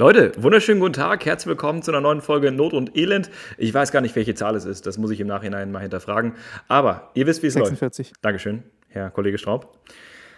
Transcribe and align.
Leute, 0.00 0.32
wunderschönen 0.38 0.80
guten 0.80 0.94
Tag, 0.94 1.26
herzlich 1.26 1.48
willkommen 1.48 1.82
zu 1.82 1.90
einer 1.90 2.00
neuen 2.00 2.22
Folge 2.22 2.50
Not 2.50 2.72
und 2.72 2.96
Elend. 2.96 3.28
Ich 3.58 3.74
weiß 3.74 3.92
gar 3.92 4.00
nicht, 4.00 4.16
welche 4.16 4.34
Zahl 4.34 4.56
es 4.56 4.64
ist, 4.64 4.86
das 4.86 4.96
muss 4.96 5.10
ich 5.10 5.20
im 5.20 5.26
Nachhinein 5.26 5.70
mal 5.72 5.80
hinterfragen. 5.80 6.36
Aber 6.68 7.10
ihr 7.12 7.26
wisst, 7.26 7.42
wie 7.42 7.48
es 7.48 7.52
46. 7.52 8.08
läuft. 8.08 8.24
Dankeschön, 8.24 8.62
Herr 8.88 9.10
Kollege 9.10 9.36
Straub. 9.36 9.78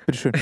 Bitteschön. 0.06 0.32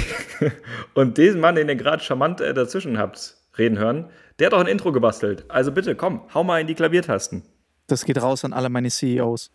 und 0.95 1.19
diesen 1.19 1.39
Mann, 1.39 1.55
den 1.55 1.69
ihr 1.69 1.77
gerade 1.77 2.03
charmant 2.03 2.41
äh, 2.41 2.55
dazwischen 2.55 2.97
habt 2.97 3.37
reden 3.59 3.77
hören, 3.77 4.09
der 4.39 4.47
hat 4.47 4.55
auch 4.55 4.61
ein 4.61 4.67
Intro 4.67 4.91
gebastelt. 4.91 5.45
Also 5.49 5.71
bitte, 5.71 5.97
komm, 5.97 6.23
hau 6.33 6.43
mal 6.43 6.59
in 6.59 6.67
die 6.67 6.75
Klaviertasten. 6.75 7.43
Das 7.89 8.07
geht 8.07 8.23
raus 8.23 8.47
an 8.47 8.55
alle 8.55 8.71
meine 8.71 8.89
CEOs. 8.89 9.51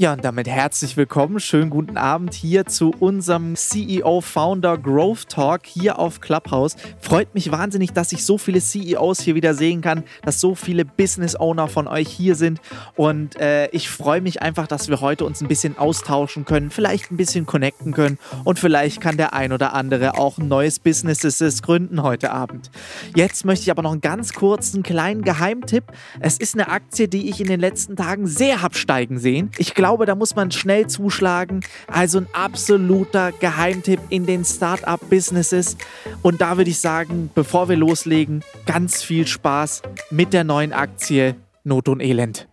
Ja, 0.00 0.14
und 0.14 0.24
damit 0.24 0.48
herzlich 0.48 0.96
willkommen. 0.96 1.40
Schönen 1.40 1.68
guten 1.68 1.98
Abend 1.98 2.32
hier 2.32 2.64
zu 2.64 2.90
unserem 3.00 3.54
CEO 3.54 4.22
Founder 4.22 4.78
Growth 4.78 5.28
Talk 5.28 5.66
hier 5.66 5.98
auf 5.98 6.22
Clubhouse. 6.22 6.76
Freut 7.00 7.34
mich 7.34 7.52
wahnsinnig, 7.52 7.92
dass 7.92 8.10
ich 8.12 8.24
so 8.24 8.38
viele 8.38 8.62
CEOs 8.62 9.20
hier 9.20 9.34
wieder 9.34 9.52
sehen 9.52 9.82
kann, 9.82 10.04
dass 10.22 10.40
so 10.40 10.54
viele 10.54 10.86
Business 10.86 11.36
Owner 11.38 11.68
von 11.68 11.86
euch 11.86 12.08
hier 12.08 12.34
sind. 12.34 12.62
Und 12.96 13.38
äh, 13.38 13.68
ich 13.72 13.90
freue 13.90 14.22
mich 14.22 14.40
einfach, 14.40 14.66
dass 14.66 14.88
wir 14.88 15.02
heute 15.02 15.26
uns 15.26 15.42
ein 15.42 15.48
bisschen 15.48 15.76
austauschen 15.76 16.46
können, 16.46 16.70
vielleicht 16.70 17.10
ein 17.10 17.18
bisschen 17.18 17.44
connecten 17.44 17.92
können 17.92 18.18
und 18.44 18.58
vielleicht 18.58 19.02
kann 19.02 19.18
der 19.18 19.34
ein 19.34 19.52
oder 19.52 19.74
andere 19.74 20.16
auch 20.16 20.38
ein 20.38 20.48
neues 20.48 20.78
Business 20.78 21.60
gründen 21.60 22.02
heute 22.02 22.30
Abend. 22.30 22.70
Jetzt 23.14 23.44
möchte 23.44 23.64
ich 23.64 23.70
aber 23.70 23.82
noch 23.82 23.92
einen 23.92 24.00
ganz 24.00 24.32
kurzen 24.32 24.82
kleinen 24.82 25.20
Geheimtipp. 25.20 25.84
Es 26.20 26.38
ist 26.38 26.54
eine 26.54 26.70
Aktie, 26.70 27.06
die 27.06 27.28
ich 27.28 27.38
in 27.38 27.48
den 27.48 27.60
letzten 27.60 27.96
Tagen 27.96 28.26
sehr 28.26 28.62
hab 28.62 28.76
steigen 28.76 29.18
sehen. 29.18 29.50
Ich 29.58 29.69
glaube, 29.74 30.06
da 30.06 30.14
muss 30.14 30.36
man 30.36 30.50
schnell 30.50 30.86
zuschlagen. 30.86 31.60
Also 31.86 32.18
ein 32.18 32.26
absoluter 32.32 33.32
Geheimtipp 33.32 34.00
in 34.08 34.26
den 34.26 34.44
Startup-Businesses. 34.44 35.76
Und 36.22 36.40
da 36.40 36.56
würde 36.56 36.70
ich 36.70 36.78
sagen, 36.78 37.30
bevor 37.34 37.68
wir 37.68 37.76
loslegen, 37.76 38.42
ganz 38.66 39.02
viel 39.02 39.26
Spaß 39.26 39.82
mit 40.10 40.32
der 40.32 40.44
neuen 40.44 40.72
Aktie 40.72 41.36
Not 41.64 41.88
und 41.88 42.00
Elend. 42.00 42.48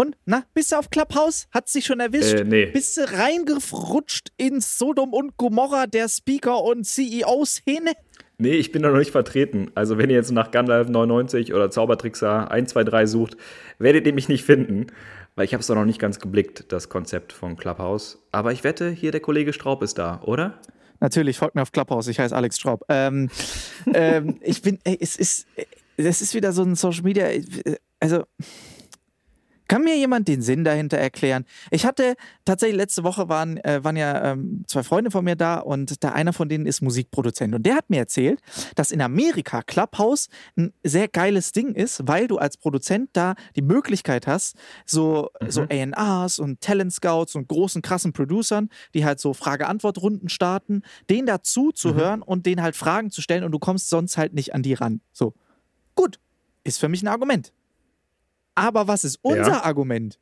Und, 0.00 0.16
na, 0.24 0.44
bist 0.54 0.72
du 0.72 0.76
auf 0.76 0.88
Clubhouse? 0.88 1.46
Hat 1.50 1.68
sich 1.68 1.84
schon 1.84 2.00
erwischt? 2.00 2.32
Äh, 2.32 2.44
nee. 2.44 2.66
Bist 2.66 2.96
du 2.96 3.02
reingerutscht 3.02 4.28
ins 4.38 4.78
Sodom 4.78 5.12
und 5.12 5.36
Gomorra 5.36 5.86
der 5.86 6.08
Speaker- 6.08 6.64
und 6.64 6.86
CEO-Szene? 6.86 7.92
Nee, 8.38 8.54
ich 8.54 8.72
bin 8.72 8.82
da 8.82 8.88
noch 8.88 8.96
nicht 8.96 9.10
vertreten. 9.10 9.70
Also, 9.74 9.98
wenn 9.98 10.08
ihr 10.08 10.16
jetzt 10.16 10.32
nach 10.32 10.50
Gunlife 10.50 10.90
99 10.90 11.52
oder 11.52 11.70
Zaubertrickser 11.70 12.50
1, 12.50 12.70
2, 12.70 12.84
3 12.84 13.04
sucht, 13.04 13.36
werdet 13.78 14.06
ihr 14.06 14.14
mich 14.14 14.30
nicht 14.30 14.42
finden. 14.42 14.86
Weil 15.36 15.44
ich 15.44 15.52
habe 15.52 15.60
es 15.60 15.66
doch 15.66 15.74
noch 15.74 15.84
nicht 15.84 15.98
ganz 15.98 16.18
geblickt, 16.18 16.72
das 16.72 16.88
Konzept 16.88 17.32
von 17.32 17.56
Clubhouse. 17.56 18.18
Aber 18.32 18.52
ich 18.52 18.64
wette, 18.64 18.90
hier 18.90 19.12
der 19.12 19.20
Kollege 19.20 19.52
Straub 19.52 19.82
ist 19.82 19.98
da, 19.98 20.20
oder? 20.24 20.60
Natürlich, 21.00 21.38
folgt 21.38 21.54
mir 21.54 21.62
auf 21.62 21.72
Clubhouse. 21.72 22.08
Ich 22.08 22.18
heiße 22.18 22.36
Alex 22.36 22.58
Straub. 22.58 22.84
Ähm, 22.88 23.30
ähm, 23.94 24.38
ich 24.42 24.60
bin, 24.60 24.78
ey, 24.84 24.98
es 25.00 25.16
ist, 25.16 25.46
es 25.96 26.20
ist 26.20 26.34
wieder 26.34 26.52
so 26.52 26.62
ein 26.62 26.74
Social 26.74 27.02
Media, 27.02 27.26
also 28.00 28.24
kann 29.70 29.84
mir 29.84 29.96
jemand 29.96 30.26
den 30.26 30.42
Sinn 30.42 30.64
dahinter 30.64 30.98
erklären? 30.98 31.44
Ich 31.70 31.86
hatte 31.86 32.16
tatsächlich 32.44 32.76
letzte 32.76 33.04
Woche 33.04 33.28
waren, 33.28 33.56
äh, 33.58 33.84
waren 33.84 33.94
ja 33.94 34.32
ähm, 34.32 34.64
zwei 34.66 34.82
Freunde 34.82 35.12
von 35.12 35.24
mir 35.24 35.36
da 35.36 35.60
und 35.60 36.02
da 36.02 36.10
einer 36.10 36.32
von 36.32 36.48
denen 36.48 36.66
ist 36.66 36.80
Musikproduzent 36.80 37.54
und 37.54 37.64
der 37.64 37.76
hat 37.76 37.88
mir 37.88 37.98
erzählt, 37.98 38.40
dass 38.74 38.90
in 38.90 39.00
Amerika 39.00 39.62
Clubhouse 39.62 40.28
ein 40.56 40.72
sehr 40.82 41.06
geiles 41.06 41.52
Ding 41.52 41.72
ist, 41.76 42.02
weil 42.08 42.26
du 42.26 42.38
als 42.38 42.56
Produzent 42.56 43.10
da 43.12 43.36
die 43.54 43.62
Möglichkeit 43.62 44.26
hast, 44.26 44.56
so, 44.86 45.30
mhm. 45.40 45.50
so 45.52 45.62
A&Rs 45.70 46.40
und 46.40 46.60
Talent 46.60 46.92
Scouts 46.92 47.36
und 47.36 47.46
großen 47.46 47.80
krassen 47.80 48.12
Producern, 48.12 48.70
die 48.92 49.04
halt 49.04 49.20
so 49.20 49.34
Frage-Antwort-Runden 49.34 50.30
starten, 50.30 50.82
denen 51.08 51.26
dazu 51.28 51.70
zu 51.70 51.90
mhm. 51.90 51.94
hören 51.94 52.22
und 52.22 52.44
denen 52.44 52.60
halt 52.60 52.74
Fragen 52.74 53.12
zu 53.12 53.22
stellen 53.22 53.44
und 53.44 53.52
du 53.52 53.60
kommst 53.60 53.88
sonst 53.88 54.18
halt 54.18 54.34
nicht 54.34 54.52
an 54.52 54.64
die 54.64 54.74
ran. 54.74 55.00
So. 55.12 55.32
Gut, 55.94 56.18
ist 56.64 56.80
für 56.80 56.88
mich 56.88 57.04
ein 57.04 57.08
Argument. 57.08 57.52
Aber 58.54 58.88
was 58.88 59.04
ist 59.04 59.18
unser 59.22 59.52
ja. 59.52 59.64
Argument? 59.64 60.18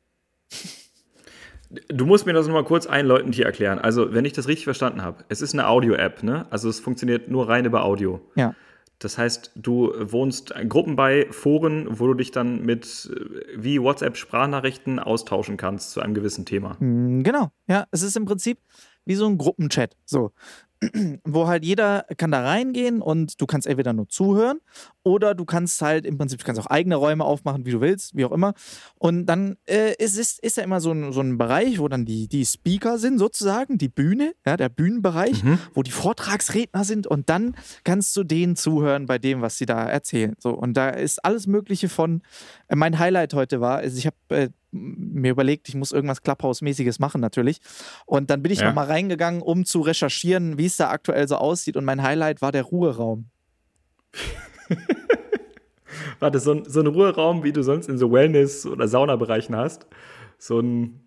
Du 1.87 2.05
musst 2.05 2.25
mir 2.25 2.33
das 2.33 2.47
nochmal 2.47 2.63
kurz 2.63 2.87
einläutend 2.87 3.35
hier 3.35 3.45
erklären. 3.45 3.77
Also, 3.77 4.13
wenn 4.13 4.25
ich 4.25 4.33
das 4.33 4.47
richtig 4.47 4.63
verstanden 4.63 5.03
habe, 5.03 5.23
es 5.29 5.41
ist 5.41 5.53
eine 5.53 5.67
Audio-App, 5.67 6.23
ne? 6.23 6.47
Also, 6.49 6.67
es 6.67 6.79
funktioniert 6.79 7.29
nur 7.29 7.47
rein 7.47 7.65
über 7.65 7.83
Audio. 7.83 8.21
Ja. 8.35 8.55
Das 8.97 9.17
heißt, 9.17 9.51
du 9.55 9.93
wohnst 9.97 10.53
Gruppen 10.67 10.95
bei, 10.95 11.27
Foren, 11.31 11.87
wo 11.89 12.07
du 12.07 12.15
dich 12.15 12.31
dann 12.31 12.65
mit 12.65 13.09
äh, 13.13 13.41
wie 13.55 13.81
WhatsApp-Sprachnachrichten 13.81 14.99
austauschen 14.99 15.57
kannst 15.57 15.91
zu 15.91 16.01
einem 16.01 16.13
gewissen 16.13 16.45
Thema. 16.45 16.77
Hm, 16.79 17.23
genau, 17.23 17.51
ja. 17.67 17.85
Es 17.91 18.01
ist 18.01 18.17
im 18.17 18.25
Prinzip 18.25 18.59
wie 19.05 19.15
so 19.15 19.25
ein 19.25 19.37
Gruppenchat. 19.37 19.95
So. 20.05 20.31
Wo 21.25 21.47
halt 21.47 21.65
jeder 21.65 22.05
kann 22.17 22.31
da 22.31 22.41
reingehen 22.41 23.01
und 23.01 23.41
du 23.41 23.45
kannst 23.45 23.67
entweder 23.67 23.93
nur 23.93 24.07
zuhören 24.07 24.59
oder 25.03 25.35
du 25.35 25.43
kannst 25.43 25.81
halt 25.81 26.05
im 26.05 26.17
Prinzip, 26.17 26.39
du 26.39 26.45
kannst 26.45 26.61
auch 26.61 26.67
eigene 26.67 26.95
Räume 26.95 27.25
aufmachen, 27.25 27.65
wie 27.65 27.71
du 27.71 27.81
willst, 27.81 28.15
wie 28.15 28.25
auch 28.25 28.31
immer. 28.31 28.53
Und 28.95 29.25
dann 29.25 29.57
äh, 29.67 29.93
ist, 29.97 30.17
ist, 30.17 30.41
ist 30.41 30.57
ja 30.57 30.63
immer 30.63 30.79
so 30.79 30.91
ein, 30.91 31.11
so 31.11 31.21
ein 31.21 31.37
Bereich, 31.37 31.79
wo 31.79 31.87
dann 31.87 32.05
die, 32.05 32.27
die 32.27 32.45
Speaker 32.45 32.97
sind, 32.97 33.17
sozusagen, 33.17 33.77
die 33.77 33.89
Bühne, 33.89 34.33
ja, 34.45 34.55
der 34.55 34.69
Bühnenbereich, 34.69 35.43
mhm. 35.43 35.59
wo 35.73 35.83
die 35.83 35.91
Vortragsredner 35.91 36.83
sind 36.83 37.07
und 37.07 37.29
dann 37.29 37.55
kannst 37.83 38.15
du 38.15 38.23
denen 38.23 38.55
zuhören 38.55 39.05
bei 39.05 39.17
dem, 39.17 39.41
was 39.41 39.57
sie 39.57 39.65
da 39.65 39.83
erzählen. 39.83 40.35
So, 40.39 40.51
und 40.51 40.75
da 40.75 40.89
ist 40.89 41.23
alles 41.25 41.47
Mögliche 41.47 41.89
von, 41.89 42.21
äh, 42.67 42.75
mein 42.75 42.99
Highlight 42.99 43.33
heute 43.33 43.59
war, 43.59 43.77
also 43.79 43.97
ich 43.97 44.05
habe 44.05 44.15
äh, 44.29 44.49
mir 44.71 45.31
überlegt, 45.31 45.69
ich 45.69 45.75
muss 45.75 45.91
irgendwas 45.91 46.21
Clubhouse-mäßiges 46.21 46.99
machen 46.99 47.21
natürlich. 47.21 47.59
Und 48.05 48.29
dann 48.29 48.41
bin 48.43 48.51
ich 48.51 48.59
ja. 48.59 48.67
nochmal 48.67 48.87
reingegangen, 48.87 49.41
um 49.41 49.65
zu 49.65 49.81
recherchieren, 49.81 50.57
wie 50.57 50.65
es 50.65 50.77
da 50.77 50.89
aktuell 50.89 51.27
so 51.27 51.35
aussieht. 51.37 51.75
Und 51.75 51.85
mein 51.85 52.03
Highlight 52.03 52.41
war 52.41 52.51
der 52.51 52.63
Ruheraum. 52.63 53.25
Warte, 56.19 56.39
so 56.39 56.53
ein, 56.53 56.65
so 56.65 56.81
ein 56.81 56.87
Ruheraum, 56.87 57.43
wie 57.43 57.51
du 57.51 57.63
sonst 57.63 57.89
in 57.89 57.97
so 57.97 58.11
Wellness- 58.11 58.65
oder 58.65 58.87
Saunabereichen 58.87 59.55
hast. 59.55 59.87
So 60.37 60.59
ein, 60.59 61.01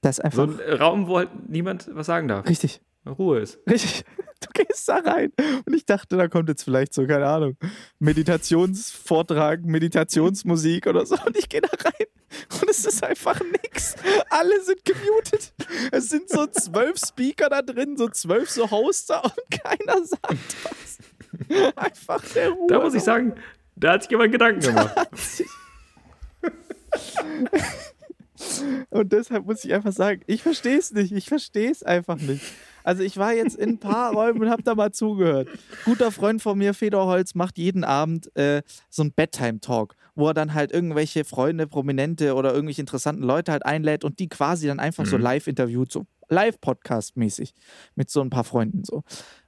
das 0.00 0.18
einfach 0.20 0.36
so 0.36 0.42
ein 0.44 0.58
Raum, 0.78 1.06
wo 1.08 1.18
halt 1.18 1.48
niemand 1.48 1.90
was 1.92 2.06
sagen 2.06 2.28
darf. 2.28 2.48
Richtig. 2.48 2.80
Ruhe 3.06 3.40
ist. 3.40 3.58
Richtig. 3.68 4.04
Du 4.40 4.64
gehst 4.64 4.88
da 4.88 4.96
rein 4.96 5.32
und 5.66 5.74
ich 5.74 5.84
dachte, 5.84 6.16
da 6.16 6.26
kommt 6.26 6.48
jetzt 6.48 6.62
vielleicht 6.62 6.94
so, 6.94 7.06
keine 7.06 7.26
Ahnung, 7.26 7.56
Meditationsvortrag, 7.98 9.64
Meditationsmusik 9.64 10.86
oder 10.86 11.04
so 11.04 11.16
und 11.26 11.36
ich 11.36 11.48
gehe 11.48 11.60
da 11.60 11.68
rein 11.68 12.06
und 12.60 12.70
es 12.70 12.86
ist 12.86 13.04
einfach 13.04 13.38
nix. 13.40 13.96
Alle 14.30 14.62
sind 14.62 14.82
gemutet. 14.84 15.52
Es 15.92 16.08
sind 16.08 16.30
so 16.30 16.46
zwölf 16.46 16.98
Speaker 16.98 17.50
da 17.50 17.60
drin, 17.60 17.98
so 17.98 18.08
zwölf 18.08 18.48
so 18.48 18.70
Hoster 18.70 19.22
und 19.24 19.62
keiner 19.62 20.06
sagt 20.06 20.56
was. 20.64 20.98
Einfach 21.76 22.24
der 22.32 22.50
Ruhe. 22.50 22.66
Da 22.68 22.80
muss 22.80 22.94
ich 22.94 23.02
sagen, 23.02 23.34
da 23.76 23.92
hat 23.92 24.02
sich 24.02 24.10
jemand 24.10 24.32
Gedanken 24.32 24.60
gemacht. 24.60 24.96
Und 28.90 29.12
deshalb 29.12 29.44
muss 29.44 29.64
ich 29.64 29.74
einfach 29.74 29.92
sagen, 29.92 30.22
ich 30.26 30.42
verstehe 30.42 30.78
es 30.78 30.92
nicht. 30.92 31.12
Ich 31.12 31.28
verstehe 31.28 31.70
es 31.70 31.82
einfach 31.82 32.16
nicht. 32.16 32.42
Also 32.84 33.02
ich 33.02 33.16
war 33.16 33.32
jetzt 33.32 33.56
in 33.56 33.70
ein 33.70 33.78
paar 33.78 34.12
Räumen 34.12 34.42
und 34.42 34.50
habe 34.50 34.62
da 34.62 34.74
mal 34.74 34.92
zugehört. 34.92 35.48
Guter 35.84 36.10
Freund 36.10 36.42
von 36.42 36.58
mir, 36.58 36.74
Fedor 36.74 37.06
Holz, 37.06 37.34
macht 37.34 37.58
jeden 37.58 37.84
Abend 37.84 38.34
äh, 38.36 38.62
so 38.88 39.02
ein 39.02 39.12
Bedtime-Talk, 39.12 39.94
wo 40.14 40.28
er 40.28 40.34
dann 40.34 40.54
halt 40.54 40.72
irgendwelche 40.72 41.24
Freunde, 41.24 41.66
Prominente 41.66 42.34
oder 42.34 42.52
irgendwelche 42.52 42.82
interessanten 42.82 43.22
Leute 43.22 43.52
halt 43.52 43.64
einlädt 43.64 44.04
und 44.04 44.18
die 44.18 44.28
quasi 44.28 44.66
dann 44.66 44.80
einfach 44.80 45.04
mhm. 45.04 45.08
so 45.08 45.16
live 45.16 45.46
interviewt, 45.46 45.92
so 45.92 46.06
Live-Podcast-mäßig 46.28 47.54
mit 47.96 48.08
so 48.08 48.20
ein 48.20 48.30
paar 48.30 48.44
Freunden 48.44 48.84
so. 48.84 49.02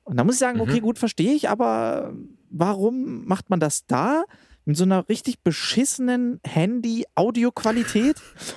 Und 0.04 0.16
da 0.16 0.24
muss 0.24 0.34
ich 0.34 0.40
sagen, 0.40 0.60
okay, 0.60 0.80
mhm. 0.80 0.84
gut, 0.84 0.98
verstehe 0.98 1.32
ich, 1.32 1.48
aber 1.48 2.12
warum 2.50 3.24
macht 3.24 3.50
man 3.50 3.60
das 3.60 3.86
da? 3.86 4.24
mit 4.64 4.76
so 4.76 4.84
einer 4.84 5.08
richtig 5.08 5.42
beschissenen 5.42 6.40
Handy-Audioqualität 6.44 8.16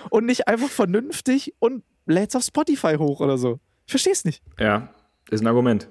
und 0.10 0.26
nicht 0.26 0.48
einfach 0.48 0.70
vernünftig 0.70 1.56
und 1.60 1.84
lädt 2.06 2.30
es 2.30 2.36
auf 2.36 2.44
Spotify 2.44 2.96
hoch 2.98 3.22
oder 3.22 3.38
so. 3.38 3.60
Ich 3.86 3.92
verstehe 3.92 4.14
es 4.14 4.26
nicht. 4.26 4.42
Ja, 4.60 4.90
ist 5.30 5.42
ein 5.42 5.48
Argument. 5.48 5.88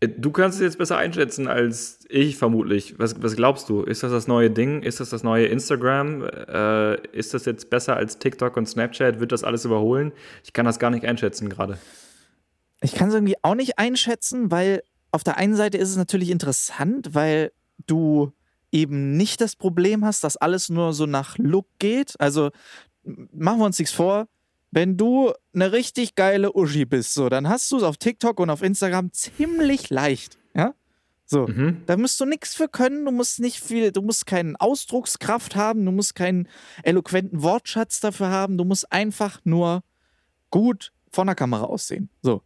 Äh, 0.00 0.08
du 0.08 0.30
kannst 0.30 0.58
es 0.58 0.62
jetzt 0.62 0.78
besser 0.78 0.96
einschätzen 0.96 1.48
als 1.48 2.00
ich 2.08 2.36
vermutlich. 2.36 2.98
Was, 2.98 3.20
was 3.22 3.36
glaubst 3.36 3.68
du? 3.68 3.82
Ist 3.82 4.02
das 4.02 4.12
das 4.12 4.26
neue 4.26 4.50
Ding? 4.50 4.82
Ist 4.82 5.00
das 5.00 5.10
das 5.10 5.22
neue 5.22 5.46
Instagram? 5.46 6.24
Äh, 6.24 7.06
ist 7.16 7.34
das 7.34 7.44
jetzt 7.44 7.70
besser 7.70 7.96
als 7.96 8.18
TikTok 8.18 8.56
und 8.56 8.66
Snapchat? 8.66 9.20
Wird 9.20 9.32
das 9.32 9.44
alles 9.44 9.64
überholen? 9.64 10.12
Ich 10.44 10.52
kann 10.52 10.64
das 10.64 10.78
gar 10.78 10.90
nicht 10.90 11.04
einschätzen 11.04 11.48
gerade. 11.48 11.78
Ich 12.80 12.94
kann 12.94 13.08
es 13.08 13.14
irgendwie 13.14 13.36
auch 13.42 13.56
nicht 13.56 13.78
einschätzen, 13.78 14.50
weil 14.50 14.82
auf 15.10 15.24
der 15.24 15.36
einen 15.36 15.56
Seite 15.56 15.78
ist 15.78 15.90
es 15.90 15.96
natürlich 15.96 16.30
interessant, 16.30 17.14
weil 17.14 17.50
du 17.86 18.32
eben 18.70 19.16
nicht 19.16 19.40
das 19.40 19.56
Problem 19.56 20.04
hast, 20.04 20.22
dass 20.22 20.36
alles 20.36 20.68
nur 20.68 20.92
so 20.92 21.06
nach 21.06 21.38
Look 21.38 21.66
geht. 21.78 22.14
Also 22.20 22.50
machen 23.04 23.58
wir 23.58 23.64
uns 23.64 23.78
nichts 23.78 23.94
vor. 23.94 24.28
Wenn 24.70 24.96
du 24.96 25.32
eine 25.54 25.72
richtig 25.72 26.14
geile 26.14 26.52
Uschi 26.54 26.84
bist, 26.84 27.14
so, 27.14 27.28
dann 27.28 27.48
hast 27.48 27.70
du 27.72 27.78
es 27.78 27.82
auf 27.82 27.96
TikTok 27.96 28.38
und 28.40 28.50
auf 28.50 28.62
Instagram 28.62 29.12
ziemlich 29.12 29.88
leicht. 29.90 30.38
Ja? 30.54 30.74
So, 31.24 31.46
mhm. 31.46 31.82
da 31.86 31.96
musst 31.96 32.20
du 32.20 32.24
nichts 32.24 32.54
für 32.54 32.68
können, 32.68 33.04
du 33.04 33.10
musst 33.10 33.40
nicht 33.40 33.60
viel, 33.60 33.92
du 33.92 34.02
musst 34.02 34.26
keine 34.26 34.54
Ausdruckskraft 34.58 35.56
haben, 35.56 35.84
du 35.84 35.92
musst 35.92 36.14
keinen 36.14 36.48
eloquenten 36.82 37.42
Wortschatz 37.42 38.00
dafür 38.00 38.28
haben, 38.28 38.58
du 38.58 38.64
musst 38.64 38.90
einfach 38.92 39.40
nur 39.44 39.82
gut 40.50 40.92
vor 41.12 41.24
der 41.24 41.34
Kamera 41.34 41.64
aussehen. 41.64 42.10
So. 42.22 42.42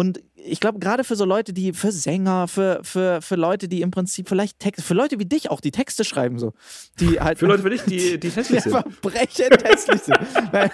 Und 0.00 0.22
ich 0.34 0.60
glaube, 0.60 0.78
gerade 0.78 1.04
für 1.04 1.14
so 1.14 1.26
Leute, 1.26 1.52
die, 1.52 1.74
für 1.74 1.92
Sänger, 1.92 2.48
für, 2.48 2.80
für, 2.82 3.20
für 3.20 3.36
Leute, 3.36 3.68
die 3.68 3.82
im 3.82 3.90
Prinzip 3.90 4.30
vielleicht 4.30 4.58
Text, 4.58 4.82
für 4.82 4.94
Leute 4.94 5.18
wie 5.18 5.26
dich 5.26 5.50
auch, 5.50 5.60
die 5.60 5.72
Texte 5.72 6.04
schreiben, 6.04 6.38
so. 6.38 6.54
Die 7.00 7.20
halt 7.20 7.38
für 7.38 7.44
Leute 7.44 7.62
wie 7.66 7.68
dich, 7.68 7.82
die, 7.82 8.18
die 8.18 8.30
hässlich 8.34 8.62
sind. 8.62 8.82
Die 8.82 8.94
brechend 9.02 9.62
hässlich 9.62 10.00
sind. 10.00 10.18
Nein, 10.54 10.70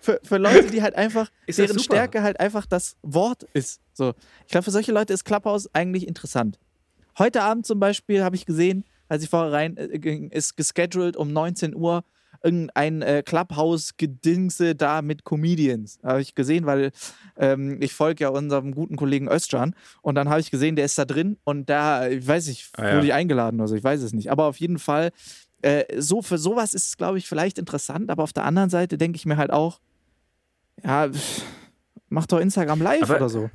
für, 0.00 0.18
für 0.24 0.38
Leute, 0.38 0.68
die 0.68 0.82
halt 0.82 0.96
einfach, 0.96 1.30
Ist 1.46 1.60
deren? 1.60 1.78
Stärke 1.78 2.24
halt 2.24 2.40
einfach 2.40 2.66
das 2.66 2.96
Wort 3.02 3.44
ist. 3.52 3.82
So. 3.92 4.14
Ich 4.46 4.50
glaube, 4.50 4.64
für 4.64 4.72
solche 4.72 4.90
Leute 4.90 5.12
ist 5.12 5.24
Clubhouse 5.24 5.72
eigentlich 5.72 6.08
interessant. 6.08 6.58
Heute 7.20 7.42
Abend 7.42 7.66
zum 7.66 7.78
Beispiel 7.78 8.24
habe 8.24 8.34
ich 8.34 8.46
gesehen, 8.46 8.82
als 9.08 9.22
ich 9.22 9.30
vorher 9.30 9.52
rein 9.52 9.76
äh, 9.76 9.96
ging, 10.00 10.28
ist 10.28 10.56
gescheduled 10.56 11.16
um 11.16 11.32
19 11.32 11.72
Uhr 11.76 12.02
irgendein 12.42 13.02
äh, 13.02 13.22
Clubhouse-Gedingse 13.24 14.74
da 14.74 15.02
mit 15.02 15.24
Comedians. 15.24 15.98
Habe 16.02 16.20
ich 16.22 16.34
gesehen, 16.34 16.66
weil 16.66 16.90
ähm, 17.36 17.80
ich 17.82 17.92
folge 17.94 18.24
ja 18.24 18.30
unserem 18.30 18.72
guten 18.74 18.96
Kollegen 18.96 19.28
Özcan 19.28 19.74
und 20.02 20.14
dann 20.14 20.28
habe 20.28 20.40
ich 20.40 20.50
gesehen, 20.50 20.76
der 20.76 20.84
ist 20.86 20.98
da 20.98 21.04
drin 21.04 21.36
und 21.44 21.68
da, 21.68 22.08
ich 22.08 22.26
weiß 22.26 22.46
nicht, 22.48 22.70
Ah, 22.76 22.88
ja. 22.88 22.96
wurde 22.96 23.06
ich 23.06 23.12
eingeladen 23.12 23.60
oder 23.60 23.68
so, 23.68 23.74
ich 23.74 23.84
weiß 23.84 24.00
es 24.02 24.12
nicht. 24.12 24.30
Aber 24.30 24.44
auf 24.46 24.56
jeden 24.58 24.78
Fall, 24.78 25.10
äh, 25.62 25.84
so 26.00 26.22
für 26.22 26.38
sowas 26.38 26.72
ist 26.74 26.86
es, 26.86 26.96
glaube 26.96 27.18
ich, 27.18 27.28
vielleicht 27.28 27.58
interessant, 27.58 28.10
aber 28.10 28.22
auf 28.22 28.32
der 28.32 28.44
anderen 28.44 28.70
Seite 28.70 28.96
denke 28.96 29.16
ich 29.16 29.26
mir 29.26 29.36
halt 29.36 29.50
auch, 29.50 29.80
ja, 30.82 31.08
pff, 31.10 31.42
mach 32.08 32.26
doch 32.26 32.40
Instagram 32.40 32.80
live 32.80 33.02
Aber- 33.02 33.16
oder 33.16 33.28
so. 33.28 33.50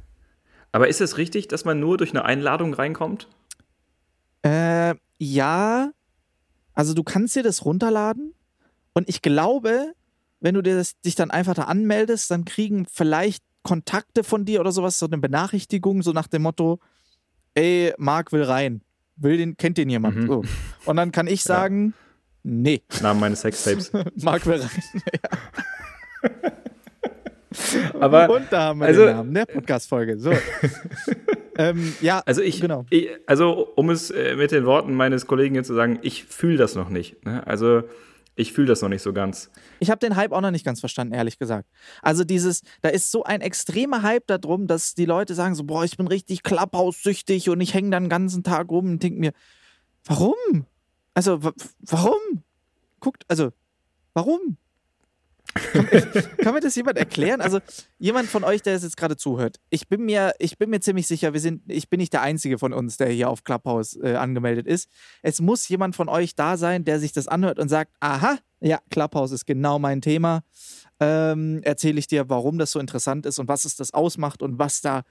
Aber 0.71 0.89
ist 0.89 0.99
es 1.01 1.17
richtig, 1.17 1.47
dass 1.47 1.63
man 1.65 1.79
nur 1.79 1.97
durch 1.97 2.11
eine 2.11 2.25
Einladung 2.25 2.73
reinkommt? 2.73 3.29
Äh, 4.43 4.95
ja, 5.17 5.91
also 6.73 6.93
du 6.93 7.03
kannst 7.03 7.35
dir 7.35 7.43
das 7.43 7.63
runterladen 7.65 8.33
und 8.95 9.07
ich 9.07 9.21
glaube, 9.21 9.93
wenn 10.39 10.55
du 10.55 10.61
dir 10.63 10.75
das, 10.75 10.99
dich 11.01 11.13
dann 11.15 11.29
einfach 11.31 11.53
da 11.53 11.63
anmeldest, 11.63 12.31
dann 12.31 12.45
kriegen 12.45 12.87
vielleicht 12.91 13.43
Kontakte 13.63 14.23
von 14.23 14.45
dir 14.45 14.59
oder 14.61 14.71
sowas 14.71 14.97
so 14.99 15.05
eine 15.05 15.17
Benachrichtigung, 15.17 16.01
so 16.01 16.11
nach 16.11 16.27
dem 16.27 16.41
Motto, 16.43 16.79
ey, 17.55 17.93
Marc 17.97 18.31
will 18.31 18.43
rein. 18.43 18.81
Will 19.17 19.37
den, 19.37 19.57
kennt 19.57 19.77
den 19.77 19.89
jemand? 19.89 20.15
Mhm. 20.17 20.27
So. 20.27 20.43
Und 20.85 20.95
dann 20.97 21.11
kann 21.11 21.27
ich 21.27 21.43
sagen, 21.43 21.93
nee, 22.43 22.81
Namen 23.01 23.19
meines 23.19 23.41
Sextapes. 23.41 23.91
Marc 24.23 24.45
will 24.45 24.61
rein. 24.61 25.01
Aber 27.99 28.29
Und 28.29 28.47
da 28.51 28.61
haben 28.63 28.79
wir 28.79 28.87
also- 28.87 29.05
den 29.05 29.15
Namen 29.15 29.33
der 29.33 29.45
Podcast-Folge. 29.45 30.19
So. 30.19 30.31
ähm, 31.57 31.93
ja, 32.01 32.21
Also 32.25 32.41
ich, 32.41 32.59
Genau. 32.59 32.85
ich 32.89 33.09
also 33.25 33.67
um 33.75 33.89
es 33.89 34.11
äh, 34.11 34.35
mit 34.35 34.51
den 34.51 34.65
Worten 34.65 34.93
meines 34.93 35.25
Kollegen 35.25 35.55
jetzt 35.55 35.67
zu 35.67 35.73
sagen, 35.73 35.99
ich 36.01 36.25
fühle 36.25 36.57
das 36.57 36.75
noch 36.75 36.89
nicht. 36.89 37.23
Ne? 37.25 37.45
Also 37.47 37.83
ich 38.35 38.51
fühle 38.53 38.67
das 38.67 38.81
noch 38.81 38.89
nicht 38.89 39.01
so 39.01 39.13
ganz. 39.13 39.49
Ich 39.79 39.89
habe 39.89 39.99
den 39.99 40.15
Hype 40.15 40.31
auch 40.31 40.41
noch 40.41 40.51
nicht 40.51 40.65
ganz 40.65 40.79
verstanden, 40.79 41.13
ehrlich 41.13 41.39
gesagt. 41.39 41.69
Also 42.01 42.23
dieses, 42.23 42.61
da 42.81 42.89
ist 42.89 43.11
so 43.11 43.23
ein 43.23 43.41
extremer 43.41 44.01
Hype 44.01 44.27
darum, 44.27 44.67
dass 44.67 44.93
die 44.93 45.05
Leute 45.05 45.35
sagen 45.35 45.55
so, 45.55 45.63
boah, 45.63 45.83
ich 45.85 45.97
bin 45.97 46.07
richtig 46.07 46.43
Clubhouse-süchtig 46.43 47.49
und 47.49 47.61
ich 47.61 47.73
hänge 47.73 47.91
dann 47.91 48.03
den 48.05 48.09
ganzen 48.09 48.43
Tag 48.43 48.69
rum 48.69 48.85
und 48.91 49.03
denke 49.03 49.19
mir, 49.19 49.31
warum? 50.05 50.33
Also, 51.13 51.43
wa- 51.43 51.53
warum? 51.79 52.43
Guckt, 52.99 53.23
also, 53.27 53.51
warum? 54.13 54.57
Kann, 55.55 55.87
kann 56.37 56.53
mir 56.53 56.59
das 56.59 56.75
jemand 56.75 56.97
erklären? 56.97 57.39
Also, 57.39 57.59
jemand 57.97 58.27
von 58.27 58.43
euch, 58.43 58.61
der 58.61 58.75
es 58.75 58.83
jetzt 58.83 58.97
gerade 58.97 59.15
zuhört, 59.15 59.57
ich 59.69 59.87
bin 59.87 60.03
mir, 60.03 60.33
ich 60.37 60.57
bin 60.57 60.69
mir 60.69 60.81
ziemlich 60.81 61.07
sicher, 61.07 61.33
wir 61.33 61.39
sind, 61.39 61.63
ich 61.67 61.89
bin 61.89 61.99
nicht 61.99 62.13
der 62.13 62.21
Einzige 62.21 62.59
von 62.59 62.73
uns, 62.73 62.97
der 62.97 63.07
hier 63.07 63.29
auf 63.29 63.43
Clubhouse 63.43 63.97
äh, 64.01 64.15
angemeldet 64.15 64.67
ist. 64.67 64.89
Es 65.21 65.39
muss 65.39 65.67
jemand 65.69 65.95
von 65.95 66.09
euch 66.09 66.35
da 66.35 66.57
sein, 66.57 66.83
der 66.83 66.99
sich 66.99 67.13
das 67.13 67.27
anhört 67.27 67.57
und 67.57 67.69
sagt, 67.69 67.91
aha, 68.01 68.37
ja, 68.59 68.79
Clubhouse 68.89 69.31
ist 69.31 69.45
genau 69.45 69.79
mein 69.79 70.01
Thema. 70.01 70.43
Ähm, 70.99 71.61
Erzähle 71.63 71.99
ich 71.99 72.07
dir, 72.07 72.29
warum 72.29 72.57
das 72.57 72.71
so 72.71 72.79
interessant 72.79 73.25
ist 73.25 73.39
und 73.39 73.47
was 73.47 73.65
es 73.65 73.75
das 73.75 73.93
ausmacht 73.93 74.41
und 74.41 74.59
was 74.59 74.81
da 74.81 75.03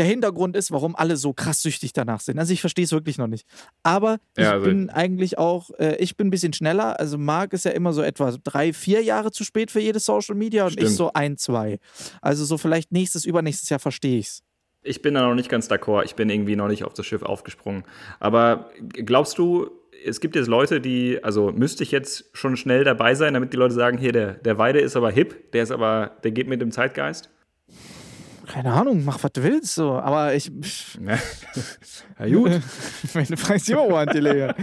der 0.00 0.06
Hintergrund 0.08 0.56
ist, 0.56 0.70
warum 0.72 0.96
alle 0.96 1.16
so 1.18 1.34
krass 1.34 1.60
süchtig 1.60 1.92
danach 1.92 2.20
sind. 2.20 2.38
Also 2.38 2.54
ich 2.54 2.60
verstehe 2.62 2.84
es 2.86 2.92
wirklich 2.92 3.18
noch 3.18 3.26
nicht. 3.26 3.46
Aber 3.82 4.16
ich 4.36 4.44
Ja, 4.44 4.52
also- 4.52 4.64
bin 4.66 4.88
eigentlich 4.88 5.36
auch, 5.36 5.70
äh, 5.78 5.96
ich 5.96 6.16
bin 6.16 6.28
ein 6.28 6.30
bisschen 6.30 6.54
schneller. 6.54 6.98
Also 6.98 7.18
Marc 7.18 7.52
ist 7.52 7.66
ja 7.66 7.72
immer 7.72 7.92
so 7.92 8.00
etwa 8.02 8.34
drei, 8.42 8.72
vier 8.72 9.02
Jahre 9.02 9.30
zu 9.30 9.44
spät 9.44 9.70
für 9.70 9.80
jedes 9.80 10.06
Social 10.06 10.34
Media 10.34 10.64
und 10.64 10.70
ich 10.72 10.80
Stimmt. 10.80 10.96
so 10.96 11.12
ein, 11.12 11.36
zwei. 11.36 11.78
Also 12.22 12.46
so 12.46 12.56
vielleicht 12.56 12.92
nächstes, 12.92 13.26
übernächstes 13.26 13.68
Jahr 13.68 13.78
verstehe 13.78 14.18
ich's. 14.18 14.42
Ich 14.82 15.02
bin 15.02 15.12
da 15.12 15.20
noch 15.28 15.34
nicht 15.34 15.50
ganz 15.50 15.70
d'accord. 15.70 16.04
Ich 16.06 16.14
bin 16.14 16.30
irgendwie 16.30 16.56
noch 16.56 16.68
nicht 16.68 16.84
auf 16.84 16.94
das 16.94 17.04
Schiff 17.04 17.22
aufgesprungen. 17.22 17.84
Aber 18.20 18.70
glaubst 18.88 19.36
du, 19.36 19.70
es 20.06 20.20
gibt 20.20 20.34
jetzt 20.34 20.46
Leute, 20.48 20.80
die, 20.80 21.22
also 21.22 21.52
müsste 21.52 21.82
ich 21.82 21.90
jetzt 21.90 22.24
schon 22.32 22.56
schnell 22.56 22.84
dabei 22.84 23.14
sein, 23.14 23.34
damit 23.34 23.52
die 23.52 23.58
Leute 23.58 23.74
sagen, 23.74 23.98
hier, 23.98 24.12
der, 24.12 24.32
der 24.32 24.56
Weide 24.56 24.80
ist 24.80 24.96
aber 24.96 25.10
hip, 25.10 25.52
der 25.52 25.62
ist 25.64 25.70
aber, 25.70 26.12
der 26.24 26.30
geht 26.30 26.48
mit 26.48 26.62
dem 26.62 26.70
Zeitgeist? 26.70 27.28
Keine 28.50 28.72
Ahnung, 28.72 29.04
mach 29.04 29.22
was 29.22 29.30
du 29.30 29.44
willst 29.44 29.76
so. 29.76 29.92
Aber 29.92 30.34
ich, 30.34 30.50
pff, 30.50 30.98
Ja, 32.18 32.26
gut. 32.26 32.60
Wenn 33.12 33.24
du 33.24 33.36
fragst, 33.36 33.68
jo, 33.68 33.94
Antilege. 33.94 34.56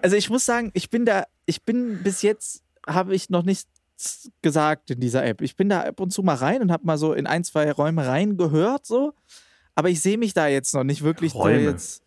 Also 0.00 0.16
ich 0.16 0.30
muss 0.30 0.46
sagen, 0.46 0.70
ich 0.72 0.88
bin 0.88 1.04
da, 1.04 1.24
ich 1.44 1.62
bin 1.62 2.02
bis 2.02 2.22
jetzt, 2.22 2.62
habe 2.86 3.14
ich 3.14 3.28
noch 3.28 3.42
nichts 3.42 4.30
gesagt 4.40 4.92
in 4.92 5.00
dieser 5.00 5.26
App. 5.26 5.42
Ich 5.42 5.56
bin 5.56 5.68
da 5.68 5.82
ab 5.82 6.00
und 6.00 6.10
zu 6.10 6.22
mal 6.22 6.36
rein 6.36 6.62
und 6.62 6.72
habe 6.72 6.86
mal 6.86 6.96
so 6.96 7.12
in 7.12 7.26
ein, 7.26 7.44
zwei 7.44 7.70
Räume 7.70 8.06
reingehört, 8.06 8.86
so. 8.86 9.12
Aber 9.74 9.90
ich 9.90 10.00
sehe 10.00 10.16
mich 10.16 10.32
da 10.32 10.46
jetzt 10.46 10.72
noch 10.72 10.84
nicht 10.84 11.02
wirklich. 11.02 11.32
so 11.32 11.40
Räume. 11.40 11.60
Jetzt, 11.60 12.02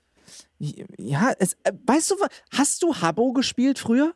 ja, 0.58 1.34
es, 1.38 1.54
äh, 1.66 1.72
weißt 1.86 2.12
du, 2.12 2.16
hast 2.52 2.82
du 2.82 2.96
Habbo 2.96 3.32
gespielt 3.32 3.78
früher? 3.78 4.16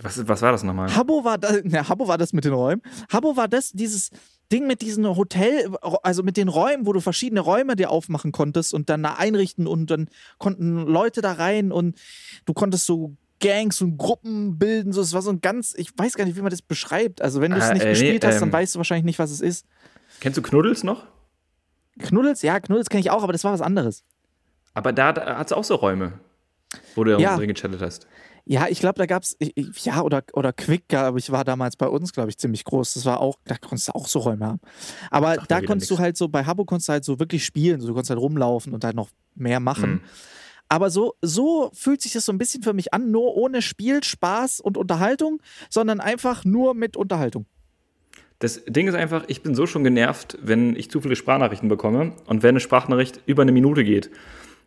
Was, 0.00 0.26
was 0.26 0.40
war 0.40 0.52
das 0.52 0.62
nochmal? 0.62 0.94
Habbo 0.96 1.24
war 1.24 1.36
das, 1.36 1.62
ne, 1.62 1.86
Habbo 1.86 2.08
war 2.08 2.16
das 2.16 2.32
mit 2.32 2.46
den 2.46 2.54
Räumen. 2.54 2.80
Habbo 3.12 3.36
war 3.36 3.48
das, 3.48 3.72
dieses 3.72 4.10
Ding 4.52 4.66
mit 4.66 4.80
diesen 4.82 5.06
Hotel, 5.16 5.74
also 6.02 6.22
mit 6.22 6.36
den 6.36 6.48
Räumen, 6.48 6.86
wo 6.86 6.92
du 6.92 7.00
verschiedene 7.00 7.40
Räume 7.40 7.74
dir 7.76 7.90
aufmachen 7.90 8.32
konntest 8.32 8.72
und 8.74 8.88
dann 8.88 9.02
da 9.02 9.14
einrichten 9.14 9.66
und 9.66 9.90
dann 9.90 10.08
konnten 10.38 10.86
Leute 10.86 11.20
da 11.20 11.32
rein 11.32 11.72
und 11.72 11.98
du 12.44 12.52
konntest 12.54 12.86
so 12.86 13.16
Gangs 13.40 13.82
und 13.82 13.98
Gruppen 13.98 14.58
bilden. 14.58 14.92
So, 14.92 15.00
es 15.02 15.12
war 15.12 15.20
so 15.22 15.30
ein 15.30 15.40
ganz, 15.40 15.74
ich 15.76 15.90
weiß 15.96 16.14
gar 16.14 16.24
nicht, 16.24 16.36
wie 16.36 16.42
man 16.42 16.50
das 16.50 16.62
beschreibt. 16.62 17.20
Also 17.22 17.40
wenn 17.40 17.52
du 17.52 17.58
es 17.58 17.64
Ah, 17.64 17.72
nicht 17.74 17.82
äh, 17.82 17.86
nee, 17.86 17.90
gespielt 17.92 18.24
hast, 18.24 18.40
dann 18.40 18.48
ähm, 18.48 18.52
weißt 18.52 18.74
du 18.74 18.78
wahrscheinlich 18.78 19.04
nicht, 19.04 19.18
was 19.18 19.30
es 19.30 19.40
ist. 19.40 19.66
Kennst 20.20 20.38
du 20.38 20.42
Knuddels 20.42 20.84
noch? 20.84 21.06
Knuddels, 21.98 22.42
ja, 22.42 22.60
Knuddels 22.60 22.88
kenne 22.88 23.00
ich 23.00 23.10
auch, 23.10 23.22
aber 23.22 23.32
das 23.32 23.44
war 23.44 23.52
was 23.52 23.60
anderes. 23.62 24.04
Aber 24.74 24.92
da, 24.92 25.12
da 25.12 25.38
hat 25.38 25.46
es 25.48 25.52
auch 25.52 25.64
so 25.64 25.74
Räume, 25.74 26.12
wo 26.94 27.04
du 27.04 27.18
Ja. 27.18 27.36
drin 27.36 27.48
gechattet 27.48 27.80
hast. 27.80 28.06
Ja, 28.48 28.68
ich 28.68 28.78
glaube, 28.78 28.98
da 28.98 29.06
gab 29.06 29.24
es, 29.24 29.36
ja, 29.82 30.02
oder, 30.02 30.22
oder 30.32 30.52
Quick, 30.52 30.86
glaube 30.86 31.18
ich, 31.18 31.32
war 31.32 31.44
damals 31.44 31.76
bei 31.76 31.88
uns, 31.88 32.12
glaube 32.12 32.30
ich, 32.30 32.38
ziemlich 32.38 32.64
groß. 32.64 32.94
Das 32.94 33.04
war 33.04 33.20
auch, 33.20 33.38
da 33.44 33.56
konntest 33.56 33.88
du 33.88 33.92
auch 33.92 34.06
so 34.06 34.20
Räume 34.20 34.46
haben. 34.46 34.60
Aber 35.10 35.30
mir 35.30 35.42
da 35.48 35.60
konntest 35.62 35.90
nix. 35.90 35.98
du 35.98 35.98
halt 35.98 36.16
so, 36.16 36.28
bei 36.28 36.44
Habbo 36.44 36.64
konntest 36.64 36.88
du 36.88 36.92
halt 36.92 37.04
so 37.04 37.18
wirklich 37.18 37.44
spielen. 37.44 37.80
So, 37.80 37.88
du 37.88 37.94
konntest 37.94 38.10
halt 38.10 38.20
rumlaufen 38.20 38.72
und 38.72 38.84
halt 38.84 38.94
noch 38.94 39.10
mehr 39.34 39.58
machen. 39.58 39.90
Mhm. 39.90 40.00
Aber 40.68 40.90
so, 40.90 41.14
so 41.22 41.70
fühlt 41.74 42.00
sich 42.00 42.12
das 42.12 42.24
so 42.24 42.32
ein 42.32 42.38
bisschen 42.38 42.62
für 42.62 42.72
mich 42.72 42.94
an, 42.94 43.10
nur 43.10 43.36
ohne 43.36 43.62
Spiel, 43.62 44.02
Spaß 44.02 44.60
und 44.60 44.76
Unterhaltung, 44.76 45.40
sondern 45.68 46.00
einfach 46.00 46.44
nur 46.44 46.74
mit 46.74 46.96
Unterhaltung. 46.96 47.46
Das 48.38 48.64
Ding 48.66 48.86
ist 48.86 48.94
einfach, 48.94 49.24
ich 49.28 49.42
bin 49.42 49.54
so 49.54 49.66
schon 49.66 49.82
genervt, 49.82 50.38
wenn 50.42 50.76
ich 50.76 50.90
zu 50.90 51.00
viele 51.00 51.16
Sprachnachrichten 51.16 51.68
bekomme 51.68 52.12
und 52.26 52.42
wenn 52.42 52.50
eine 52.50 52.60
Sprachnachricht 52.60 53.20
über 53.26 53.42
eine 53.42 53.52
Minute 53.52 53.82
geht, 53.82 54.10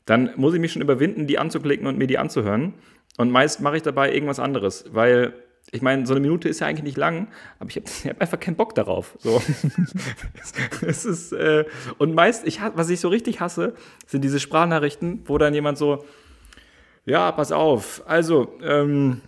dann 0.05 0.31
muss 0.37 0.53
ich 0.53 0.59
mich 0.59 0.71
schon 0.71 0.81
überwinden, 0.81 1.27
die 1.27 1.37
anzuklicken 1.37 1.85
und 1.85 1.97
mir 1.97 2.07
die 2.07 2.17
anzuhören. 2.17 2.73
Und 3.19 3.31
meist 3.31 3.59
mache 3.59 3.75
ich 3.75 3.83
dabei 3.83 4.13
irgendwas 4.13 4.39
anderes, 4.39 4.85
weil 4.93 5.33
ich 5.71 5.81
meine, 5.81 6.07
so 6.07 6.13
eine 6.13 6.21
Minute 6.21 6.47
ist 6.47 6.61
ja 6.61 6.67
eigentlich 6.67 6.85
nicht 6.85 6.97
lang, 6.97 7.27
aber 7.59 7.69
ich 7.69 7.75
habe 7.75 7.85
hab 8.05 8.21
einfach 8.21 8.39
keinen 8.39 8.55
Bock 8.55 8.75
darauf. 8.75 9.17
So. 9.19 9.41
es 10.87 11.03
ist, 11.03 11.33
äh, 11.33 11.65
und 11.97 12.15
meist, 12.15 12.47
ich, 12.47 12.61
was 12.75 12.89
ich 12.89 13.01
so 13.01 13.09
richtig 13.09 13.41
hasse, 13.41 13.73
sind 14.07 14.23
diese 14.23 14.39
Sprachnachrichten, 14.39 15.23
wo 15.25 15.37
dann 15.37 15.53
jemand 15.53 15.77
so, 15.77 16.05
ja, 17.03 17.29
pass 17.33 17.51
auf, 17.51 18.03
also, 18.05 18.53
ähm, 18.63 19.19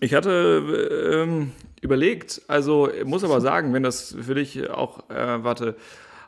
ich 0.00 0.12
hatte 0.12 1.10
ähm, 1.10 1.52
überlegt, 1.80 2.42
also 2.46 2.90
muss 3.06 3.24
aber 3.24 3.40
sagen, 3.40 3.72
wenn 3.72 3.84
das 3.84 4.18
für 4.20 4.34
dich 4.34 4.68
auch, 4.68 5.08
äh, 5.08 5.42
warte, 5.42 5.76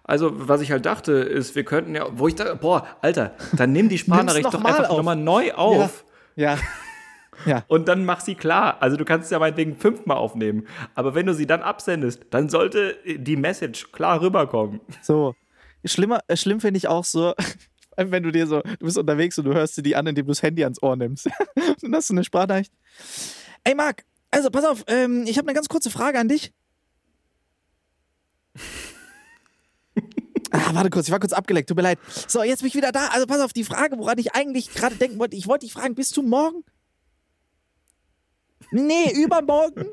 also 0.02 0.30
was 0.32 0.62
ich 0.62 0.72
halt 0.72 0.86
dachte, 0.86 1.12
ist, 1.12 1.54
wir 1.54 1.64
könnten 1.64 1.94
ja, 1.94 2.06
wo 2.10 2.26
ich 2.26 2.36
dachte, 2.36 2.56
boah, 2.56 2.86
Alter, 3.02 3.34
dann 3.52 3.72
nimm 3.72 3.90
die 3.90 3.98
Sprachnachricht 3.98 4.46
doch 4.46 4.64
einfach 4.64 4.88
nochmal 4.88 5.16
neu 5.16 5.52
auf. 5.52 6.04
Ja. 6.40 6.58
Ja. 7.46 7.64
Und 7.68 7.88
dann 7.88 8.04
mach 8.04 8.20
sie 8.20 8.34
klar. 8.34 8.82
Also 8.82 8.98
du 8.98 9.06
kannst 9.06 9.30
sie 9.30 9.34
ja 9.34 9.38
meinetwegen 9.38 9.74
fünfmal 9.74 10.18
aufnehmen. 10.18 10.66
Aber 10.94 11.14
wenn 11.14 11.24
du 11.24 11.32
sie 11.32 11.46
dann 11.46 11.62
absendest, 11.62 12.26
dann 12.28 12.50
sollte 12.50 12.98
die 13.06 13.36
Message 13.36 13.92
klar 13.92 14.20
rüberkommen. 14.20 14.82
So. 15.00 15.34
Schlimmer, 15.86 16.20
äh, 16.26 16.36
schlimm 16.36 16.60
finde 16.60 16.76
ich 16.76 16.86
auch 16.86 17.04
so, 17.04 17.32
wenn 17.96 18.24
du 18.24 18.30
dir 18.30 18.46
so, 18.46 18.60
du 18.60 18.84
bist 18.84 18.98
unterwegs 18.98 19.38
und 19.38 19.46
du 19.46 19.54
hörst 19.54 19.74
dir 19.78 19.82
die 19.82 19.96
an, 19.96 20.06
indem 20.06 20.26
du 20.26 20.32
das 20.32 20.42
Handy 20.42 20.64
ans 20.64 20.82
Ohr 20.82 20.96
nimmst. 20.96 21.30
dann 21.80 21.94
hast 21.94 22.10
du 22.10 22.14
eine 22.14 22.24
Sprachnachricht. 22.24 22.74
Ey 23.64 23.74
Marc, 23.74 24.04
also 24.30 24.50
pass 24.50 24.66
auf, 24.66 24.84
ähm, 24.86 25.24
ich 25.26 25.38
habe 25.38 25.48
eine 25.48 25.54
ganz 25.54 25.70
kurze 25.70 25.88
Frage 25.88 26.18
an 26.18 26.28
dich. 26.28 26.52
Ah, 30.52 30.74
warte 30.74 30.90
kurz, 30.90 31.06
ich 31.06 31.12
war 31.12 31.20
kurz 31.20 31.32
abgeleckt, 31.32 31.68
tut 31.68 31.76
mir 31.76 31.82
leid. 31.82 31.98
So, 32.26 32.42
jetzt 32.42 32.60
bin 32.60 32.68
ich 32.68 32.74
wieder 32.74 32.92
da. 32.92 33.08
Also 33.08 33.26
pass 33.26 33.40
auf, 33.40 33.52
die 33.52 33.64
Frage, 33.64 33.96
woran 33.98 34.18
ich 34.18 34.34
eigentlich 34.34 34.72
gerade 34.74 34.96
denken 34.96 35.18
wollte, 35.18 35.36
ich 35.36 35.46
wollte 35.46 35.64
dich 35.66 35.72
fragen, 35.72 35.94
bist 35.94 36.16
du 36.16 36.22
morgen? 36.22 36.64
Nee, 38.72 39.12
übermorgen. 39.24 39.86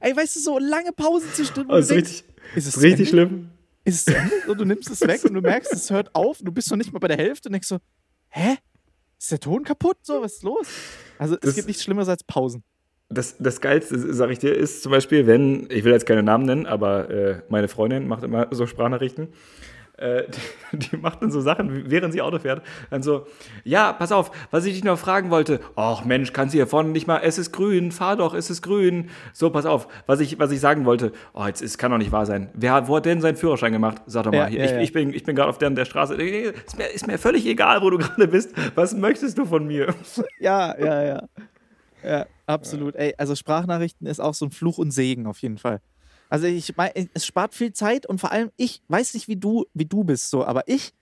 Ey, 0.00 0.16
weißt 0.16 0.36
du, 0.36 0.40
so 0.40 0.58
lange 0.58 0.92
Pausen 0.92 1.28
Das 1.36 1.52
du 1.52 1.62
ist 1.76 1.90
richtig, 1.90 2.24
ist 2.54 2.66
es 2.66 2.80
richtig 2.82 3.08
schlimm. 3.08 3.50
ist 3.84 4.08
es 4.08 4.14
zu? 4.14 4.20
So, 4.46 4.54
du 4.54 4.64
nimmst 4.64 4.90
es 4.90 5.00
weg 5.02 5.24
und 5.24 5.34
du 5.34 5.40
merkst, 5.40 5.72
es 5.72 5.90
hört 5.90 6.14
auf, 6.14 6.38
du 6.42 6.52
bist 6.52 6.70
noch 6.70 6.76
nicht 6.76 6.92
mal 6.92 6.98
bei 6.98 7.08
der 7.08 7.16
Hälfte 7.16 7.48
und 7.48 7.52
denkst 7.54 7.68
so, 7.68 7.78
hä? 8.28 8.56
Ist 9.18 9.32
der 9.32 9.40
Ton 9.40 9.64
kaputt? 9.64 9.96
So, 10.02 10.20
was 10.22 10.34
ist 10.34 10.42
los? 10.42 10.66
Also 11.18 11.36
Das- 11.36 11.50
es 11.50 11.54
gibt 11.56 11.68
nichts 11.68 11.82
Schlimmeres 11.82 12.08
als 12.08 12.22
Pausen. 12.24 12.62
Das, 13.08 13.36
das 13.38 13.60
Geilste, 13.60 14.12
sag 14.14 14.30
ich 14.30 14.40
dir, 14.40 14.52
ist 14.52 14.82
zum 14.82 14.90
Beispiel, 14.90 15.28
wenn, 15.28 15.68
ich 15.70 15.84
will 15.84 15.92
jetzt 15.92 16.06
keine 16.06 16.24
Namen 16.24 16.44
nennen, 16.44 16.66
aber 16.66 17.08
äh, 17.08 17.42
meine 17.48 17.68
Freundin 17.68 18.08
macht 18.08 18.24
immer 18.24 18.48
so 18.50 18.66
Sprachnachrichten. 18.66 19.28
Äh, 19.98 20.24
die, 20.72 20.78
die 20.90 20.96
macht 20.96 21.22
dann 21.22 21.30
so 21.30 21.40
Sachen, 21.40 21.90
während 21.90 22.12
sie 22.12 22.22
Auto 22.22 22.38
fährt. 22.38 22.62
Dann 22.90 23.02
so, 23.02 23.26
ja, 23.64 23.92
pass 23.92 24.12
auf, 24.12 24.30
was 24.50 24.64
ich 24.66 24.74
dich 24.74 24.84
noch 24.84 24.98
fragen 24.98 25.30
wollte. 25.30 25.60
Ach 25.74 26.04
Mensch, 26.04 26.32
kannst 26.32 26.54
du 26.54 26.58
hier 26.58 26.66
vorne 26.66 26.90
nicht 26.90 27.06
mal, 27.06 27.20
es 27.22 27.38
ist 27.38 27.52
grün, 27.52 27.92
fahr 27.92 28.16
doch, 28.16 28.34
es 28.34 28.50
ist 28.50 28.62
grün. 28.62 29.10
So, 29.32 29.50
pass 29.50 29.66
auf, 29.66 29.88
was 30.06 30.20
ich, 30.20 30.38
was 30.38 30.50
ich 30.50 30.60
sagen 30.60 30.84
wollte. 30.84 31.12
Oh, 31.34 31.46
jetzt 31.46 31.62
es 31.62 31.78
kann 31.78 31.90
doch 31.90 31.98
nicht 31.98 32.12
wahr 32.12 32.26
sein. 32.26 32.50
Wer 32.54 32.72
hat, 32.72 32.88
wo 32.88 32.96
hat 32.96 33.06
denn 33.06 33.20
seinen 33.20 33.36
Führerschein 33.36 33.72
gemacht? 33.72 34.02
Sag 34.06 34.24
doch 34.24 34.32
mal, 34.32 34.52
Ja, 34.52 34.58
ja, 34.58 34.64
ich, 34.64 34.70
ja. 34.72 34.80
ich 34.80 34.92
bin, 34.92 35.12
ich 35.12 35.24
bin 35.24 35.34
gerade 35.36 35.48
auf 35.48 35.58
der, 35.58 35.70
der 35.70 35.84
Straße. 35.84 36.14
Ist 36.14 36.78
mir, 36.78 36.86
ist 36.86 37.06
mir 37.06 37.18
völlig 37.18 37.46
egal, 37.46 37.82
wo 37.82 37.90
du 37.90 37.98
gerade 37.98 38.28
bist. 38.28 38.52
Was 38.74 38.94
möchtest 38.94 39.38
du 39.38 39.44
von 39.44 39.66
mir? 39.66 39.94
Ja, 40.40 40.78
ja, 40.78 41.02
ja. 41.02 41.22
Ja, 42.04 42.26
absolut. 42.46 42.94
Ey, 42.94 43.14
also 43.16 43.34
Sprachnachrichten 43.34 44.06
ist 44.06 44.20
auch 44.20 44.34
so 44.34 44.46
ein 44.46 44.50
Fluch 44.50 44.78
und 44.78 44.90
Segen 44.90 45.26
auf 45.26 45.38
jeden 45.38 45.58
Fall. 45.58 45.80
Also 46.28 46.46
ich 46.46 46.76
meine, 46.76 47.08
es 47.14 47.26
spart 47.26 47.54
viel 47.54 47.72
Zeit 47.72 48.06
und 48.06 48.20
vor 48.20 48.32
allem 48.32 48.50
ich 48.56 48.82
weiß 48.88 49.14
nicht, 49.14 49.28
wie 49.28 49.36
du, 49.36 49.66
wie 49.74 49.86
du 49.86 50.04
bist 50.04 50.30
so, 50.30 50.44
aber 50.44 50.68
ich 50.68 50.92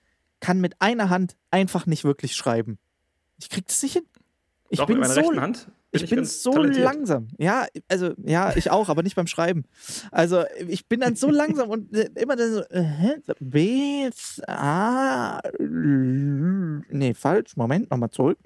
kann 0.41 0.61
mit 0.61 0.81
einer 0.81 1.09
Hand 1.11 1.37
einfach 1.51 1.87
nicht 1.87 2.05
wirklich 2.05 2.35
schreiben. 2.37 2.79
Ich 3.39 3.49
krieg 3.49 3.67
das 3.67 3.83
nicht 3.83 3.95
hin. 3.95 4.05
Ich 4.69 4.79
Doch, 4.79 4.87
bin 4.87 4.99
mit 4.99 5.09
meiner 5.09 5.15
so, 5.15 5.21
rechten 5.21 5.41
Hand. 5.41 5.69
ich 5.93 6.09
bin 6.09 6.17
ganz 6.17 6.43
so 6.43 6.53
talentiert. 6.53 6.85
langsam. 6.85 7.29
Ja, 7.39 7.67
also 7.89 8.13
ja, 8.23 8.55
ich 8.57 8.71
auch, 8.71 8.89
aber 8.89 9.03
nicht 9.03 9.17
beim 9.17 9.27
Schreiben. 9.27 9.65
Also 10.11 10.45
ich 10.69 10.87
bin 10.87 11.01
dann 11.01 11.17
so 11.17 11.31
langsam 11.31 11.71
und 11.71 11.95
äh, 11.95 12.11
immer 12.17 12.37
dann 12.37 12.53
so 12.53 12.61
äh, 12.71 12.83
hä? 12.83 13.15
B 13.41 14.11
A 14.47 15.41
nee, 15.59 17.15
falsch. 17.15 17.57
Moment, 17.57 17.91
nochmal 17.91 18.11
zurück. 18.11 18.39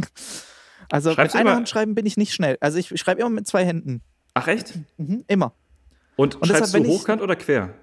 Also 0.90 1.12
Schreibst 1.12 1.34
mit 1.34 1.40
einer 1.40 1.54
Hand 1.56 1.68
schreiben 1.68 1.94
bin 1.94 2.06
ich 2.06 2.16
nicht 2.16 2.32
schnell. 2.32 2.58
Also 2.60 2.78
ich 2.78 2.88
schreibe 2.98 3.20
immer 3.20 3.30
mit 3.30 3.46
zwei 3.46 3.64
Händen. 3.64 4.02
Ach 4.34 4.46
echt? 4.46 4.74
Mhm, 4.96 5.24
immer. 5.26 5.52
Und, 6.18 6.34
Und 6.34 6.42
deshalb, 6.44 6.58
schreibst 6.58 6.74
du 6.74 6.78
wenn 6.78 6.84
ich- 6.84 6.90
hochkant 6.90 7.22
oder 7.22 7.36
quer? 7.36 7.74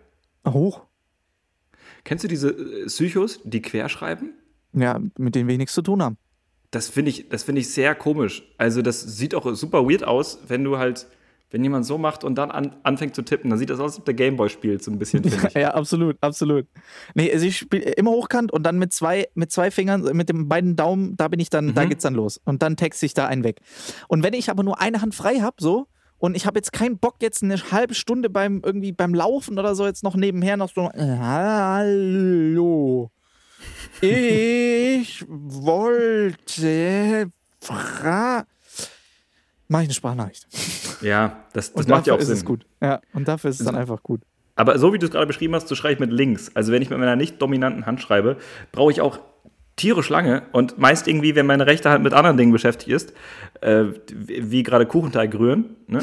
Hoch. 0.48 0.82
Kennst 2.04 2.24
du 2.24 2.27
diese 2.27 2.50
äh, 2.50 2.86
Psychos, 2.86 3.39
die 3.44 3.62
quer 3.62 3.89
schreiben? 3.89 4.34
Ja, 4.74 5.00
mit 5.18 5.36
denen 5.36 5.48
wir 5.48 5.58
nichts 5.58 5.74
zu 5.74 5.82
tun 5.82 6.04
haben. 6.04 6.18
Das 6.72 6.89
finde 6.89 7.10
ich, 7.10 7.30
das 7.30 7.44
finde 7.44 7.62
ich 7.62 7.70
sehr 7.70 7.96
komisch. 7.96 8.44
Also 8.58 8.82
das 8.82 9.01
sieht 9.01 9.34
auch 9.34 9.51
super 9.56 9.89
weird 9.89 10.04
aus, 10.04 10.39
wenn 10.48 10.63
du 10.65 10.77
halt, 10.77 11.08
wenn 11.50 11.63
jemand 11.63 11.86
so 11.86 11.98
macht 11.98 12.25
und 12.25 12.36
dann 12.36 12.51
an, 12.51 12.75
anfängt 12.84 13.15
zu 13.15 13.22
tippen, 13.22 13.50
dann 13.50 13.58
sieht 13.58 13.70
das 13.70 13.80
aus, 13.80 13.92
als 13.92 14.00
ob 14.00 14.06
der 14.06 14.13
Gameboy 14.15 14.50
spielt, 14.50 14.84
so 14.84 14.92
ein 14.92 15.00
bisschen. 15.00 15.24
Ja, 15.56 15.74
absolut, 15.74 16.18
absolut. 16.22 16.68
Nee, 17.13 17.32
also 17.32 17.46
ich 17.46 17.56
spiele 17.58 17.84
immer 17.92 18.12
hochkant 18.12 18.51
und 18.51 18.63
dann 18.63 18.77
mit 18.77 18.92
zwei, 18.92 19.30
mit 19.36 19.51
zwei 19.51 19.72
Fingern, 19.72 20.01
mit 20.15 20.27
den 20.27 20.50
beiden 20.50 20.75
Daumen, 20.75 21.15
da 21.15 21.30
bin 21.30 21.39
ich 21.39 21.50
dann, 21.50 21.74
da 21.74 21.86
Mhm. 21.86 21.89
geht's 21.89 22.04
dann 22.04 22.15
los. 22.15 22.42
Und 22.44 22.62
dann 22.62 22.75
texte 22.75 23.06
ich 23.06 23.13
da 23.13 23.27
einen 23.27 23.46
weg. 23.46 23.62
Und 24.10 24.24
wenn 24.24 24.34
ich 24.34 24.50
aber 24.50 24.63
nur 24.63 24.82
eine 24.82 25.01
Hand 25.01 25.15
frei 25.15 25.39
habe, 25.39 25.56
so, 25.60 25.88
und 26.25 26.36
ich 26.36 26.48
habe 26.48 26.58
jetzt 26.58 26.74
keinen 26.74 26.98
Bock, 26.98 27.17
jetzt 27.22 27.44
eine 27.44 27.55
halbe 27.72 27.94
Stunde 27.94 28.32
beim 28.32 28.62
irgendwie 28.65 28.91
beim 28.91 29.13
Laufen 29.13 29.60
oder 29.60 29.75
so 29.75 29.86
jetzt 29.86 30.03
noch 30.03 30.15
nebenher 30.15 30.58
noch 30.58 30.72
so, 30.74 30.89
äh, 30.89 31.17
hallo. 31.20 33.12
Ich 34.01 35.24
wollte 35.29 36.32
fra 37.62 38.46
Mach 39.67 39.82
ich 39.82 39.86
eine 39.86 39.94
Sprachnachricht. 39.94 40.48
Ja, 41.01 41.46
das, 41.53 41.74
das 41.74 41.88
macht 41.88 42.08
ja 42.08 42.15
auch 42.15 42.20
ist 42.20 42.25
Sinn. 42.27 42.38
es 42.38 42.46
gut. 42.46 42.65
Ja, 42.82 43.01
und 43.13 43.27
dafür 43.27 43.51
ist 43.51 43.60
es 43.60 43.65
dann 43.65 43.75
einfach 43.75 44.01
gut. 44.01 44.22
Aber 44.55 44.79
so 44.79 44.94
wie 44.94 45.00
du 45.00 45.05
es 45.05 45.12
gerade 45.12 45.27
beschrieben 45.27 45.53
hast, 45.53 45.67
so 45.67 45.75
schreibe 45.75 45.94
ich 45.94 46.00
mit 46.00 46.12
links. 46.12 46.50
Also 46.55 46.72
wenn 46.72 46.82
ich 46.82 46.89
mit 46.89 46.98
meiner 46.98 47.15
nicht 47.15 47.39
dominanten 47.39 47.86
Hand 47.86 48.01
schreibe, 48.01 48.38
brauche 48.72 48.91
ich 48.91 49.01
auch 49.01 49.20
tierisch 49.75 50.10
lange 50.10 50.44
und 50.51 50.77
meist 50.77 51.08
irgendwie, 51.08 51.36
wenn 51.36 51.46
meine 51.46 51.67
rechte 51.67 51.89
Hand 51.89 52.03
mit 52.03 52.13
anderen 52.13 52.38
Dingen 52.38 52.51
beschäftigt 52.51 52.91
ist, 52.91 53.13
äh, 53.62 53.86
wie 54.08 54.63
gerade 54.63 54.86
Kuchenteig 54.86 55.34
rühren, 55.36 55.75
ne? 55.88 56.01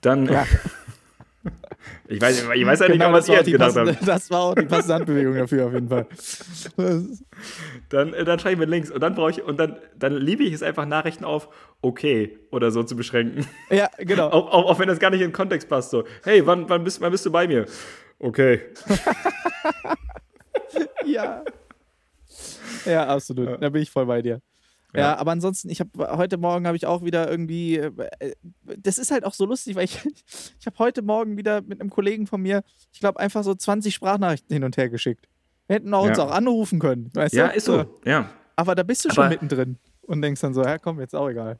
dann. 0.00 0.26
Ja. 0.26 0.46
ich 2.08 2.20
weiß, 2.20 2.48
ich 2.54 2.66
weiß 2.66 2.80
ja 2.80 2.88
nicht, 2.88 2.98
Genau, 2.98 3.12
was 3.12 3.28
ihr 3.28 3.36
jetzt 3.36 3.50
gedacht 3.50 3.76
habt. 3.76 4.08
das 4.08 4.30
war 4.30 4.40
auch 4.40 4.54
die 4.54 4.64
passende 4.66 4.94
Handbewegung 4.94 5.36
dafür 5.36 5.66
auf 5.66 5.74
jeden 5.74 5.88
Fall. 5.88 6.06
Dann, 7.88 8.14
äh, 8.14 8.24
dann 8.24 8.38
schreibe 8.38 8.54
ich 8.54 8.58
mit 8.58 8.68
links 8.68 8.90
und 8.90 9.00
dann 9.00 9.14
brauche 9.14 9.30
ich, 9.30 9.42
und 9.42 9.58
dann, 9.58 9.76
dann 9.96 10.16
liebe 10.16 10.42
ich 10.42 10.52
es 10.52 10.62
einfach, 10.62 10.86
Nachrichten 10.86 11.24
auf 11.24 11.48
okay 11.82 12.38
oder 12.50 12.70
so 12.70 12.82
zu 12.82 12.96
beschränken. 12.96 13.46
Ja, 13.70 13.90
genau. 13.98 14.28
auch, 14.28 14.50
auch, 14.52 14.70
auch 14.70 14.78
wenn 14.78 14.88
das 14.88 14.98
gar 14.98 15.10
nicht 15.10 15.20
in 15.20 15.28
den 15.28 15.32
Kontext 15.34 15.68
passt. 15.68 15.90
So, 15.90 16.04
hey, 16.24 16.44
wann, 16.46 16.68
wann, 16.68 16.82
bist, 16.82 17.00
wann 17.00 17.12
bist 17.12 17.24
du 17.26 17.30
bei 17.30 17.46
mir? 17.46 17.66
Okay. 18.18 18.60
Ja. 21.06 21.44
Ja, 22.86 23.06
absolut. 23.06 23.60
Da 23.62 23.68
bin 23.68 23.82
ich 23.82 23.90
voll 23.90 24.06
bei 24.06 24.22
dir. 24.22 24.40
Ja, 24.94 25.00
Ja. 25.00 25.16
aber 25.16 25.32
ansonsten, 25.32 25.68
ich 25.70 25.80
habe 25.80 25.90
heute 26.16 26.36
Morgen 26.38 26.66
habe 26.66 26.76
ich 26.76 26.86
auch 26.86 27.02
wieder 27.02 27.28
irgendwie, 27.30 27.76
äh, 27.78 28.34
das 28.76 28.98
ist 28.98 29.10
halt 29.10 29.24
auch 29.24 29.34
so 29.34 29.44
lustig, 29.44 29.74
weil 29.76 29.84
ich, 29.84 29.98
ich 30.60 30.66
habe 30.66 30.78
heute 30.78 31.02
Morgen 31.02 31.36
wieder 31.36 31.62
mit 31.62 31.80
einem 31.80 31.90
Kollegen 31.90 32.26
von 32.26 32.40
mir, 32.40 32.62
ich 32.92 33.00
glaube, 33.00 33.18
einfach 33.20 33.42
so 33.42 33.54
20 33.54 33.92
Sprachnachrichten 33.94 34.52
hin 34.54 34.64
und 34.64 34.76
her 34.76 34.88
geschickt. 34.88 35.26
Wir 35.66 35.76
hätten 35.76 35.92
auch 35.94 36.06
uns 36.06 36.18
Ja. 36.18 36.24
auch 36.24 36.30
anrufen 36.30 36.78
können, 36.78 37.10
weißt 37.14 37.34
Ja, 37.34 37.48
du? 37.48 37.54
ist 37.56 37.64
so. 37.64 37.84
Ja. 38.04 38.30
Aber 38.56 38.74
da 38.74 38.82
bist 38.84 39.04
du 39.04 39.10
schon 39.10 39.24
Aber- 39.24 39.32
mittendrin 39.32 39.78
und 40.02 40.22
denkst 40.22 40.40
dann 40.40 40.54
so, 40.54 40.62
ja 40.62 40.78
komm, 40.78 41.00
jetzt 41.00 41.14
auch 41.16 41.28
egal. 41.28 41.58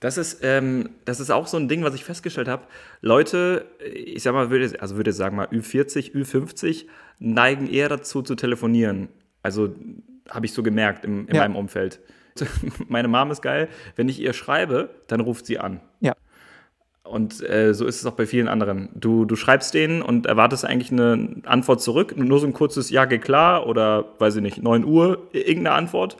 Das 0.00 0.16
ist, 0.18 0.40
ähm, 0.42 0.90
das 1.04 1.20
ist 1.20 1.30
auch 1.30 1.46
so 1.46 1.56
ein 1.58 1.68
Ding, 1.68 1.84
was 1.84 1.94
ich 1.94 2.02
festgestellt 2.02 2.48
habe. 2.48 2.64
Leute, 3.02 3.66
ich 3.94 4.20
sag 4.24 4.32
mal, 4.34 4.50
würde, 4.50 4.80
also 4.80 4.96
würde 4.96 5.12
sagen 5.12 5.36
mal 5.36 5.46
Ü40, 5.46 6.12
Ü50, 6.12 6.86
neigen 7.20 7.68
eher 7.70 7.88
dazu 7.88 8.22
zu 8.22 8.34
telefonieren. 8.34 9.08
Also 9.44 9.72
habe 10.30 10.46
ich 10.46 10.52
so 10.52 10.62
gemerkt 10.62 11.04
im, 11.04 11.26
in 11.28 11.34
Ja. 11.34 11.42
meinem 11.42 11.56
Umfeld. 11.56 12.00
Meine 12.88 13.08
Mom 13.08 13.30
ist 13.30 13.42
geil. 13.42 13.68
Wenn 13.96 14.08
ich 14.08 14.20
ihr 14.20 14.32
schreibe, 14.32 14.90
dann 15.06 15.20
ruft 15.20 15.46
sie 15.46 15.58
an. 15.58 15.80
Ja. 16.00 16.14
Und 17.04 17.42
äh, 17.46 17.74
so 17.74 17.84
ist 17.86 17.96
es 18.00 18.06
auch 18.06 18.14
bei 18.14 18.26
vielen 18.26 18.48
anderen. 18.48 18.88
Du, 18.94 19.24
du 19.26 19.36
schreibst 19.36 19.74
denen 19.74 20.00
und 20.02 20.24
erwartest 20.26 20.64
eigentlich 20.64 20.92
eine 20.92 21.42
Antwort 21.44 21.82
zurück. 21.82 22.16
Nur 22.16 22.40
so 22.40 22.46
ein 22.46 22.52
kurzes 22.54 22.88
Ja, 22.90 23.04
geht 23.04 23.22
klar 23.22 23.66
oder, 23.66 24.06
weiß 24.18 24.36
ich 24.36 24.42
nicht, 24.42 24.62
9 24.62 24.84
Uhr, 24.84 25.28
irgendeine 25.32 25.72
Antwort. 25.76 26.16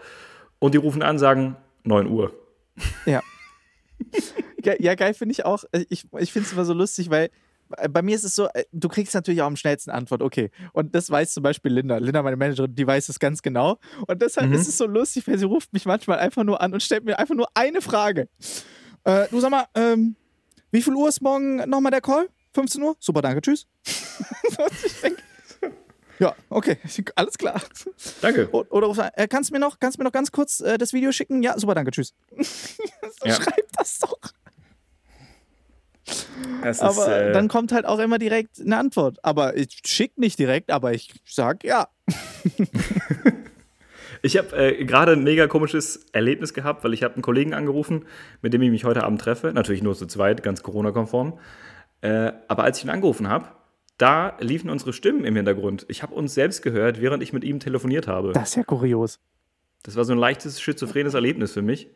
Und 0.58 0.74
die 0.74 0.78
rufen 0.78 1.02
an, 1.02 1.18
sagen 1.18 1.56
9 1.84 2.06
Uhr. 2.08 2.32
Ja. 3.06 3.20
Ja, 4.78 4.94
geil 4.94 5.14
finde 5.14 5.32
ich 5.32 5.44
auch. 5.44 5.64
Ich, 5.88 6.06
ich 6.18 6.32
finde 6.32 6.46
es 6.46 6.52
immer 6.52 6.64
so 6.64 6.72
lustig, 6.72 7.10
weil 7.10 7.30
bei 7.90 8.02
mir 8.02 8.14
ist 8.16 8.24
es 8.24 8.34
so, 8.34 8.46
äh, 8.48 8.64
du 8.72 8.88
kriegst 8.88 9.14
natürlich 9.14 9.42
auch 9.42 9.46
am 9.46 9.56
schnellsten 9.56 9.90
Antwort, 9.90 10.22
okay. 10.22 10.50
Und 10.72 10.94
das 10.94 11.10
weiß 11.10 11.34
zum 11.34 11.42
Beispiel 11.42 11.72
Linda. 11.72 11.98
Linda, 11.98 12.22
meine 12.22 12.36
Managerin, 12.36 12.74
die 12.74 12.86
weiß 12.86 13.08
es 13.08 13.18
ganz 13.18 13.42
genau. 13.42 13.78
Und 14.06 14.22
deshalb 14.22 14.48
Mhm. 14.48 14.54
ist 14.54 14.68
es 14.68 14.78
so 14.78 14.86
lustig, 14.86 15.26
weil 15.26 15.38
sie 15.38 15.44
ruft 15.46 15.72
mich 15.72 15.86
manchmal 15.86 16.18
einfach 16.18 16.44
nur 16.44 16.60
an 16.60 16.72
und 16.72 16.82
stellt 16.82 17.04
mir 17.04 17.18
einfach 17.18 17.34
nur 17.34 17.48
eine 17.54 17.80
Frage. 17.82 18.28
Äh, 19.04 19.28
du 19.30 19.40
sag 19.40 19.50
mal, 19.50 19.66
ähm, 19.74 20.16
wie 20.70 20.82
viel 20.82 20.94
Uhr 20.94 21.08
ist 21.08 21.20
morgen 21.20 21.56
nochmal 21.68 21.90
der 21.92 22.00
Call? 22.00 22.28
15 22.54 22.82
Uhr? 22.82 22.96
Super, 23.00 23.22
danke, 23.22 23.40
tschüss. 23.42 23.66
ich 23.86 25.00
denke, 25.00 25.22
ja, 26.18 26.34
okay, 26.50 26.78
alles 27.16 27.36
klar. 27.36 27.60
Danke. 28.20 28.48
Oder 28.50 28.86
an, 28.88 29.10
äh, 29.16 29.26
kannst 29.26 29.50
du 29.50 29.54
mir 29.54 29.58
noch, 29.60 29.80
kannst 29.80 29.98
mir 29.98 30.04
noch 30.04 30.12
ganz 30.12 30.30
kurz 30.30 30.60
äh, 30.60 30.78
das 30.78 30.92
Video 30.92 31.10
schicken? 31.12 31.42
Ja, 31.42 31.58
super, 31.58 31.74
danke, 31.74 31.90
tschüss. 31.90 32.14
so, 32.38 33.26
Ja. 33.26 33.34
Schreib 33.34 33.66
das 33.76 33.98
doch. 33.98 34.18
Das 36.62 36.76
ist, 36.76 36.82
Aber 36.82 37.08
äh, 37.08 37.32
dann 37.32 37.48
kommt 37.48 37.72
halt 37.72 37.86
auch 37.86 37.98
immer 37.98 38.18
direkt 38.18 38.60
eine 38.60 38.76
Antwort. 38.76 39.18
Aber 39.22 39.56
ich 39.56 39.80
schick 39.84 40.16
nicht 40.18 40.38
direkt, 40.38 40.70
aber 40.70 40.92
ich 40.92 41.12
sag 41.24 41.64
ja. 41.64 41.88
Ich 44.24 44.36
habe 44.36 44.56
äh, 44.56 44.84
gerade 44.84 45.12
ein 45.12 45.24
mega 45.24 45.48
komisches 45.48 46.06
Erlebnis 46.12 46.54
gehabt, 46.54 46.84
weil 46.84 46.94
ich 46.94 47.02
habe 47.02 47.14
einen 47.14 47.22
Kollegen 47.22 47.54
angerufen, 47.54 48.04
mit 48.40 48.54
dem 48.54 48.62
ich 48.62 48.70
mich 48.70 48.84
heute 48.84 49.02
Abend 49.02 49.20
treffe. 49.20 49.52
Natürlich 49.52 49.82
nur 49.82 49.96
zu 49.96 50.06
zweit, 50.06 50.44
ganz 50.44 50.62
Corona-konform. 50.62 51.40
Äh, 52.02 52.32
aber 52.46 52.62
als 52.62 52.78
ich 52.78 52.84
ihn 52.84 52.90
angerufen 52.90 53.28
habe, 53.28 53.48
da 53.98 54.36
liefen 54.38 54.70
unsere 54.70 54.92
Stimmen 54.92 55.24
im 55.24 55.34
Hintergrund. 55.34 55.86
Ich 55.88 56.04
habe 56.04 56.14
uns 56.14 56.34
selbst 56.34 56.62
gehört, 56.62 57.00
während 57.00 57.22
ich 57.22 57.32
mit 57.32 57.42
ihm 57.42 57.58
telefoniert 57.58 58.06
habe. 58.06 58.32
Das 58.32 58.50
ist 58.50 58.54
ja 58.54 58.62
kurios. 58.62 59.18
Das 59.82 59.96
war 59.96 60.04
so 60.04 60.12
ein 60.12 60.18
leichtes 60.18 60.60
schizophrenes 60.60 61.14
Erlebnis 61.14 61.52
für 61.52 61.62
mich. 61.62 61.88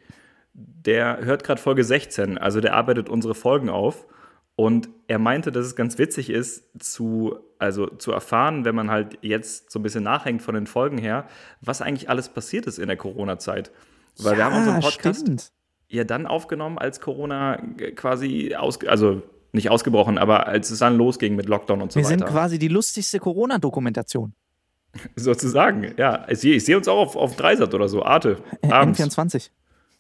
Der 0.59 1.19
hört 1.25 1.45
gerade 1.45 1.61
Folge 1.61 1.85
16, 1.85 2.39
also 2.39 2.61
der 2.61 2.75
arbeitet 2.75 3.09
unsere 3.09 3.35
Folgen 3.35 3.69
auf. 3.69 4.07
Und 4.55 4.89
er 5.07 5.19
meinte, 5.19 5.53
dass 5.53 5.67
es 5.67 5.77
ganz 5.77 5.99
witzig 5.99 6.31
ist, 6.31 6.65
zu, 6.83 7.37
also 7.59 7.87
zu 7.89 8.11
erfahren, 8.13 8.65
wenn 8.65 8.75
man 8.75 8.91
halt 8.91 9.19
jetzt 9.21 9.71
so 9.71 9.79
ein 9.79 9.83
bisschen 9.83 10.03
nachhängt 10.03 10.41
von 10.41 10.55
den 10.55 10.67
Folgen 10.67 10.97
her, 10.97 11.27
was 11.61 11.83
eigentlich 11.83 12.09
alles 12.09 12.31
passiert 12.31 12.67
ist 12.67 12.79
in 12.79 12.87
der 12.87 12.97
Corona-Zeit. 12.97 13.71
Weil 14.19 14.39
wir 14.39 14.45
haben 14.47 14.57
unseren 14.57 14.81
Podcast 14.81 15.21
stimmt. 15.21 15.53
ja 15.89 16.05
dann 16.05 16.27
aufgenommen, 16.27 16.79
als 16.79 17.03
Corona 17.03 17.61
quasi 17.97 18.55
aus, 18.55 18.83
also 18.87 19.23
nicht 19.53 19.69
ausgebrochen, 19.69 20.17
aber 20.17 20.47
als 20.47 20.71
es 20.71 20.79
dann 20.79 20.97
losging 20.97 21.37
mit 21.37 21.47
Lockdown 21.47 21.83
und 21.83 21.93
so 21.93 22.01
Wir 22.01 22.07
weiter. 22.07 22.19
sind 22.21 22.27
quasi 22.27 22.59
die 22.59 22.69
lustigste 22.69 23.19
Corona-Dokumentation. 23.19 24.33
Sozusagen, 25.17 25.93
ja. 25.99 26.27
Ich 26.31 26.41
sehe 26.41 26.77
uns 26.79 26.89
auch 26.89 26.99
auf, 26.99 27.17
auf 27.17 27.37
Dreisat 27.37 27.75
oder 27.75 27.89
so, 27.89 28.03
Arte. 28.03 28.39
Äh, 28.63 28.71
Abends. 28.71 28.99
M24. 28.99 29.51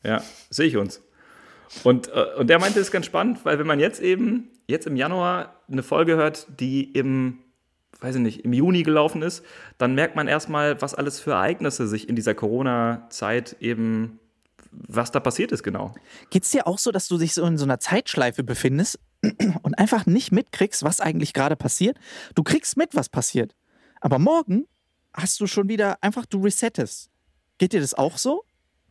Ja, 0.02 0.22
sehe 0.50 0.66
ich 0.66 0.76
uns. 0.76 1.02
Und, 1.84 2.08
äh, 2.08 2.34
und 2.38 2.48
der 2.48 2.58
meinte, 2.58 2.78
das 2.78 2.88
ist 2.88 2.92
ganz 2.92 3.06
spannend, 3.06 3.44
weil 3.44 3.58
wenn 3.58 3.66
man 3.66 3.80
jetzt 3.80 4.00
eben, 4.00 4.50
jetzt 4.66 4.86
im 4.86 4.96
Januar 4.96 5.60
eine 5.70 5.82
Folge 5.82 6.16
hört, 6.16 6.46
die 6.60 6.92
im 6.92 7.38
weiß 8.00 8.16
ich 8.16 8.20
nicht, 8.20 8.44
im 8.44 8.52
Juni 8.52 8.82
gelaufen 8.82 9.22
ist, 9.22 9.44
dann 9.78 9.94
merkt 9.94 10.16
man 10.16 10.28
erstmal, 10.28 10.80
was 10.82 10.94
alles 10.94 11.20
für 11.20 11.32
Ereignisse 11.32 11.86
sich 11.86 12.08
in 12.08 12.16
dieser 12.16 12.34
Corona-Zeit 12.34 13.56
eben, 13.60 14.20
was 14.70 15.10
da 15.10 15.20
passiert 15.20 15.52
ist 15.52 15.62
genau. 15.62 15.94
Geht 16.30 16.44
es 16.44 16.50
dir 16.50 16.66
auch 16.66 16.78
so, 16.78 16.92
dass 16.92 17.08
du 17.08 17.18
dich 17.18 17.34
so 17.34 17.44
in 17.46 17.56
so 17.56 17.64
einer 17.64 17.80
Zeitschleife 17.80 18.44
befindest 18.44 18.98
und 19.62 19.78
einfach 19.78 20.06
nicht 20.06 20.32
mitkriegst, 20.32 20.82
was 20.82 21.00
eigentlich 21.00 21.32
gerade 21.32 21.56
passiert? 21.56 21.98
Du 22.34 22.42
kriegst 22.42 22.76
mit, 22.76 22.94
was 22.94 23.08
passiert. 23.08 23.54
Aber 24.00 24.18
morgen 24.18 24.66
hast 25.14 25.40
du 25.40 25.46
schon 25.46 25.68
wieder 25.68 26.02
einfach, 26.02 26.26
du 26.26 26.42
resettest. 26.42 27.10
Geht 27.58 27.72
dir 27.72 27.80
das 27.80 27.94
auch 27.94 28.18
so? 28.18 28.44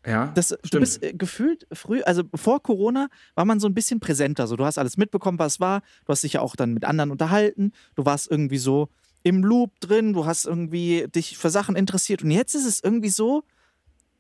Ja, 0.06 0.28
das, 0.36 0.50
du 0.72 0.80
bist 0.80 1.02
äh, 1.04 1.14
gefühlt 1.14 1.66
früh, 1.74 2.02
also 2.04 2.24
vor 2.36 2.62
Corona 2.62 3.08
war 3.34 3.46
man 3.46 3.60
so 3.60 3.68
ein 3.68 3.74
bisschen 3.74 4.00
präsenter. 4.00 4.46
So, 4.48 4.56
du 4.56 4.66
hast 4.66 4.78
alles 4.78 4.98
mitbekommen, 4.98 5.40
was 5.40 5.60
war. 5.60 5.82
Du 6.06 6.12
hast 6.12 6.24
dich 6.24 6.34
ja 6.34 6.42
auch 6.42 6.56
dann 6.56 6.74
mit 6.74 6.86
anderen 6.86 7.12
unterhalten. 7.12 7.72
Du 7.96 8.06
warst 8.06 8.30
irgendwie 8.30 8.58
so 8.60 8.90
im 9.24 9.44
Loop 9.44 9.80
drin. 9.80 10.14
Du 10.14 10.26
hast 10.26 10.46
irgendwie 10.46 11.08
dich 11.14 11.38
für 11.38 11.50
Sachen 11.50 11.76
interessiert. 11.76 12.24
Und 12.24 12.30
jetzt 12.32 12.54
ist 12.54 12.66
es 12.66 12.84
irgendwie 12.84 13.10
so, 13.10 13.44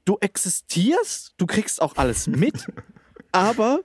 du 0.05 0.17
existierst, 0.21 1.33
du 1.37 1.45
kriegst 1.45 1.81
auch 1.81 1.97
alles 1.97 2.27
mit, 2.27 2.65
aber 3.31 3.81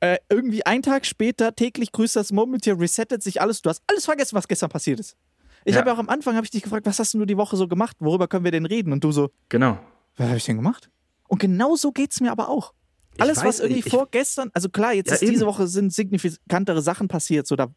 äh, 0.00 0.18
irgendwie 0.28 0.66
einen 0.66 0.82
Tag 0.82 1.06
später 1.06 1.54
täglich 1.54 1.92
grüßt 1.92 2.16
das 2.16 2.32
Murmeltier, 2.32 2.78
resettet 2.78 3.22
sich 3.22 3.40
alles. 3.40 3.62
Du 3.62 3.70
hast 3.70 3.82
alles 3.86 4.04
vergessen, 4.04 4.34
was 4.36 4.48
gestern 4.48 4.70
passiert 4.70 5.00
ist. 5.00 5.16
Ich 5.64 5.74
Ja. 5.74 5.80
habe 5.80 5.90
ja 5.90 5.94
auch 5.94 5.98
am 6.00 6.08
Anfang 6.08 6.34
habe 6.36 6.44
ich 6.44 6.50
dich 6.50 6.62
gefragt, 6.62 6.84
was 6.86 6.98
hast 6.98 7.14
du 7.14 7.24
die 7.24 7.36
Woche 7.36 7.56
so 7.56 7.68
gemacht? 7.68 7.96
Worüber 8.00 8.28
können 8.28 8.44
wir 8.44 8.50
denn 8.50 8.66
reden? 8.66 8.92
Und 8.92 9.02
du 9.02 9.12
so, 9.12 9.30
Genau. 9.48 9.78
was 10.16 10.26
habe 10.26 10.36
ich 10.36 10.44
denn 10.44 10.56
gemacht? 10.56 10.90
Und 11.28 11.38
genau 11.38 11.76
so 11.76 11.92
geht 11.92 12.12
es 12.12 12.20
mir 12.20 12.30
aber 12.32 12.48
auch. 12.48 12.74
Alles, 13.18 13.38
weiß 13.38 13.44
was 13.44 13.60
irgendwie 13.60 13.80
ich- 13.80 13.90
vorgestern, 13.90 14.50
also 14.54 14.68
klar, 14.68 14.92
jetzt 14.92 15.08
Ja, 15.08 15.14
ist 15.14 15.20
diese 15.22 15.32
eben. 15.34 15.46
Woche 15.46 15.66
sind 15.68 15.92
signifikantere 15.92 16.82
Sachen 16.82 17.06
passiert, 17.08 17.46
so 17.46 17.54
da 17.56 17.68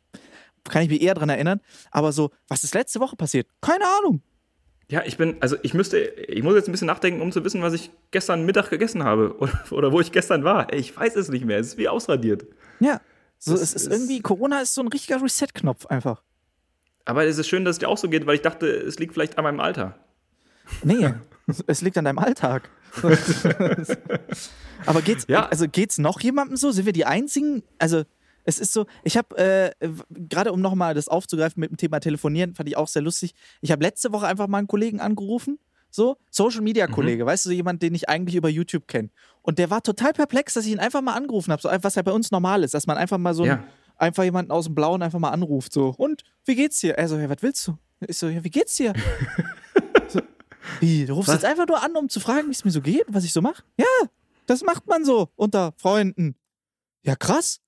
kann 0.63 0.81
ich 0.81 0.89
mich 0.89 1.01
eher 1.01 1.13
dran 1.13 1.29
erinnern. 1.29 1.61
Aber 1.91 2.11
so, 2.11 2.31
was 2.47 2.63
ist 2.63 2.73
letzte 2.73 2.99
Woche 2.99 3.15
passiert? 3.15 3.47
Keine 3.61 3.85
Ahnung. 3.99 4.21
Ja, 4.89 5.03
ich 5.05 5.17
bin, 5.17 5.37
also 5.41 5.55
ich 5.63 5.73
müsste, 5.73 5.99
ich 5.99 6.43
muss 6.43 6.55
jetzt 6.55 6.67
ein 6.69 6.71
bisschen 6.71 6.87
nachdenken, 6.87 7.21
um 7.21 7.31
zu 7.31 7.43
wissen, 7.43 7.61
was 7.61 7.73
ich 7.73 7.91
gestern 8.11 8.45
Mittag 8.45 8.69
gegessen 8.69 9.03
habe 9.03 9.35
oder, 9.39 9.59
oder 9.71 9.91
wo 9.91 9.99
ich 10.01 10.11
gestern 10.11 10.43
war. 10.43 10.71
Ich 10.73 10.95
weiß 10.95 11.15
es 11.17 11.29
nicht 11.29 11.45
mehr. 11.45 11.59
Es 11.59 11.67
ist 11.67 11.77
wie 11.77 11.87
ausradiert. 11.87 12.45
Ja. 12.79 12.99
So, 13.37 13.51
Das 13.51 13.61
es 13.61 13.73
ist 13.75 13.83
ist- 13.87 13.91
irgendwie, 13.93 14.21
Corona 14.21 14.61
ist 14.61 14.73
so 14.73 14.81
ein 14.81 14.87
richtiger 14.87 15.21
Reset-Knopf 15.21 15.85
einfach. 15.85 16.23
Aber 17.05 17.25
es 17.25 17.37
ist 17.37 17.47
schön, 17.47 17.63
dass 17.63 17.75
es 17.75 17.79
dir 17.79 17.87
auch 17.89 17.97
so 17.97 18.09
geht, 18.09 18.25
weil 18.25 18.35
ich 18.35 18.41
dachte, 18.41 18.67
es 18.67 18.97
liegt 18.97 19.13
vielleicht 19.13 19.37
an 19.37 19.43
meinem 19.43 19.59
Alter. 19.59 19.97
Nee, 20.83 21.13
es 21.67 21.81
liegt 21.81 21.97
an 21.97 22.05
deinem 22.05 22.19
Alltag. 22.19 22.69
Aber 24.85 25.01
geht's, 25.01 25.25
Ja. 25.27 25.47
also 25.47 25.67
geht's 25.67 25.97
noch 25.97 26.19
jemandem 26.19 26.57
so? 26.57 26.71
Sind 26.71 26.85
wir 26.85 26.93
die 26.93 27.05
einzigen? 27.05 27.63
Also, 27.79 28.03
es 28.45 28.59
ist 28.59 28.71
so, 28.73 28.85
ich 29.03 29.17
habe, 29.17 29.37
äh, 29.37 29.71
gerade 30.09 30.53
um 30.53 30.61
nochmal 30.61 30.93
das 30.93 31.07
aufzugreifen 31.09 31.59
mit 31.59 31.69
dem 31.71 31.77
Thema 31.77 31.99
Telefonieren, 31.99 32.55
fand 32.55 32.69
ich 32.69 32.77
auch 32.77 32.87
sehr 32.87 33.01
lustig. 33.01 33.33
Ich 33.61 33.71
habe 33.71 33.83
letzte 33.83 34.13
Woche 34.13 34.27
einfach 34.27 34.47
mal 34.47 34.59
einen 34.59 34.67
Kollegen 34.67 35.01
angerufen, 35.01 35.59
so, 35.89 36.17
Social 36.31 36.61
Media 36.61 36.87
Kollege, 36.87 37.25
weißt 37.25 37.45
du, 37.45 37.49
so 37.49 37.53
jemand, 37.55 37.81
den 37.81 37.93
ich 37.95 38.07
eigentlich 38.07 38.35
über 38.35 38.49
YouTube 38.49 38.87
kenne. 38.87 39.09
Und 39.41 39.59
der 39.59 39.69
war 39.69 39.81
total 39.83 40.13
perplex, 40.13 40.53
dass 40.53 40.65
ich 40.65 40.71
ihn 40.71 40.79
einfach 40.79 41.01
mal 41.01 41.13
angerufen 41.15 41.51
habe, 41.51 41.61
so 41.61 41.69
was 41.81 41.95
ja 41.95 42.01
bei 42.03 42.11
uns 42.11 42.31
normal 42.31 42.63
ist, 42.63 42.73
dass 42.73 42.87
man 42.87 42.97
einfach 42.97 43.17
mal 43.17 43.33
so 43.33 43.45
Ja. 43.45 43.55
ein, 43.55 43.63
einfach 43.97 44.23
jemanden 44.23 44.51
aus 44.51 44.65
dem 44.65 44.75
Blauen 44.75 45.01
einfach 45.01 45.19
mal 45.19 45.31
anruft, 45.31 45.73
so, 45.73 45.93
und 45.97 46.23
wie 46.45 46.55
geht's 46.55 46.79
dir? 46.79 46.97
Er 46.97 47.07
so, 47.09 47.17
ja, 47.17 47.29
was 47.29 47.41
willst 47.41 47.67
du? 47.67 47.77
Ich 48.07 48.17
so, 48.17 48.27
ja, 48.27 48.43
wie 48.43 48.49
geht's 48.51 48.75
dir? 48.75 48.93
wie, 50.79 51.05
du 51.05 51.13
rufst 51.13 51.29
Was? 51.29 51.35
jetzt 51.35 51.45
einfach 51.45 51.67
nur 51.67 51.83
an, 51.83 51.95
um 51.95 52.09
zu 52.09 52.19
fragen, 52.19 52.47
wie 52.47 52.51
es 52.51 52.65
mir 52.65 52.71
so 52.71 52.81
geht 52.81 53.07
und 53.07 53.13
was 53.13 53.23
ich 53.23 53.33
so 53.33 53.41
mache? 53.41 53.63
Ja, 53.77 53.85
das 54.45 54.63
macht 54.63 54.87
man 54.87 55.05
so 55.05 55.29
unter 55.35 55.73
Freunden. 55.77 56.35
Ja, 57.03 57.15
krass. 57.15 57.59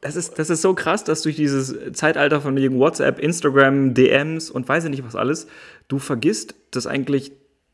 Das 0.00 0.16
ist, 0.16 0.38
das 0.38 0.50
ist 0.50 0.62
so 0.62 0.74
krass, 0.74 1.04
dass 1.04 1.22
durch 1.22 1.36
dieses 1.36 1.74
Zeitalter 1.96 2.40
von 2.40 2.56
wegen 2.56 2.78
WhatsApp, 2.78 3.20
Instagram, 3.20 3.94
DMs 3.94 4.50
und 4.50 4.68
weiß 4.68 4.84
ich 4.84 4.90
nicht 4.90 5.04
was 5.04 5.14
alles, 5.14 5.46
du 5.88 5.98
vergisst, 5.98 6.56
dass 6.72 6.86
eigentlich 6.88 7.32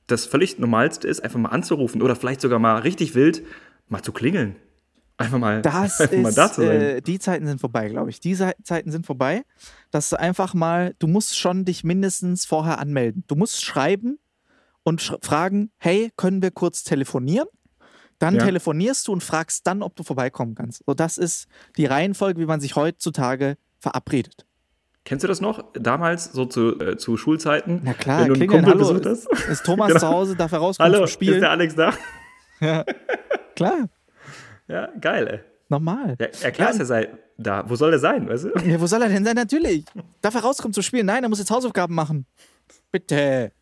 das 0.08 0.26
völlig 0.26 0.58
Normalste 0.58 1.08
ist, 1.08 1.20
einfach 1.24 1.38
mal 1.38 1.48
anzurufen 1.50 2.02
oder 2.02 2.16
vielleicht 2.16 2.40
sogar 2.40 2.58
mal 2.58 2.78
richtig 2.80 3.14
wild 3.14 3.42
mal 3.88 4.02
zu 4.02 4.12
klingeln. 4.12 4.56
Einfach 5.16 5.38
mal, 5.38 5.62
Das 5.62 6.00
einfach 6.00 6.16
mal 6.18 6.28
ist, 6.28 6.38
da 6.38 6.52
zu 6.52 6.60
sein. 6.62 6.80
äh, 6.80 7.02
die 7.02 7.18
Zeiten 7.18 7.46
sind 7.46 7.60
vorbei, 7.60 7.88
glaube 7.88 8.10
ich. 8.10 8.20
Die 8.20 8.36
Zeiten 8.62 8.90
sind 8.92 9.06
vorbei, 9.06 9.42
dass 9.90 10.10
du 10.10 10.18
einfach 10.18 10.54
mal, 10.54 10.94
du 10.98 11.06
musst 11.06 11.38
schon 11.38 11.64
dich 11.64 11.82
mindestens 11.82 12.44
vorher 12.44 12.78
anmelden. 12.78 13.24
Du 13.26 13.34
musst 13.34 13.64
schreiben 13.64 14.18
und 14.88 15.18
fragen, 15.22 15.70
hey, 15.78 16.10
können 16.16 16.40
wir 16.42 16.50
kurz 16.50 16.82
telefonieren? 16.82 17.46
Dann 18.18 18.34
Ja. 18.36 18.44
telefonierst 18.46 19.06
du 19.06 19.12
und 19.12 19.22
fragst 19.22 19.66
dann, 19.66 19.82
ob 19.82 19.94
du 19.94 20.02
vorbeikommen 20.02 20.54
kannst. 20.54 20.82
So, 20.86 20.94
das 20.94 21.18
ist 21.18 21.46
die 21.76 21.86
Reihenfolge, 21.86 22.40
wie 22.40 22.46
man 22.46 22.60
sich 22.60 22.74
heutzutage 22.74 23.56
verabredet. 23.78 24.44
Kennst 25.04 25.22
du 25.24 25.28
das 25.28 25.40
noch? 25.40 25.62
Damals, 25.74 26.32
so 26.32 26.44
zu, 26.44 26.78
äh, 26.80 26.96
zu 26.96 27.16
Schulzeiten, 27.16 27.80
Na 27.84 27.94
klar, 27.94 28.20
wenn 28.22 28.26
du 28.28 28.32
einen 28.34 28.40
klingeln, 28.48 28.64
Kumpel 28.64 28.84
hallo, 28.84 28.94
besucht 29.00 29.06
hast. 29.28 29.48
Ist 29.48 29.64
Thomas 29.64 29.88
Genau. 29.88 30.00
zu 30.00 30.08
Hause, 30.08 30.36
darf 30.36 30.52
er 30.52 30.58
rauskommen 30.58 30.86
Hallo, 30.92 30.98
zum 30.98 31.04
ist 31.04 31.12
Spielen? 31.12 31.40
der 31.40 31.50
Alex 31.50 31.74
da? 31.76 31.92
Klar, 33.54 33.88
Ja, 34.66 34.88
geil, 35.00 35.26
ey. 35.28 35.40
normal. 35.68 36.16
Ja, 36.20 36.26
ja 36.42 36.50
klar 36.50 36.68
Ja, 36.68 36.74
ist 36.74 36.80
er 36.80 36.86
sei 36.86 37.08
da. 37.38 37.68
Wo 37.70 37.76
soll 37.76 37.92
er 37.92 37.98
sein, 38.00 38.28
weißt 38.28 38.44
du? 38.44 38.48
Ja, 38.68 38.80
wo 38.80 38.86
soll 38.86 39.00
er 39.02 39.08
denn 39.08 39.24
sein? 39.24 39.36
Natürlich. 39.36 39.84
Darf 40.20 40.34
er 40.34 40.40
rauskommen 40.42 40.72
zu 40.72 40.82
spielen? 40.82 41.06
Nein, 41.06 41.22
er 41.22 41.28
muss 41.28 41.38
jetzt 41.38 41.50
Hausaufgaben 41.52 41.94
machen. 41.94 42.26
Bitte. 42.90 43.52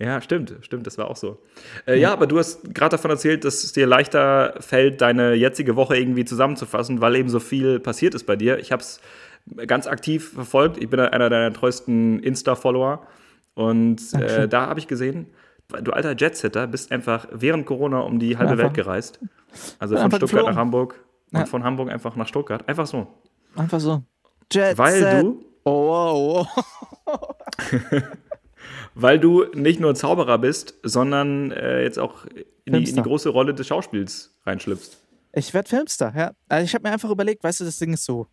Ja, 0.00 0.20
stimmt, 0.20 0.54
stimmt, 0.60 0.86
das 0.86 0.96
war 0.96 1.10
auch 1.10 1.16
so. 1.16 1.38
Äh, 1.86 1.98
ja, 1.98 2.12
aber 2.12 2.26
du 2.28 2.38
hast 2.38 2.72
gerade 2.74 2.90
davon 2.90 3.10
erzählt, 3.10 3.44
dass 3.44 3.64
es 3.64 3.72
dir 3.72 3.86
leichter 3.86 4.54
fällt, 4.60 5.00
deine 5.00 5.34
jetzige 5.34 5.74
Woche 5.74 5.96
irgendwie 5.96 6.24
zusammenzufassen, 6.24 7.00
weil 7.00 7.16
eben 7.16 7.28
so 7.28 7.40
viel 7.40 7.80
passiert 7.80 8.14
ist 8.14 8.24
bei 8.24 8.36
dir. 8.36 8.58
Ich 8.60 8.70
habe 8.70 8.80
es 8.80 9.00
ganz 9.66 9.86
aktiv 9.88 10.32
verfolgt. 10.34 10.76
Ich 10.78 10.88
bin 10.88 11.00
einer 11.00 11.28
deiner 11.30 11.52
treuesten 11.52 12.20
Insta-Follower. 12.20 13.06
Und 13.54 14.14
äh, 14.14 14.46
da 14.46 14.66
habe 14.68 14.78
ich 14.78 14.86
gesehen, 14.86 15.26
du 15.82 15.90
alter 15.92 16.14
Jetsetter 16.16 16.68
bist 16.68 16.92
einfach 16.92 17.26
während 17.32 17.66
Corona 17.66 17.98
um 18.00 18.20
die 18.20 18.38
halbe 18.38 18.52
Einfach- 18.52 18.64
Welt 18.66 18.74
gereist. 18.74 19.18
Also 19.80 19.96
von 19.96 20.10
Stuttgart 20.10 20.20
geflogen. 20.30 20.50
nach 20.54 20.56
Hamburg 20.60 20.94
und 21.32 21.40
Ja. 21.40 21.46
von 21.46 21.64
Hamburg 21.64 21.90
einfach 21.90 22.14
nach 22.14 22.28
Stuttgart. 22.28 22.68
Einfach 22.68 22.86
so. 22.86 23.08
Einfach 23.56 23.80
so. 23.80 24.04
Jet 24.52 24.78
Weil 24.78 24.92
Set. 25.00 25.22
du, 25.24 25.44
Oh, 25.64 26.44
oh, 26.46 26.62
oh. 27.06 27.34
Weil 29.00 29.18
du 29.18 29.44
nicht 29.54 29.80
nur 29.80 29.94
Zauberer 29.94 30.38
bist, 30.38 30.74
sondern 30.82 31.50
äh, 31.52 31.82
jetzt 31.82 31.98
auch 31.98 32.24
in 32.64 32.74
die, 32.74 32.88
in 32.90 32.96
die 32.96 33.02
große 33.02 33.28
Rolle 33.28 33.54
des 33.54 33.66
Schauspiels 33.66 34.36
reinschlüpfst. 34.44 34.98
Ich 35.32 35.54
werde 35.54 35.68
Filmstar, 35.68 36.16
ja. 36.16 36.32
Also 36.48 36.64
ich 36.64 36.74
habe 36.74 36.86
mir 36.88 36.92
einfach 36.92 37.10
überlegt, 37.10 37.44
weißt 37.44 37.60
du, 37.60 37.64
das 37.64 37.78
Ding 37.78 37.92
ist 37.92 38.04
so. 38.04 38.26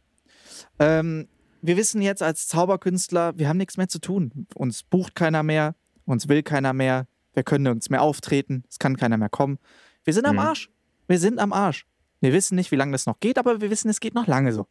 Ähm, 0.80 1.28
wir 1.62 1.78
wissen 1.78 2.02
jetzt 2.02 2.24
als 2.24 2.48
Zauberkünstler, 2.48 3.34
wir 3.38 3.48
haben 3.50 3.58
nichts 3.58 3.78
mehr 3.78 3.88
zu 3.88 4.00
tun. 4.00 4.48
Uns 4.56 4.84
bucht 4.84 5.16
keiner 5.16 5.44
mehr, 5.44 5.76
uns 6.06 6.28
will 6.30 6.44
keiner 6.44 6.74
mehr, 6.74 7.08
wir 7.34 7.44
können 7.44 7.64
nirgends 7.64 7.90
mehr 7.90 8.02
auftreten, 8.02 8.64
es 8.70 8.80
kann 8.80 8.98
keiner 8.98 9.18
mehr 9.18 9.30
kommen. 9.30 9.60
Wir 10.04 10.14
sind 10.14 10.26
am 10.26 10.36
Mhm. 10.36 10.40
Arsch. 10.42 10.70
Wir 11.08 11.20
sind 11.20 11.40
am 11.40 11.54
Arsch. 11.54 11.86
Wir 12.22 12.34
wissen 12.34 12.56
nicht, 12.56 12.72
wie 12.72 12.76
lange 12.76 12.92
das 12.94 13.06
noch 13.06 13.20
geht, 13.20 13.38
aber 13.38 13.62
wir 13.62 13.70
wissen, 13.70 13.90
es 13.90 14.00
geht 14.00 14.16
noch 14.16 14.26
lange 14.28 14.54
so. 14.54 14.68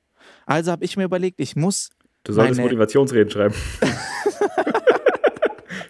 Also 0.47 0.73
habe 0.73 0.85
ich 0.85 0.97
mir 0.97 1.05
überlegt, 1.05 1.41
ich 1.41 1.57
muss 1.57 1.91
Du 2.25 2.33
solltest 2.33 2.57
Meine- 2.57 2.69
Motivationsreden 2.71 3.31
schreiben. 3.31 3.55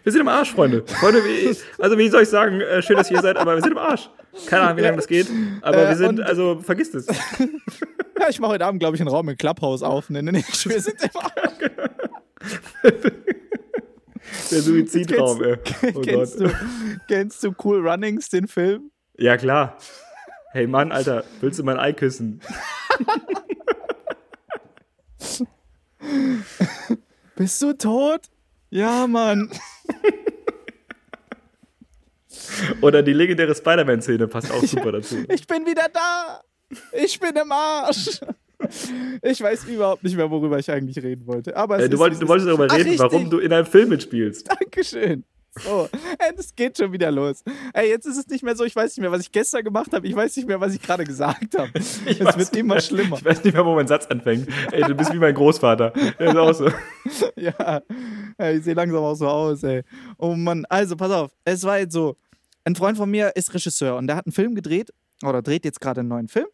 wir 0.05 0.13
sind 0.13 0.21
im 0.21 0.29
Arsch, 0.29 0.53
Freunde. 0.53 0.85
Freunde, 0.87 1.25
wie, 1.25 1.57
also 1.83 1.99
wie 1.99 2.09
soll 2.09 2.23
ich 2.23 2.29
sagen, 2.29 2.61
äh, 2.61 2.83
schön, 2.83 2.97
dass 2.97 3.11
ihr 3.11 3.17
hier 3.17 3.23
seid, 3.23 3.37
aber 3.37 3.55
wir 3.57 3.63
sind 3.63 3.73
im 3.73 3.79
Arsch. 3.79 4.11
Keine 4.47 4.63
Ahnung, 4.63 4.77
wie 4.77 4.83
lange 4.83 4.97
das 4.97 5.07
geht, 5.07 5.29
aber 5.63 5.85
Äh, 5.85 5.89
wir 5.89 5.97
sind, 5.97 6.21
also 6.21 6.61
vergisst 6.61 6.95
es. 6.95 7.07
Ja, 8.17 8.29
ich 8.29 8.39
mache 8.39 8.53
heute 8.53 8.65
Abend, 8.65 8.79
glaube 8.79 8.95
ich, 8.95 9.01
einen 9.03 9.11
Raum 9.11 9.29
im 9.29 9.37
Clubhouse 9.37 9.83
auf. 9.83 10.09
Nee, 10.09 10.23
nee, 10.23 10.31
nee, 10.31 10.45
wir 10.67 10.81
sind 10.81 11.03
im 11.03 11.11
Arsch. 11.21 11.71
Der 14.51 14.63
Suizidraum, 14.63 15.43
ey. 15.43 15.57
Oh 15.95 16.01
kennst, 16.01 16.39
Gott. 16.39 16.53
du, 16.53 16.55
kennst 17.09 17.43
du 17.43 17.53
Cool 17.63 17.87
Runnings, 17.87 18.29
den 18.29 18.47
Film? 18.47 18.93
Ja, 19.19 19.37
klar. 19.37 19.77
Hey 20.53 20.69
Mann, 20.69 20.93
Alter, 20.93 21.25
willst 21.41 21.59
du 21.59 21.65
mein 21.65 21.79
Ei 21.79 21.93
küssen? 21.93 22.41
Bist 27.37 27.61
du 27.61 27.73
tot? 27.73 28.31
Ja, 28.75 29.07
Mann. 29.07 29.51
Oder 32.83 33.05
die 33.05 33.13
legendäre 33.13 33.55
Spider-Man-Szene 33.55 34.27
passt 34.27 34.51
auch 34.51 34.65
super 34.65 34.91
dazu. 34.93 35.19
Ich 35.29 35.47
bin 35.47 35.65
wieder 35.65 35.87
da. 35.93 36.41
Ich 36.93 37.21
bin 37.21 37.37
im 37.37 37.53
Arsch. 37.53 38.21
Ich 39.23 39.41
weiß 39.41 39.67
überhaupt 39.67 40.03
nicht 40.03 40.17
mehr, 40.17 40.29
worüber 40.29 40.59
ich 40.59 40.69
eigentlich 40.73 40.97
reden 41.01 41.25
wollte. 41.27 41.57
Aber 41.57 41.77
es 41.79 41.85
Äh, 41.85 41.89
du, 41.89 41.99
wolltest, 41.99 42.21
du 42.23 42.25
es 42.25 42.29
wolltest 42.29 42.49
darüber 42.49 42.67
Ach, 42.69 42.77
reden, 42.77 42.99
warum 42.99 43.23
richtig. 43.23 43.31
du 43.31 43.39
in 43.39 43.53
einem 43.53 43.67
Film 43.67 43.91
mitspielst. 43.91 44.49
Dankeschön. 44.51 45.25
So, 45.63 45.89
das 46.37 46.55
geht 46.55 46.79
schon 46.79 46.93
wieder 46.93 47.11
los. 47.11 47.43
Ey, 47.73 47.89
jetzt 47.89 48.07
ist 48.07 48.17
es 48.17 48.27
nicht 48.27 48.43
mehr 48.43 48.57
so, 48.57 48.65
ich 48.65 48.75
weiß 48.75 48.97
nicht 48.97 49.01
mehr, 49.01 49.13
was 49.13 49.21
ich 49.21 49.31
gestern 49.31 49.63
gemacht 49.63 49.93
habe. 49.93 50.07
Ich 50.07 50.15
weiß 50.15 50.37
nicht 50.37 50.49
mehr, 50.49 50.61
was 50.61 50.75
ich 50.75 50.83
gerade 50.83 51.05
gesagt 51.05 51.57
habe. 51.57 51.71
Es 51.79 52.05
wird 52.05 52.57
immer 52.57 52.75
mehr. 52.75 52.83
schlimmer. 52.83 53.17
Ich 53.17 53.25
weiß 53.25 53.45
nicht 53.45 53.55
mehr, 53.55 53.65
wo 53.65 53.75
mein 53.75 53.87
Satz 53.87 54.07
anfängt. 54.07 54.49
Ey, 54.73 54.83
du 54.83 54.95
bist 54.95 55.13
wie 55.13 55.19
mein 55.19 55.35
Großvater. 55.35 55.93
Der 56.19 56.29
ist 56.29 56.37
auch 56.37 56.53
so. 56.53 56.71
Ja, 57.37 57.83
ich 58.53 58.65
sehe 58.65 58.75
langsam 58.75 59.03
auch 59.03 59.15
so 59.15 59.29
aus, 59.29 59.63
ey. 59.63 59.83
Oh 60.19 60.35
Mann, 60.35 60.65
also 60.69 60.97
pass 60.97 61.11
auf, 61.11 61.31
es 61.45 61.63
war 61.65 61.79
jetzt 61.79 61.93
so, 61.93 62.17
ein 62.65 62.75
Freund 62.75 62.97
von 62.97 63.11
mir 63.11 63.33
ist 63.37 63.53
Regisseur 63.53 63.97
und 63.97 64.07
der 64.07 64.17
hat 64.17 64.27
einen 64.27 64.33
Film 64.33 64.55
gedreht 64.55 64.93
oder 65.23 65.43
dreht 65.43 65.65
jetzt 65.65 65.81
gerade 65.81 66.01
einen 66.01 66.09
neuen 66.09 66.29
Film 66.29 66.47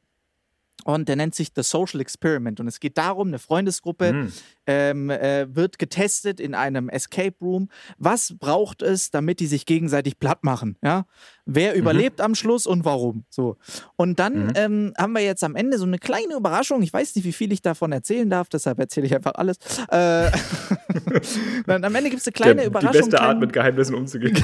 und 0.85 1.09
der 1.09 1.17
nennt 1.17 1.35
sich 1.35 1.53
The 1.55 1.63
Social 1.63 2.01
Experiment. 2.01 2.61
Und 2.61 2.69
es 2.69 2.81
geht 2.81 2.99
darum, 2.99 3.29
eine 3.29 3.39
Freundesgruppe 3.39 4.13
Mhm. 4.13 4.33
ähm, 4.67 5.11
äh, 5.11 5.55
wird 5.55 5.79
getestet 5.79 6.41
in 6.41 6.55
einem 6.55 6.89
Escape 6.89 7.37
Room. 7.41 7.69
Was 7.99 8.35
braucht 8.39 8.83
es, 8.83 9.11
damit 9.11 9.41
die 9.41 9.47
sich 9.47 9.67
gegenseitig 9.67 10.19
platt 10.19 10.45
machen? 10.45 10.77
Ja? 10.83 11.07
Wer 11.53 11.75
überlebt 11.75 12.21
am 12.21 12.35
Schluss 12.37 12.67
und 12.67 12.85
warum? 12.85 13.25
So. 13.29 13.57
Und 13.97 14.19
dann 14.21 14.47
Mhm. 14.47 14.53
ähm, 14.55 14.93
haben 14.97 15.13
wir 15.13 15.23
jetzt 15.23 15.43
am 15.43 15.57
Ende 15.57 15.79
so 15.79 15.85
eine 15.85 15.99
kleine 15.99 16.35
Überraschung. 16.35 16.81
Ich 16.83 16.93
weiß 16.93 17.15
nicht, 17.17 17.25
wie 17.25 17.33
viel 17.33 17.53
ich 17.53 17.61
davon 17.61 17.91
erzählen 17.93 18.31
darf, 18.31 18.49
deshalb 18.49 18.79
erzähle 18.79 19.07
ich 19.07 19.15
einfach 19.15 19.33
alles. 19.35 19.57
Äh, 19.91 20.31
dann 21.67 21.85
am 21.85 21.95
Ende 21.95 22.11
gibt 22.11 22.21
es 22.23 22.29
eine 22.29 22.33
kleine 22.33 22.55
Der, 22.57 22.67
Überraschung. 22.67 22.93
die 22.93 22.99
beste 22.99 23.21
Art, 23.21 23.41
mit 23.41 23.53
Geheimnissen 23.53 23.95
umzugehen. 23.95 24.43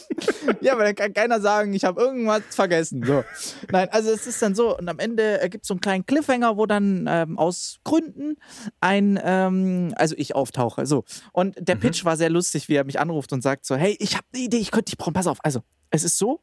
ja, 0.60 0.74
aber 0.74 0.84
dann 0.84 0.94
kann 0.94 1.12
keiner 1.14 1.40
sagen, 1.40 1.72
ich 1.72 1.84
habe 1.84 2.00
irgendwas 2.00 2.42
vergessen. 2.50 3.02
So. 3.04 3.24
Nein, 3.70 3.88
also 3.90 4.10
es 4.10 4.26
ist 4.26 4.40
dann 4.42 4.54
so, 4.54 4.76
und 4.76 4.88
am 4.88 4.98
Ende 4.98 5.40
gibt 5.50 5.64
es 5.64 5.68
so 5.68 5.74
einen 5.74 5.80
kleinen 5.80 6.06
Cliffhanger, 6.06 6.56
wo 6.56 6.66
dann 6.66 7.06
ähm, 7.08 7.38
aus 7.38 7.78
Gründen 7.84 8.36
ein, 8.80 9.18
ähm, 9.24 9.92
also 9.96 10.14
ich 10.18 10.34
auftauche. 10.34 10.86
So. 10.86 11.04
Und 11.32 11.56
der 11.58 11.76
Pitch 11.76 12.04
war 12.04 12.16
sehr 12.16 12.30
lustig, 12.30 12.68
wie 12.68 12.74
er 12.74 12.84
mich 12.84 13.00
anruft 13.00 13.32
und 13.32 13.42
sagt 13.42 13.64
so, 13.64 13.74
hey, 13.76 13.96
ich 14.00 14.14
habe 14.16 14.26
eine 14.34 14.44
Idee, 14.44 14.58
ich 14.58 14.70
könnte 14.70 14.90
dich 14.90 14.98
brauchen. 14.98 15.14
Pass 15.14 15.26
auf, 15.26 15.38
also, 15.42 15.60
es 15.90 16.04
ist 16.04 16.18
so, 16.18 16.40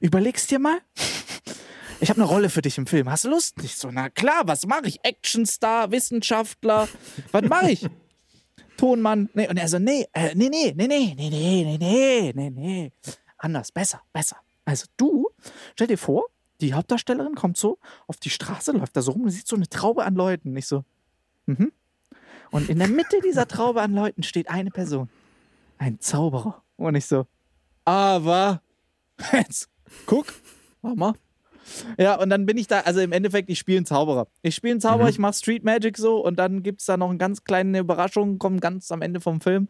überlegst 0.00 0.50
dir 0.50 0.58
mal. 0.58 0.78
Ich 2.00 2.10
habe 2.10 2.20
eine 2.20 2.28
Rolle 2.28 2.50
für 2.50 2.62
dich 2.62 2.76
im 2.78 2.86
Film. 2.86 3.10
Hast 3.10 3.24
du 3.24 3.30
Lust? 3.30 3.56
Ich 3.62 3.76
so, 3.76 3.90
na 3.90 4.10
klar, 4.10 4.42
was 4.46 4.66
mache 4.66 4.86
ich? 4.86 5.04
Actionstar, 5.04 5.90
Wissenschaftler, 5.90 6.88
was 7.32 7.42
mache 7.42 7.70
ich? 7.70 7.86
Tonmann. 8.76 9.30
Nee, 9.34 9.48
und 9.48 9.56
er 9.56 9.68
so, 9.68 9.78
nee, 9.78 10.06
äh, 10.12 10.34
nee, 10.34 10.48
nee, 10.48 10.74
nee, 10.76 10.86
nee, 10.86 11.14
nee, 11.16 11.30
nee, 11.30 11.64
nee, 11.64 11.78
nee, 11.78 12.32
nee, 12.34 12.50
nee. 12.50 12.92
Anders, 13.38 13.72
besser, 13.72 14.02
besser. 14.12 14.36
Also 14.64 14.86
du, 14.96 15.28
stell 15.74 15.86
dir 15.86 15.98
vor, 15.98 16.24
die 16.60 16.74
Hauptdarstellerin 16.74 17.34
kommt 17.34 17.56
so 17.56 17.78
auf 18.06 18.16
die 18.16 18.30
Straße, 18.30 18.72
läuft 18.72 18.96
da 18.96 19.02
so 19.02 19.12
rum 19.12 19.22
und 19.22 19.30
sieht 19.30 19.46
so 19.46 19.56
eine 19.56 19.68
Traube 19.68 20.04
an 20.04 20.14
Leuten. 20.14 20.50
Und 20.50 20.56
ich 20.56 20.66
so, 20.66 20.84
mhm. 21.46 21.72
Und 22.50 22.68
in 22.68 22.78
der 22.78 22.88
Mitte 22.88 23.20
dieser 23.20 23.48
Traube 23.48 23.82
an 23.82 23.94
Leuten 23.94 24.22
steht 24.22 24.48
eine 24.48 24.70
Person. 24.70 25.08
Ein 25.78 25.98
Zauberer. 26.00 26.62
Und 26.76 26.94
ich 26.94 27.06
so, 27.06 27.26
aber, 27.84 28.62
jetzt, 29.32 29.68
guck, 30.06 30.26
Mama. 30.82 31.14
Ja, 31.96 32.16
und 32.20 32.28
dann 32.28 32.44
bin 32.44 32.58
ich 32.58 32.66
da, 32.66 32.80
also 32.80 33.00
im 33.00 33.12
Endeffekt, 33.12 33.48
ich 33.48 33.58
spiele 33.58 33.78
einen 33.78 33.86
Zauberer. 33.86 34.26
Ich 34.42 34.54
spiele 34.54 34.72
einen 34.72 34.80
Zauberer, 34.82 35.04
Mhm. 35.04 35.10
ich 35.10 35.18
mache 35.18 35.32
Street 35.32 35.64
Magic 35.64 35.96
so 35.96 36.22
und 36.22 36.38
dann 36.38 36.62
gibt 36.62 36.80
es 36.80 36.86
da 36.86 36.98
noch 36.98 37.08
eine 37.08 37.16
ganz 37.16 37.42
kleine 37.44 37.78
Überraschung, 37.78 38.38
kommt 38.38 38.60
ganz 38.60 38.92
am 38.92 39.00
Ende 39.00 39.20
vom 39.20 39.40
Film 39.40 39.68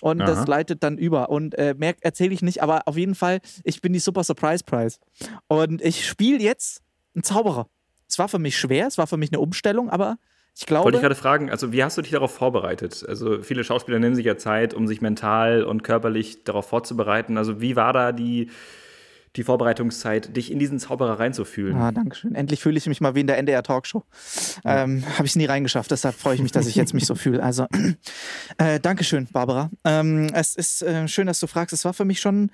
und 0.00 0.20
das 0.20 0.38
Aha. 0.38 0.44
leitet 0.46 0.82
dann 0.82 0.96
über. 0.96 1.28
Und 1.28 1.54
äh, 1.58 1.74
mehr 1.76 1.96
erzähle 2.00 2.32
ich 2.32 2.40
nicht, 2.40 2.62
aber 2.62 2.88
auf 2.88 2.96
jeden 2.96 3.14
Fall, 3.14 3.40
ich 3.62 3.82
bin 3.82 3.92
die 3.92 3.98
Super 3.98 4.24
Surprise 4.24 4.64
Prize. 4.64 4.98
Und 5.46 5.82
ich 5.82 6.06
spiele 6.08 6.38
jetzt 6.42 6.80
einen 7.14 7.24
Zauberer. 7.24 7.68
Es 8.08 8.18
war 8.18 8.28
für 8.28 8.38
mich 8.38 8.56
schwer, 8.58 8.86
es 8.86 8.96
war 8.96 9.06
für 9.06 9.18
mich 9.18 9.30
eine 9.30 9.40
Umstellung, 9.40 9.90
aber 9.90 10.16
ich 10.56 10.64
glaube. 10.64 10.84
Wollte 10.86 10.98
ich 10.98 11.02
gerade 11.02 11.14
fragen, 11.14 11.50
also 11.50 11.72
wie 11.72 11.84
hast 11.84 11.98
du 11.98 12.02
dich 12.02 12.12
darauf 12.12 12.32
vorbereitet? 12.32 13.04
Also 13.06 13.42
viele 13.42 13.64
Schauspieler 13.64 13.98
nehmen 13.98 14.14
sich 14.14 14.24
ja 14.24 14.38
Zeit, 14.38 14.72
um 14.72 14.86
sich 14.86 15.02
mental 15.02 15.64
und 15.64 15.82
körperlich 15.82 16.44
darauf 16.44 16.66
vorzubereiten. 16.68 17.36
Also 17.36 17.60
wie 17.60 17.76
war 17.76 17.92
da 17.92 18.12
die, 18.12 18.50
die 19.36 19.42
Vorbereitungszeit, 19.42 20.36
dich 20.36 20.52
in 20.52 20.58
diesen 20.58 20.78
Zauberer 20.78 21.18
reinzufühlen? 21.18 21.76
Ah, 21.76 21.90
danke 21.90 22.14
schön. 22.14 22.34
Endlich 22.34 22.60
fühle 22.60 22.78
ich 22.78 22.86
mich 22.86 23.00
mal 23.00 23.14
wie 23.14 23.20
in 23.20 23.26
der 23.26 23.38
NDR 23.38 23.62
Talkshow. 23.62 24.04
Ähm, 24.64 25.04
Habe 25.14 25.24
ich 25.24 25.32
es 25.32 25.36
nie 25.36 25.46
reingeschafft, 25.46 25.90
deshalb 25.90 26.14
freue 26.14 26.36
ich 26.36 26.42
mich, 26.42 26.52
dass 26.52 26.66
ich 26.66 26.76
jetzt 26.76 26.94
mich 26.94 27.06
so 27.06 27.14
fühle. 27.16 27.42
Also, 27.42 27.66
äh, 28.58 28.78
Dankeschön, 28.78 29.26
Barbara. 29.32 29.70
Ähm, 29.84 30.28
es 30.32 30.54
ist 30.54 30.82
äh, 30.82 31.08
schön, 31.08 31.26
dass 31.26 31.40
du 31.40 31.46
fragst. 31.48 31.72
Es 31.72 31.84
war 31.84 31.94
für 31.94 32.04
mich 32.04 32.20
schon, 32.20 32.50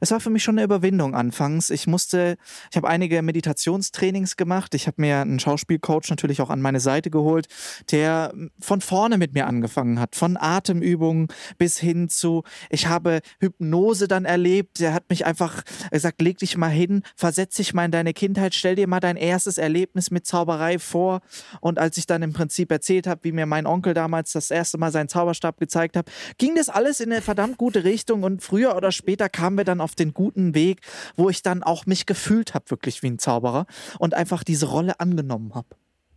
es 0.00 0.10
war 0.10 0.20
für 0.20 0.30
mich 0.30 0.42
schon 0.42 0.56
eine 0.56 0.64
Überwindung 0.64 1.14
anfangs. 1.14 1.68
Ich 1.68 1.86
musste, 1.86 2.36
ich 2.70 2.76
habe 2.76 2.88
einige 2.88 3.20
Meditationstrainings 3.20 4.36
gemacht. 4.36 4.74
Ich 4.74 4.86
habe 4.86 5.00
mir 5.00 5.20
einen 5.20 5.38
Schauspielcoach 5.38 6.08
natürlich 6.08 6.40
auch 6.40 6.50
an 6.50 6.62
meine 6.62 6.80
Seite 6.80 7.10
geholt, 7.10 7.48
der 7.90 8.32
von 8.58 8.80
vorne 8.80 9.18
mit 9.18 9.34
mir 9.34 9.46
angefangen 9.46 10.00
hat, 10.00 10.16
von 10.16 10.38
Atemübungen 10.38 11.28
bis 11.58 11.78
hin 11.78 12.08
zu, 12.08 12.42
ich 12.70 12.86
habe 12.86 13.20
Hypnose 13.40 14.08
dann 14.08 14.24
erlebt. 14.24 14.80
Der 14.80 14.94
hat 14.94 15.10
mich 15.10 15.26
einfach 15.26 15.62
gesagt, 15.90 16.21
leg 16.22 16.38
dich 16.38 16.56
mal 16.56 16.70
hin, 16.70 17.02
versetz 17.16 17.56
dich 17.56 17.74
mal 17.74 17.84
in 17.84 17.90
deine 17.90 18.14
Kindheit, 18.14 18.54
stell 18.54 18.76
dir 18.76 18.88
mal 18.88 19.00
dein 19.00 19.16
erstes 19.16 19.58
Erlebnis 19.58 20.10
mit 20.10 20.26
Zauberei 20.26 20.78
vor. 20.78 21.20
Und 21.60 21.78
als 21.78 21.96
ich 21.98 22.06
dann 22.06 22.22
im 22.22 22.32
Prinzip 22.32 22.70
erzählt 22.70 23.06
habe, 23.06 23.24
wie 23.24 23.32
mir 23.32 23.46
mein 23.46 23.66
Onkel 23.66 23.94
damals 23.94 24.32
das 24.32 24.50
erste 24.50 24.78
Mal 24.78 24.92
seinen 24.92 25.08
Zauberstab 25.08 25.58
gezeigt 25.58 25.96
hat, 25.96 26.10
ging 26.38 26.54
das 26.54 26.68
alles 26.68 27.00
in 27.00 27.12
eine 27.12 27.22
verdammt 27.22 27.58
gute 27.58 27.84
Richtung 27.84 28.22
und 28.22 28.42
früher 28.42 28.76
oder 28.76 28.92
später 28.92 29.28
kamen 29.28 29.56
wir 29.56 29.64
dann 29.64 29.80
auf 29.80 29.94
den 29.94 30.14
guten 30.14 30.54
Weg, 30.54 30.80
wo 31.16 31.28
ich 31.28 31.42
dann 31.42 31.62
auch 31.62 31.86
mich 31.86 32.06
gefühlt 32.06 32.54
habe, 32.54 32.70
wirklich 32.70 33.02
wie 33.02 33.08
ein 33.08 33.18
Zauberer 33.18 33.66
und 33.98 34.14
einfach 34.14 34.44
diese 34.44 34.66
Rolle 34.66 35.00
angenommen 35.00 35.54
habe. 35.54 35.68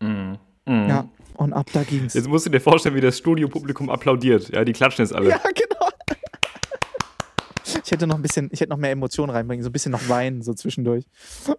Mhm. 0.01 0.37
Mhm. 0.65 0.89
Ja, 0.89 1.09
und 1.35 1.53
ab 1.53 1.67
da 1.73 1.83
ging's. 1.83 2.13
Jetzt 2.13 2.27
musst 2.27 2.45
du 2.45 2.49
dir 2.49 2.59
vorstellen, 2.59 2.95
wie 2.95 3.01
das 3.01 3.17
Studiopublikum 3.17 3.89
applaudiert. 3.89 4.49
Ja, 4.49 4.65
die 4.65 4.73
klatschen 4.73 5.05
jetzt 5.05 5.13
alle. 5.13 5.29
Ja, 5.29 5.41
genau. 5.53 5.89
Ich 7.86 7.91
hätte 7.91 8.08
noch 8.08 8.15
ein 8.15 8.21
bisschen, 8.24 8.50
ich 8.52 8.60
hätte 8.60 8.71
noch 8.71 8.78
mehr 8.78 8.89
Emotionen 8.89 9.30
reinbringen, 9.30 9.63
so 9.63 9.69
ein 9.69 9.71
bisschen 9.71 9.91
noch 9.91 10.10
weinen, 10.10 10.41
so 10.41 10.56
zwischendurch. 10.56 11.06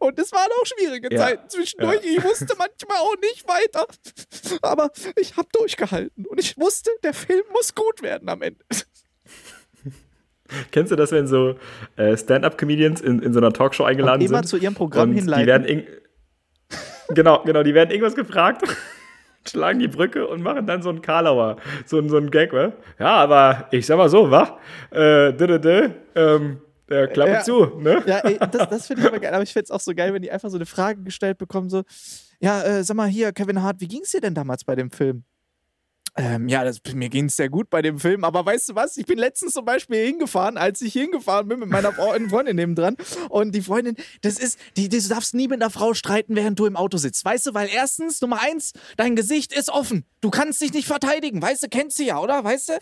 Und 0.01 0.19
es 0.19 0.33
waren 0.33 0.51
auch 0.61 0.67
schwierige 0.67 1.15
Ja. 1.15 1.21
Zeiten 1.21 1.49
zwischendurch. 1.49 2.01
Ich 2.05 2.23
wusste 2.23 2.53
manchmal 2.59 2.99
auch 2.99 3.15
nicht 3.21 3.47
weiter. 3.47 3.87
Aber 4.63 4.91
ich 5.21 5.37
habe 5.37 5.49
durchgehalten. 5.53 6.27
Und 6.27 6.41
ich 6.41 6.59
wusste, 6.59 6.91
der 7.05 7.15
Film 7.15 7.45
muss 7.53 7.75
gut 7.77 8.03
werden 8.03 8.29
am 8.29 8.43
Ende. 8.43 8.65
Kennst 10.73 10.91
du 10.93 10.97
das, 10.97 11.13
wenn 11.13 11.29
so 11.29 11.57
äh, 11.97 12.17
Stand-up-Comedians 12.17 13.01
in, 13.01 13.21
in 13.21 13.33
so 13.33 13.39
einer 13.39 13.53
Talkshow 13.53 13.85
eingeladen 13.85 14.21
immer 14.21 14.39
sind? 14.39 14.49
zu 14.49 14.57
ihrem 14.57 14.75
Programm 14.75 15.11
und 15.11 15.17
hinleiten. 15.17 15.43
Die 15.43 15.47
werden 15.47 15.87
genau, 17.15 17.43
genau, 17.45 17.63
die 17.63 17.75
werden 17.75 17.91
irgendwas 17.91 18.15
gefragt, 18.17 18.63
schlagen 19.49 19.79
die 19.79 19.89
Brücke 19.89 20.27
und 20.27 20.43
machen 20.43 20.67
dann 20.67 20.83
so 20.83 20.89
einen 20.91 21.03
Karlauer, 21.03 21.57
so, 21.85 21.99
einen- 21.99 22.09
so 22.09 22.17
einen 22.17 22.31
Gag, 22.31 22.53
wa? 22.53 22.73
Ja, 22.99 23.15
aber 23.17 23.69
ich 23.71 23.87
sag 23.87 23.97
mal 23.97 24.09
so, 24.09 24.31
wa? 24.31 24.59
Äh, 24.91 25.33
dö, 25.33 25.59
dö, 25.59 25.89
ähm, 26.15 26.59
äh, 26.89 27.07
Klappe 27.09 27.33
Ja. 27.33 27.43
zu, 27.43 27.65
ne? 27.81 28.03
Ja, 28.07 28.19
ey, 28.19 28.39
das, 28.39 28.69
das 28.69 28.87
finde 28.87 29.03
ich 29.03 29.09
aber 29.09 29.19
geil. 29.19 29.35
Aber 29.35 29.43
ich 29.43 29.53
finde 29.53 29.65
es 29.65 29.71
auch 29.71 29.81
so 29.81 29.93
geil, 29.95 30.13
wenn 30.15 30.23
die 30.23 30.31
einfach 30.31 30.51
so 30.51 30.57
eine 30.57 30.67
Frage 30.67 31.03
gestellt 31.03 31.39
bekommen, 31.39 31.69
so, 31.69 31.83
ja, 32.41 32.63
äh, 32.63 32.85
sag 32.85 32.97
mal 32.97 33.09
hier, 33.09 33.33
Kevin 33.33 33.63
Hart, 33.63 33.81
wie 33.81 33.89
ging 33.89 34.03
es 34.03 34.13
dir 34.13 34.21
denn 34.21 34.35
damals 34.35 34.65
bei 34.65 34.75
dem 34.77 34.91
Film? 34.91 35.25
Ähm, 36.19 36.49
ja, 36.49 36.65
das, 36.65 36.81
mir 36.95 37.11
ging 37.11 37.27
es 37.27 37.37
sehr 37.37 37.51
gut 37.51 37.69
bei 37.69 37.83
dem 37.83 37.99
Film, 37.99 38.25
aber 38.25 38.45
weißt 38.47 38.71
du 38.71 38.75
was? 38.75 38.97
Ich 38.97 39.05
bin 39.05 39.19
letztens 39.19 39.53
zum 39.53 39.67
Beispiel 39.67 40.07
hingefahren, 40.07 40.57
als 40.57 40.81
ich 40.81 40.95
hingefahren 40.95 41.47
bin 41.49 41.59
mit 41.59 41.69
meiner 41.69 41.93
Freundin, 41.93 42.57
nebendran. 42.57 42.97
Und 43.29 43.55
die 43.55 43.61
Freundin, 43.61 43.97
das 44.23 44.39
ist, 44.39 44.59
die, 44.79 44.89
die, 44.89 44.99
du 45.01 45.09
darfst 45.09 45.35
nie 45.35 45.47
mit 45.47 45.61
einer 45.61 45.71
Frau 45.71 45.93
streiten, 45.93 46.35
während 46.35 46.59
du 46.59 46.65
im 46.65 46.77
Auto 46.77 46.97
sitzt. 46.97 47.23
Weißt 47.25 47.47
du, 47.47 47.55
weil 47.55 47.69
erstens, 47.71 48.21
Nummer 48.23 48.41
eins, 48.41 48.73
dein 48.97 49.15
Gesicht 49.15 49.53
ist 49.53 49.69
offen. 49.69 50.05
Du 50.23 50.31
kannst 50.31 50.61
dich 50.63 50.73
nicht 50.73 50.87
verteidigen. 50.87 51.43
Weißt 51.43 51.63
du, 51.63 51.69
kennst 51.69 51.99
du 51.99 52.05
ja, 52.05 52.19
oder? 52.19 52.43
Weißt 52.43 52.71
du? 52.71 52.73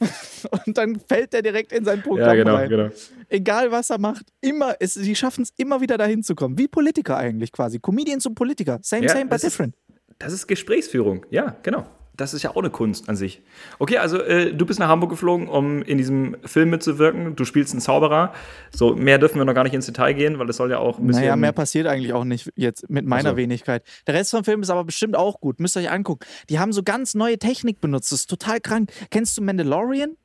Und 0.66 0.76
dann 0.76 0.98
fällt 0.98 1.32
der 1.32 1.42
direkt 1.42 1.72
in 1.72 1.84
sein 1.84 2.02
Programm 2.02 2.26
Ja, 2.28 2.34
genau, 2.34 2.54
rein 2.56 2.68
genau. 2.68 2.90
egal 3.28 3.70
was 3.70 3.90
er 3.90 3.98
macht, 3.98 4.26
immer, 4.40 4.74
es, 4.80 4.94
sie 4.94 5.14
schaffen 5.14 5.42
es 5.42 5.52
immer 5.56 5.80
wieder 5.80 5.96
dahin 5.96 6.24
zu 6.24 6.34
kommen. 6.34 6.58
Wie 6.58 6.66
Politiker 6.66 7.16
eigentlich 7.16 7.52
quasi. 7.52 7.78
Comedians 7.78 8.26
und 8.26 8.34
Politiker. 8.34 8.80
Same, 8.82 9.04
Ja, 9.06 9.10
same, 9.12 9.26
but 9.26 9.36
es 9.36 9.44
ist- 9.44 9.52
different. 9.52 9.74
Das 10.18 10.32
ist 10.32 10.46
Gesprächsführung, 10.48 11.24
ja, 11.30 11.56
genau. 11.62 11.86
Das 12.16 12.34
ist 12.34 12.42
ja 12.42 12.50
auch 12.50 12.56
eine 12.56 12.70
Kunst 12.70 13.08
an 13.08 13.16
sich. 13.16 13.40
Okay, 13.78 13.96
also 13.96 14.20
äh, 14.20 14.52
du 14.52 14.66
bist 14.66 14.78
nach 14.78 14.88
Hamburg 14.88 15.10
geflogen, 15.10 15.48
um 15.48 15.82
in 15.82 15.96
diesem 15.96 16.36
Film 16.44 16.70
mitzuwirken. 16.70 17.34
Du 17.34 17.44
spielst 17.44 17.72
einen 17.72 17.80
Zauberer. 17.80 18.34
So, 18.70 18.94
mehr 18.94 19.18
dürfen 19.18 19.38
wir 19.38 19.44
noch 19.46 19.54
gar 19.54 19.64
nicht 19.64 19.72
ins 19.74 19.86
Detail 19.86 20.12
gehen, 20.12 20.38
weil 20.38 20.46
das 20.46 20.56
soll 20.58 20.70
ja 20.70 20.78
auch 20.78 20.98
ein 20.98 21.06
bisschen. 21.06 21.22
Naja, 21.22 21.36
mehr 21.36 21.52
passiert 21.52 21.86
eigentlich 21.86 22.12
auch 22.12 22.24
nicht 22.24 22.50
jetzt 22.56 22.90
mit 22.90 23.06
meiner 23.06 23.30
Ach 23.30 23.32
so. 23.32 23.36
Wenigkeit. 23.38 23.84
Der 24.06 24.14
Rest 24.14 24.32
vom 24.32 24.44
Film 24.44 24.60
ist 24.60 24.70
aber 24.70 24.84
bestimmt 24.84 25.16
auch 25.16 25.40
gut. 25.40 25.60
Müsst 25.60 25.76
ihr 25.76 25.80
euch 25.80 25.90
angucken. 25.90 26.26
Die 26.50 26.58
haben 26.58 26.72
so 26.72 26.82
ganz 26.82 27.14
neue 27.14 27.38
Technik 27.38 27.80
benutzt. 27.80 28.12
Das 28.12 28.20
ist 28.20 28.30
total 28.30 28.60
krank. 28.60 28.90
Kennst 29.10 29.38
du 29.38 29.42
Mandalorian? 29.42 30.16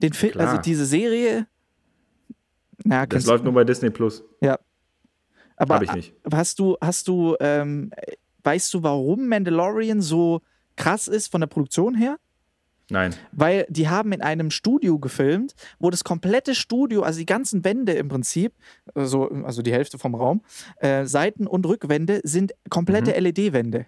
Den 0.00 0.12
Film, 0.12 0.32
Klar. 0.32 0.48
also 0.48 0.62
diese 0.62 0.84
Serie. 0.86 1.46
Na, 2.84 3.06
das 3.06 3.26
läuft 3.26 3.44
nur 3.44 3.52
bei 3.52 3.64
Disney 3.64 3.90
Plus. 3.90 4.22
Ja. 4.40 4.58
Aber 5.56 5.76
Hab 5.76 5.82
ich 5.82 5.92
nicht. 5.92 6.14
hast 6.32 6.58
du, 6.58 6.76
hast 6.80 7.08
du, 7.08 7.36
ähm, 7.40 7.90
weißt 8.42 8.74
du, 8.74 8.82
warum 8.82 9.28
Mandalorian 9.28 10.00
so 10.00 10.40
krass 10.76 11.08
ist 11.08 11.30
von 11.30 11.40
der 11.40 11.48
Produktion 11.48 11.94
her? 11.94 12.18
Nein. 12.90 13.14
Weil 13.32 13.66
die 13.70 13.88
haben 13.88 14.12
in 14.12 14.20
einem 14.20 14.50
Studio 14.50 14.98
gefilmt, 14.98 15.54
wo 15.78 15.90
das 15.90 16.04
komplette 16.04 16.54
Studio, 16.54 17.02
also 17.02 17.18
die 17.18 17.26
ganzen 17.26 17.64
Wände 17.64 17.92
im 17.92 18.08
Prinzip, 18.08 18.52
also, 18.94 19.28
also 19.28 19.62
die 19.62 19.72
Hälfte 19.72 19.98
vom 19.98 20.14
Raum, 20.14 20.42
äh, 20.78 21.06
Seiten- 21.06 21.46
und 21.46 21.64
Rückwände 21.66 22.20
sind 22.24 22.52
komplette 22.68 23.12
LED-Wände. 23.18 23.86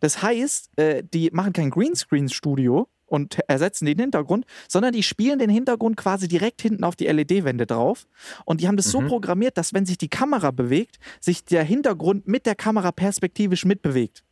Das 0.00 0.22
heißt, 0.22 0.78
äh, 0.78 1.02
die 1.02 1.30
machen 1.32 1.52
kein 1.52 1.70
Greenscreen-Studio 1.70 2.88
und 3.06 3.40
ersetzen 3.48 3.86
den 3.86 3.98
Hintergrund, 3.98 4.46
sondern 4.68 4.92
die 4.92 5.02
spielen 5.02 5.40
den 5.40 5.50
Hintergrund 5.50 5.96
quasi 5.96 6.28
direkt 6.28 6.62
hinten 6.62 6.84
auf 6.84 6.94
die 6.94 7.06
LED-Wände 7.06 7.66
drauf. 7.66 8.06
Und 8.44 8.60
die 8.60 8.68
haben 8.68 8.76
das 8.76 8.90
so 8.90 9.00
programmiert, 9.00 9.58
dass 9.58 9.74
wenn 9.74 9.84
sich 9.84 9.98
die 9.98 10.08
Kamera 10.08 10.52
bewegt, 10.52 10.98
sich 11.20 11.44
der 11.44 11.64
Hintergrund 11.64 12.28
mit 12.28 12.46
der 12.46 12.54
Kamera 12.54 12.92
perspektivisch 12.92 13.64
mitbewegt. 13.64 14.24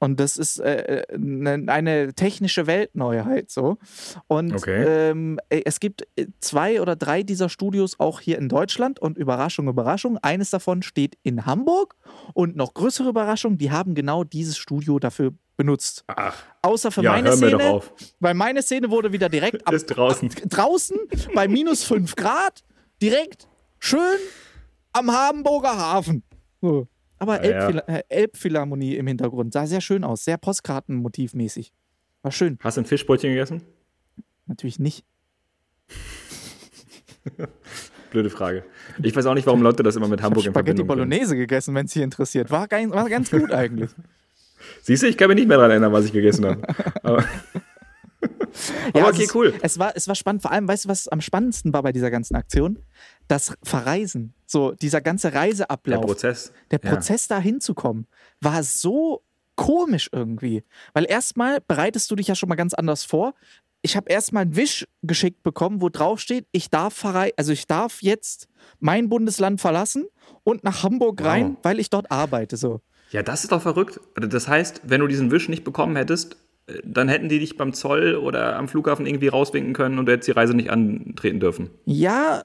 Und 0.00 0.18
das 0.18 0.36
ist 0.38 0.58
äh, 0.58 1.04
ne, 1.16 1.62
eine 1.68 2.14
technische 2.14 2.66
Weltneuheit 2.66 3.50
so. 3.50 3.76
Und 4.26 4.52
Okay. 4.54 4.82
ähm, 5.10 5.38
äh, 5.50 5.62
es 5.66 5.78
gibt 5.78 6.08
äh, 6.16 6.26
zwei 6.40 6.80
oder 6.80 6.96
drei 6.96 7.22
dieser 7.22 7.48
Studios 7.48 8.00
auch 8.00 8.18
hier 8.20 8.38
in 8.38 8.48
Deutschland. 8.48 8.98
Und 8.98 9.16
Überraschung, 9.18 9.68
Überraschung, 9.68 10.16
eines 10.18 10.50
davon 10.50 10.82
steht 10.82 11.16
in 11.22 11.44
Hamburg. 11.46 11.96
Und 12.32 12.56
noch 12.56 12.74
größere 12.74 13.10
Überraschung, 13.10 13.58
die 13.58 13.70
haben 13.70 13.94
genau 13.94 14.24
dieses 14.24 14.56
Studio 14.56 14.98
dafür 14.98 15.32
benutzt. 15.58 16.04
Ach, 16.06 16.34
Außer 16.62 16.90
für 16.90 17.02
ja, 17.02 17.12
meine 17.12 17.28
hör 17.28 17.36
mir 17.36 17.50
doch 17.50 17.82
Szene, 17.84 18.06
weil 18.20 18.32
meine 18.34 18.62
Szene 18.62 18.90
wurde 18.90 19.12
wieder 19.12 19.28
direkt 19.28 19.66
ab, 19.66 19.74
Ist 19.74 19.86
draußen. 19.86 20.30
draußen 20.48 20.96
bei 21.34 21.46
minus 21.46 21.84
5 21.84 22.16
Grad, 22.16 22.64
direkt 23.02 23.46
schön 23.78 24.16
am 24.94 25.10
Hamburger 25.12 25.76
Hafen. 25.76 26.22
So. 26.62 26.88
Aber 27.20 27.44
ja. 27.44 27.50
Elbphila 27.68 27.82
äh, 27.86 28.02
Elbphilharmonie 28.08 28.96
im 28.96 29.06
Hintergrund 29.06 29.52
sah 29.52 29.66
sehr 29.66 29.80
schön 29.80 30.02
aus, 30.02 30.24
sehr 30.24 30.36
Postkartenmotivmäßig. 30.38 31.72
War 32.22 32.32
schön. 32.32 32.58
Hast 32.62 32.76
du 32.76 32.80
ein 32.82 32.86
Fischbrötchen 32.86 33.30
gegessen? 33.30 33.62
Natürlich 34.46 34.78
nicht. 34.80 35.04
Blöde 38.10 38.30
Frage. 38.30 38.64
Ich 39.02 39.14
weiß 39.14 39.26
auch 39.26 39.34
nicht, 39.34 39.46
warum 39.46 39.62
Leute 39.62 39.82
das 39.82 39.94
immer 39.96 40.08
mit 40.08 40.20
Hamburg 40.22 40.44
in 40.44 40.50
Spaghetti 40.52 40.78
Verbindung. 40.78 40.86
Bolognese 40.88 41.36
gegessen, 41.36 41.74
wenn 41.74 41.86
es 41.86 41.92
Sie 41.92 42.02
interessiert. 42.02 42.50
War, 42.50 42.66
ganz- 42.66 42.92
war 42.92 43.08
ganz 43.08 43.30
gut 43.30 43.52
eigentlich. 43.52 43.90
Siehst 44.82 45.02
du, 45.02 45.06
ich 45.06 45.16
kann 45.16 45.28
mich 45.28 45.36
nicht 45.36 45.46
mehr 45.48 45.58
daran 45.58 45.70
erinnern, 45.70 45.92
was 45.92 46.06
ich 46.06 46.12
gegessen 46.12 46.44
habe. 46.46 46.62
Aber, 47.02 47.24
Ja, 48.94 49.08
es 49.08 49.14
okay, 49.16 49.28
cool. 49.34 49.54
Es 49.62 49.78
war, 49.78 49.92
es 49.96 50.08
war 50.08 50.14
spannend. 50.14 50.42
Vor 50.42 50.50
allem, 50.50 50.66
weißt 50.66 50.84
du, 50.84 50.88
was 50.88 51.06
am 51.08 51.20
spannendsten 51.20 51.72
war 51.72 51.82
bei 51.82 51.92
dieser 51.92 52.10
ganzen 52.10 52.34
Aktion? 52.34 52.78
Das 53.28 53.54
Verreisen. 53.62 54.34
So, 54.46 54.72
dieser 54.72 55.00
ganze 55.00 55.30
Der 55.30 55.40
Reiseablauf. 55.40 56.04
Prozess. 56.04 56.52
Der 56.70 56.80
Ja. 56.82 56.90
Prozess 56.90 57.28
da 57.28 57.38
hinzukommen 57.38 58.06
war 58.40 58.62
so 58.62 59.22
komisch 59.54 60.08
irgendwie. 60.12 60.64
Weil 60.94 61.04
erstmal 61.08 61.60
bereitest 61.60 62.10
du 62.10 62.16
dich 62.16 62.26
ja 62.28 62.34
schon 62.34 62.48
mal 62.48 62.56
ganz 62.56 62.74
anders 62.74 63.04
vor. 63.04 63.34
Ich 63.82 63.96
habe 63.96 64.10
erstmal 64.10 64.42
einen 64.42 64.56
Wisch 64.56 64.86
geschickt 65.02 65.42
bekommen, 65.42 65.80
wo 65.80 65.88
drauf 65.88 66.20
steht, 66.20 66.46
ich 66.52 66.68
darf 66.70 66.92
verrei 66.94 67.32
also 67.36 67.52
ich 67.52 67.66
darf 67.66 68.02
jetzt 68.02 68.48
mein 68.78 69.08
Bundesland 69.08 69.60
verlassen 69.60 70.06
und 70.44 70.64
nach 70.64 70.82
Hamburg 70.82 71.20
Wow. 71.20 71.26
rein, 71.26 71.56
weil 71.62 71.78
ich 71.78 71.88
dort 71.88 72.10
arbeite. 72.10 72.56
So. 72.56 72.80
Ja, 73.10 73.22
das 73.22 73.44
ist 73.44 73.52
doch 73.52 73.62
verrückt. 73.62 74.00
Das 74.16 74.48
heißt, 74.48 74.82
wenn 74.84 75.00
du 75.00 75.06
diesen 75.06 75.30
Wisch 75.30 75.48
nicht 75.48 75.64
bekommen 75.64 75.96
hättest, 75.96 76.36
dann 76.84 77.08
hätten 77.08 77.28
die 77.28 77.38
dich 77.38 77.56
beim 77.56 77.72
Zoll 77.72 78.16
oder 78.16 78.56
am 78.56 78.68
Flughafen 78.68 79.06
irgendwie 79.06 79.28
rauswinken 79.28 79.72
können 79.72 79.98
und 79.98 80.06
du 80.06 80.12
hättest 80.12 80.28
die 80.28 80.32
Reise 80.32 80.54
nicht 80.54 80.70
antreten 80.70 81.40
dürfen. 81.40 81.70
Ja, 81.84 82.42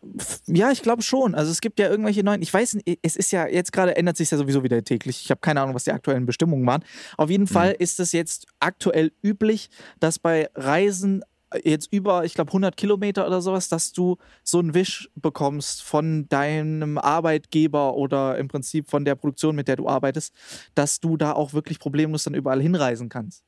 ja, 0.47 0.71
ich 0.71 0.81
glaube 0.81 1.01
schon. 1.01 1.35
Also 1.35 1.51
es 1.51 1.61
gibt 1.61 1.79
ja 1.79 1.89
irgendwelche 1.89 2.23
neuen, 2.23 2.41
ich 2.41 2.53
weiß 2.53 2.77
es 3.01 3.15
ist 3.15 3.31
ja, 3.31 3.47
jetzt 3.47 3.71
gerade 3.71 3.95
ändert 3.95 4.17
sich 4.17 4.31
ja 4.31 4.37
sowieso 4.37 4.63
wieder 4.63 4.83
täglich. 4.83 5.21
Ich 5.23 5.29
habe 5.29 5.41
keine 5.41 5.61
Ahnung, 5.61 5.75
was 5.75 5.83
die 5.83 5.91
aktuellen 5.91 6.25
Bestimmungen 6.25 6.65
waren. 6.65 6.83
Auf 7.17 7.29
jeden 7.29 7.47
Fall 7.47 7.75
ist 7.77 7.99
es 7.99 8.11
jetzt 8.11 8.47
aktuell 8.59 9.11
üblich, 9.23 9.69
dass 9.99 10.19
bei 10.19 10.49
Reisen 10.55 11.23
äh, 11.51 11.69
jetzt 11.69 11.91
über, 11.91 12.25
ich 12.25 12.33
glaube, 12.33 12.49
100 12.49 12.75
Kilometer 12.75 13.27
oder 13.27 13.41
sowas, 13.41 13.69
dass 13.69 13.91
du 13.91 14.17
so 14.43 14.59
einen 14.59 14.73
Wisch 14.73 15.09
bekommst 15.15 15.83
von 15.83 16.27
deinem 16.29 16.97
Arbeitgeber 16.97 17.95
oder 17.95 18.37
im 18.37 18.47
Prinzip 18.47 18.89
von 18.89 19.05
der 19.05 19.15
Produktion, 19.15 19.55
mit 19.55 19.67
der 19.67 19.75
du 19.75 19.87
arbeitest, 19.87 20.33
dass 20.73 20.99
du 20.99 21.17
da 21.17 21.33
auch 21.33 21.53
wirklich 21.53 21.79
problemlos 21.79 22.23
dann 22.23 22.33
überall 22.33 22.61
hinreisen 22.61 23.09
kannst. 23.09 23.43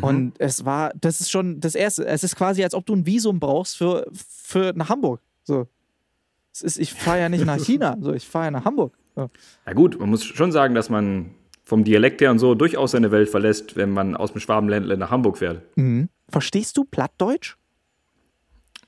Und 0.00 0.34
es 0.38 0.64
war, 0.64 0.92
das 1.00 1.20
ist 1.20 1.30
schon 1.30 1.60
das 1.60 1.74
Erste. 1.74 2.06
Es 2.06 2.24
ist 2.24 2.36
quasi, 2.36 2.64
als 2.64 2.74
ob 2.74 2.84
du 2.86 2.94
ein 2.94 3.06
Visum 3.06 3.38
brauchst 3.38 3.76
für, 3.76 4.06
für 4.12 4.72
nach 4.74 4.88
Hamburg. 4.88 5.20
So. 5.44 5.68
Es 6.52 6.62
ist, 6.62 6.78
ich 6.78 6.92
fahre 6.92 7.20
ja 7.20 7.28
nicht 7.28 7.44
nach 7.44 7.58
China, 7.64 7.96
so, 8.00 8.12
ich 8.12 8.26
fahre 8.26 8.46
ja 8.46 8.50
nach 8.50 8.64
Hamburg. 8.64 8.96
So. 9.14 9.30
Ja 9.66 9.72
gut, 9.72 9.98
man 9.98 10.10
muss 10.10 10.24
schon 10.24 10.52
sagen, 10.52 10.74
dass 10.74 10.90
man 10.90 11.30
vom 11.64 11.84
Dialekt 11.84 12.20
her 12.20 12.30
und 12.30 12.38
so 12.38 12.54
durchaus 12.54 12.90
seine 12.90 13.10
Welt 13.10 13.28
verlässt, 13.28 13.76
wenn 13.76 13.90
man 13.90 14.16
aus 14.16 14.32
dem 14.32 14.40
Schwabenländle 14.40 14.96
nach 14.96 15.10
Hamburg 15.10 15.38
fährt. 15.38 15.62
Mhm. 15.76 16.08
Verstehst 16.28 16.76
du 16.76 16.84
Plattdeutsch? 16.84 17.56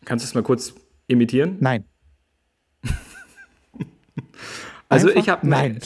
Kannst 0.04 0.24
du 0.24 0.28
es 0.28 0.34
mal 0.34 0.42
kurz 0.42 0.74
imitieren? 1.06 1.56
Nein. 1.60 1.84
Also 4.88 5.08
Einfach 5.08 5.20
ich 5.20 5.28
habe 5.28 5.48
Nein. 5.48 5.80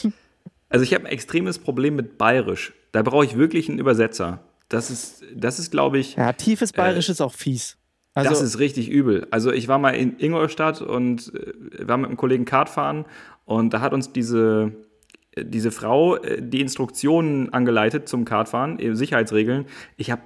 Also 0.68 0.82
ich 0.82 0.94
habe 0.94 1.04
ein 1.06 1.12
extremes 1.12 1.58
Problem 1.58 1.96
mit 1.96 2.18
Bayerisch. 2.18 2.72
Da 2.92 3.02
brauche 3.02 3.24
ich 3.24 3.36
wirklich 3.36 3.68
einen 3.68 3.78
Übersetzer. 3.78 4.40
Das 4.70 4.90
ist, 4.90 5.24
das 5.34 5.58
ist, 5.58 5.70
glaube 5.70 5.98
ich, 5.98 6.16
Ja, 6.16 6.32
tiefes 6.32 6.72
Bayerisch 6.72 7.10
ist 7.10 7.20
auch 7.20 7.34
fies. 7.34 7.76
Also, 8.14 8.30
das 8.30 8.40
ist 8.40 8.58
richtig 8.58 8.88
übel. 8.88 9.26
Also 9.30 9.52
ich 9.52 9.68
war 9.68 9.78
mal 9.78 9.90
in 9.90 10.18
Ingolstadt 10.18 10.80
und 10.80 11.32
äh, 11.34 11.86
war 11.86 11.96
mit 11.96 12.08
einem 12.08 12.16
Kollegen 12.16 12.44
Kart 12.44 12.68
fahren 12.68 13.04
und 13.44 13.74
da 13.74 13.80
hat 13.80 13.92
uns 13.92 14.12
diese, 14.12 14.72
äh, 15.32 15.44
diese 15.44 15.70
Frau 15.70 16.16
äh, 16.16 16.40
die 16.42 16.60
Instruktionen 16.60 17.52
angeleitet 17.52 18.08
zum 18.08 18.24
Kartfahren, 18.24 18.78
äh, 18.78 18.94
Sicherheitsregeln. 18.94 19.66
Ich 19.96 20.10
habe, 20.10 20.22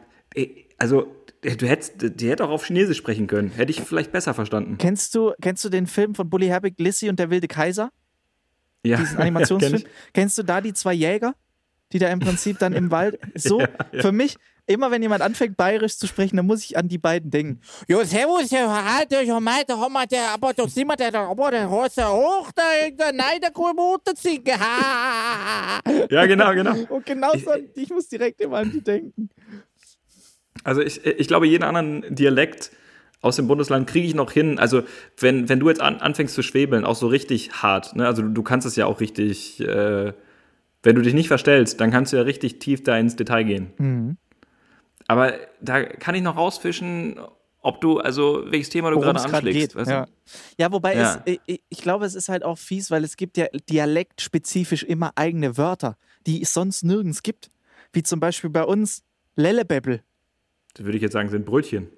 also 0.79 1.07
äh, 1.43 1.57
du 1.57 1.67
hättest, 1.67 2.21
die 2.21 2.31
hätte 2.31 2.45
auch 2.45 2.51
auf 2.51 2.67
Chinesisch 2.67 2.99
sprechen 2.99 3.27
können. 3.27 3.51
Hätte 3.51 3.71
ich 3.71 3.81
vielleicht 3.83 4.13
besser 4.13 4.35
verstanden. 4.35 4.77
kennst, 4.79 5.15
du, 5.15 5.33
kennst 5.41 5.65
du 5.65 5.69
den 5.69 5.87
Film 5.87 6.15
von 6.15 6.29
Bully 6.29 6.47
Herbig, 6.47 6.75
Lissy 6.79 7.09
und 7.09 7.19
der 7.19 7.31
wilde 7.31 7.49
Kaiser? 7.49 7.91
Ja, 8.83 8.97
diesen 8.97 9.13
kenn 9.17 9.23
Animationsfilm. 9.23 9.77
ich. 9.77 9.87
Kennst 10.13 10.39
du 10.39 10.43
da 10.43 10.61
die 10.61 10.73
zwei 10.73 10.95
Jäger, 10.95 11.35
die 11.95 11.99
da 12.01 12.09
im 12.09 12.19
Prinzip 12.19 12.59
dann 12.59 12.75
im 12.75 12.91
Wald. 12.91 13.19
So, 13.37 13.63
für 13.93 14.13
mich, 14.13 14.37
immer 14.67 14.91
wenn 14.91 15.03
jemand 15.03 15.23
anfängt, 15.23 15.57
bayerisch 15.57 15.97
zu 15.97 16.07
sprechen, 16.07 16.37
dann 16.37 16.47
muss 16.47 16.65
ich 16.65 16.77
an 16.77 16.89
die 16.89 16.99
beiden 16.99 17.31
denken. 17.31 17.61
Jo, 17.89 18.03
servus, 18.05 18.51
ja, 18.51 18.97
halt 18.97 19.13
euch 19.15 19.29
mal, 19.41 19.63
da 19.67 19.79
haben 19.79 19.93
wir 19.93 20.07
der, 20.07 20.31
aber 20.31 20.53
da 20.53 20.67
sind 20.69 20.87
wir 20.87 20.97
der, 20.97 21.15
aber 21.15 21.51
der 21.51 21.71
Hose 21.71 22.07
hoch, 22.07 22.51
da 22.55 22.63
irgendein 22.83 23.17
Nein, 23.17 23.41
der 23.41 23.53
Mutter 23.75 24.13
ja, 26.11 26.27
genau, 26.27 26.55
genau. 26.55 26.75
Und 26.89 27.07
genau 27.07 27.33
so, 27.33 27.53
ich 27.75 27.91
muss 27.91 28.09
direkt 28.09 28.41
immer 28.41 28.59
an 28.59 28.73
die 28.73 28.81
denken. 28.81 29.31
Also 30.63 30.81
ich, 30.81 31.05
ich 31.05 31.29
glaube, 31.29 31.47
jeden 31.47 31.65
anderen 31.65 32.15
Dialekt 32.15 32.71
aus 33.21 33.37
dem 33.37 33.47
Bundesland 33.47 33.87
kriege 33.87 34.07
ich 34.07 34.15
noch 34.15 34.33
hin. 34.33 34.59
Also 34.59 34.83
wenn, 35.19 35.49
wenn 35.49 35.61
du 35.61 35.69
jetzt 35.69 35.81
an, 35.81 35.97
anfängst 35.97 36.35
zu 36.35 36.43
schwebeln, 36.43 36.85
auch 36.85 36.97
so 36.97 37.07
richtig 37.07 37.63
hart, 37.63 37.97
ne? 37.97 38.07
also 38.07 38.23
du, 38.23 38.29
du 38.29 38.43
kannst 38.43 38.67
es 38.67 38.77
ja 38.77 38.87
auch 38.87 39.01
richtig, 39.01 39.61
äh, 39.61 40.13
wenn 40.85 40.95
du 40.97 41.03
dich 41.03 41.15
nicht 41.15 41.29
verstellst, 41.29 41.81
dann 41.81 41.91
kannst 41.91 42.13
du 42.13 42.17
ja 42.17 42.23
richtig 42.23 42.61
tief 42.61 42.83
da 42.85 42.97
ins 42.97 43.17
Detail 43.17 43.43
gehen. 43.45 43.73
Mhm. 43.79 44.17
Aber 45.09 45.35
da 45.61 45.83
kann 45.83 46.15
ich 46.15 46.23
noch 46.23 46.37
rausfischen, 46.37 47.19
ob 47.61 47.81
du, 47.81 47.99
also 47.99 48.45
welches 48.47 48.69
Thema 48.71 48.91
du 48.91 49.01
gerade 49.01 49.21
anschlägst. 49.21 49.75
weißt 49.77 49.91
du? 49.91 49.95
Ja. 49.95 50.07
ja, 50.59 50.73
wobei 50.73 50.97
Ja. 50.97 51.23
Es, 51.27 51.39
ich, 51.47 51.63
ich 51.69 51.79
glaube, 51.83 52.05
es 52.07 52.15
ist 52.15 52.29
halt 52.29 52.43
auch 52.45 52.57
fies, 52.59 52.91
weil 52.91 53.05
es 53.05 53.17
gibt 53.17 53.37
ja 53.37 53.47
dialektspezifisch 53.71 54.83
immer 54.83 55.13
eigene 55.17 55.57
Wörter, 55.59 55.97
die 56.27 56.41
es 56.43 56.55
sonst 56.55 56.85
nirgends 56.85 57.23
gibt. 57.23 57.51
Wie 57.93 58.03
zum 58.03 58.21
Beispiel 58.21 58.51
bei 58.51 58.65
uns 58.65 59.03
Lellebebbel. 59.37 60.03
Das 60.75 60.85
würde 60.85 60.97
ich 60.97 61.03
jetzt 61.03 61.13
sagen, 61.13 61.29
sind 61.29 61.45
Brötchen. 61.45 61.89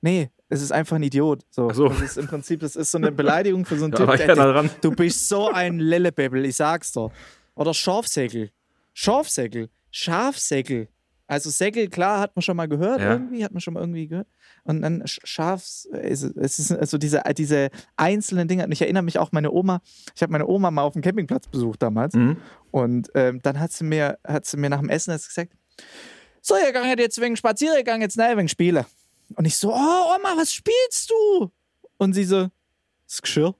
Nee, 0.00 0.30
es 0.48 0.62
ist 0.62 0.72
einfach 0.72 0.96
ein 0.96 1.02
Idiot. 1.02 1.42
So. 1.50 1.68
Ach 1.70 1.74
so. 1.74 1.88
Das 1.88 2.00
ist 2.02 2.18
im 2.18 2.26
Prinzip, 2.26 2.60
das 2.60 2.76
ist 2.76 2.90
so 2.90 2.98
eine 2.98 3.12
Beleidigung 3.12 3.64
für 3.64 3.76
so 3.76 3.84
einen 3.84 3.94
Typ. 3.94 4.06
der- 4.16 4.26
ja 4.26 4.34
dran. 4.34 4.70
Du 4.80 4.90
bist 4.92 5.28
so 5.28 5.50
ein 5.50 5.78
Lellebebbel, 5.78 6.44
ich 6.44 6.56
sag's 6.56 6.92
doch. 6.92 7.12
Oder 7.54 7.74
Schafsäckel. 7.74 8.50
Schafsäckel. 8.94 9.68
Schafsäckel. 9.90 10.88
Also 11.28 11.48
Säckel, 11.48 11.88
klar, 11.88 12.20
hat 12.20 12.36
man 12.36 12.42
schon 12.42 12.56
mal 12.56 12.66
gehört 12.68 13.00
Ja. 13.00 13.12
irgendwie, 13.12 13.42
hat 13.44 13.52
man 13.52 13.60
schon 13.62 13.72
mal 13.74 13.80
irgendwie 13.80 14.06
gehört. 14.06 14.26
Und 14.64 14.82
dann 14.82 15.02
Sch- 15.04 15.20
Schafs, 15.24 15.86
es 15.92 16.22
ist- 16.22 16.72
also 16.72 16.98
diese, 16.98 17.22
diese 17.36 17.70
einzelnen 17.96 18.48
Dinge. 18.48 18.64
Und 18.66 18.72
ich 18.72 18.82
erinnere 18.82 19.02
mich 19.02 19.18
auch, 19.18 19.32
meine 19.32 19.50
Oma, 19.50 19.80
ich 20.14 20.22
habe 20.22 20.32
meine 20.32 20.46
Oma 20.46 20.70
mal 20.70 20.82
auf 20.82 20.92
dem 20.92 21.00
Campingplatz 21.00 21.46
besucht 21.48 21.82
damals. 21.82 22.14
Mhm. 22.14 22.36
Und 22.70 23.10
ähm, 23.14 23.40
dann 23.42 23.58
hat 23.60 23.72
sie, 23.72 23.84
mir, 23.84 24.18
hat 24.26 24.44
sie 24.44 24.58
mir 24.58 24.68
nach 24.68 24.80
dem 24.80 24.90
Essen 24.90 25.12
gesagt, 25.12 25.52
so, 26.42 26.54
ihr 26.56 26.72
geht 26.72 26.98
jetzt 26.98 27.20
wegen 27.20 27.36
Spaziergang, 27.36 28.02
jetzt 28.02 28.16
nein, 28.16 28.36
wegen 28.36 28.48
Spiele. 28.48 28.84
Und 29.36 29.46
ich 29.46 29.56
so, 29.56 29.72
oh 29.72 29.76
Oma, 30.16 30.34
was 30.36 30.52
spielst 30.52 31.08
du? 31.10 31.50
Und 31.96 32.12
sie 32.12 32.24
so, 32.24 32.48
das 33.06 33.22
Geschirr. 33.22 33.54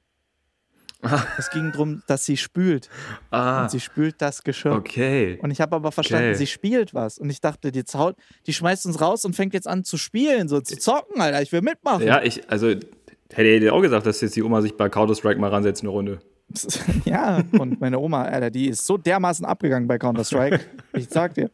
Es 1.39 1.51
ging 1.51 1.73
darum, 1.73 2.03
dass 2.07 2.25
sie 2.25 2.37
spült. 2.37 2.89
Ah, 3.31 3.63
Und 3.63 3.71
sie 3.71 3.81
spült 3.81 4.17
das 4.19 4.43
Geschirr. 4.45 4.73
okay. 4.73 5.39
Und 5.43 5.51
ich 5.51 5.61
habe 5.61 5.75
aber 5.77 5.91
verstanden, 5.93 6.29
Okay. 6.31 6.39
sie 6.39 6.47
spielt 6.47 6.95
was. 6.95 7.19
Und 7.19 7.29
ich 7.31 7.41
dachte, 7.41 7.71
jetzt 7.75 7.95
haut, 7.95 8.17
die 8.47 8.53
schmeißt 8.53 8.87
uns 8.87 9.01
raus 9.01 9.25
und 9.25 9.35
fängt 9.35 9.53
jetzt 9.55 9.67
an 9.69 9.85
zu 9.85 9.97
spielen, 9.97 10.49
so 10.49 10.61
zu 10.61 10.79
zocken, 10.79 11.21
Alter. 11.21 11.43
Ich 11.43 11.51
will 11.53 11.61
mitmachen. 11.63 12.07
Ja, 12.07 12.23
ich, 12.23 12.49
also 12.51 12.69
hätte 12.69 13.49
ich 13.49 13.61
dir 13.61 13.73
auch 13.75 13.81
gesagt, 13.83 14.07
dass 14.07 14.21
jetzt 14.21 14.37
die 14.37 14.43
Oma 14.43 14.63
sich 14.63 14.77
bei 14.77 14.89
Counter-Strike 14.89 15.41
mal 15.41 15.51
ransetzt 15.51 15.83
eine 15.83 15.91
Runde. 15.91 16.19
Ja, 17.05 17.43
und 17.59 17.81
meine 17.81 17.99
Oma, 17.99 18.23
Alter, 18.25 18.51
die 18.51 18.69
ist 18.69 18.87
so 18.87 18.97
dermaßen 18.99 19.45
abgegangen 19.47 19.89
bei 19.89 19.99
Counter-Strike. 19.99 20.61
Ich 20.95 21.09
sag 21.09 21.35
dir. 21.35 21.51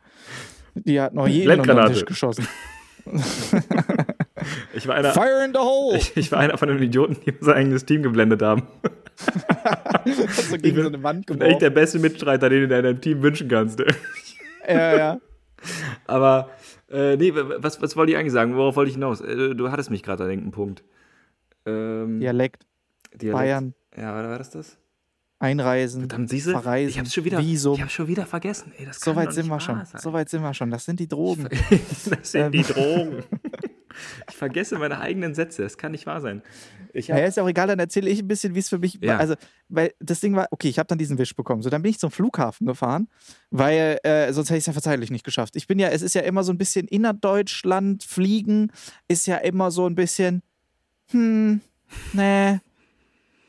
Die 0.74 1.00
hat 1.00 1.14
noch 1.14 1.26
jeden 1.28 1.60
unter 1.60 1.74
den. 1.74 1.92
Tisch 1.92 2.04
geschossen. 2.04 2.46
Ich 4.74 4.86
war 4.86 4.94
einer, 4.96 5.12
Fire 5.12 5.44
in 5.44 5.52
the 5.52 5.58
hole! 5.58 5.96
ich, 5.96 6.16
ich 6.16 6.30
war 6.32 6.38
einer 6.40 6.58
von 6.58 6.68
den 6.68 6.82
Idioten, 6.82 7.16
die 7.24 7.32
unser 7.32 7.54
eigenes 7.54 7.84
Team 7.84 8.02
geblendet 8.02 8.42
haben. 8.42 8.62
so 10.48 10.56
gegen 10.58 10.82
so 10.82 10.88
eine 10.88 11.02
Wand 11.02 11.28
Echt 11.30 11.38
geworfen. 11.40 11.58
der 11.58 11.70
beste 11.70 11.98
Mitstreiter, 11.98 12.48
den 12.48 12.58
du 12.58 12.64
in 12.64 12.70
deinem 12.70 13.00
Team 13.00 13.22
wünschen 13.22 13.48
kannst. 13.48 13.82
Ja, 14.68 14.96
ja. 14.96 15.20
Aber, 16.06 16.50
äh, 16.90 17.16
nee, 17.16 17.32
was, 17.34 17.82
was 17.82 17.96
wollte 17.96 18.12
ich 18.12 18.18
eigentlich 18.18 18.32
sagen? 18.32 18.54
Worauf 18.54 18.76
wollte 18.76 18.90
ich 18.90 18.94
hinaus? 18.94 19.20
Äh, 19.20 19.54
du 19.54 19.70
hattest 19.70 19.90
mich 19.90 20.02
gerade 20.02 20.24
an 20.24 20.30
irgendeinem 20.30 20.52
Punkt. 20.52 20.84
Ähm, 21.66 22.20
Dialekt, 22.20 22.66
Dialekt. 23.14 23.38
Bayern. 23.38 23.74
Ja, 23.96 24.14
war 24.14 24.28
war 24.28 24.38
das 24.38 24.50
das? 24.50 24.78
Einreisen, 25.40 26.08
Dann 26.08 26.26
siehst 26.26 26.48
du, 26.48 26.50
Verreisen, 26.52 26.88
ich 26.88 26.98
hab's 26.98 27.14
schon 27.14 27.24
wieder, 27.24 27.38
Visum. 27.38 27.74
ich 27.74 27.82
hab's 27.82 27.92
schon 27.92 28.08
wieder 28.08 28.26
vergessen. 28.26 28.72
Ey, 28.76 28.88
so 28.90 29.14
weit 29.14 29.32
sind 29.32 29.46
wir 29.46 29.60
schon. 29.60 29.84
sein. 29.84 30.00
So 30.00 30.12
weit 30.12 30.28
sind 30.28 30.42
wir 30.42 30.52
schon. 30.52 30.70
Das 30.70 30.84
sind 30.84 30.98
die 30.98 31.06
Drogen. 31.06 31.48
das 32.10 32.32
sind 32.32 32.52
die 32.52 32.62
Drogen. 32.62 33.22
Ich 34.28 34.36
vergesse 34.36 34.78
meine 34.78 35.00
eigenen 35.00 35.34
Sätze. 35.34 35.62
Das 35.62 35.78
kann 35.78 35.92
nicht 35.92 36.06
wahr 36.06 36.20
sein. 36.20 36.42
Ich 36.92 37.08
Ja, 37.08 37.16
ist 37.18 37.36
ja 37.36 37.42
auch 37.42 37.48
egal, 37.48 37.66
dann 37.66 37.78
erzähle 37.78 38.08
ich 38.10 38.20
ein 38.20 38.28
bisschen, 38.28 38.54
wie 38.54 38.58
es 38.60 38.68
für 38.68 38.78
mich 38.78 38.98
Ja. 39.00 39.12
war. 39.14 39.20
Also, 39.20 39.34
weil 39.68 39.92
das 40.00 40.20
Ding 40.20 40.34
war, 40.34 40.48
okay, 40.50 40.68
ich 40.68 40.78
habe 40.78 40.86
dann 40.86 40.98
diesen 40.98 41.18
Wisch 41.18 41.34
bekommen. 41.34 41.62
So, 41.62 41.70
dann 41.70 41.82
bin 41.82 41.90
ich 41.90 41.98
zum 41.98 42.10
Flughafen 42.10 42.66
gefahren, 42.66 43.08
weil 43.50 43.98
äh, 44.02 44.32
sonst 44.32 44.50
hätte 44.50 44.58
ich 44.58 44.62
es 44.62 44.66
ja 44.66 44.72
verzeihlich 44.72 45.10
nicht 45.10 45.24
geschafft. 45.24 45.56
Ich 45.56 45.66
bin 45.66 45.78
ja, 45.78 45.88
es 45.88 46.02
ist 46.02 46.14
ja 46.14 46.22
immer 46.22 46.44
so 46.44 46.52
ein 46.52 46.58
bisschen 46.58 46.86
innerdeutschland, 46.88 48.04
Fliegen 48.04 48.72
ist 49.08 49.26
ja 49.26 49.36
immer 49.36 49.70
so 49.70 49.86
ein 49.86 49.94
bisschen, 49.94 50.42
hm, 51.10 51.60
nee, 52.12 52.60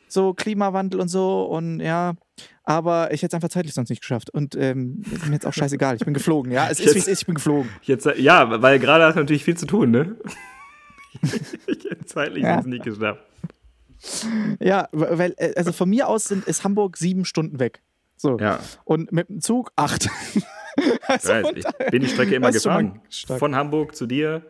so 0.08 0.34
Klimawandel 0.34 1.00
und 1.00 1.08
so 1.08 1.44
und 1.44 1.80
ja. 1.80 2.16
Aber 2.64 3.12
ich 3.12 3.22
hätte 3.24 3.32
es 3.32 3.34
einfach 3.36 3.50
zeitlich 3.50 3.74
sonst 3.74 3.90
nicht 3.90 4.02
geschafft. 4.02 4.30
Und 4.30 4.56
ähm, 4.56 5.04
ist 5.12 5.26
mir 5.26 5.34
jetzt 5.34 5.46
auch 5.48 5.54
scheißegal. 5.54 5.96
Ich 5.96 6.06
bin 6.06 6.14
geflogen, 6.14 6.52
ja. 6.52 6.68
Es 6.70 6.80
ist, 6.80 6.96
wie 6.96 7.00
es 7.00 7.08
ist, 7.08 7.22
ich 7.22 7.26
bin 7.26 7.36
geflogen. 7.36 7.72
Jetzt, 7.82 8.08
ja, 8.18 8.62
weil 8.62 8.80
gerade 8.80 9.06
hast 9.06 9.16
du 9.16 9.20
natürlich 9.22 9.44
viel 9.44 9.58
zu 9.58 9.66
tun, 9.66 9.92
ne? 9.92 10.16
Ich 11.22 11.84
hätte 11.84 12.06
zeitlich 12.06 12.44
Ja. 12.44 12.60
ja. 12.62 12.62
nicht 12.68 12.84
geschafft. 12.84 13.22
Ja, 14.60 14.88
weil, 14.92 15.34
äh, 15.38 15.54
also 15.58 15.72
von 15.74 15.90
mir 15.90 16.08
aus 16.08 16.26
sind, 16.26 16.46
ist 16.48 16.64
Hamburg 16.64 16.96
sieben 16.98 17.26
Stunden 17.26 17.60
weg. 17.60 17.82
So. 18.16 18.38
Ja, 18.38 18.60
Und 18.86 19.12
mit 19.12 19.30
dem 19.30 19.42
Zug 19.42 19.72
acht. 19.76 20.10
also, 21.08 21.30
weiß, 21.30 21.46
ich 21.56 21.66
bin 21.92 22.02
die 22.02 22.08
Strecke 22.08 22.36
immer 22.36 22.52
gefahren. 22.52 23.02
Von 23.38 23.56
Hamburg 23.56 23.96
zu 23.96 24.06
dir, 24.06 24.46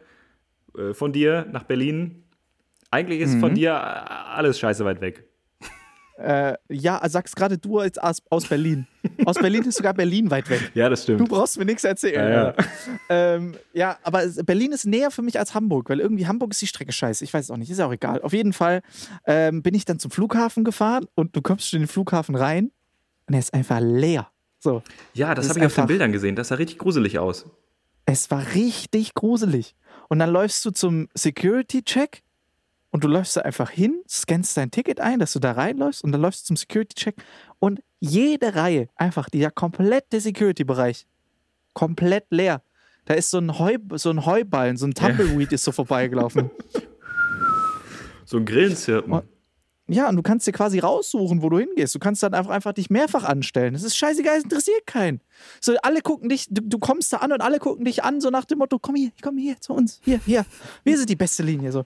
äh, 0.78 0.94
von 0.94 1.14
dir 1.14 1.48
nach 1.52 1.64
Berlin. 1.64 2.24
Eigentlich 2.92 3.22
ist 3.22 3.36
Mhm. 3.36 3.40
von 3.40 3.56
dir 3.56 3.74
alles 3.76 4.60
scheiße 4.60 4.86
weit 4.86 5.02
weg. 5.02 5.29
Äh, 6.20 6.58
ja, 6.70 7.02
sagst 7.10 7.36
gerade 7.36 7.58
du 7.58 7.80
als 7.80 7.98
aus, 7.98 8.22
aus 8.30 8.48
Berlin. 8.48 8.86
Aus 9.26 9.36
Berlin 9.38 9.64
ist 9.64 9.78
sogar 9.78 9.94
Berlin 9.94 10.30
weit 10.30 10.50
weg. 10.50 10.72
Ja, 10.74 10.90
das 10.90 11.06
Du 11.06 11.14
stimmt. 11.16 11.30
brauchst 11.30 11.58
mir 11.58 11.66
nichts 11.66 11.84
erzählen. 11.84 12.30
Ja, 12.32 12.44
ja. 12.50 12.56
ähm, 13.10 13.56
ja, 13.74 13.98
aber 14.04 14.26
Berlin 14.46 14.72
ist 14.74 14.86
näher 14.86 15.12
für 15.12 15.22
mich 15.22 15.40
als 15.40 15.54
Hamburg, 15.54 15.90
weil 15.90 16.00
irgendwie 16.00 16.28
Hamburg 16.28 16.52
ist 16.52 16.62
die 16.62 16.68
Strecke 16.68 16.92
scheiße. 16.92 17.24
Ich 17.24 17.34
weiß 17.34 17.46
es 17.46 17.52
auch 17.52 17.58
nicht, 17.58 17.70
ist 17.72 17.78
ja 17.80 17.86
auch 17.88 17.94
egal. 17.94 18.22
Auf 18.22 18.34
jeden 18.34 18.54
Fall 18.54 18.82
ähm, 19.26 19.64
bin 19.64 19.74
ich 19.74 19.86
dann 19.86 20.00
zum 20.00 20.12
Flughafen 20.12 20.64
gefahren 20.64 21.06
und 21.16 21.36
du 21.36 21.42
kommst 21.42 21.74
in 21.74 21.80
den 21.82 21.88
Flughafen 21.88 22.36
rein 22.36 22.72
und 23.28 23.34
er 23.34 23.40
ist 23.40 23.54
einfach 23.54 23.80
leer. 23.80 24.30
So, 24.60 24.84
Ja, 25.14 25.34
das 25.36 25.46
ist 25.46 25.50
habe 25.52 25.60
ich 25.62 25.66
auf 25.68 25.76
den 25.76 25.88
Bildern 25.88 26.12
gesehen. 26.12 26.36
Das 26.36 26.50
sah 26.50 26.56
richtig 26.56 26.80
gruselig 26.80 27.18
aus. 27.20 27.46
es 28.06 28.30
war 28.30 28.44
richtig 28.56 29.14
gruselig. 29.14 29.76
Und 30.10 30.20
dann 30.20 30.32
läufst 30.32 30.66
du 30.66 30.72
zum 30.72 31.08
Security-Check 31.14 32.24
und 32.92 33.04
du 33.04 33.08
läufst 33.08 33.38
da 33.38 33.42
einfach 33.42 33.70
hin, 33.70 34.02
scannst 34.08 34.58
dein 34.58 34.72
Ticket 34.72 35.00
ein, 35.00 35.20
dass 35.20 35.34
du 35.34 35.40
da 35.40 35.52
reinläufst 35.52 36.04
und 36.04 36.12
dann 36.12 36.22
läufst 36.22 36.44
du 36.44 36.48
zum 36.48 36.58
Security-Check 36.58 37.16
und 37.60 37.82
jede 38.00 38.56
Reihe, 38.56 38.88
einfach 38.96 39.30
dieser 39.30 39.52
komplette 39.52 40.20
Security-Bereich, 40.20 41.06
komplett 41.74 42.26
leer. 42.30 42.62
Da 43.06 43.14
ist 43.14 43.32
so 43.32 43.40
ein, 43.40 43.58
Heu, 43.60 43.78
so 43.96 44.10
ein 44.10 44.26
Heuballen, 44.26 44.78
so 44.78 44.86
ein 44.86 44.94
Tumbleweed 44.94 45.52
ist 45.52 45.64
so 45.64 45.72
vorbeigelaufen. 45.72 46.52
So 48.30 48.38
ein 48.38 48.46
Grillenzirpen. 48.46 49.12
Oh. 49.12 49.24
Ja, 49.92 50.08
und 50.08 50.16
du 50.16 50.22
kannst 50.22 50.46
dir 50.46 50.52
quasi 50.52 50.80
raussuchen, 50.80 51.42
wo 51.42 51.50
du 51.50 51.60
hingehst. 51.60 51.96
Du 51.96 52.00
kannst 52.00 52.22
dann 52.22 52.34
einfach, 52.34 52.52
einfach 52.52 52.74
dich 52.74 52.90
mehrfach 52.90 53.24
anstellen. 53.24 53.74
Das 53.74 53.84
ist 53.84 53.98
scheißegal, 53.98 54.38
es 54.38 54.44
interessiert 54.44 54.86
keinen. 54.86 55.20
So, 55.62 55.76
alle 55.82 56.02
gucken 56.02 56.30
dich, 56.30 56.48
du, 56.50 56.62
du 56.62 56.78
kommst 56.78 57.12
da 57.12 57.18
an 57.18 57.32
und 57.32 57.42
alle 57.42 57.58
gucken 57.60 57.86
dich 57.86 58.04
an, 58.04 58.22
so 58.22 58.30
nach 58.30 58.46
dem 58.46 58.60
Motto, 58.60 58.78
komm 58.80 58.96
hier, 58.96 59.12
komm 59.24 59.38
hier 59.38 59.60
zu 59.60 59.74
uns, 59.74 60.00
hier, 60.04 60.20
hier. 60.26 60.46
Wir 60.84 60.98
sind 60.98 61.10
die 61.10 61.16
beste 61.16 61.42
Linie. 61.44 61.72
So. 61.72 61.86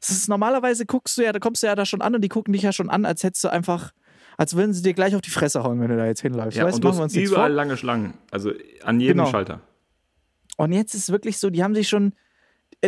Das 0.00 0.10
ist, 0.10 0.28
normalerweise 0.28 0.84
guckst 0.84 1.16
du 1.16 1.22
ja, 1.22 1.32
da 1.32 1.38
kommst 1.38 1.62
du 1.62 1.68
ja 1.68 1.74
da 1.74 1.86
schon 1.86 2.02
an 2.02 2.14
und 2.14 2.22
die 2.22 2.28
gucken 2.28 2.52
dich 2.52 2.62
ja 2.62 2.72
schon 2.72 2.90
an, 2.90 3.04
als 3.04 3.22
hättest 3.22 3.44
du 3.44 3.48
einfach, 3.48 3.92
als 4.36 4.56
würden 4.56 4.72
sie 4.72 4.82
dir 4.82 4.94
gleich 4.94 5.14
auf 5.14 5.20
die 5.20 5.30
Fresse 5.30 5.62
hauen, 5.62 5.80
wenn 5.80 5.88
du 5.90 5.96
da 5.96 6.06
jetzt 6.06 6.22
hinläufst. 6.22 6.58
Ja, 6.58 6.64
weißt, 6.64 6.76
und 6.76 6.84
du 6.84 6.88
machen 6.88 7.14
wir 7.14 7.22
überall 7.24 7.52
lange 7.52 7.76
Schlangen. 7.76 8.14
Also 8.30 8.50
an 8.82 8.98
jedem 8.98 9.18
Genau. 9.18 9.30
Schalter. 9.30 9.60
Und 10.56 10.72
jetzt 10.72 10.94
ist 10.94 11.04
es 11.04 11.10
wirklich 11.10 11.38
so, 11.38 11.50
die 11.50 11.62
haben 11.62 11.74
sich 11.74 11.88
schon, 11.88 12.14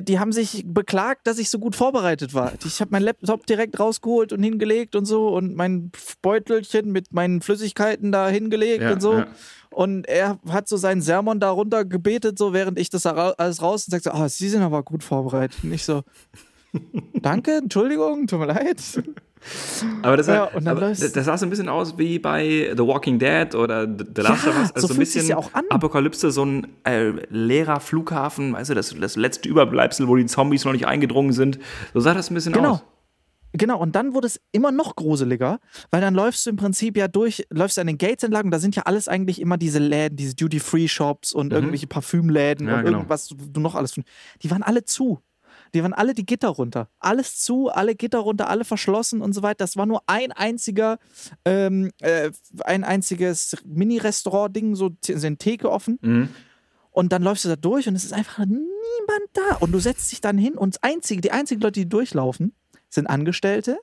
die 0.01 0.19
haben 0.19 0.33
sich 0.33 0.65
beklagt, 0.67 1.27
dass 1.27 1.39
ich 1.39 1.51
so 1.51 1.59
gut 1.59 1.77
vorbereitet 1.77 2.35
war. 2.35 2.53
Ich 2.65 2.81
habe 2.81 2.91
meinen 2.93 3.05
Laptop 3.05 3.47
direkt 3.47 3.79
rausgeholt 3.79 4.33
und 4.33 4.43
hingelegt 4.43 4.97
und 4.97 5.05
so 5.05 5.29
und 5.29 5.55
mein 5.57 5.91
Beutelchen 6.23 6.93
mit 6.93 7.13
meinen 7.13 7.41
Flüssigkeiten 7.43 8.13
da 8.13 8.29
hingelegt 8.29 8.83
Ja, 8.83 8.93
und 8.93 9.01
so. 9.01 9.15
ja. 9.15 9.27
Und 9.71 10.07
er 10.09 10.39
hat 10.49 10.69
so 10.69 10.77
seinen 10.77 11.03
Sermon 11.03 11.39
da 11.39 11.51
runter 11.51 11.85
gebetet, 11.85 12.39
so 12.39 12.53
während 12.53 12.79
ich 12.79 12.89
das 12.89 13.05
alles 13.05 13.61
raus 13.61 13.87
und 13.87 13.91
sagt 13.91 14.05
so, 14.05 14.11
ah, 14.11 14.29
Sie 14.29 14.49
sind 14.49 14.63
aber 14.63 14.83
gut 14.83 15.05
vorbereitet. 15.05 15.59
Und 15.63 15.73
ich 15.73 15.85
so, 15.85 16.03
danke, 17.21 17.57
Entschuldigung, 17.59 18.27
tut 18.27 18.41
mir 18.41 18.47
leid. 18.47 18.81
Aber 20.03 20.16
das, 20.16 20.27
Ja, 20.27 20.51
dann 20.53 20.66
aber 20.68 20.81
das, 20.81 20.99
sah 21.01 21.37
so 21.38 21.46
ein 21.46 21.51
bisschen 21.51 21.68
aus 21.68 21.96
wie 21.99 22.18
bei 22.18 22.72
The 22.77 22.83
Walking 22.83 23.18
Dead 23.18 23.55
oder 23.55 23.87
The 23.87 24.20
Last 24.22 24.44
Ja, 24.44 24.51
of 24.51 24.59
Us. 24.59 24.72
Also 24.72 24.87
so 24.88 24.94
ein 24.94 24.99
bisschen 24.99 25.27
ja 25.27 25.37
auch 25.37 25.53
an. 25.55 25.64
Apokalypse, 25.70 26.31
so 26.31 26.44
ein 26.44 26.66
äh, 26.85 27.11
leerer 27.31 27.81
Flughafen, 27.81 28.53
weißt 28.55 28.70
du, 28.70 28.75
das, 28.75 28.94
das 28.99 29.16
letzte 29.16 29.49
Überbleibsel, 29.49 30.09
wo 30.09 30.16
die 30.16 30.27
Zombies 30.27 30.64
noch 30.64 30.72
nicht 30.72 30.87
eingedrungen 30.87 31.33
sind. 31.33 31.59
So 31.94 32.01
sah 32.01 32.14
das 32.14 32.31
ein 32.31 32.35
bisschen 32.35 32.53
Genau. 32.53 32.72
aus. 32.72 32.85
Genau, 33.53 33.79
und 33.81 33.96
dann 33.96 34.12
wurde 34.12 34.27
es 34.27 34.38
immer 34.53 34.70
noch 34.70 34.96
gruseliger, 34.96 35.61
weil 35.90 36.03
dann 36.03 36.14
läufst 36.14 36.44
du 36.44 36.51
im 36.51 36.57
Prinzip 36.57 36.94
ja 36.99 37.09
durch, 37.09 37.46
läufst 37.49 37.79
an 37.79 37.87
den 37.87 37.96
Gates 37.96 38.22
entlang 38.22 38.44
und 38.46 38.51
da 38.51 38.59
sind 38.59 38.77
ja 38.77 38.83
alles 38.83 39.09
eigentlich 39.09 39.40
immer 39.40 39.57
diese 39.57 39.79
Läden, 39.79 40.16
diese 40.16 40.35
Duty-Free-Shops 40.35 41.33
und 41.33 41.55
irgendwelche 41.55 41.87
Parfümläden 41.87 42.66
Mhm. 42.66 42.70
Ja, 42.72 42.79
und 42.81 42.85
genau. 42.85 42.99
irgendwas, 42.99 43.29
du 43.29 43.61
noch 43.61 43.75
alles. 43.75 43.94
Die 44.42 44.51
waren 44.51 44.62
alle 44.62 44.85
zu. 44.85 45.20
Die 45.77 45.83
waren 45.83 45.93
alle 45.93 46.15
die 46.15 46.25
Gitter 46.25 46.49
runter. 46.49 46.89
Alles 46.99 47.39
zu, 47.39 47.69
alle 47.69 47.95
Gitter 47.95 48.21
runter, 48.21 48.49
alle 48.49 48.65
verschlossen 48.65 49.21
und 49.21 49.35
so 49.35 49.43
weiter. 49.43 49.59
Das 49.59 49.77
war 49.77 49.85
nur 49.85 50.03
ein 50.07 50.33
einziger, 50.33 50.99
ähm, 51.45 51.91
äh, 52.01 52.31
ein 52.65 52.83
einziges 52.83 53.57
Mini-Restaurant-Ding, 53.67 54.75
so 54.75 54.91
sind 55.03 55.39
Theke 55.39 55.71
offen. 55.71 55.99
Mhm. 56.01 56.29
Und 56.91 57.12
dann 57.12 57.23
läufst 57.23 57.45
du 57.45 57.51
da 57.51 57.57
durch 57.57 57.89
und 57.89 57.95
es 57.95 58.05
ist 58.05 58.15
einfach 58.15 58.39
niemand 58.39 58.65
da. 59.35 59.57
Und 59.57 59.73
du 59.73 59.79
setzt 59.79 60.11
dich 60.12 60.23
dann 60.23 60.39
hin 60.39 60.55
und 60.55 60.83
einzige, 60.83 61.21
die 61.21 61.31
einzigen 61.31 61.61
Leute, 61.61 61.81
die 61.81 61.89
durchlaufen, 61.89 62.55
sind 62.89 63.07
Angestellte 63.07 63.79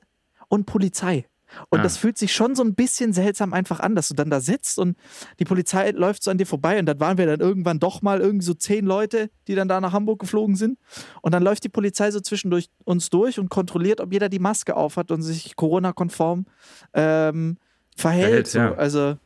und 0.48 0.66
Polizei. 0.66 1.28
Und 1.70 1.80
Ah. 1.80 1.84
das 1.84 1.98
fühlt 1.98 2.18
sich 2.18 2.34
schon 2.34 2.56
so 2.56 2.64
ein 2.64 2.76
bisschen 2.76 3.14
seltsam 3.14 3.54
einfach 3.54 3.80
an, 3.80 3.96
dass 3.96 4.08
du 4.08 4.14
dann 4.14 4.30
da 4.30 4.40
sitzt 4.42 4.80
und 4.80 4.98
die 5.40 5.46
Polizei 5.46 5.92
läuft 5.92 6.24
so 6.24 6.32
an 6.32 6.38
dir 6.38 6.46
vorbei 6.46 6.80
und 6.80 6.86
dann 6.86 7.00
waren 7.00 7.18
wir 7.18 7.26
dann 7.26 7.40
irgendwann 7.40 7.80
doch 7.80 8.02
mal 8.02 8.22
irgendwie 8.22 8.46
so 8.46 8.54
zehn 8.54 8.86
Leute, 8.86 9.30
die 9.48 9.56
dann 9.56 9.68
da 9.68 9.80
nach 9.82 9.94
Hamburg 9.94 10.20
geflogen 10.20 10.56
sind. 10.56 10.78
Und 11.22 11.34
dann 11.34 11.44
läuft 11.44 11.64
die 11.64 11.70
Polizei 11.70 12.12
so 12.12 12.20
zwischendurch 12.20 12.70
uns 12.86 13.10
durch 13.10 13.40
und 13.40 13.50
kontrolliert, 13.50 14.02
ob 14.02 14.12
jeder 14.14 14.30
die 14.30 14.40
Maske 14.40 14.76
aufhat 14.76 15.12
und 15.12 15.22
sich 15.22 15.56
Corona-konform 15.56 16.46
ähm, 16.94 17.58
verhält. 17.96 18.48
Verhält, 18.48 18.48
so. 18.48 18.60
ja. 18.60 18.74
Also 18.76 19.18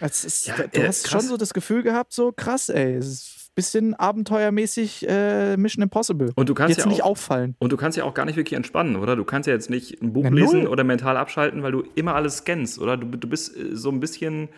es 0.00 0.24
ist, 0.24 0.46
Ja, 0.46 0.54
du 0.56 0.80
äh, 0.80 0.88
hast 0.88 1.04
krass. 1.04 1.22
schon 1.22 1.28
so 1.30 1.36
das 1.36 1.54
Gefühl 1.54 1.82
gehabt, 1.82 2.12
so 2.12 2.32
krass, 2.32 2.68
ey, 2.68 2.94
es 2.94 3.06
ist 3.06 3.35
bisschen 3.56 3.94
abenteuermäßig 3.94 5.08
äh, 5.08 5.56
Mission 5.56 5.82
Impossible. 5.82 6.32
Und 6.36 6.48
du 6.48 6.54
kannst 6.54 6.76
Jetzt 6.76 6.84
ja 6.84 6.90
nicht 6.90 7.02
auch, 7.02 7.10
auffallen. 7.10 7.56
Und 7.58 7.72
du 7.72 7.76
kannst 7.76 7.98
ja 7.98 8.04
auch 8.04 8.14
gar 8.14 8.24
nicht 8.26 8.36
wirklich 8.36 8.56
entspannen, 8.56 8.94
oder? 8.96 9.16
Du 9.16 9.24
kannst 9.24 9.48
ja 9.48 9.52
jetzt 9.54 9.70
nicht 9.70 10.00
ein 10.00 10.12
Buch 10.12 10.22
Na, 10.24 10.30
lesen 10.30 10.60
null. 10.60 10.68
oder 10.68 10.84
mental 10.84 11.16
abschalten, 11.16 11.62
weil 11.64 11.72
du 11.72 11.82
immer 11.96 12.14
alles 12.14 12.38
scannst, 12.38 12.78
oder? 12.78 12.96
Du, 12.96 13.06
du 13.06 13.28
bist 13.28 13.56
äh, 13.56 13.74
so 13.74 13.90
ein 13.90 13.98
bisschen 13.98 14.48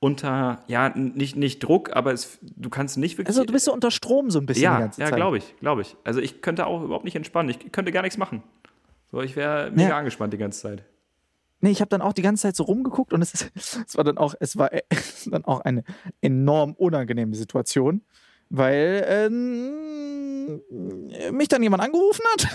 unter, 0.00 0.62
ja, 0.68 0.90
nicht, 0.96 1.36
nicht 1.36 1.58
Druck, 1.62 1.94
aber 1.94 2.12
es, 2.12 2.38
du 2.40 2.70
kannst 2.70 2.96
nicht 2.96 3.18
wirklich. 3.18 3.28
Also 3.28 3.44
du 3.44 3.52
bist 3.52 3.64
so 3.64 3.72
unter 3.74 3.90
Strom 3.90 4.30
so 4.30 4.38
ein 4.38 4.46
bisschen 4.46 4.60
die 4.60 5.00
ja, 5.00 5.08
ja, 5.08 5.14
glaube 5.14 5.38
ich, 5.38 5.56
glaube 5.60 5.82
ich. 5.82 5.96
Also 6.04 6.20
ich 6.20 6.40
könnte 6.40 6.66
auch 6.66 6.82
überhaupt 6.84 7.04
nicht 7.04 7.16
entspannen. 7.16 7.50
Ich 7.50 7.72
könnte 7.72 7.90
gar 7.92 8.02
nichts 8.02 8.16
machen. 8.16 8.42
So, 9.10 9.20
ich 9.20 9.34
wäre 9.36 9.70
mega 9.72 9.90
Ja. 9.90 9.98
angespannt 9.98 10.32
die 10.32 10.38
ganze 10.38 10.60
Zeit. 10.60 10.84
Nee, 11.60 11.70
ich 11.70 11.80
habe 11.80 11.88
dann 11.88 12.02
auch 12.02 12.12
die 12.12 12.22
ganze 12.22 12.42
Zeit 12.42 12.54
so 12.54 12.62
rumgeguckt 12.62 13.12
und 13.12 13.22
es, 13.22 13.50
es 13.56 13.96
war 13.96 14.04
dann 14.04 14.18
auch, 14.18 14.34
es 14.38 14.56
war 14.56 14.72
äh, 14.72 14.82
dann 15.26 15.44
auch 15.44 15.60
eine 15.62 15.82
enorm 16.20 16.74
unangenehme 16.74 17.34
Situation, 17.34 18.02
weil 18.50 19.04
ähm, 19.06 20.60
mich 21.32 21.48
dann 21.48 21.62
jemand 21.62 21.82
angerufen 21.82 22.22
hat 22.32 22.48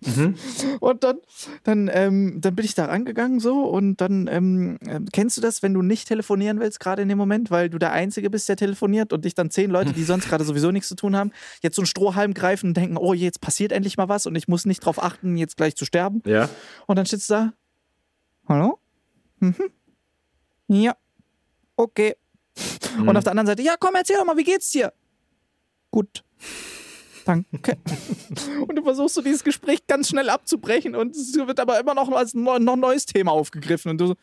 und 0.80 1.04
dann, 1.04 1.18
dann, 1.62 1.90
ähm, 1.92 2.40
dann 2.40 2.56
bin 2.56 2.64
ich 2.64 2.74
da 2.74 2.86
rangegangen 2.86 3.38
so 3.40 3.64
und 3.64 4.00
dann 4.00 4.28
ähm, 4.28 4.78
äh, 4.86 5.00
kennst 5.12 5.36
du 5.36 5.40
das, 5.40 5.62
wenn 5.62 5.72
du 5.72 5.82
nicht 5.82 6.08
telefonieren 6.08 6.58
willst 6.58 6.80
gerade 6.80 7.02
in 7.02 7.08
dem 7.08 7.18
Moment, 7.18 7.50
weil 7.50 7.70
du 7.70 7.78
der 7.78 7.92
Einzige 7.92 8.30
bist, 8.30 8.48
der 8.48 8.56
telefoniert 8.56 9.12
und 9.12 9.24
dich 9.24 9.34
dann 9.34 9.50
zehn 9.50 9.70
Leute, 9.70 9.92
die 9.92 10.02
sonst 10.04 10.28
gerade 10.28 10.44
sowieso 10.44 10.70
nichts 10.70 10.88
zu 10.88 10.96
tun 10.96 11.16
haben, 11.16 11.32
jetzt 11.62 11.76
so 11.76 11.82
einen 11.82 11.86
Strohhalm 11.86 12.34
greifen 12.34 12.68
und 12.68 12.76
denken, 12.76 12.96
oh, 12.96 13.12
jetzt 13.14 13.40
passiert 13.40 13.72
endlich 13.72 13.96
mal 13.96 14.08
was 14.08 14.26
und 14.26 14.34
ich 14.34 14.48
muss 14.48 14.66
nicht 14.66 14.80
drauf 14.80 15.02
achten, 15.02 15.36
jetzt 15.36 15.56
gleich 15.56 15.76
zu 15.76 15.84
sterben. 15.84 16.22
Ja. 16.26 16.48
Und 16.86 16.96
dann 16.96 17.06
steht's 17.06 17.26
da. 17.26 17.52
Hallo? 18.48 18.78
Mhm. 19.40 19.54
Ja. 20.68 20.96
Okay. 21.76 22.16
Mhm. 22.98 23.08
Und 23.08 23.16
auf 23.16 23.24
der 23.24 23.32
anderen 23.32 23.46
Seite, 23.46 23.62
ja, 23.62 23.76
komm, 23.78 23.94
erzähl 23.94 24.16
doch 24.16 24.24
mal, 24.24 24.36
wie 24.36 24.44
geht's 24.44 24.70
dir? 24.70 24.92
Gut. 25.96 26.22
Danke. 27.24 27.78
und 28.68 28.76
du 28.76 28.82
versuchst 28.82 29.14
so 29.14 29.22
dieses 29.22 29.42
Gespräch 29.42 29.86
ganz 29.86 30.10
schnell 30.10 30.28
abzubrechen 30.28 30.94
und 30.94 31.16
es 31.16 31.34
wird 31.34 31.58
aber 31.58 31.80
immer 31.80 31.94
noch 31.94 32.12
als 32.12 32.34
noch 32.34 32.56
ein 32.56 32.64
neues 32.64 33.06
Thema 33.06 33.32
aufgegriffen. 33.32 33.92
Und 33.92 34.00
du 34.02 34.06
so, 34.08 34.14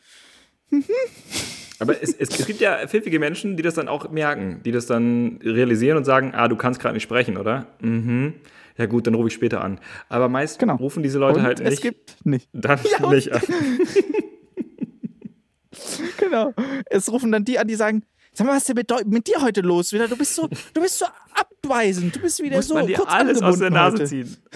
Aber 1.80 2.00
es, 2.00 2.14
es, 2.14 2.38
es 2.38 2.46
gibt 2.46 2.60
ja 2.60 2.86
pfiffige 2.86 3.18
Menschen, 3.18 3.56
die 3.56 3.64
das 3.64 3.74
dann 3.74 3.88
auch 3.88 4.08
merken, 4.08 4.60
die 4.64 4.70
das 4.70 4.86
dann 4.86 5.40
realisieren 5.42 5.96
und 5.96 6.04
sagen, 6.04 6.32
ah, 6.32 6.46
du 6.46 6.54
kannst 6.54 6.78
gerade 6.78 6.94
nicht 6.94 7.02
sprechen, 7.02 7.38
oder? 7.38 7.66
Mhm. 7.80 8.34
Ja 8.78 8.86
gut, 8.86 9.08
dann 9.08 9.16
rufe 9.16 9.26
ich 9.26 9.34
später 9.34 9.64
an. 9.64 9.80
Aber 10.08 10.28
meist 10.28 10.60
Genau. 10.60 10.76
rufen 10.76 11.02
diese 11.02 11.18
Leute 11.18 11.40
und 11.40 11.44
halt 11.44 11.58
es 11.58 11.70
nicht, 11.70 11.82
gibt 11.82 12.24
nicht. 12.24 12.48
dann 12.52 12.78
Ja, 13.00 13.10
nicht 13.10 13.32
an. 13.32 13.42
genau. 16.18 16.54
Es 16.86 17.10
rufen 17.10 17.32
dann 17.32 17.44
die 17.44 17.58
an, 17.58 17.66
die 17.66 17.74
sagen, 17.74 18.04
sag 18.34 18.46
mal, 18.46 18.54
was 18.56 18.68
ist 18.68 18.76
denn 18.76 19.08
mit, 19.08 19.26
dir 19.26 19.40
heute 19.40 19.60
los 19.60 19.92
wieder? 19.92 20.08
Du 20.08 20.16
bist 20.16 20.34
so, 20.34 20.48
du 20.48 20.80
bist 20.80 20.98
so 20.98 21.06
abweisend, 21.34 22.14
du 22.16 22.20
bist 22.20 22.42
wieder 22.42 22.56
Muss 22.56 22.68
so 22.68 22.74
man 22.74 22.86
dir 22.86 22.96
kurz 22.96 23.10
alles 23.10 23.40
aus 23.42 23.58
der 23.58 23.70
Nase 23.70 23.96
heute. 23.96 24.04
ziehen. 24.06 24.36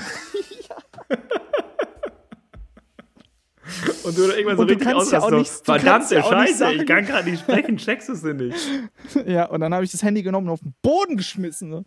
Und 4.02 4.16
du 4.16 4.22
irgendwann 4.24 4.56
so 4.56 4.62
Und 4.62 4.68
du 4.70 4.74
richtig 4.74 4.88
kannst 4.88 5.12
ja 5.12 5.20
auch 5.20 5.30
nicht- 5.30 5.50
so, 5.52 5.62
du 5.62 5.72
kannst 5.72 6.08
verdammte 6.08 6.14
ja 6.14 6.22
Scheiße, 6.22 6.50
ich 6.52 6.56
sagen- 6.58 6.86
kann 6.86 7.04
gerade 7.04 7.30
nicht 7.30 7.40
sprechen, 7.40 7.76
checkst 7.76 8.08
du 8.08 8.12
es 8.14 8.22
denn 8.22 8.36
nicht? 8.36 8.56
Ja, 9.26 9.44
und 9.46 9.60
dann 9.60 9.74
habe 9.74 9.84
ich 9.84 9.90
das 9.92 10.02
Handy 10.02 10.22
genommen 10.22 10.46
und 10.48 10.54
auf 10.54 10.60
den 10.60 10.74
Boden 10.82 11.16
geschmissen. 11.16 11.84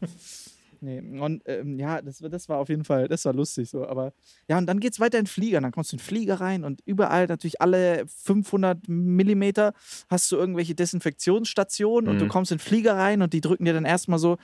Nee, 0.83 0.99
und 1.19 1.43
ähm, 1.45 1.77
ja, 1.77 2.01
das, 2.01 2.21
war- 2.23 2.29
das 2.29 2.49
war 2.49 2.57
auf 2.57 2.67
jeden 2.69 2.83
Fall, 2.83 3.07
das 3.07 3.23
war 3.25 3.33
lustig 3.33 3.69
so. 3.69 3.87
Aber 3.87 4.13
ja, 4.47 4.57
und 4.57 4.65
dann 4.65 4.79
geht's 4.79 4.99
weiter 4.99 5.19
in 5.19 5.25
den 5.25 5.29
Flieger. 5.29 5.61
Dann 5.61 5.71
kommst 5.71 5.91
du 5.91 5.95
in 5.95 5.99
den 5.99 6.03
Flieger 6.05 6.41
rein 6.41 6.63
und 6.63 6.81
überall 6.85 7.27
natürlich 7.27 7.61
alle 7.61 8.03
500 8.07 8.87
Millimeter 8.87 9.73
hast 10.09 10.31
du 10.31 10.37
irgendwelche 10.37 10.73
Desinfektionsstationen 10.73 12.09
und 12.09 12.17
du 12.19 12.25
Mhm. 12.25 12.29
kommst 12.29 12.51
in 12.51 12.57
den 12.57 12.63
Flieger 12.63 12.95
rein 12.97 13.21
und 13.21 13.33
die 13.33 13.41
drücken 13.41 13.65
dir 13.65 13.73
dann 13.73 13.85
erstmal 13.85 14.17
so 14.19 14.37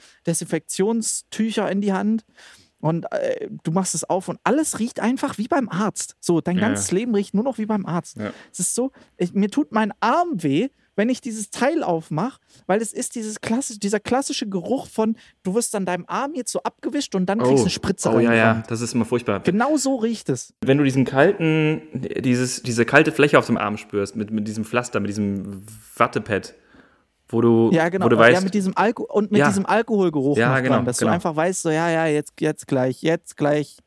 Desinfektionstücher 0.72 1.70
in 1.72 1.82
die 1.82 1.94
Hand. 1.94 2.26
Und 2.80 3.12
äh, 3.12 3.50
du 3.64 3.72
machst 3.72 3.96
es 3.96 4.04
auf 4.04 4.28
und 4.30 4.40
alles 4.44 4.78
riecht 4.78 5.00
einfach 5.00 5.40
wie 5.40 5.48
beim 5.48 5.68
Arzt. 5.68 6.16
So, 6.20 6.42
dein 6.42 6.58
Ja. 6.58 6.68
ganzes 6.68 6.92
Leben 6.92 7.16
riecht 7.16 7.34
nur 7.34 7.44
noch 7.44 7.58
wie 7.58 7.66
beim 7.66 7.88
Arzt. 7.88 8.18
Ja. 8.18 8.32
Es 8.52 8.60
ist 8.60 8.76
so, 8.76 8.92
ich, 9.18 9.34
mir 9.34 9.50
tut 9.50 9.72
mein 9.72 9.92
Arm 10.00 10.44
weh, 10.44 10.70
wenn 10.98 11.08
ich 11.08 11.22
dieses 11.22 11.50
Teil 11.52 11.84
aufmache, 11.84 12.40
weil 12.66 12.82
es 12.82 12.92
ist 12.92 13.16
dieses 13.16 13.40
klassisch, 13.40 13.80
dieser 13.80 14.02
klassische 14.02 14.50
Geruch 14.50 14.88
von, 14.88 15.16
du 15.44 15.56
wirst 15.56 15.74
an 15.76 15.86
deinem 15.86 16.04
Arm 16.08 16.34
jetzt 16.34 16.52
so 16.52 16.62
abgewischt 16.64 17.16
und 17.16 17.28
dann 17.28 17.40
kriegst 17.40 17.60
du 17.60 17.62
eine 17.62 17.70
Spritze 17.70 18.12
oh 18.12 18.20
ja, 18.20 18.34
ja, 18.34 18.64
das 18.68 18.82
ist 18.82 18.94
immer 18.94 19.06
furchtbar. 19.06 19.40
Genau 19.42 19.78
so 19.78 19.96
riecht 19.96 20.28
es. 20.28 20.54
Wenn 20.60 20.78
du 20.80 20.84
diesen 20.84 21.06
kalten, 21.06 21.82
dieses, 21.94 22.64
diese 22.64 22.84
kalte 22.84 23.12
Fläche 23.14 23.38
auf 23.40 23.46
dem 23.46 23.58
Arm 23.58 23.78
spürst, 23.78 24.16
mit, 24.16 24.32
mit 24.32 24.48
diesem 24.48 24.66
Pflaster, 24.66 25.00
mit 25.00 25.10
diesem 25.10 25.62
Wattepad, 25.96 26.56
wo 27.30 27.42
du, 27.42 27.70
Ja, 27.72 27.90
genau. 27.90 28.06
wo 28.06 28.10
du 28.10 28.16
ja, 28.16 28.22
weißt, 28.24 28.44
mit 28.44 28.56
diesem 28.56 28.76
Alko 28.76 29.04
und 29.04 29.32
mit 29.32 29.40
Ja. 29.40 29.48
diesem 29.50 29.66
Alkoholgeruch 29.68 30.36
Ja, 30.38 30.60
genau, 30.62 30.78
man, 30.78 30.86
dass 30.86 30.98
genau. 30.98 31.12
du 31.12 31.16
einfach 31.16 31.36
weißt, 31.36 31.62
so, 31.62 31.70
ja, 31.70 31.90
ja, 31.92 32.08
jetzt, 32.08 32.34
jetzt 32.40 32.68
gleich, 32.68 33.04
jetzt 33.04 33.38
gleich 33.38 33.78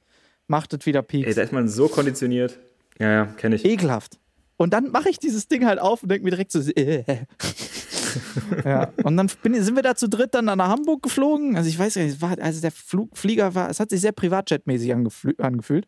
macht 0.46 0.72
es 0.74 0.86
wieder 0.86 1.02
Peaks. 1.02 1.26
ey, 1.26 1.34
da 1.34 1.42
ist 1.42 1.52
man 1.52 1.66
so 1.68 1.88
konditioniert. 1.88 2.58
Ja, 3.00 3.10
ja, 3.10 3.24
kenne 3.26 3.56
ich. 3.56 3.64
Ekelhaft. 3.64 4.19
Und 4.60 4.74
dann 4.74 4.90
mache 4.90 5.08
ich 5.08 5.18
dieses 5.18 5.48
Ding 5.48 5.64
halt 5.64 5.78
auf 5.80 6.02
und 6.02 6.10
denke 6.10 6.22
mir 6.24 6.32
direkt 6.32 6.52
so, 6.52 6.60
äh. 6.60 7.02
ja. 8.66 8.92
Und 9.04 9.16
dann 9.16 9.30
bin, 9.42 9.54
sind 9.62 9.74
wir 9.74 9.82
da 9.82 9.94
zu 9.94 10.06
dritt 10.06 10.34
dann 10.34 10.44
nach 10.44 10.68
Hamburg 10.68 11.02
geflogen. 11.02 11.56
Also 11.56 11.70
ich 11.70 11.78
weiß 11.78 11.94
gar 11.94 12.02
nicht, 12.02 12.16
es 12.16 12.20
war, 12.20 12.38
also 12.38 12.60
der 12.60 12.70
Flug, 12.70 13.16
Flieger 13.16 13.54
war, 13.54 13.70
es 13.70 13.80
hat 13.80 13.88
sich 13.88 14.02
sehr 14.02 14.12
privatjetmäßig 14.12 14.92
angefühlt. 14.92 15.86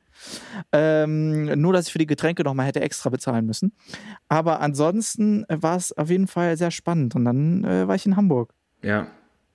Ähm, 0.73 1.61
nur, 1.61 1.75
dass 1.75 1.89
ich 1.89 1.93
für 1.93 1.99
die 1.99 2.07
Getränke 2.07 2.45
nochmal 2.45 2.65
hätte 2.65 2.81
extra 2.81 3.11
bezahlen 3.11 3.45
müssen. 3.45 3.75
Aber 4.31 4.61
ansonsten 4.61 5.45
war 5.51 5.77
es 5.77 5.93
auf 5.93 6.09
jeden 6.09 6.27
Fall 6.27 6.57
sehr 6.57 6.71
spannend. 6.71 7.15
Und 7.15 7.27
dann 7.27 7.65
äh, 7.65 7.87
war 7.87 7.95
ich 7.95 8.07
in 8.07 8.17
Hamburg. 8.17 8.55
Ja, 8.83 9.07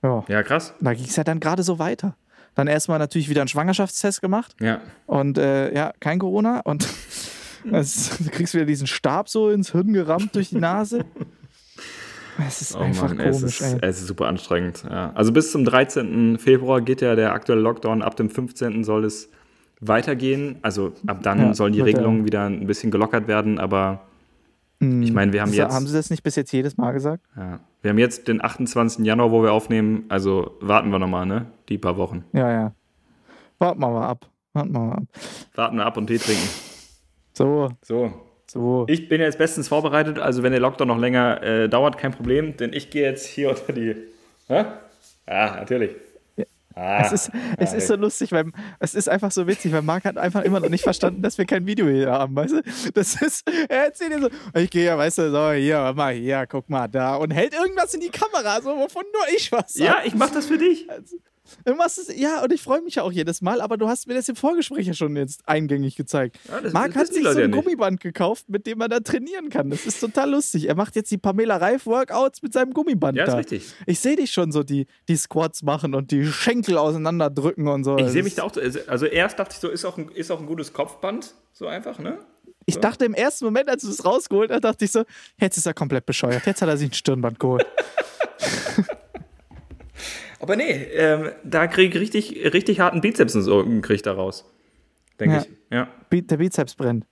Ja, 0.03 0.24
ja, 0.28 0.43
krass. 0.43 0.76
da 0.80 0.93
ging 0.93 1.05
es 1.05 1.15
ja 1.15 1.24
dann 1.24 1.39
gerade 1.39 1.63
so 1.63 1.80
weiter. 1.80 2.15
Dann 2.53 2.68
erstmal 2.68 2.99
natürlich 2.99 3.30
wieder 3.30 3.41
einen 3.41 3.47
Schwangerschaftstest 3.47 4.22
gemacht. 4.22 4.55
Ja, 4.61 4.80
Und 5.07 5.39
äh, 5.39 5.74
ja, 5.74 5.91
kein 5.99 6.20
Corona. 6.20 6.59
Und 6.59 6.88
es, 7.71 8.17
du 8.17 8.29
kriegst 8.29 8.53
wieder 8.53 8.65
diesen 8.65 8.87
Stab 8.87 9.29
so 9.29 9.49
ins 9.49 9.71
Hirn 9.71 9.93
gerammt 9.93 10.35
durch 10.35 10.49
die 10.49 10.57
Nase. 10.57 11.05
Es 12.47 12.61
ist 12.61 12.75
oh 12.75 12.79
einfach 12.79 13.09
Mann, 13.15 13.19
es 13.19 13.39
komisch, 13.39 13.61
ist, 13.61 13.73
ey. 13.73 13.79
es 13.81 13.99
ist 14.01 14.07
super 14.07 14.27
anstrengend. 14.27 14.83
Ja. 14.87 15.11
Also 15.15 15.31
bis 15.31 15.51
zum 15.51 15.65
13. 15.65 16.37
Februar 16.37 16.81
geht 16.81 17.01
ja 17.01 17.15
der 17.15 17.33
aktuelle 17.33 17.61
Lockdown. 17.61 18.01
Ab 18.03 18.15
dem 18.15 18.29
15. 18.29 18.83
soll 18.83 19.05
es 19.05 19.29
weitergehen. 19.79 20.57
Also 20.61 20.93
ab 21.07 21.23
dann 21.23 21.39
Ja, 21.39 21.53
sollen 21.55 21.73
die 21.73 21.81
Regelungen 21.81 22.25
wieder 22.25 22.45
ein 22.45 22.67
bisschen 22.67 22.91
gelockert 22.91 23.27
werden. 23.27 23.57
Aber 23.59 24.01
Hm. 24.79 25.01
ich 25.01 25.11
meine, 25.11 25.33
wir 25.33 25.41
haben 25.41 25.49
Das- 25.49 25.57
jetzt, 25.57 25.73
Haben 25.73 25.87
sie 25.87 25.93
das 25.95 26.11
nicht 26.11 26.21
bis 26.21 26.35
jetzt 26.35 26.51
jedes 26.51 26.77
Mal 26.77 26.91
gesagt? 26.91 27.23
ja, 27.35 27.59
wir 27.81 27.89
haben 27.89 27.97
jetzt 27.97 28.27
den 28.27 28.43
28. 28.43 29.03
Januar, 29.03 29.31
wo 29.31 29.41
wir 29.41 29.51
aufnehmen. 29.51 30.03
Also 30.09 30.57
warten 30.61 30.91
wir 30.91 30.99
nochmal, 30.99 31.25
ne? 31.25 31.47
Die 31.69 31.79
paar 31.79 31.97
Wochen. 31.97 32.23
Ja, 32.33 32.51
ja. 32.51 32.73
Warten 33.57 33.79
wir 33.79 33.89
mal 33.89 34.05
ab. 34.07 34.29
Warten 34.53 34.71
wir 34.73 34.79
mal 34.79 34.93
ab. 34.97 35.03
Warten 35.55 35.77
wir 35.77 35.85
ab 35.87 35.97
und 35.97 36.05
Tee 36.05 36.19
trinken. 36.19 36.47
So, 37.38 37.69
So, 37.83 38.11
so. 38.47 38.85
Ich 38.89 39.07
bin 39.09 39.21
jetzt 39.21 39.38
bestens 39.38 39.67
vorbereitet, 39.67 40.17
also 40.19 40.41
wenn 40.43 40.51
der 40.51 40.61
Lockdown 40.61 40.88
noch 40.88 40.97
länger 40.97 41.43
äh, 41.43 41.69
dauert, 41.69 41.97
kein 41.97 42.11
Problem, 42.11 42.57
denn 42.57 42.73
ich 42.73 42.89
gehe 42.89 43.03
jetzt 43.03 43.27
hier 43.27 43.49
unter 43.49 43.73
die. 43.73 43.95
Hä? 44.47 44.65
Ja, 45.27 45.55
natürlich. 45.57 45.91
Ah, 46.73 47.01
Es 47.03 47.11
ist, 47.11 47.31
es 47.57 47.73
ist 47.73 47.88
so 47.88 47.95
lustig, 47.95 48.31
weil 48.31 48.51
es 48.79 48.93
ist 48.93 49.09
einfach 49.09 49.31
so 49.31 49.47
witzig, 49.47 49.73
weil 49.73 49.81
Marc 49.81 50.05
hat 50.05 50.15
einfach 50.17 50.43
immer 50.43 50.59
noch 50.59 50.69
nicht 50.69 50.83
verstanden, 50.83 51.23
dass 51.23 51.38
wir 51.39 51.45
kein 51.45 51.65
Video 51.65 51.88
hier 51.88 52.11
haben, 52.11 52.35
weißt 52.35 52.53
du? 52.53 52.61
Das 52.93 53.19
ist, 53.19 53.49
er 53.67 53.85
erzählt 53.85 54.13
dir 54.13 54.19
so, 54.21 54.29
ich 54.53 54.69
gehe 54.69 54.85
ja, 54.85 54.95
weißt 54.97 55.17
du, 55.17 55.31
so, 55.31 55.51
hier, 55.53 55.91
mal, 55.95 56.13
hier, 56.13 56.45
guck 56.47 56.69
mal, 56.69 56.88
da 56.88 57.15
und 57.15 57.31
hält 57.31 57.53
irgendwas 57.55 57.95
in 57.95 58.01
die 58.01 58.09
Kamera, 58.11 58.61
so, 58.61 58.69
wovon 58.77 59.03
nur 59.11 59.23
ich 59.35 59.51
was 59.51 59.73
sag. 59.73 59.85
ja, 59.85 59.97
ich 60.05 60.13
mach 60.13 60.29
das 60.29 60.45
für 60.45 60.59
dich. 60.59 60.88
Du 61.65 61.75
machst 61.75 61.97
es, 61.97 62.15
ja, 62.17 62.43
und 62.43 62.51
ich 62.53 62.61
freue 62.61 62.81
mich 62.81 62.95
ja 62.95 63.03
auch 63.03 63.11
jedes 63.11 63.41
Mal, 63.41 63.61
aber 63.61 63.77
du 63.77 63.87
hast 63.87 64.07
mir 64.07 64.13
das 64.13 64.27
im 64.29 64.35
Vorgespräch 64.35 64.87
ja 64.87 64.93
schon 64.93 65.15
jetzt 65.15 65.47
eingängig 65.47 65.95
gezeigt. 65.95 66.37
Ja, 66.49 66.61
das- 66.61 66.73
Marc 66.73 66.93
das 66.93 67.03
hat 67.03 67.13
sich 67.13 67.23
so 67.23 67.29
ein 67.29 67.37
ja. 67.37 67.47
Gummiband 67.47 67.99
gekauft, 67.99 68.49
mit 68.49 68.67
dem 68.67 68.81
er 68.81 68.89
da 68.89 68.99
trainieren 68.99 69.49
kann. 69.49 69.69
Das 69.69 69.85
ist 69.85 69.99
total 69.99 70.31
lustig. 70.31 70.67
Er 70.67 70.75
macht 70.75 70.95
jetzt 70.95 71.11
die 71.11 71.17
Pamela 71.17 71.57
Reif-Workouts 71.57 72.41
mit 72.41 72.53
seinem 72.53 72.73
Gummiband 72.73 73.17
Ja, 73.17 73.23
ist 73.25 73.31
da. 73.31 73.37
richtig. 73.37 73.65
Ich 73.85 73.99
sehe 73.99 74.15
dich 74.15 74.31
schon 74.31 74.51
so 74.51 74.63
die, 74.63 74.87
die 75.07 75.15
Squats 75.17 75.63
machen 75.63 75.95
und 75.95 76.11
die 76.11 76.25
Schenkel 76.25 76.77
auseinanderdrücken 76.77 77.67
und 77.67 77.83
so. 77.83 77.97
Ich 77.97 78.07
sehe 78.09 78.23
mich 78.23 78.33
ist- 78.33 78.39
da 78.39 78.43
auch. 78.43 78.53
so- 78.53 78.61
Also 78.87 79.05
erst 79.05 79.39
dachte 79.39 79.53
ich 79.53 79.59
so, 79.59 79.69
ist 79.69 79.85
auch 79.85 79.97
ein, 79.97 80.09
ist 80.09 80.31
auch 80.31 80.39
ein 80.39 80.45
gutes 80.45 80.73
Kopfband, 80.73 81.33
so 81.53 81.67
einfach, 81.67 81.99
ne? 81.99 82.17
Ich 82.69 82.77
dachte 82.79 83.05
im 83.05 83.13
ersten 83.13 83.45
Moment, 83.45 83.69
als 83.69 83.83
du 83.83 83.89
es 83.89 84.03
rausgeholt 84.03 84.51
hast, 84.51 84.61
dachte 84.65 84.83
ich 84.83 84.91
so, 84.91 85.03
jetzt 85.39 85.55
ist 85.57 85.65
er 85.65 85.73
komplett 85.73 86.05
bescheuert. 86.05 86.45
Jetzt 86.45 86.61
hat 86.61 86.67
er 86.67 86.75
sich 86.75 86.89
ein 86.89 86.93
Stirnband 86.93 87.39
geholt. 87.39 87.65
Aber 90.39 90.55
nee, 90.55 90.71
ähm, 90.71 91.31
da 91.43 91.67
krieg 91.67 91.93
ich 91.95 92.01
richtig, 92.01 92.53
richtig 92.53 92.79
harten 92.79 93.01
Bizeps 93.01 93.35
und 93.35 93.41
so 93.41 93.63
krieg 93.81 93.95
ich 93.95 94.01
da 94.01 94.13
raus. 94.13 94.45
Denke 95.19 95.35
Ja. 95.35 95.41
ich. 95.41 95.49
Ja. 95.71 95.88
Der 96.11 96.38
Bizeps 96.38 96.75
brennt. 96.75 97.05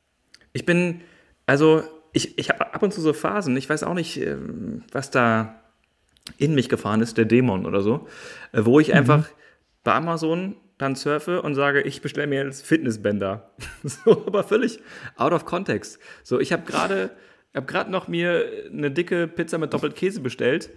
Ich 0.53 0.65
bin, 0.65 1.01
also, 1.45 1.83
ich, 2.13 2.37
ich 2.37 2.49
habe 2.49 2.73
ab 2.73 2.81
und 2.83 2.93
zu 2.93 3.01
so 3.01 3.13
Phasen, 3.13 3.57
ich 3.57 3.69
weiß 3.69 3.83
auch 3.83 3.93
nicht, 3.93 4.17
ähm, 4.21 4.83
was 4.91 5.11
da 5.11 5.61
in 6.37 6.55
mich 6.55 6.69
gefahren 6.69 7.01
ist, 7.01 7.17
der 7.17 7.25
Dämon 7.25 7.65
oder 7.65 7.81
so, 7.81 8.07
äh, 8.51 8.61
wo 8.63 8.79
ich 8.79 8.93
einfach 8.93 9.27
bei 9.83 9.93
Amazon 9.93 10.55
dann 10.77 10.95
surfe 10.95 11.41
und 11.41 11.55
sage, 11.55 11.81
ich 11.81 12.01
bestelle 12.01 12.27
mir 12.27 12.43
jetzt 12.43 12.65
Fitnessbänder. 12.65 13.51
so, 13.83 14.25
aber 14.27 14.43
völlig 14.43 14.79
out 15.17 15.33
of 15.33 15.45
context. 15.45 15.99
So, 16.23 16.39
ich 16.39 16.51
habe 16.51 16.63
gerade 16.65 17.11
hab 17.53 17.67
gerade 17.67 17.89
noch 17.91 18.07
mir 18.07 18.45
eine 18.71 18.91
dicke 18.91 19.27
Pizza 19.27 19.57
mit 19.57 19.73
doppelt 19.73 19.95
Käse 19.95 20.19
bestellt, 20.21 20.69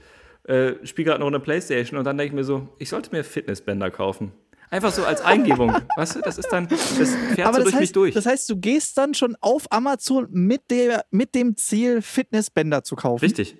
äh, 0.48 0.74
spiele 0.86 1.06
gerade 1.10 1.20
noch 1.20 1.26
eine 1.26 1.40
Playstation 1.40 1.98
und 1.98 2.04
dann 2.04 2.16
denke 2.16 2.32
ich 2.32 2.34
mir 2.34 2.44
so, 2.44 2.68
ich 2.78 2.88
sollte 2.88 3.10
mir 3.14 3.22
Fitnessbänder 3.22 3.90
kaufen. 3.90 4.32
Einfach 4.70 4.92
so 4.92 5.04
als 5.04 5.20
Eingebung. 5.20 5.74
weißt 5.96 6.16
du, 6.16 6.20
das 6.20 6.38
ist 6.38 6.48
dann, 6.48 6.68
das 6.68 7.14
fährt 7.34 7.46
Aber 7.46 7.58
so 7.58 7.64
das 7.64 7.64
durch 7.64 7.74
mich 7.74 7.80
heißt, 7.80 7.96
durch. 7.96 8.14
das 8.14 8.26
heißt, 8.26 8.50
du 8.50 8.56
gehst 8.56 8.96
dann 8.98 9.14
schon 9.14 9.36
auf 9.40 9.70
Amazon 9.70 10.26
mit, 10.30 10.70
der, 10.70 11.04
mit 11.10 11.34
dem 11.34 11.56
Ziel, 11.56 12.02
Fitnessbänder 12.02 12.82
zu 12.82 12.96
kaufen. 12.96 13.24
Richtig. 13.24 13.56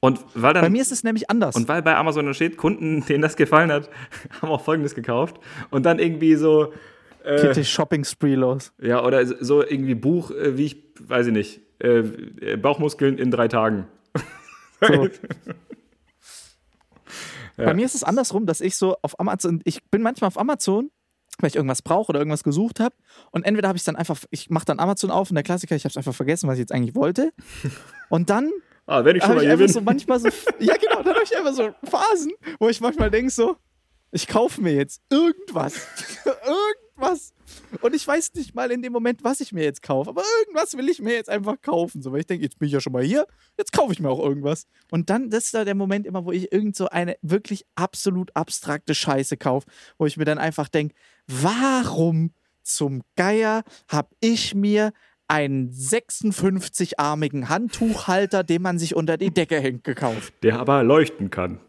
Und 0.00 0.20
weil 0.34 0.54
dann 0.54 0.62
Bei 0.62 0.70
mir 0.70 0.80
ist 0.80 0.92
es 0.92 1.04
nämlich 1.04 1.28
anders. 1.28 1.54
Und 1.56 1.68
weil 1.68 1.82
bei 1.82 1.94
Amazon 1.94 2.24
dann 2.24 2.34
steht, 2.34 2.56
Kunden, 2.56 3.04
denen 3.08 3.22
das 3.22 3.36
gefallen 3.36 3.70
hat, 3.70 3.90
haben 4.42 4.50
auch 4.50 4.62
folgendes 4.62 4.94
gekauft. 4.94 5.36
Und 5.70 5.84
dann 5.84 5.98
irgendwie 5.98 6.34
so, 6.36 6.72
Geht 7.22 7.56
die 7.56 7.66
Shopping-Spree 7.66 8.34
los. 8.34 8.72
ja, 8.80 9.04
oder 9.04 9.26
so 9.26 9.62
irgendwie 9.62 9.94
Buch, 9.94 10.30
äh, 10.30 10.56
wie 10.56 10.64
ich, 10.64 10.82
weiß 11.00 11.26
ich 11.26 11.32
nicht, 11.34 11.60
äh, 11.78 11.98
äh, 11.98 12.56
Bauchmuskeln 12.56 13.18
in 13.18 13.30
drei 13.30 13.46
Tagen. 13.48 13.86
So. 14.80 15.08
Bei 17.56 17.74
mir 17.74 17.84
ist 17.84 17.94
es 17.94 18.04
andersrum, 18.04 18.46
dass 18.46 18.60
ich 18.60 18.76
so 18.76 18.96
auf 19.02 19.18
Amazon, 19.20 19.60
ich 19.64 19.82
bin 19.90 20.02
manchmal 20.02 20.28
auf 20.28 20.38
Amazon, 20.38 20.90
weil 21.38 21.48
ich 21.48 21.56
irgendwas 21.56 21.82
brauche 21.82 22.10
oder 22.10 22.18
irgendwas 22.20 22.42
gesucht 22.44 22.80
habe. 22.80 22.94
Und 23.30 23.44
entweder 23.44 23.68
habe 23.68 23.78
ich 23.78 23.84
dann 23.84 23.96
einfach, 23.96 24.18
ich 24.30 24.50
mache 24.50 24.64
dann 24.66 24.78
Amazon 24.80 25.10
auf 25.10 25.30
und 25.30 25.34
der 25.34 25.44
Klassiker, 25.44 25.76
ich 25.76 25.84
habe 25.84 25.90
es 25.90 25.96
einfach 25.96 26.14
vergessen, 26.14 26.48
was 26.48 26.54
ich 26.56 26.60
jetzt 26.60 26.72
eigentlich 26.72 26.94
wollte. 26.94 27.32
Und 28.08 28.28
dann 28.30 28.50
Ah, 28.86 29.04
wenn 29.04 29.14
ich 29.14 29.22
schon 29.22 29.30
habe 29.30 29.36
mal 29.36 29.42
ich 29.44 29.48
hier 29.50 29.56
bin. 29.58 29.68
so 29.68 29.80
manchmal 29.80 30.18
so, 30.18 30.28
ja 30.58 30.74
genau, 30.76 31.02
dann 31.02 31.14
habe 31.14 31.22
ich 31.24 31.36
einfach 31.36 31.52
so 31.52 31.70
Phasen, 31.84 32.32
wo 32.58 32.68
ich 32.68 32.80
manchmal 32.80 33.08
denke 33.10 33.30
so, 33.30 33.56
ich 34.10 34.26
kaufe 34.26 34.60
mir 34.60 34.72
jetzt 34.74 35.00
irgendwas. 35.10 35.74
irgendwas. 36.24 36.36
Und 37.80 37.94
ich 37.94 38.06
weiß 38.06 38.34
nicht 38.34 38.54
mal 38.54 38.70
in 38.70 38.82
dem 38.82 38.92
Moment, 38.92 39.24
was 39.24 39.40
ich 39.40 39.52
mir 39.52 39.64
jetzt 39.64 39.82
kaufe. 39.82 40.10
Aber 40.10 40.22
irgendwas 40.40 40.76
will 40.76 40.88
ich 40.88 41.00
mir 41.00 41.14
jetzt 41.14 41.28
einfach 41.28 41.60
kaufen. 41.60 42.02
So, 42.02 42.12
weil 42.12 42.20
ich 42.20 42.26
denke, 42.26 42.44
jetzt 42.44 42.58
bin 42.58 42.66
ich 42.66 42.72
ja 42.72 42.80
schon 42.80 42.92
mal 42.92 43.02
hier, 43.02 43.26
jetzt 43.58 43.72
kaufe 43.72 43.92
ich 43.92 44.00
mir 44.00 44.08
auch 44.10 44.20
irgendwas. 44.20 44.66
Und 44.90 45.10
dann, 45.10 45.30
das 45.30 45.46
ist 45.46 45.54
da 45.54 45.64
der 45.64 45.74
Moment 45.74 46.06
immer, 46.06 46.24
wo 46.24 46.32
ich 46.32 46.52
irgend 46.52 46.76
so 46.76 46.88
eine 46.88 47.16
wirklich 47.22 47.64
absolut 47.74 48.34
abstrakte 48.34 48.94
Scheiße 48.94 49.36
kaufe, 49.36 49.66
wo 49.98 50.06
ich 50.06 50.16
mir 50.16 50.24
dann 50.24 50.38
einfach 50.38 50.68
denke, 50.68 50.94
warum 51.26 52.32
zum 52.62 53.02
Geier 53.16 53.62
habe 53.88 54.14
ich 54.20 54.54
mir 54.54 54.92
einen 55.28 55.70
56-armigen 55.70 57.48
Handtuchhalter, 57.48 58.42
den 58.42 58.62
man 58.62 58.78
sich 58.78 58.96
unter 58.96 59.16
die 59.16 59.30
Decke 59.30 59.60
hängt, 59.60 59.84
gekauft. 59.84 60.34
Der 60.42 60.58
aber 60.58 60.82
leuchten 60.82 61.30
kann. 61.30 61.60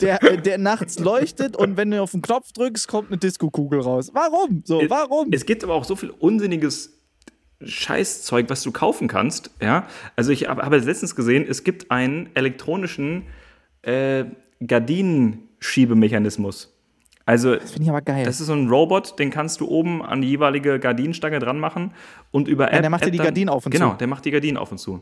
Der, 0.00 0.18
der 0.18 0.58
nachts 0.58 0.98
leuchtet 0.98 1.56
und 1.56 1.76
wenn 1.76 1.90
du 1.90 2.02
auf 2.02 2.12
den 2.12 2.22
Knopf 2.22 2.52
drückst, 2.52 2.88
kommt 2.88 3.08
eine 3.08 3.18
Diskokugel 3.18 3.80
raus. 3.80 4.10
Warum? 4.12 4.62
So, 4.64 4.80
Es- 4.80 4.90
warum? 4.90 5.28
Es 5.32 5.46
gibt 5.46 5.64
aber 5.64 5.74
auch 5.74 5.84
so 5.84 5.96
viel 5.96 6.10
unsinniges 6.10 6.98
Scheißzeug, 7.64 8.50
was 8.50 8.62
du 8.62 8.72
kaufen 8.72 9.08
kannst. 9.08 9.50
Ja, 9.60 9.86
also 10.16 10.32
ich 10.32 10.48
habe 10.48 10.76
letztens 10.78 11.14
gesehen, 11.14 11.46
es 11.48 11.64
gibt 11.64 11.90
einen 11.90 12.28
elektronischen 12.34 13.24
äh, 13.82 14.24
Gardinensschiebemechanismus. 14.66 16.68
Also 17.24 17.52
Finde 17.60 17.82
ich 17.82 17.88
aber 17.88 18.02
geil. 18.02 18.24
das 18.24 18.40
ist 18.40 18.48
so 18.48 18.52
ein 18.52 18.68
Robot, 18.68 19.16
den 19.20 19.30
kannst 19.30 19.60
du 19.60 19.68
oben 19.68 20.02
an 20.02 20.22
die 20.22 20.28
jeweilige 20.28 20.80
Gardinenstange 20.80 21.38
dran 21.38 21.60
machen 21.60 21.92
und 22.32 22.48
über 22.48 22.72
App. 22.72 22.80
der 22.80 22.90
macht 22.90 23.02
dir 23.02 23.06
App 23.06 23.12
die 23.12 23.18
dann- 23.18 23.26
Gardinen 23.26 23.48
auf 23.48 23.64
und 23.64 23.70
genau, 23.72 23.92
zu. 23.92 23.98
der 23.98 24.06
macht 24.08 24.24
die 24.24 24.32
Gardinen 24.32 24.56
auf 24.56 24.72
und 24.72 24.78
zu. 24.78 25.00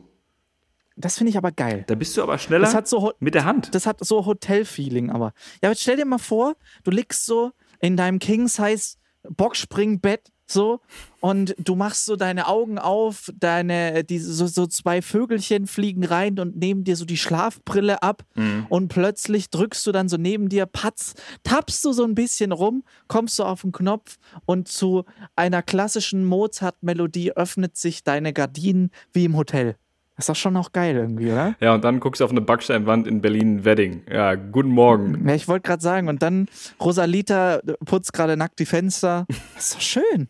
Das 1.05 1.19
finde 1.19 1.31
ich 1.31 1.37
aber 1.37 1.53
geil. 1.53 1.85
Da 1.87 1.95
bist 1.95 2.17
du 2.17 2.23
aber 2.23 2.39
schneller 2.39 2.65
Das 2.65 2.75
hat 2.75 2.89
so 2.89 3.13
mit 3.21 3.35
der 3.35 3.45
Hand. 3.45 3.75
Das 3.75 3.87
hat 3.87 4.05
so 4.05 4.27
Hotel-Feeling, 4.27 5.11
aber. 5.11 5.33
Ja, 5.63 5.69
aber 5.71 5.77
stell 5.77 5.97
dir 5.97 6.05
mal 6.05 6.19
vor, 6.19 6.57
du 6.85 6.91
liegst 6.91 7.27
so 7.27 7.53
in 7.81 7.97
deinem 7.97 8.19
King-Size 8.19 8.97
Boxspringbett 9.29 10.33
so 10.51 10.81
und 11.21 11.55
du 11.59 11.77
machst 11.77 12.07
so 12.07 12.17
deine 12.17 12.49
Augen 12.49 12.79
auf, 12.79 13.31
deine, 13.39 14.05
die, 14.05 14.19
so, 14.19 14.47
so 14.47 14.67
zwei 14.67 15.03
Vögelchen 15.03 15.67
fliegen 15.67 16.05
rein 16.05 16.39
und 16.39 16.57
nehmen 16.57 16.85
dir 16.85 16.97
so 16.97 17.05
die 17.05 17.17
Schlafbrille 17.17 18.03
ab 18.03 18.25
und 18.69 18.89
plötzlich 18.89 19.51
drückst 19.51 19.87
du 19.87 19.93
dann 19.93 20.09
so 20.09 20.17
neben 20.17 20.49
dir, 20.49 20.67
patz, 20.67 21.15
tappst 21.45 21.85
du 21.85 21.93
so 21.93 22.05
ein 22.05 22.15
bisschen 22.15 22.53
rum, 22.53 22.83
kommst 23.07 23.39
du 23.39 23.45
auf 23.45 23.63
den 23.63 23.73
Knopf 23.73 24.19
und 24.45 24.69
zu 24.69 25.05
einer 25.37 25.63
klassischen 25.63 26.25
Mozart-Melodie 26.25 27.33
öffnet 27.33 27.77
sich 27.77 28.03
deine 28.03 28.33
Gardinen 28.33 28.91
wie 29.13 29.27
im 29.27 29.37
Hotel. 29.37 29.77
Das 30.21 30.29
ist 30.29 30.37
doch 30.37 30.43
schon 30.43 30.57
auch 30.59 30.73
geil 30.73 30.97
irgendwie, 30.97 31.33
oder? 31.33 31.55
Ja, 31.61 31.73
und 31.73 31.83
dann 31.83 31.99
guckst 31.99 32.21
du 32.21 32.27
auf 32.27 32.31
eine 32.31 32.43
Backsteinwand 32.43 33.07
in 33.07 33.23
Berlin-Wedding. 33.23 34.03
Ja, 34.13 34.35
guten 34.35 34.69
Morgen. 34.69 35.27
Ja, 35.27 35.35
ich 35.35 35.49
wollte 35.49 35.67
gerade 35.67 35.83
sagen, 35.83 36.09
und 36.09 36.21
dann 36.21 36.47
Rosalita 36.79 37.61
putzt 37.87 38.13
gerade 38.13 38.37
nackt 38.37 38.59
die 38.59 38.67
Fenster. 38.67 39.25
Das 39.55 39.65
ist 39.65 39.75
doch 39.77 39.81
schön. 39.81 40.29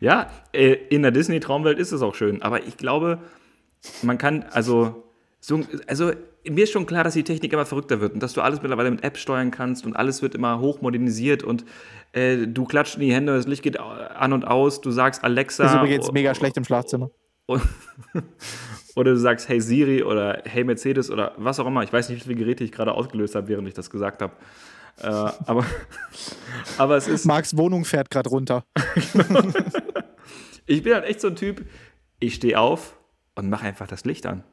Ja, 0.00 0.26
äh, 0.52 0.72
in 0.90 1.02
der 1.02 1.12
Disney-Traumwelt 1.12 1.78
ist 1.78 1.92
es 1.92 2.02
auch 2.02 2.16
schön. 2.16 2.42
Aber 2.42 2.66
ich 2.66 2.76
glaube, 2.76 3.20
man 4.02 4.18
kann, 4.18 4.44
also, 4.50 5.04
so, 5.38 5.60
also 5.86 6.10
mir 6.50 6.64
ist 6.64 6.72
schon 6.72 6.86
klar, 6.86 7.04
dass 7.04 7.14
die 7.14 7.22
Technik 7.22 7.52
immer 7.52 7.66
verrückter 7.66 8.00
wird 8.00 8.14
und 8.14 8.20
dass 8.20 8.32
du 8.32 8.40
alles 8.40 8.62
mittlerweile 8.62 8.90
mit 8.90 9.04
App 9.04 9.16
steuern 9.16 9.52
kannst 9.52 9.86
und 9.86 9.94
alles 9.94 10.22
wird 10.22 10.34
immer 10.34 10.58
hochmodernisiert 10.58 11.44
und 11.44 11.64
äh, 12.10 12.48
du 12.48 12.64
klatscht 12.64 12.96
in 12.96 13.02
die 13.02 13.14
Hände, 13.14 13.36
das 13.36 13.46
Licht 13.46 13.62
geht 13.62 13.78
an 13.78 14.32
und 14.32 14.44
aus, 14.44 14.80
du 14.80 14.90
sagst 14.90 15.22
Alexa. 15.22 15.66
Ist 15.66 15.74
übrigens 15.76 16.10
mega 16.10 16.34
schlecht 16.34 16.56
im 16.56 16.64
Schlafzimmer. 16.64 17.12
Oder 18.96 19.10
du 19.12 19.18
sagst 19.18 19.48
Hey 19.48 19.60
Siri 19.60 20.02
oder 20.02 20.42
Hey 20.44 20.64
Mercedes 20.64 21.10
oder 21.10 21.32
was 21.36 21.58
auch 21.60 21.66
immer. 21.66 21.82
Ich 21.82 21.92
weiß 21.92 22.08
nicht, 22.08 22.20
wie 22.20 22.22
viele 22.24 22.36
Geräte 22.36 22.62
ich 22.64 22.72
gerade 22.72 22.92
ausgelöst 22.92 23.34
habe, 23.34 23.48
während 23.48 23.66
ich 23.68 23.74
das 23.74 23.90
gesagt 23.90 24.22
habe. 24.22 24.32
Äh, 25.02 25.06
aber, 25.08 25.64
aber 26.78 26.96
es 26.96 27.08
ist. 27.08 27.24
Marks 27.26 27.56
Wohnung 27.56 27.84
fährt 27.84 28.10
gerade 28.10 28.30
runter. 28.30 28.64
Ich 30.66 30.82
bin 30.82 30.94
halt 30.94 31.04
echt 31.04 31.20
so 31.20 31.28
ein 31.28 31.36
Typ, 31.36 31.66
ich 32.20 32.36
stehe 32.36 32.58
auf 32.58 32.96
und 33.34 33.50
mache 33.50 33.66
einfach 33.66 33.86
das 33.86 34.06
Licht 34.06 34.24
an. 34.24 34.44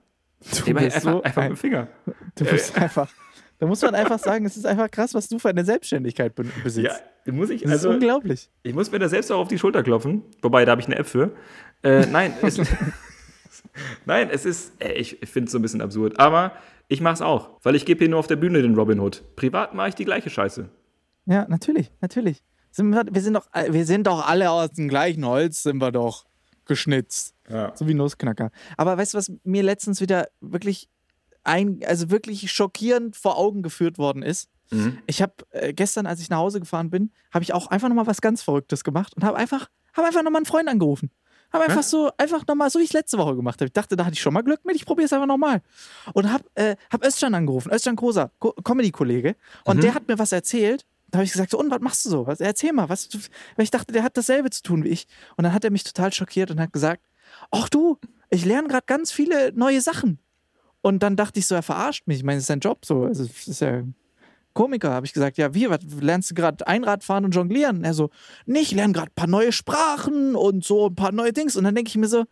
Du 0.41 0.73
bist 0.73 0.95
einfach, 0.97 1.01
so 1.01 1.21
einfach 1.23 1.35
mit 1.37 1.37
ein, 1.37 1.51
dem 1.51 1.55
Finger. 1.57 1.87
du 2.35 2.43
bist 2.45 2.77
einfach. 2.77 3.09
Da 3.59 3.65
muss 3.67 3.81
man 3.81 3.95
einfach 3.95 4.19
sagen, 4.19 4.45
es 4.45 4.57
ist 4.57 4.65
einfach 4.65 4.91
krass, 4.91 5.13
was 5.13 5.29
du 5.29 5.39
für 5.39 5.47
eine 5.49 5.63
Selbstständigkeit 5.63 6.35
be- 6.35 6.43
besitzt. 6.63 7.01
Ja, 7.25 7.31
muss 7.33 7.49
ich, 7.51 7.61
das 7.61 7.69
ist 7.71 7.77
also, 7.77 7.91
unglaublich. 7.91 8.49
ich 8.63 8.73
muss 8.73 8.91
mir 8.91 8.99
da 8.99 9.07
selbst 9.07 9.31
auch 9.31 9.39
auf 9.39 9.47
die 9.47 9.57
Schulter 9.59 9.83
klopfen. 9.83 10.23
Wobei, 10.41 10.65
da 10.65 10.71
habe 10.71 10.81
ich 10.81 10.87
eine 10.87 10.97
App 10.97 11.07
für. 11.07 11.31
Äh, 11.83 12.05
nein, 12.07 12.33
es, 12.41 12.59
nein, 14.05 14.29
es 14.31 14.45
ist, 14.45 14.81
äh, 14.81 14.93
ich, 14.93 15.21
ich 15.21 15.29
finde 15.29 15.47
es 15.47 15.51
so 15.51 15.59
ein 15.59 15.61
bisschen 15.61 15.81
absurd. 15.81 16.19
Aber 16.19 16.53
ich 16.87 17.01
mache 17.01 17.15
es 17.15 17.21
auch, 17.21 17.51
weil 17.63 17.75
ich 17.75 17.85
gebe 17.85 17.99
hier 17.99 18.09
nur 18.09 18.19
auf 18.19 18.27
der 18.27 18.35
Bühne 18.35 18.61
den 18.61 18.75
Robin 18.75 18.99
Hood. 18.99 19.23
Privat 19.35 19.73
mache 19.73 19.89
ich 19.89 19.95
die 19.95 20.05
gleiche 20.05 20.29
Scheiße. 20.29 20.69
Ja, 21.25 21.47
natürlich, 21.47 21.91
natürlich. 22.01 22.43
Sind 22.71 22.89
wir, 22.89 23.03
wir, 23.11 23.21
sind 23.21 23.33
doch, 23.33 23.47
wir 23.69 23.85
sind 23.85 24.07
doch 24.07 24.27
alle 24.27 24.49
aus 24.49 24.71
dem 24.71 24.87
gleichen 24.87 25.25
Holz, 25.25 25.63
sind 25.63 25.77
wir 25.77 25.91
doch 25.91 26.25
geschnitzt. 26.65 27.35
Ja. 27.49 27.75
So 27.75 27.87
wie 27.87 27.93
Nussknacker. 27.93 28.51
Aber 28.77 28.97
weißt 28.97 29.13
du, 29.13 29.17
was 29.17 29.31
mir 29.43 29.63
letztens 29.63 29.99
wieder 29.99 30.27
wirklich 30.39 30.89
ein, 31.43 31.81
also 31.85 32.09
wirklich 32.11 32.51
schockierend 32.51 33.15
vor 33.15 33.37
Augen 33.37 33.61
geführt 33.61 33.97
worden 33.97 34.23
ist? 34.23 34.49
Mhm. 34.71 34.99
Ich 35.05 35.21
habe 35.21 35.33
äh, 35.51 35.73
gestern, 35.73 36.05
als 36.05 36.21
ich 36.21 36.29
nach 36.29 36.37
Hause 36.37 36.59
gefahren 36.59 36.89
bin, 36.89 37.11
habe 37.33 37.43
ich 37.43 37.53
auch 37.53 37.67
einfach 37.67 37.89
nochmal 37.89 38.07
was 38.07 38.21
ganz 38.21 38.41
Verrücktes 38.41 38.83
gemacht 38.83 39.13
und 39.15 39.23
habe 39.23 39.37
einfach, 39.37 39.69
habe 39.93 40.07
einfach 40.07 40.23
nochmal 40.23 40.39
einen 40.39 40.45
Freund 40.45 40.69
angerufen. 40.69 41.11
Habe 41.53 41.65
einfach 41.65 41.83
so, 41.83 42.11
einfach 42.17 42.45
nochmal, 42.47 42.69
so 42.69 42.79
wie 42.79 42.83
ich 42.83 42.89
es 42.89 42.93
letzte 42.93 43.17
Woche 43.17 43.35
gemacht 43.35 43.59
habe. 43.59 43.67
Ich 43.67 43.73
dachte, 43.73 43.95
da 43.95 44.05
hatte 44.05 44.13
ich 44.13 44.21
schon 44.21 44.33
mal 44.33 44.41
Glück 44.41 44.63
mit, 44.65 44.75
ich 44.75 44.85
probiere 44.85 45.05
es 45.05 45.13
einfach 45.13 45.27
nochmal. 45.27 45.61
Und 46.13 46.31
habe 46.31 46.43
äh, 46.55 46.75
hab 46.91 47.03
Özcan 47.05 47.33
angerufen, 47.35 47.71
Özcan 47.71 47.95
Kosa, 47.95 48.31
Co 48.39 48.53
Comedy-Kollege. 48.53 49.35
Und 49.65 49.83
der 49.83 49.93
hat 49.95 50.07
mir 50.07 50.17
was 50.17 50.31
erzählt. 50.31 50.85
Da 51.09 51.17
habe 51.17 51.25
ich 51.25 51.31
gesagt, 51.33 51.51
so, 51.51 51.59
und 51.59 51.69
was 51.69 51.81
machst 51.81 52.05
du 52.05 52.09
so? 52.09 52.25
Was, 52.27 52.39
erzähl 52.39 52.71
mal, 52.71 52.87
was, 52.87 53.09
du- 53.09 53.17
weil 53.57 53.63
ich 53.65 53.71
dachte, 53.71 53.91
der 53.91 54.03
hat 54.03 54.15
dasselbe 54.15 54.49
zu 54.49 54.63
tun 54.63 54.83
wie 54.85 54.89
ich. 54.89 55.07
Und 55.35 55.43
dann 55.43 55.53
hat 55.53 55.65
er 55.65 55.71
mich 55.71 55.83
total 55.83 56.13
schockiert 56.13 56.51
und 56.51 56.59
hat 56.61 56.71
gesagt, 56.71 57.03
ach 57.51 57.67
du, 57.67 57.97
ich 58.29 58.45
lerne 58.45 58.69
gerade 58.69 58.85
ganz 58.85 59.11
viele 59.11 59.51
neue 59.53 59.81
Sachen. 59.81 60.19
Und 60.81 61.03
dann 61.03 61.17
dachte 61.17 61.37
ich 61.39 61.47
so, 61.47 61.53
er 61.55 61.63
verarscht 61.63 62.07
mich. 62.07 62.19
Ich 62.19 62.23
meine, 62.23 62.37
es 62.37 62.43
ist 62.43 62.47
sein 62.47 62.61
Job 62.61 62.85
so. 62.85 63.03
Also, 63.03 63.25
ist 63.25 63.59
ja 63.61 63.83
Komiker. 64.53 64.91
Habe 64.91 65.05
ich 65.05 65.13
gesagt, 65.13 65.37
ja, 65.37 65.53
wie, 65.53 65.69
was, 65.69 65.79
lernst 65.99 66.31
du 66.31 66.35
gerade 66.35 66.65
Einrad 66.67 67.03
fahren 67.03 67.25
und 67.25 67.35
jonglieren? 67.35 67.83
Er 67.83 67.93
so, 67.93 68.09
nee, 68.45 68.59
ich 68.59 68.71
lerne 68.71 68.93
gerade 68.93 69.11
ein 69.11 69.15
paar 69.15 69.27
neue 69.27 69.51
Sprachen 69.51 70.35
und 70.35 70.63
so 70.63 70.87
ein 70.87 70.95
paar 70.95 71.11
neue 71.11 71.33
Dings. 71.33 71.55
Und 71.55 71.63
dann 71.63 71.75
denke 71.75 71.89
ich 71.89 71.97
mir 71.97 72.07
so, 72.07 72.25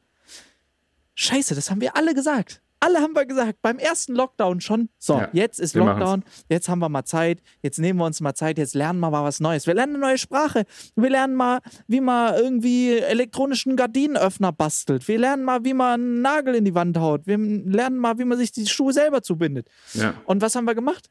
scheiße, 1.16 1.56
das 1.56 1.70
haben 1.70 1.82
wir 1.82 1.96
alle 1.96 2.14
gesagt. 2.14 2.62
Alle 2.82 3.00
haben 3.00 3.14
wir 3.14 3.26
gesagt, 3.26 3.62
beim 3.62 3.78
ersten 3.78 4.16
Lockdown 4.16 4.62
schon. 4.62 4.88
So, 4.98 5.16
Ja, 5.16 5.30
jetzt 5.34 5.60
ist 5.60 5.76
wir 5.76 5.84
machen's. 5.84 6.00
Lockdown, 6.00 6.24
jetzt 6.48 6.70
haben 6.70 6.80
wir 6.80 6.88
mal 6.88 7.04
Zeit, 7.04 7.42
jetzt 7.62 7.78
nehmen 7.78 8.00
wir 8.00 8.06
uns 8.06 8.22
mal 8.22 8.34
Zeit, 8.36 8.58
jetzt 8.58 8.74
lernen 8.74 9.02
wir 9.02 9.10
mal 9.10 9.24
was 9.24 9.42
Neues. 9.42 9.68
Wir 9.68 9.74
lernen 9.74 9.96
eine 9.96 10.06
neue 10.06 10.18
Sprache. 10.18 10.64
Wir 10.96 11.10
lernen 11.10 11.36
mal, 11.36 11.60
wie 11.88 12.00
man 12.00 12.36
irgendwie 12.36 12.98
elektronischen 13.00 13.76
Gardinenöffner 13.76 14.54
bastelt. 14.54 15.08
Wir 15.10 15.20
lernen 15.20 15.44
mal, 15.44 15.66
wie 15.66 15.74
man 15.74 16.00
einen 16.00 16.22
Nagel 16.22 16.56
in 16.56 16.64
die 16.64 16.74
Wand 16.74 16.98
haut. 16.98 17.28
Wir 17.28 17.38
lernen 17.38 17.98
mal, 17.98 18.18
wie 18.18 18.26
man 18.26 18.38
sich 18.38 18.54
die 18.54 18.66
Schuhe 18.66 18.94
selber 18.94 19.22
zubindet. 19.22 19.68
Ja. 19.94 20.14
Und 20.26 20.42
was 20.42 20.56
haben 20.56 20.66
wir 20.66 20.76
gemacht? 20.76 21.10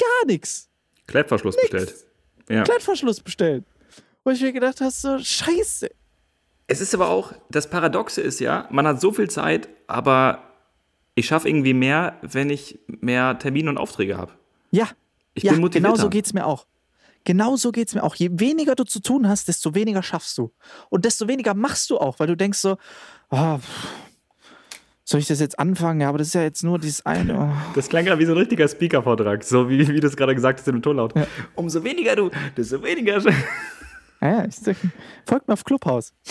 Gar 0.00 0.26
nichts. 0.26 0.68
Klettverschluss 1.06 1.56
bestellt. 1.56 1.94
Ja. 2.48 2.62
Klettverschluss 2.62 3.20
bestellt. 3.20 3.64
Wo 4.24 4.30
ich 4.30 4.40
mir 4.40 4.52
gedacht 4.52 4.80
habe, 4.80 4.90
so, 4.90 5.18
scheiße. 5.18 5.90
Es 6.66 6.80
ist 6.80 6.94
aber 6.94 7.08
auch, 7.08 7.32
das 7.50 7.68
Paradoxe 7.68 8.20
ist 8.20 8.38
ja, 8.40 8.68
man 8.70 8.86
hat 8.86 9.00
so 9.00 9.12
viel 9.12 9.28
Zeit, 9.28 9.68
aber 9.86 10.42
ich 11.14 11.26
schaffe 11.26 11.48
irgendwie 11.48 11.74
mehr, 11.74 12.18
wenn 12.22 12.48
ich 12.50 12.78
mehr 12.86 13.38
Termine 13.38 13.70
und 13.70 13.78
Aufträge 13.78 14.16
habe. 14.16 14.32
Ja, 14.70 14.88
Ich 15.34 15.42
ja 15.42 15.52
bin 15.52 15.60
motivierter. 15.62 15.92
genau 15.94 16.00
so 16.02 16.08
geht 16.10 16.26
es 16.26 16.32
mir 16.32 16.46
auch. 16.46 16.66
Genau 17.24 17.56
so 17.56 17.72
geht 17.72 17.88
es 17.88 17.94
mir 17.94 18.02
auch. 18.02 18.14
Je 18.14 18.30
weniger 18.32 18.74
du 18.76 18.84
zu 18.84 19.00
tun 19.00 19.28
hast, 19.28 19.48
desto 19.48 19.74
weniger 19.74 20.02
schaffst 20.02 20.38
du. 20.38 20.52
Und 20.88 21.04
desto 21.04 21.28
weniger 21.28 21.54
machst 21.54 21.90
du 21.90 21.98
auch, 21.98 22.18
weil 22.18 22.28
du 22.28 22.36
denkst 22.36 22.58
so, 22.60 22.76
pff, 23.32 23.60
soll 25.10 25.20
ich 25.20 25.26
das 25.26 25.40
jetzt 25.40 25.58
anfangen? 25.58 26.00
Ja, 26.00 26.08
aber 26.08 26.18
das 26.18 26.28
ist 26.28 26.34
ja 26.34 26.42
jetzt 26.42 26.62
nur 26.62 26.78
dieses 26.78 27.04
eine. 27.04 27.36
Oh. 27.36 27.72
Das 27.74 27.88
klang 27.88 28.04
gerade 28.04 28.20
wie 28.20 28.26
so 28.26 28.32
ein 28.32 28.38
richtiger 28.38 28.68
Speaker-Vortrag, 28.68 29.42
so 29.42 29.68
wie, 29.68 29.88
wie 29.88 29.98
du 29.98 30.06
es 30.06 30.16
gerade 30.16 30.36
gesagt 30.36 30.60
hast 30.60 30.68
im 30.68 30.82
Tonlaut. 30.82 31.14
Umso 31.56 31.82
weniger 31.82 32.14
du, 32.14 32.30
desto 32.56 32.82
weniger. 32.82 33.20
Ja, 34.20 34.42
ja, 34.42 34.44
ich 34.44 34.76
folgt 35.26 35.48
mir 35.48 35.54
auf 35.54 35.64
Clubhaus. 35.64 36.14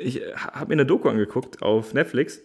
Ich 0.00 0.20
habe 0.36 0.68
mir 0.68 0.74
eine 0.74 0.86
Doku 0.86 1.08
angeguckt 1.08 1.60
auf 1.60 1.92
Netflix. 1.92 2.40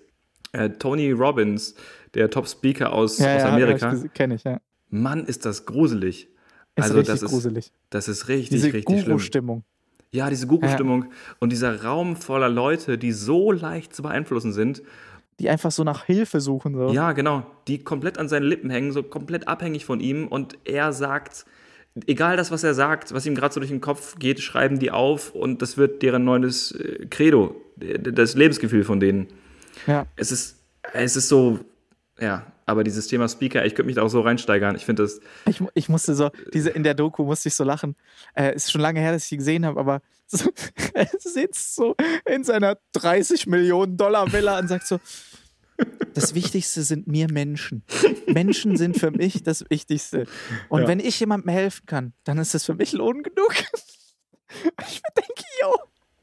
Äh, 0.54 0.72
Tony 0.72 1.12
Robbins, 1.12 1.76
der 2.16 2.32
Top-Speaker 2.32 2.92
aus, 2.92 3.20
Ja, 3.20 3.36
aus 3.36 3.42
ja, 3.44 3.50
Amerika. 3.54 3.96
kenne 4.16 4.36
ich, 4.36 4.44
ja. 4.44 4.60
Mann, 4.90 5.26
ist 5.26 5.46
das 5.46 5.68
gruselig. 5.68 6.30
Ist 6.76 6.84
also, 6.84 6.96
richtig 6.96 7.14
das 7.14 7.22
ist, 7.22 7.30
gruselig. 7.30 7.72
das 7.92 8.08
ist 8.08 8.28
richtig, 8.28 8.50
Diese 8.50 8.74
richtig 8.74 9.02
schlimm. 9.04 9.64
Ja, 10.14 10.30
diese 10.30 10.46
Guru-Stimmung 10.46 11.06
und 11.40 11.52
dieser 11.52 11.84
Raum 11.84 12.16
voller 12.16 12.48
Leute, 12.48 13.00
die 13.00 13.12
so 13.12 13.52
leicht 13.52 13.96
zu 13.96 14.04
beeinflussen 14.04 14.54
sind. 14.54 14.84
Die 15.40 15.50
einfach 15.50 15.72
so 15.72 15.84
nach 15.84 16.06
Hilfe 16.06 16.40
suchen. 16.40 16.76
So. 16.76 16.94
Ja, 16.94 17.14
genau. 17.14 17.44
Die 17.68 17.84
komplett 17.84 18.20
an 18.20 18.30
seinen 18.30 18.44
Lippen 18.44 18.70
hängen, 18.70 18.92
so 18.92 19.02
komplett 19.02 19.48
abhängig 19.48 19.86
von 19.86 20.00
ihm. 20.00 20.28
Und 20.28 20.60
er 20.66 20.94
sagt, 20.94 21.48
egal 22.06 22.38
das, 22.38 22.52
was 22.52 22.64
er 22.64 22.76
sagt, 22.76 23.12
was 23.12 23.26
ihm 23.26 23.34
gerade 23.34 23.56
so 23.56 23.60
durch 23.60 23.72
den 23.72 23.82
Kopf 23.82 24.20
geht, 24.20 24.40
schreiben 24.40 24.78
die 24.78 24.92
auf 24.92 25.34
und 25.34 25.64
das 25.64 25.78
wird 25.78 26.04
deren 26.04 26.24
neues 26.24 26.74
äh, 26.74 27.08
Credo, 27.10 27.56
das 27.76 28.36
Lebensgefühl 28.36 28.84
von 28.84 29.00
denen. 29.00 29.28
ja. 29.88 30.06
Es 30.16 30.32
ist, 30.32 30.60
es 30.94 31.16
ist 31.16 31.28
so, 31.28 31.60
ja, 32.20 32.46
aber 32.66 32.84
dieses 32.84 33.08
Thema 33.08 33.28
Speaker, 33.28 33.66
ich 33.66 33.76
könnte 33.76 33.88
mich 33.88 33.96
da 33.96 34.02
auch 34.04 34.10
so 34.10 34.22
reinsteigern. 34.22 34.76
Ich 34.76 34.86
finde 34.86 35.04
das, 35.04 35.20
Ich, 35.48 35.62
ich 35.74 35.90
musste 35.90 36.16
so, 36.16 36.30
diese, 36.54 36.70
in 36.70 36.84
der 36.84 36.94
Doku 36.94 37.24
musste 37.24 37.50
ich 37.50 37.56
so 37.56 37.64
lachen. 37.64 37.96
Äh, 38.36 38.56
ist 38.56 38.72
schon 38.72 38.82
lange 38.82 39.00
her, 39.00 39.12
dass 39.12 39.24
ich 39.24 39.30
die 39.30 39.38
gesehen 39.38 39.66
habe, 39.66 39.80
aber 39.80 40.02
so, 40.28 40.50
er 40.94 41.10
sitzt 41.20 41.76
so 41.76 41.96
in 42.26 42.44
seiner 42.44 42.78
30 42.94 43.48
Millionen 43.48 43.98
Dollar 43.98 44.32
Villa 44.32 44.60
und 44.60 44.68
sagt 44.68 44.88
so, 44.88 45.00
das 46.14 46.36
Wichtigste 46.36 46.84
sind 46.84 47.08
mir 47.08 47.28
Menschen. 47.32 47.84
Menschen 48.28 48.78
sind 48.78 48.98
für 48.98 49.10
mich 49.12 49.42
das 49.44 49.66
Wichtigste. 49.70 50.28
Und 50.70 50.84
Ja. 50.84 50.88
wenn 50.88 51.00
ich 51.00 51.20
jemandem 51.20 51.50
helfen 51.50 51.86
kann, 51.88 52.14
dann 52.24 52.38
ist 52.38 52.54
das 52.54 52.66
für 52.66 52.76
mich 52.76 52.94
Lohn 52.94 53.24
genug. 53.24 53.54
Ich 54.88 55.02
denke, 55.18 55.44
yo. 55.64 55.74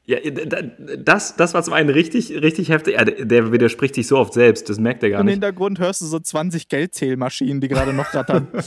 Ja, 0.05 0.17
das, 0.97 1.35
das 1.35 1.53
war 1.53 1.63
zum 1.63 1.73
einen 1.73 1.89
richtig, 1.89 2.31
richtig 2.41 2.69
heftig. 2.69 2.95
Ja, 2.95 3.05
der, 3.05 3.25
der 3.25 3.51
widerspricht 3.51 3.95
sich 3.95 4.07
so 4.07 4.17
oft 4.17 4.33
selbst, 4.33 4.69
das 4.69 4.79
merkt 4.79 5.03
er 5.03 5.11
gar 5.11 5.19
Im 5.21 5.25
nicht. 5.27 5.33
Hintergrund 5.33 5.79
hörst 5.79 6.01
du 6.01 6.05
so 6.05 6.19
20 6.19 6.67
Geldzählmaschinen, 6.69 7.61
die 7.61 7.67
gerade 7.67 7.93
noch 7.93 8.13
rattern. 8.13 8.47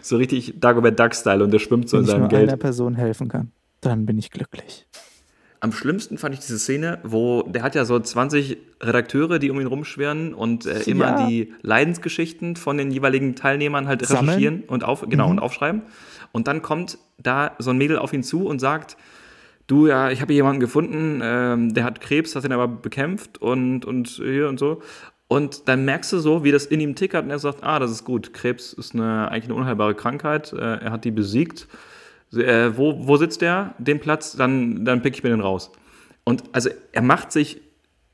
So 0.00 0.16
richtig 0.16 0.54
Dagobert 0.60 0.98
Duck-Style 0.98 1.44
und 1.44 1.50
der 1.50 1.58
schwimmt 1.58 1.88
so 1.88 1.96
Wenn 1.96 2.02
in 2.02 2.04
ich 2.06 2.10
seinem 2.10 2.20
nur 2.22 2.28
Geld. 2.30 2.48
einer 2.48 2.56
Person 2.56 2.94
helfen 2.94 3.28
kann, 3.28 3.52
dann 3.80 4.06
bin 4.06 4.16
ich 4.18 4.30
glücklich. 4.30 4.86
Am 5.60 5.72
schlimmsten 5.72 6.16
fand 6.16 6.34
ich 6.34 6.40
diese 6.40 6.58
Szene, 6.58 6.98
wo 7.02 7.42
der 7.42 7.62
hat 7.62 7.74
ja 7.74 7.84
so 7.84 7.98
20 7.98 8.56
Redakteure, 8.80 9.38
die 9.38 9.50
um 9.50 9.60
ihn 9.60 9.66
rumschwirren 9.66 10.32
und 10.32 10.64
äh, 10.66 10.80
immer 10.82 11.20
Ja. 11.20 11.26
die 11.26 11.52
Leidensgeschichten 11.62 12.56
von 12.56 12.78
den 12.78 12.90
jeweiligen 12.90 13.34
Teilnehmern 13.34 13.86
halt 13.88 14.04
Sammeln. 14.06 14.28
recherchieren 14.28 14.62
und 14.68 14.84
auf, 14.84 15.04
genau, 15.08 15.28
und 15.28 15.38
aufschreiben. 15.38 15.82
Und 16.32 16.46
dann 16.48 16.62
kommt 16.62 16.98
da 17.18 17.52
so 17.58 17.70
ein 17.70 17.78
Mädel 17.78 17.98
auf 17.98 18.12
ihn 18.12 18.22
zu 18.22 18.46
und 18.46 18.58
sagt, 18.60 18.96
du, 19.66 19.86
ja, 19.86 20.10
ich 20.10 20.20
habe 20.20 20.32
hier 20.32 20.40
jemanden 20.40 20.60
gefunden, 20.60 21.20
ähm, 21.22 21.74
der 21.74 21.84
hat 21.84 22.00
Krebs, 22.00 22.34
hat 22.36 22.44
ihn 22.44 22.52
aber 22.52 22.68
bekämpft 22.68 23.38
und, 23.38 23.84
und 23.84 24.08
hier 24.08 24.48
und 24.48 24.58
so. 24.58 24.82
Und 25.28 25.68
dann 25.68 25.84
merkst 25.84 26.12
du 26.12 26.18
so, 26.18 26.44
wie 26.44 26.52
das 26.52 26.66
in 26.66 26.78
ihm 26.80 26.94
tickert 26.94 27.24
und 27.24 27.30
er 27.30 27.38
sagt, 27.40 27.64
ah, 27.64 27.78
das 27.80 27.90
ist 27.90 28.04
gut, 28.04 28.32
Krebs 28.32 28.72
ist 28.72 28.94
eine, 28.94 29.28
eigentlich 29.30 29.46
eine 29.46 29.54
unheilbare 29.54 29.94
Krankheit, 29.94 30.52
äh, 30.52 30.76
er 30.76 30.92
hat 30.92 31.04
die 31.04 31.10
besiegt. 31.10 31.66
Äh, 32.32 32.76
wo, 32.76 33.06
wo 33.06 33.16
sitzt 33.16 33.40
der? 33.42 33.74
Den 33.78 33.98
Platz, 34.00 34.36
dann, 34.36 34.84
dann 34.84 35.02
pick 35.02 35.14
ich 35.16 35.22
mir 35.24 35.30
den 35.30 35.40
raus. 35.40 35.72
Und 36.24 36.44
also 36.52 36.70
er 36.92 37.02
macht 37.02 37.32
sich, 37.32 37.60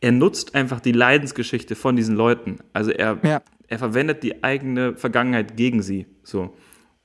er 0.01 0.13
nutzt 0.13 0.55
einfach 0.55 0.81
die 0.81 0.93
Leidensgeschichte 0.93 1.75
von 1.75 1.97
diesen 1.97 2.17
Leuten. 2.17 2.59
Also 2.73 2.91
er, 2.91 3.19
Ja. 3.23 3.43
er 3.69 3.79
verwendet 3.79 4.23
die 4.23 4.43
eigene 4.45 4.97
Vergangenheit 4.97 5.57
gegen 5.57 5.83
sie. 5.83 6.07
So. 6.23 6.55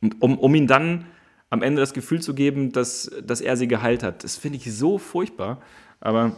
Und 0.02 0.22
um, 0.22 0.38
um 0.38 0.54
ihn 0.56 0.68
dann 0.68 1.06
am 1.50 1.62
Ende 1.62 1.82
das 1.82 1.94
Gefühl 1.94 2.22
zu 2.22 2.34
geben, 2.34 2.72
dass, 2.72 3.12
dass 3.26 3.42
er 3.42 3.58
sie 3.58 3.68
geheilt 3.68 4.04
hat. 4.04 4.24
Das 4.24 4.36
finde 4.36 4.58
ich 4.58 4.74
so 4.74 4.98
furchtbar. 4.98 5.62
Aber 6.00 6.36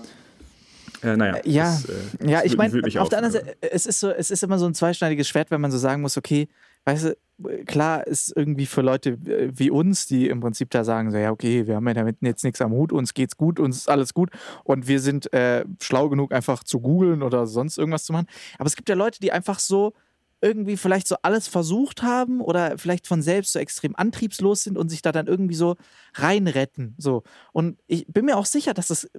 äh, 1.02 1.16
naja. 1.16 1.40
Ja, 1.46 1.64
das, 1.64 1.86
äh, 1.86 2.30
ja, 2.30 2.42
das 2.42 2.52
ich 2.52 2.58
meine, 2.58 3.02
auf 3.02 3.10
der 3.10 3.20
anderen 3.20 3.32
Seite, 3.32 3.58
es 3.62 3.86
ist 3.86 4.00
so, 4.00 4.10
es 4.10 4.32
ist 4.32 4.44
immer 4.44 4.60
so 4.60 4.66
ein 4.66 4.74
zweischneidiges 4.74 5.28
Schwert, 5.28 5.52
wenn 5.52 5.62
man 5.62 5.72
so 5.72 5.78
sagen 5.78 6.02
muss, 6.02 6.18
okay, 6.18 6.48
weißt 6.86 7.06
du, 7.06 7.66
klar 7.66 8.06
ist 8.06 8.36
irgendwie 8.36 8.66
für 8.66 8.82
Leute 8.82 9.12
äh, 9.12 9.52
wie 9.54 9.72
uns, 9.72 10.08
die 10.08 10.28
im 10.28 10.42
Prinzip 10.42 10.70
da 10.72 10.84
sagen, 10.84 11.12
so, 11.12 11.18
ja, 11.18 11.32
okay, 11.32 11.68
wir 11.68 11.76
haben 11.76 11.88
ja 11.88 11.94
damit 11.94 12.18
jetzt 12.22 12.44
nichts 12.44 12.62
am 12.62 12.72
Hut, 12.72 12.92
uns 12.92 13.14
geht's 13.14 13.38
gut, 13.38 13.60
uns 13.60 13.78
ist 13.78 13.90
alles 13.90 14.14
gut 14.14 14.30
und 14.64 14.88
wir 14.88 15.00
sind 15.00 15.32
äh, 15.34 15.66
schlau 15.82 16.10
genug, 16.10 16.34
einfach 16.34 16.64
zu 16.64 16.80
googeln 16.80 17.24
oder 17.24 17.48
sonst 17.48 17.78
irgendwas 17.78 18.04
zu 18.04 18.14
machen. 18.14 18.28
Aber 18.58 18.68
es 18.68 18.76
gibt 18.76 18.90
ja 18.90 18.96
Leute, 18.96 19.20
die 19.20 19.32
einfach 19.32 19.60
so 19.60 19.94
irgendwie 20.42 20.78
vielleicht 20.78 21.08
so 21.08 21.16
alles 21.22 21.48
versucht 21.48 22.02
haben 22.02 22.42
oder 22.42 22.78
vielleicht 22.78 23.08
von 23.08 23.22
selbst 23.22 23.54
so 23.54 23.60
extrem 23.60 23.96
antriebslos 23.96 24.64
sind 24.64 24.78
und 24.78 24.90
sich 24.90 25.02
da 25.02 25.12
dann 25.12 25.28
irgendwie 25.28 25.56
so 25.56 25.76
reinretten. 26.16 26.96
So. 26.98 27.24
Und 27.52 27.80
ich 27.88 28.08
bin 28.08 28.26
mir 28.26 28.38
auch 28.38 28.46
sicher, 28.46 28.74
dass 28.74 28.90
es 28.90 29.10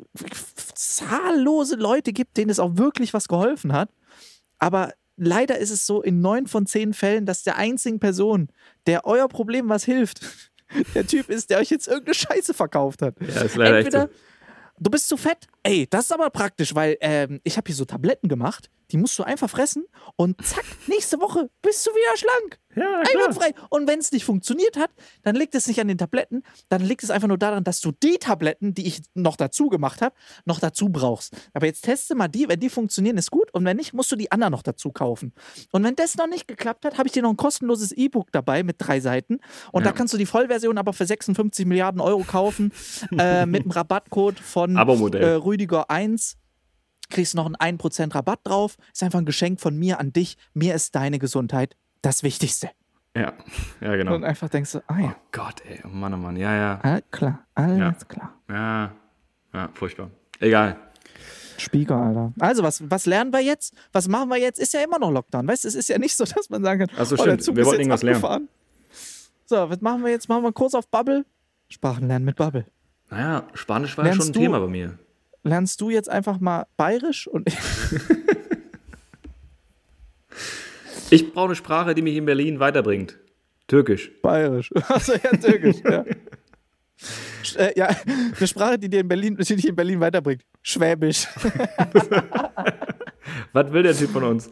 zahllose 0.75 1.77
Leute 1.77 2.13
gibt, 2.13 2.37
denen 2.37 2.51
es 2.51 2.59
auch 2.59 2.77
wirklich 2.77 3.13
was 3.13 3.29
geholfen 3.29 3.73
hat. 3.73 3.91
Aber 4.59 4.93
leider 5.17 5.59
ist 5.59 5.71
es 5.71 5.87
so 5.87 6.03
in 6.03 6.21
neun 6.21 6.47
von 6.47 6.67
zehn 6.67 6.95
Fällen, 6.95 7.27
dass 7.27 7.43
der 7.43 7.57
einzigen 7.57 8.01
Person, 8.01 8.49
der 8.87 9.05
euer 9.05 9.29
Problem 9.29 9.69
was 9.69 9.85
hilft, 9.85 10.23
der 10.95 11.07
Typ 11.07 11.29
ist, 11.29 11.51
der 11.51 11.59
euch 11.59 11.71
jetzt 11.71 11.89
irgendeine 11.89 12.15
Scheiße 12.15 12.55
verkauft 12.55 13.03
hat. 13.03 13.17
Ja, 13.21 13.43
ist 13.43 13.57
leider 13.57 13.79
echt 13.79 13.93
so. 13.93 13.99
Entweder 13.99 14.21
du 14.81 14.91
bist 14.91 15.09
zu 15.09 15.17
fett. 15.17 15.47
Ey, 15.63 15.87
das 15.89 16.07
ist 16.07 16.13
aber 16.13 16.31
praktisch, 16.31 16.75
weil 16.75 16.97
ähm, 17.01 17.41
ich 17.45 17.57
habe 17.57 17.67
hier 17.67 17.75
so 17.77 17.85
Tabletten 17.85 18.29
gemacht, 18.29 18.71
die 18.93 18.97
musst 18.97 19.17
du 19.19 19.23
einfach 19.23 19.49
fressen 19.49 19.85
und 20.17 20.45
zack, 20.45 20.65
nächste 20.89 21.21
Woche 21.21 21.49
bist 21.63 21.87
du 21.87 21.91
wieder 21.91 22.17
schlank. 22.17 22.59
Ja. 22.77 23.03
Einwandfrei. 23.15 23.53
Und 23.69 23.89
wenn 23.89 23.99
es 23.99 24.11
nicht 24.13 24.25
funktioniert 24.25 24.77
hat, 24.77 24.91
dann 25.23 25.35
liegt 25.35 25.55
es 25.57 25.67
nicht 25.67 25.81
an 25.81 25.89
den 25.89 25.99
Tabletten, 25.99 26.43
dann 26.69 26.83
liegt 26.83 27.03
es 27.03 27.11
einfach 27.11 27.27
nur 27.29 27.39
daran, 27.39 27.63
dass 27.65 27.81
du 27.81 27.91
die 27.93 28.19
Tabletten, 28.19 28.75
die 28.75 28.87
ich 28.87 29.03
noch 29.15 29.35
dazu 29.37 29.69
gemacht 29.69 30.03
habe, 30.03 30.15
noch 30.45 30.61
dazu 30.61 30.89
brauchst. 30.89 31.37
Aber 31.53 31.67
jetzt 31.67 31.83
teste 31.83 32.15
mal 32.15 32.29
die, 32.29 32.49
wenn 32.49 32.59
die 32.61 32.69
funktionieren, 32.69 33.17
ist 33.19 33.31
gut. 33.33 33.53
Und 33.53 33.65
wenn 33.65 33.77
nicht, 33.77 33.93
musst 33.93 34.11
du 34.13 34.17
die 34.17 34.31
anderen 34.33 34.53
noch 34.53 34.63
dazu 34.63 34.91
kaufen. 34.93 35.33
Und 35.73 35.83
wenn 35.85 35.97
das 35.97 36.17
noch 36.17 36.29
nicht 36.29 36.47
geklappt 36.49 36.85
hat, 36.85 36.97
habe 36.99 37.09
ich 37.09 37.13
dir 37.13 37.23
noch 37.23 37.31
ein 37.31 37.37
kostenloses 37.37 37.91
E-Book 37.93 38.31
dabei 38.33 38.63
mit 38.63 38.77
drei 38.79 39.01
Seiten. 39.01 39.39
Und 39.73 39.85
da 39.85 39.91
Ja. 39.91 39.97
kannst 39.97 40.15
du 40.15 40.19
die 40.19 40.27
Vollversion 40.27 40.79
aber 40.79 40.93
für 40.93 41.07
56 41.07 41.67
Milliarden 41.67 42.01
Euro 42.01 42.23
kaufen 42.25 42.73
äh, 43.19 43.47
mit 43.47 43.63
einem 43.63 43.71
Rabattcode 43.73 44.39
von 44.39 44.77
Abo-Modell. 44.77 45.23
äh, 45.23 45.35
Rüdiger 45.51 45.91
1 45.91 46.37
kriegst 47.11 47.35
noch 47.35 47.47
einen 47.47 47.57
1% 47.79 48.15
Rabatt 48.15 48.41
drauf. 48.45 48.77
Ist 48.93 49.03
einfach 49.03 49.19
ein 49.19 49.27
Geschenk 49.27 49.61
von 49.61 49.77
mir 49.77 49.99
an 49.99 50.13
dich. 50.13 50.37
Mir 50.55 50.75
ist 50.77 50.95
deine 50.95 51.19
Gesundheit 51.19 51.77
das 52.03 52.23
Wichtigste. 52.23 52.71
Ja, 53.17 53.33
ja 53.81 53.97
genau. 53.97 54.15
Und 54.15 54.23
einfach 54.25 54.49
denkst 54.49 54.71
du, 54.73 54.79
ah 54.87 54.99
ja, 55.01 55.17
Oh 55.19 55.21
Gott, 55.33 55.61
ey, 55.69 55.81
oh 55.85 55.89
Mann, 55.89 56.15
oh 56.15 56.17
Mann, 56.17 56.37
ja, 56.37 56.55
ja, 56.55 56.81
alles 56.81 57.03
klar, 57.11 57.45
alles 57.57 57.79
Ja. 57.79 57.93
klar. 58.07 58.33
ja, 58.49 58.93
ja, 59.53 59.69
furchtbar. 59.75 60.11
Egal. 60.39 60.77
Spiegel, 61.59 61.97
Alter. 61.97 62.33
Also, 62.39 62.63
was, 62.63 62.89
was 62.89 63.07
lernen 63.07 63.33
wir 63.33 63.41
jetzt? 63.41 63.75
Was 63.93 64.07
machen 64.07 64.29
wir 64.31 64.37
jetzt? 64.39 64.61
Ist 64.61 64.73
ja 64.73 64.81
immer 64.83 64.99
noch 65.01 65.11
Lockdown, 65.11 65.47
weißt 65.49 65.65
du? 65.65 65.69
Es 65.69 65.75
ist 65.75 65.89
ja 65.89 65.99
nicht 65.99 66.17
so, 66.17 66.25
dass 66.35 66.49
man 66.49 66.63
sagen 66.63 66.87
kann, 66.87 66.97
Ach 66.97 67.05
so, 67.05 67.17
oh, 67.17 67.23
stimmt. 67.23 67.57
Wir 67.57 67.67
wollten 67.67 67.81
irgendwas 67.81 68.03
lernen. 68.05 68.17
abgefahren. 68.25 68.49
So, 69.47 69.69
was 69.69 69.81
machen 69.81 70.05
wir 70.05 70.11
jetzt? 70.13 70.29
Machen 70.29 70.45
wir 70.45 70.53
kurz 70.53 70.75
auf 70.75 70.87
Bubble? 70.89 71.27
Sprachen 71.69 72.07
lernen 72.07 72.25
mit 72.25 72.37
Bubble. 72.37 72.65
Naja, 73.11 73.43
Spanisch 73.55 73.99
war 73.99 74.07
ja 74.07 74.15
schon 74.15 74.29
ein 74.29 74.33
Thema 74.33 74.61
bei 74.61 74.69
mir. 74.69 74.97
Lernst 75.43 75.81
du 75.81 75.91
jetzt 75.91 76.09
einfach 76.09 76.39
mal 76.41 76.67
bayerisch 76.77 77.27
und 77.27 77.49
Ich 81.11 81.33
brauche 81.33 81.47
eine 81.47 81.55
Sprache, 81.57 81.95
die 81.95 82.03
mich 82.03 82.17
in 82.17 82.25
Berlin 82.25 82.61
weiterbringt. 82.61 83.19
Türkisch. 83.67 84.11
bayerisch? 84.23 84.71
Also 84.89 85.13
ja, 85.15 85.31
türkisch, 85.37 85.77
ja. 85.85 86.05
Äh, 87.57 87.73
ja, 87.77 87.89
eine 88.37 88.47
Sprache, 88.47 88.79
die 88.79 88.89
dir 88.89 89.01
in 89.01 89.09
Berlin, 89.09 89.37
die 89.37 89.57
dich 89.57 89.67
in 89.67 89.75
Berlin 89.75 89.99
weiterbringt. 90.01 90.45
Schwäbisch. 90.63 91.27
Was 93.53 93.73
will 93.73 93.83
der 93.83 93.97
Typ 93.97 94.11
von 94.11 94.25
uns? 94.25 94.51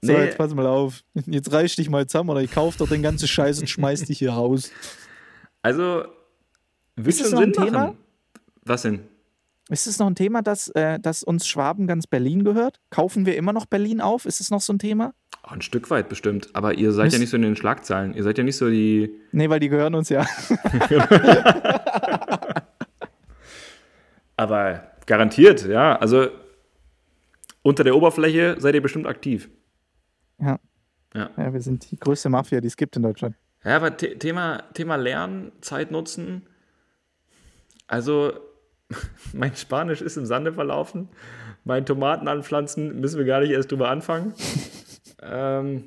So, 0.00 0.12
Nee. 0.12 0.24
jetzt 0.24 0.38
pass 0.38 0.54
mal 0.54 0.66
auf. 0.66 1.02
Jetzt 1.26 1.52
reiß 1.52 1.76
dich 1.76 1.90
mal 1.90 2.06
zusammen 2.06 2.30
oder 2.30 2.40
ich 2.40 2.50
kauf 2.50 2.76
doch 2.76 2.88
den 2.88 3.02
ganzen 3.02 3.28
Scheiß 3.28 3.60
und 3.60 3.68
schmeiß 3.68 4.04
dich 4.04 4.18
hier 4.18 4.32
raus. 4.32 4.70
Also, 5.60 6.04
schon 7.28 7.32
noch 7.32 7.38
ein 7.40 7.44
Sinn 7.44 7.52
Thema? 7.52 7.78
machen. 7.86 7.98
Was 8.64 8.82
denn? 8.82 9.00
Ist 9.70 9.86
es 9.86 9.98
noch 9.98 10.06
ein 10.08 10.14
Thema, 10.14 10.42
dass, 10.42 10.68
äh, 10.70 10.98
dass 10.98 11.22
uns 11.22 11.46
Schwaben 11.46 11.86
ganz 11.86 12.06
Berlin 12.06 12.44
gehört? 12.44 12.80
Kaufen 12.90 13.26
wir 13.26 13.36
immer 13.36 13.52
noch 13.52 13.66
Berlin 13.66 14.00
auf? 14.00 14.26
Ist 14.26 14.40
es 14.40 14.50
noch 14.50 14.60
so 14.60 14.72
ein 14.72 14.78
Thema? 14.78 15.14
Oh, 15.44 15.50
ein 15.50 15.62
Stück 15.62 15.88
weit 15.90 16.08
bestimmt. 16.08 16.50
Aber 16.52 16.74
ihr 16.74 16.92
seid 16.92 17.06
ja 17.12 17.18
Müsst- 17.18 17.20
nicht 17.20 17.30
so 17.30 17.36
in 17.36 17.42
den 17.42 17.56
Schlagzeilen. 17.56 18.12
Ihr 18.14 18.22
seid 18.22 18.38
ja 18.38 18.44
nicht 18.44 18.56
so 18.56 18.68
die. 18.68 19.14
Nee, 19.32 19.48
weil 19.48 19.60
die 19.60 19.68
gehören 19.68 19.94
uns 19.94 20.08
ja. 20.08 20.26
Aber 24.36 24.90
garantiert, 25.06 25.66
ja. 25.66 25.96
Also, 25.96 26.28
unter 27.62 27.84
der 27.84 27.94
Oberfläche 27.96 28.56
seid 28.58 28.74
ihr 28.74 28.82
bestimmt 28.82 29.06
aktiv. 29.06 29.48
Ja. 30.40 30.58
Ja. 31.14 31.30
ja, 31.36 31.52
wir 31.52 31.60
sind 31.60 31.90
die 31.90 31.98
größte 31.98 32.28
Mafia, 32.30 32.60
die 32.60 32.68
es 32.68 32.76
gibt 32.76 32.96
in 32.96 33.02
Deutschland. 33.02 33.36
Ja, 33.64 33.76
aber 33.76 33.94
The 33.98 34.16
Thema, 34.18 34.62
Thema 34.74 34.96
Lernen, 34.96 35.52
Zeit 35.60 35.90
nutzen. 35.90 36.46
Also, 37.86 38.32
mein 39.32 39.54
Spanisch 39.56 40.00
ist 40.02 40.16
im 40.16 40.26
Sande 40.26 40.52
verlaufen. 40.52 41.08
Mein 41.64 41.86
Tomaten 41.86 42.28
anpflanzen 42.28 43.00
müssen 43.00 43.18
wir 43.18 43.24
gar 43.24 43.40
nicht 43.40 43.50
erst 43.50 43.70
drüber 43.70 43.88
anfangen. 43.90 44.34
ähm, 45.22 45.84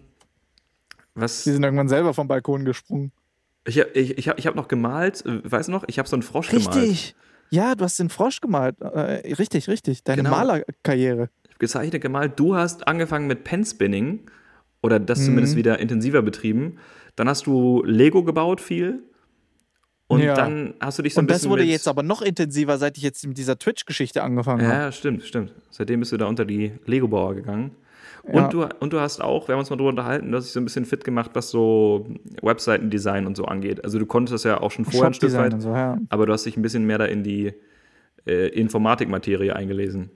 was? 1.14 1.44
Die 1.44 1.52
sind 1.52 1.64
irgendwann 1.64 1.88
selber 1.90 2.14
vom 2.14 2.28
Balkon 2.28 2.66
gesprungen. 2.66 3.12
Ich, 3.68 3.78
ich, 3.80 4.18
ich 4.18 4.30
habe 4.30 4.40
ich 4.40 4.48
hab 4.48 4.56
noch 4.56 4.68
gemalt, 4.68 5.24
weißt 5.26 5.70
du 5.70 5.72
noch? 5.72 5.84
Ich 5.88 5.98
habe 5.98 6.08
so 6.08 6.16
einen 6.16 6.24
Frosch 6.24 6.50
gemalt. 6.50 6.76
Richtig. 6.76 7.16
Ja, 7.50 7.76
du 7.76 7.84
hast 7.84 7.98
den 8.00 8.10
Frosch 8.10 8.42
gemalt. 8.42 8.80
Äh, 8.82 9.34
richtig, 9.36 9.68
richtig. 9.68 10.04
Deine 10.04 10.24
Genau. 10.24 10.36
Malerkarriere. 10.36 11.30
Ich 11.46 11.52
hab 11.54 11.60
gezeichnet, 11.60 12.02
gemalt. 12.02 12.34
Du 12.40 12.56
hast 12.56 12.88
angefangen 12.88 13.28
mit 13.28 13.44
Penspinning 13.44 14.30
oder 14.82 15.00
das 15.00 15.20
Mhm. 15.20 15.26
zumindest 15.26 15.56
wieder 15.56 15.80
intensiver 15.80 16.22
betrieben. 16.22 16.78
Dann 17.16 17.28
hast 17.30 17.48
du 17.48 17.82
Lego 17.86 18.24
gebaut 18.24 18.62
viel. 18.62 19.04
Und 20.08 20.22
Ja. 20.22 20.36
dann 20.36 20.76
hast 20.80 21.00
du 21.00 21.04
dich 21.04 21.14
so 21.16 21.20
ein 21.20 21.24
Und 21.24 21.32
das 21.32 21.38
bisschen 21.40 21.50
wurde 21.52 21.64
mit, 21.64 21.72
jetzt 21.72 21.88
aber 21.88 22.04
noch 22.04 22.22
intensiver, 22.22 22.78
seit 22.78 22.96
ich 22.98 23.04
jetzt 23.04 23.26
mit 23.28 23.38
dieser 23.38 23.58
Twitch-Geschichte 23.58 24.22
angefangen 24.22 24.66
habe. 24.68 24.74
Ja, 24.84 24.92
stimmt, 24.92 25.24
stimmt. 25.24 25.54
Seitdem 25.72 26.00
bist 26.02 26.12
du 26.12 26.18
da 26.18 26.28
unter 26.28 26.46
die 26.46 26.74
Lego-Bauer 26.86 27.34
gegangen. 27.36 27.72
Ja. 28.32 28.44
Und, 28.46 28.54
du, 28.54 28.64
und 28.80 28.94
du 28.94 29.00
hast 29.00 29.22
auch, 29.22 29.48
wir 29.48 29.54
haben 29.54 29.60
uns 29.60 29.70
mal 29.70 29.76
drüber 29.78 29.90
unterhalten, 29.90 30.32
du 30.32 30.38
hast 30.38 30.46
dich 30.46 30.54
so 30.54 30.60
ein 30.60 30.64
bisschen 30.66 30.86
fit 30.86 31.04
gemacht, 31.04 31.32
was 31.34 31.50
so 31.50 32.08
Webseitendesign 32.42 33.26
und 33.26 33.36
so 33.38 33.46
angeht. 33.46 33.84
Also 33.84 34.00
du 34.00 34.06
konntest 34.06 34.34
das 34.34 34.44
ja 34.44 34.62
auch 34.62 34.72
schon 34.72 34.86
vorher 34.86 35.08
ein 35.08 35.14
Stück 35.14 35.34
weit, 35.34 35.54
und 35.54 35.62
so, 35.62 35.70
ja. 35.70 35.98
aber 36.10 36.26
du 36.26 36.34
hast 36.34 36.46
dich 36.46 36.58
ein 36.58 36.62
bisschen 36.62 36.86
mehr 36.86 36.98
da 36.98 37.06
in 37.06 37.24
die 37.24 37.54
äh, 38.28 38.48
Informatikmaterie 38.50 39.52
eingelesen. 39.52 40.10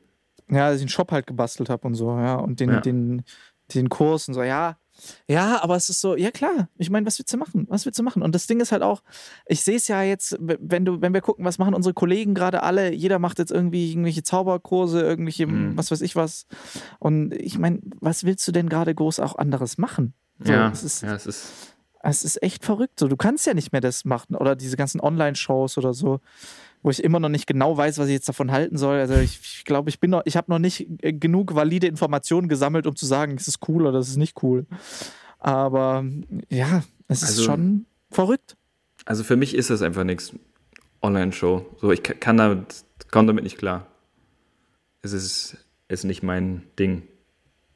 Ja, 0.50 0.68
dass 0.70 0.78
ich 0.78 0.82
einen 0.84 0.90
Shop 0.90 1.12
halt 1.12 1.28
gebastelt 1.28 1.70
habe 1.70 1.86
und 1.88 1.94
so, 1.96 2.10
ja. 2.18 2.36
Und 2.36 2.60
den, 2.60 2.70
Ja. 2.72 2.80
den, 2.82 3.24
den 3.76 3.90
Kurs 3.90 4.28
und 4.28 4.34
so, 4.34 4.42
ja. 4.44 4.78
Ja, 5.28 5.62
aber 5.64 5.76
es 5.76 5.89
ist 5.89 6.02
so, 6.02 6.16
ja 6.16 6.32
klar, 6.32 6.70
ich 6.78 6.89
meine, 6.89 7.06
was 7.06 7.20
willst 7.20 7.34
du 7.34 7.38
machen? 7.38 7.66
Was 7.70 7.86
willst 7.86 7.97
du 8.00 8.04
machen? 8.04 8.22
Und 8.22 8.34
das 8.36 8.47
Ding 8.47 8.60
ist 8.60 8.72
halt 8.72 8.82
auch, 8.84 9.02
ich 9.45 9.62
sehe 9.64 9.76
es 9.78 9.88
ja 9.88 10.02
jetzt, 10.04 10.38
wenn 10.39 10.86
du, 10.86 11.02
wenn 11.02 11.14
wir 11.14 11.22
gucken, 11.22 11.45
was 11.45 11.58
machen 11.58 11.74
unsere 11.74 11.93
Kollegen 11.93 12.34
gerade 12.34 12.64
alle, 12.64 12.93
jeder 12.93 13.20
macht 13.20 13.39
jetzt 13.39 13.52
irgendwie 13.52 13.91
irgendwelche 13.91 14.24
Zauberkurse, 14.24 15.02
irgendwelche, 15.02 15.47
Mhm. 15.47 15.78
was 15.78 15.91
weiß 15.91 16.02
ich 16.02 16.16
was. 16.16 16.45
Und 17.00 17.34
ich 17.34 17.58
meine, 17.58 17.80
was 18.00 18.24
willst 18.24 18.47
du 18.47 18.52
denn 18.52 18.70
gerade 18.70 18.93
groß 18.93 19.20
auch 19.20 19.36
anderes 19.38 19.78
machen? 19.78 20.14
So, 20.39 20.52
ja, 20.54 20.70
es 20.70 20.84
ist, 20.84 21.02
ja, 21.04 21.16
es 21.16 21.26
ist, 21.26 21.47
es 22.02 22.24
ist 22.24 22.41
echt 22.41 22.64
verrückt. 22.64 23.00
So, 23.00 23.08
du 23.08 23.18
kannst 23.18 23.45
ja 23.45 23.54
nicht 23.54 23.72
mehr 23.72 23.82
das 23.82 24.06
machen. 24.06 24.36
Oder 24.36 24.56
diese 24.56 24.78
ganzen 24.78 25.02
Online-Shows 25.02 25.78
oder 25.78 25.93
so, 25.93 26.22
wo 26.82 26.90
ich 26.90 27.04
immer 27.04 27.20
noch 27.20 27.30
nicht 27.30 27.48
genau 27.48 27.76
weiß, 27.76 27.98
was 27.98 28.08
ich 28.08 28.14
jetzt 28.14 28.30
davon 28.30 28.52
halten 28.52 28.78
soll. 28.78 29.00
Also 29.00 29.16
ich, 29.16 29.40
ich 29.42 29.66
glaube, 29.66 29.90
ich 29.90 30.00
bin 30.00 30.12
noch, 30.12 30.22
ich 30.26 30.38
habe 30.38 30.52
noch 30.52 30.60
nicht 30.60 30.88
äh, 31.04 31.12
genug 31.14 31.54
valide 31.56 31.88
Informationen 31.88 32.48
gesammelt, 32.48 32.88
um 32.88 32.96
zu 32.96 33.06
sagen, 33.06 33.36
es 33.38 33.48
ist 33.48 33.68
cool 33.68 33.86
oder 33.86 34.00
es 34.00 34.10
ist 34.10 34.18
nicht 34.18 34.42
cool. 34.44 34.66
Aber 35.40 36.06
ja, 36.50 36.84
es 37.08 37.22
ist 37.24 37.30
Also- 37.30 37.44
schon 37.44 37.86
verrückt. 38.12 38.56
also 39.06 39.24
für 39.24 39.36
mich 39.36 39.56
ist 39.56 39.70
das 39.70 39.82
einfach 39.82 40.04
nichts. 40.04 40.34
Online-Show. 41.02 41.66
So, 41.80 41.92
ich 41.94 42.04
ka- 42.04 42.14
kann 42.14 42.36
damit, 42.38 42.84
komme 43.12 43.28
damit 43.28 43.44
nicht 43.46 43.58
klar. 43.58 43.88
Es 45.02 45.14
ist, 45.14 45.56
ist 45.88 46.04
nicht 46.04 46.24
mein 46.24 46.64
Ding. 46.78 47.04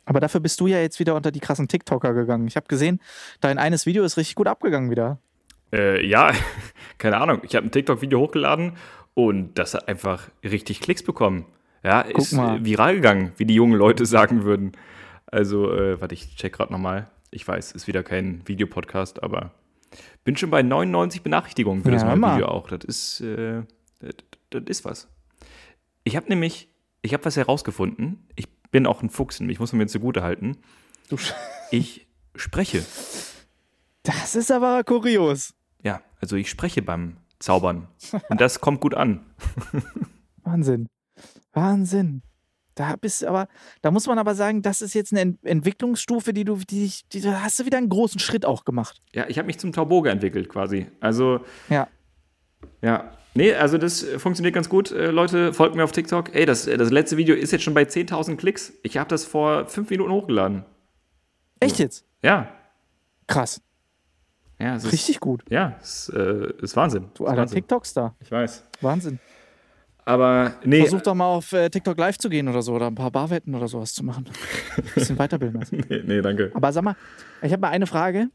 Aber 0.06 0.20
dafür 0.20 0.42
bist 0.42 0.60
du 0.60 0.68
ja 0.68 0.80
jetzt 0.82 1.00
wieder 1.00 1.16
unter 1.16 1.32
die 1.32 1.40
krassen 1.40 1.70
TikToker 1.70 2.14
gegangen. 2.14 2.48
Ich 2.48 2.58
habe 2.58 2.68
gesehen, 2.68 3.00
dein 3.40 3.58
eines 3.58 3.86
Video 3.86 4.04
ist 4.04 4.18
richtig 4.18 4.36
gut 4.36 4.48
abgegangen 4.48 4.92
wieder. 4.92 5.20
Äh, 5.74 6.06
ja, 6.06 6.32
keine 6.98 7.18
Ahnung. 7.18 7.40
Ich 7.44 7.56
habe 7.56 7.68
ein 7.68 7.72
TikTok-Video 7.72 8.20
hochgeladen 8.20 8.74
und 9.16 9.56
das 9.58 9.74
hat 9.74 9.88
einfach 9.88 10.30
richtig 10.44 10.80
Klicks 10.80 11.04
bekommen. 11.04 11.46
Ja, 11.84 12.02
ist 12.02 12.32
mal. 12.34 12.58
äh, 12.60 12.66
viral 12.66 12.96
gegangen, 12.96 13.34
wie 13.38 13.46
die 13.46 13.56
jungen 13.56 13.78
Leute 13.78 14.06
sagen 14.18 14.44
würden. 14.44 14.72
Also, 15.26 15.74
äh, 15.74 16.00
warte, 16.00 16.14
ich 16.14 16.36
check 16.36 16.54
gerade 16.54 16.72
nochmal. 16.72 17.10
Ich 17.32 17.48
weiß, 17.48 17.72
ist 17.72 17.88
wieder 17.88 18.04
kein 18.04 18.48
Videopodcast, 18.48 19.24
aber 19.24 19.52
bin 20.24 20.38
schon 20.38 20.52
bei 20.52 20.62
99 20.62 21.24
Benachrichtigungen 21.24 21.84
für 21.84 21.92
das 21.92 22.04
Ja, 22.04 22.10
neue 22.10 22.18
mal. 22.18 22.36
Video 22.36 22.48
auch. 22.48 22.68
Das 22.68 22.84
ist, 22.86 23.22
äh, 23.22 23.64
das, 24.00 24.14
das 24.52 24.64
ist 24.68 24.86
was. 24.86 25.08
Ich 26.04 26.16
habe 26.16 26.28
nämlich, 26.30 26.70
ich 27.02 27.14
habe 27.14 27.26
was 27.26 27.36
herausgefunden. 27.36 28.28
Ich 28.36 28.48
bin 28.72 28.86
auch 28.86 29.02
ein 29.02 29.10
Fuchs 29.10 29.40
in 29.40 29.48
mich, 29.48 29.60
muss 29.60 29.72
man 29.74 29.80
mir 29.80 29.88
zugute 29.88 30.22
halten. 30.24 30.58
Ich 31.72 32.08
spreche. 32.36 32.84
Das 34.04 34.36
ist 34.36 34.52
aber 34.52 34.84
kurios. 34.84 35.54
Ja, 35.84 36.02
also 36.20 36.36
ich 36.36 36.50
spreche 36.50 36.82
beim 36.82 37.18
Zaubern. 37.40 37.88
Und 38.30 38.42
das 38.42 38.62
kommt 38.62 38.80
gut 38.82 38.96
an. 38.96 39.26
Wahnsinn. 40.44 40.88
Wahnsinn. 41.52 42.22
Da 42.76 42.96
bist 42.96 43.24
aber, 43.24 43.48
da 43.82 43.92
muss 43.92 44.08
man 44.08 44.18
aber 44.18 44.34
sagen, 44.34 44.64
das 44.64 44.82
ist 44.82 44.96
jetzt 44.96 45.12
eine 45.14 45.22
Ent 45.22 45.46
Entwicklungsstufe, 45.46 46.34
die 46.34 46.44
du, 46.44 46.56
die, 46.58 46.92
die, 47.12 47.22
da 47.22 47.44
hast 47.44 47.60
du 47.60 47.66
wieder 47.66 47.78
einen 47.78 47.90
großen 47.90 48.20
Schritt 48.20 48.46
auch 48.46 48.66
gemacht. 48.66 49.02
Ja, 49.14 49.28
ich 49.28 49.38
habe 49.38 49.46
mich 49.46 49.60
zum 49.60 49.72
Tauboge 49.74 50.10
entwickelt 50.10 50.50
quasi. 50.50 50.88
Also, 51.00 51.42
Ja. 51.70 51.88
ja. 52.82 53.12
Nee, 53.36 53.54
also 53.56 53.80
das 53.80 54.04
funktioniert 54.18 54.54
ganz 54.54 54.70
gut. 54.70 54.92
Äh, 54.92 55.10
Leute, 55.10 55.54
folgt 55.54 55.76
mir 55.76 55.84
auf 55.84 55.92
TikTok. 55.92 56.36
Ey, 56.36 56.46
das, 56.46 56.66
das 56.66 56.92
letzte 56.92 57.18
Video 57.18 57.36
ist 57.36 57.52
jetzt 57.52 57.64
schon 57.64 57.74
bei 57.74 57.84
10.000 57.84 58.38
Klicks. 58.38 58.74
Ich 58.84 58.98
habe 58.98 59.10
das 59.10 59.26
vor 59.26 59.68
fünf 59.68 59.90
Minuten 59.90 60.12
hochgeladen. 60.12 60.66
Echt 61.60 61.80
jetzt? 61.80 62.06
Ja. 62.22 62.48
Krass. 63.28 63.60
Ja, 64.60 64.76
es 64.76 64.84
ist, 64.86 64.94
Richtig 64.94 65.20
gut. 65.20 65.44
ja, 65.50 65.76
es 65.82 66.10
äh, 66.10 66.52
ist 66.62 66.76
Wahnsinn. 66.76 67.06
Du 67.16 67.26
Ist 67.26 67.30
alter. 67.32 67.46
TikTok-Star. 67.48 68.16
Ich 68.20 68.32
weiß. 68.32 68.64
Wahnsinn. 68.82 69.20
Aber 70.06 70.54
nee, 70.66 70.82
Versuch 70.82 71.02
doch 71.02 71.16
mal 71.16 71.26
auf 71.28 71.54
äh, 71.54 71.70
TikTok 71.70 71.98
live 71.98 72.18
zu 72.18 72.30
gehen 72.30 72.48
oder 72.50 72.62
so 72.62 72.74
oder 72.74 72.88
ein 72.88 72.96
paar 72.96 73.12
Barwetten 73.12 73.56
oder 73.56 73.68
sowas 73.68 73.94
zu 73.94 74.04
machen. 74.04 74.26
Ein 74.78 74.84
bisschen 74.96 75.18
weiterbilden 75.18 75.60
lassen. 75.62 75.84
nee, 75.90 76.02
nee, 76.06 76.22
danke. 76.22 76.52
Aber 76.54 76.72
sag 76.74 76.84
mal, 76.84 76.96
ich 77.42 77.52
habe 77.52 77.62
mal 77.62 77.70
eine 77.70 77.88
Frage. 77.88 78.28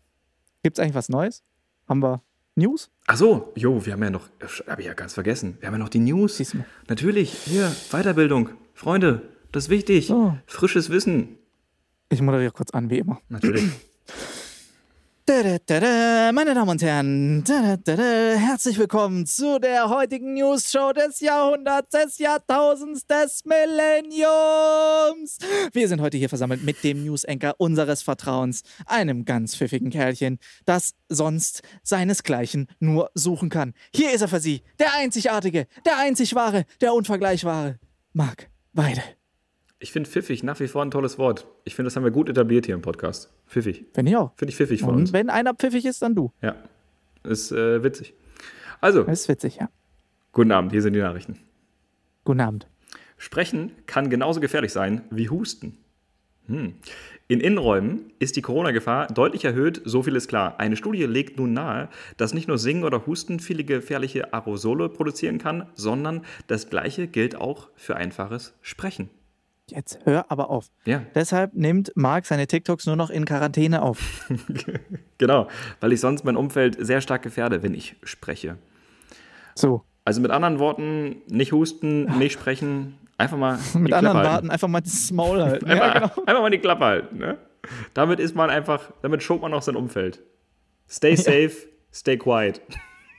Gibt 0.62 0.78
es 0.78 0.82
eigentlich 0.82 0.94
was 0.94 1.08
Neues? 1.08 1.42
Haben 1.88 2.02
wir 2.02 2.22
News? 2.56 2.90
Ach 3.06 3.16
so, 3.16 3.52
jo, 3.54 3.84
wir 3.84 3.92
haben 3.92 4.02
ja 4.02 4.10
noch, 4.10 4.28
habe 4.66 4.80
ich 4.80 4.86
ja 4.86 4.94
ganz 4.94 5.14
vergessen. 5.14 5.56
Wir 5.60 5.68
haben 5.68 5.74
ja 5.74 5.78
noch 5.78 5.88
die 5.90 6.00
News. 6.00 6.38
Siehst 6.38 6.54
du 6.54 6.58
mal. 6.58 6.66
Natürlich, 6.88 7.32
hier, 7.32 7.70
Weiterbildung. 7.90 8.50
Freunde, 8.74 9.22
das 9.52 9.64
ist 9.64 9.70
wichtig. 9.70 10.06
So. 10.08 10.36
Frisches 10.46 10.90
Wissen. 10.90 11.36
Ich 12.08 12.22
moderiere 12.22 12.52
kurz 12.52 12.70
an, 12.70 12.90
wie 12.90 12.98
immer. 12.98 13.20
Natürlich. 13.28 13.64
Meine 15.28 15.60
Damen 16.54 16.70
und 16.70 16.80
Herren, 16.80 17.44
herzlich 17.46 18.78
willkommen 18.78 19.26
zu 19.26 19.58
der 19.60 19.90
heutigen 19.90 20.32
News-Show 20.32 20.94
des 20.94 21.20
Jahrhunderts, 21.20 21.90
des 21.90 22.16
Jahrtausends, 22.16 23.06
des 23.06 23.44
Millenniums. 23.44 25.36
Wir 25.74 25.86
sind 25.86 26.00
heute 26.00 26.16
hier 26.16 26.30
versammelt 26.30 26.64
mit 26.64 26.82
dem 26.82 27.04
News-Anchor 27.04 27.56
unseres 27.58 28.00
Vertrauens, 28.00 28.62
einem 28.86 29.26
ganz 29.26 29.54
pfiffigen 29.54 29.90
Kerlchen, 29.90 30.38
das 30.64 30.94
sonst 31.10 31.60
seinesgleichen 31.82 32.66
nur 32.80 33.10
suchen 33.12 33.50
kann. 33.50 33.74
Hier 33.94 34.14
ist 34.14 34.22
er 34.22 34.28
für 34.28 34.40
Sie, 34.40 34.62
der 34.78 34.94
einzigartige, 34.94 35.66
der 35.84 35.98
einzig 35.98 36.34
wahre, 36.36 36.64
der 36.80 36.94
unvergleichbare 36.94 37.78
Marc 38.14 38.48
Weide. 38.72 39.02
Ich 39.80 39.92
finde 39.92 40.10
pfiffig 40.10 40.42
nach 40.42 40.58
wie 40.58 40.66
vor 40.66 40.82
ein 40.82 40.90
tolles 40.90 41.18
Wort. 41.18 41.46
Ich 41.64 41.74
finde, 41.76 41.86
das 41.86 41.96
haben 41.96 42.02
wir 42.04 42.10
gut 42.10 42.28
etabliert 42.28 42.66
hier 42.66 42.74
im 42.74 42.82
Podcast. 42.82 43.30
Pfiffig. 43.46 43.84
Finde 43.94 44.10
ich 44.10 44.16
auch. 44.16 44.32
Finde 44.36 44.50
ich 44.50 44.56
pfiffig 44.56 44.80
von 44.80 44.90
Und 44.90 45.00
uns. 45.02 45.12
wenn 45.12 45.30
einer 45.30 45.54
pfiffig 45.54 45.84
ist, 45.86 46.02
dann 46.02 46.14
du. 46.16 46.32
Ja. 46.42 46.56
Ist 47.22 47.52
äh, 47.52 47.82
witzig. 47.84 48.14
Also, 48.80 49.04
Das 49.04 49.20
ist 49.20 49.28
witzig, 49.28 49.56
ja. 49.56 49.68
guten 50.32 50.52
Abend, 50.52 50.72
hier 50.72 50.82
sind 50.82 50.92
die 50.94 51.00
Nachrichten. 51.00 51.38
Guten 52.24 52.40
Abend. 52.40 52.66
Sprechen 53.16 53.72
kann 53.86 54.10
genauso 54.10 54.40
gefährlich 54.40 54.72
sein 54.72 55.02
wie 55.10 55.28
Husten. 55.28 55.76
Hm. 56.46 56.74
In 57.26 57.40
Innenräumen 57.40 58.12
ist 58.20 58.36
die 58.36 58.42
Corona-Gefahr 58.42 59.08
deutlich 59.08 59.44
erhöht, 59.44 59.82
so 59.84 60.02
viel 60.02 60.16
ist 60.16 60.28
klar. 60.28 60.58
Eine 60.58 60.76
Studie 60.76 61.04
legt 61.04 61.36
nun 61.38 61.52
nahe, 61.52 61.88
dass 62.16 62.32
nicht 62.34 62.48
nur 62.48 62.56
Singen 62.58 62.84
oder 62.84 63.06
Husten 63.06 63.38
viele 63.40 63.64
gefährliche 63.64 64.32
Aerosole 64.32 64.88
produzieren 64.88 65.38
kann, 65.38 65.68
sondern 65.74 66.24
das 66.46 66.70
Gleiche 66.70 67.06
gilt 67.06 67.36
auch 67.36 67.68
für 67.76 67.96
einfaches 67.96 68.54
Sprechen. 68.62 69.10
Jetzt 69.70 69.98
hör 70.04 70.26
aber 70.30 70.50
auf. 70.50 70.70
Ja, 70.84 71.02
Deshalb 71.14 71.54
nimmt 71.54 71.92
Marc 71.94 72.26
seine 72.26 72.46
TikToks 72.46 72.86
nur 72.86 72.96
noch 72.96 73.10
in 73.10 73.24
Quarantäne 73.24 73.82
auf. 73.82 74.28
genau, 75.18 75.48
weil 75.80 75.92
ich 75.92 76.00
sonst 76.00 76.24
mein 76.24 76.36
Umfeld 76.36 76.76
sehr 76.78 77.00
stark 77.00 77.22
gefährde, 77.22 77.62
wenn 77.62 77.74
ich 77.74 77.96
spreche. 78.02 78.56
So. 79.54 79.82
Also 80.04 80.20
mit 80.20 80.30
anderen 80.30 80.58
Worten, 80.58 81.16
nicht 81.28 81.52
husten, 81.52 82.04
nicht 82.18 82.32
sprechen, 82.32 82.96
einfach 83.18 83.36
mal 83.36 83.58
Mit 83.74 83.92
anderen. 83.92 84.22
Worten 84.24 84.50
einfach 84.50 84.68
mal 84.68 84.80
das 84.80 85.10
Maul 85.10 85.42
halten. 85.42 85.66
Einfach, 85.70 85.94
Ja, 85.94 85.98
genau. 86.08 86.22
einfach 86.26 86.40
mal 86.42 86.50
die 86.50 86.58
Klappe 86.58 86.84
halten. 86.84 87.18
Ne? 87.18 87.36
Damit 87.92 88.20
ist 88.20 88.34
man 88.34 88.48
einfach, 88.48 88.90
damit 89.02 89.22
schobt 89.22 89.42
man 89.42 89.52
auch 89.52 89.62
sein 89.62 89.76
Umfeld. 89.76 90.22
Stay 90.88 91.16
safe, 91.16 91.52
stay 91.92 92.16
quiet. 92.16 92.62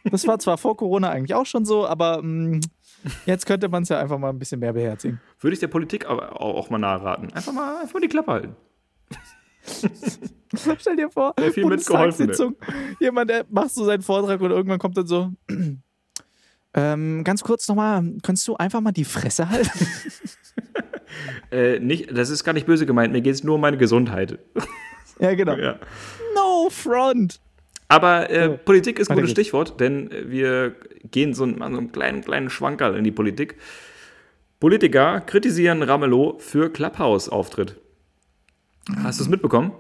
Das 0.06 0.26
war 0.26 0.40
zwar 0.40 0.58
vor 0.58 0.76
Corona 0.78 1.10
eigentlich 1.12 1.36
auch 1.36 1.46
schon 1.46 1.66
so, 1.66 1.86
aber 1.86 2.22
mh, 2.24 2.62
jetzt 3.26 3.46
könnte 3.46 3.70
man 3.70 3.84
es 3.84 3.90
ja 3.90 4.00
einfach 4.00 4.18
mal 4.18 4.30
ein 4.30 4.40
bisschen 4.40 4.60
mehr 4.60 4.74
beherzigen. 4.74 5.20
Würde 5.40 5.54
ich 5.54 5.60
der 5.60 5.68
Politik 5.68 6.08
aber 6.08 6.42
auch 6.42 6.70
mal 6.70 6.78
nahe 6.78 7.02
raten. 7.02 7.32
Einfach 7.34 7.54
mal, 7.54 7.82
einfach 7.82 7.94
mal 7.94 8.02
die 8.02 8.08
Klappe 8.08 8.32
halten. 8.32 8.56
Stell 10.80 10.96
dir 10.96 11.10
vor, 11.10 11.34
viel 11.36 11.46
mitgeholfen, 11.48 11.64
Bundestagssitzung, 11.64 12.56
jemand, 13.00 13.30
der 13.30 13.46
macht 13.50 13.72
so 13.72 13.86
seinen 13.86 14.02
Vortrag 14.02 14.42
und 14.42 14.50
irgendwann 14.50 14.80
kommt 14.80 14.98
dann 14.98 15.06
so, 15.06 15.32
ähm, 16.74 17.24
ganz 17.24 17.44
kurz 17.44 17.68
nochmal, 17.68 18.04
kannst 18.24 18.48
du 18.48 18.56
einfach 18.56 18.82
mal 18.82 18.92
die 18.92 19.06
Fresse 19.06 19.50
halten? 19.50 19.70
Äh, 21.52 21.80
nicht, 21.80 22.16
das 22.16 22.30
ist 22.30 22.44
gar 22.44 22.54
nicht 22.54 22.68
böse 22.68 22.86
gemeint, 22.86 23.12
mir 23.12 23.22
geht 23.22 23.34
es 23.34 23.44
nur 23.44 23.56
um 23.56 23.62
meine 23.62 23.78
Gesundheit. 23.78 24.38
ja, 25.20 25.34
genau. 25.34 25.56
Ja. 25.56 25.80
No 26.36 26.70
front. 26.70 27.42
Aber 27.90 28.30
äh, 28.30 28.46
So. 28.52 28.58
Politik 28.64 29.00
ist 29.00 29.10
ein 29.10 29.16
gutes. 29.18 29.32
Stichwort, 29.32 29.80
denn 29.80 30.10
wir 30.28 30.76
gehen 31.12 31.34
so, 31.34 31.44
einen- 31.44 31.58
so 31.58 31.64
einen 31.64 31.92
kleinen, 31.92 32.22
kleinen 32.22 32.50
Schwankerl 32.50 32.96
in 32.96 33.04
die 33.04 33.12
Politik. 33.12 33.58
Politiker 34.60 35.22
kritisieren 35.22 35.84
Ramelow 35.84 36.38
für 36.40 36.70
Clubhouse-Auftritt. 36.72 37.76
Hast 39.04 39.20
du 39.20 39.24
es 39.24 39.30
mitbekommen? 39.30 39.72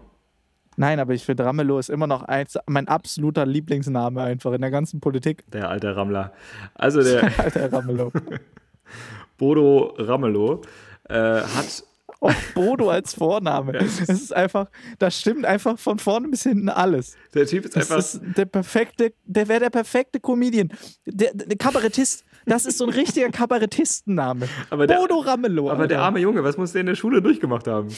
Nein, 0.77 0.99
aber 1.01 1.13
ich 1.13 1.25
finde, 1.25 1.43
Ramelow 1.43 1.77
ist 1.79 1.89
immer 1.89 2.07
noch 2.07 2.23
eins, 2.23 2.57
mein 2.65 2.87
absoluter 2.87 3.45
Lieblingsname 3.45 4.21
einfach 4.23 4.53
in 4.53 4.61
der 4.61 4.71
ganzen 4.71 5.01
Politik. 5.01 5.43
Der 5.51 5.69
alte 5.69 5.93
Rammler. 5.95 6.31
Also 6.75 7.03
der 7.03 7.23
Alter 7.39 7.71
Ramelow. 7.73 8.11
Bodo 9.37 9.93
Ramelow 9.97 10.61
äh, 11.09 11.15
hat 11.41 11.83
Oh, 12.21 12.31
Bodo 12.53 12.89
als 12.89 13.13
Vorname. 13.13 13.77
Es 13.77 14.01
ist 14.01 14.35
einfach, 14.35 14.67
das 14.97 15.17
stimmt 15.19 15.45
einfach 15.45 15.79
von 15.79 15.99
vorne 15.99 16.27
bis 16.27 16.43
hinten 16.43 16.67
alles. 16.67 17.15
Der 17.33 17.45
Typ 17.45 17.63
ist 17.65 17.77
Das 17.77 17.89
einfach. 17.89 17.97
ist 18.05 18.19
der 18.37 18.43
perfekte, 18.45 19.13
der 19.25 19.47
wäre 19.47 19.61
der 19.61 19.69
perfekte 19.69 20.19
Comedian. 20.19 20.69
Der, 21.05 21.33
der 21.33 21.57
Kabarettist. 21.57 22.25
Das 22.45 22.65
ist 22.65 22.77
so 22.77 22.83
ein 22.85 22.89
richtiger 22.89 23.29
Kabarettistenname. 23.29 24.49
Aber 24.69 24.85
der- 24.87 24.97
Bodo 24.97 25.19
Ramelow. 25.19 25.69
aber 25.69 25.87
der 25.87 25.99
Alter. 25.99 26.05
arme 26.07 26.19
Junge, 26.19 26.43
was 26.43 26.57
muss 26.57 26.73
der 26.73 26.81
in 26.81 26.87
der 26.87 26.95
Schule 26.95 27.21
durchgemacht 27.21 27.67
haben? 27.67 27.87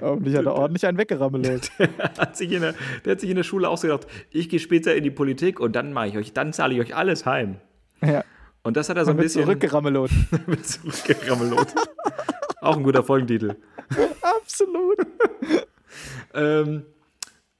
Hoffentlich 0.00 0.36
hat 0.36 0.44
er 0.46 0.54
ordentlich 0.54 0.86
einen 0.86 0.98
weggerammelt. 0.98 1.70
Hat 2.18 2.36
sich 2.36 2.50
in 2.52 2.60
der, 2.60 2.74
der 3.04 3.12
hat 3.12 3.20
sich 3.20 3.30
in 3.30 3.36
der 3.36 3.44
Schule 3.44 3.68
auch 3.68 3.78
so 3.78 3.86
gedacht, 3.86 4.06
ich 4.30 4.48
gehe 4.48 4.58
später 4.58 4.94
in 4.94 5.04
die 5.04 5.10
Politik 5.10 5.60
und 5.60 5.74
dann 5.76 5.92
mache 5.92 6.08
ich 6.08 6.16
euch, 6.18 6.32
dann 6.32 6.52
zahle 6.52 6.74
ich 6.74 6.80
euch 6.80 6.94
alles 6.96 7.24
heim. 7.24 7.56
ja, 8.02 8.24
Und 8.64 8.78
das 8.78 8.88
hat 8.88 8.96
er 8.96 9.04
so 9.04 9.10
ein 9.10 9.18
bisschen 9.18 9.44
zurückgerammelot. 9.44 10.10
zurückgerammelot. 10.62 11.68
auch 12.62 12.76
ein 12.76 12.82
guter 12.82 13.02
Folgentitel. 13.04 13.56
Absolut. 14.22 14.98
Ähm, 16.32 16.84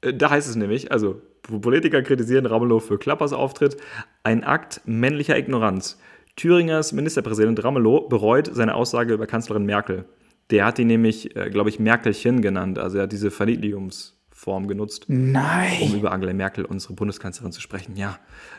äh, 0.00 0.14
da 0.14 0.30
heißt 0.30 0.48
es 0.48 0.56
nämlich, 0.56 0.90
also 0.90 1.20
Politiker 1.42 2.00
kritisieren 2.02 2.46
Ramelow 2.46 2.80
für 2.80 2.98
Klappers 2.98 3.34
Auftritt, 3.34 3.76
ein 4.22 4.44
Akt 4.44 4.80
männlicher 4.86 5.36
Ignoranz. 5.36 6.00
Thüringers 6.36 6.92
Ministerpräsident 6.92 7.62
Ramelow 7.62 8.08
bereut 8.08 8.50
seine 8.52 8.74
Aussage 8.74 9.12
über 9.12 9.26
Kanzlerin 9.26 9.66
Merkel. 9.66 10.06
Der 10.50 10.64
hat 10.64 10.78
die 10.78 10.84
nämlich, 10.86 11.36
äh, 11.36 11.50
glaube 11.50 11.68
ich, 11.68 11.78
Merkelchen 11.78 12.40
genannt. 12.40 12.78
Also 12.78 12.96
er 12.96 13.04
hat 13.04 13.12
diese 13.12 13.30
Verniedlichungsform 13.30 14.68
genutzt, 14.68 15.10
um 15.10 15.32
Nein. 15.32 15.94
über 15.94 16.12
Angela 16.12 16.32
Merkel, 16.32 16.64
unsere 16.64 16.94
Bundeskanzlerin, 16.94 17.52
zu 17.52 17.60
sprechen. 17.60 17.94
Ja. 17.94 18.18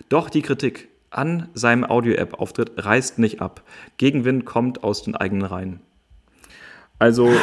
Doch 0.09 0.29
die 0.29 0.43
Kritik 0.43 0.89
an 1.17 1.49
seinem 1.53 1.83
Audio-App-Auftritt 1.83 2.71
reißt 2.77 3.19
nicht 3.19 3.41
ab. 3.41 3.63
Gegenwind 3.97 4.45
kommt 4.45 4.83
aus 4.83 5.03
den 5.03 5.15
eigenen 5.15 5.45
Reihen. 5.45 5.79
Also, 6.99 7.33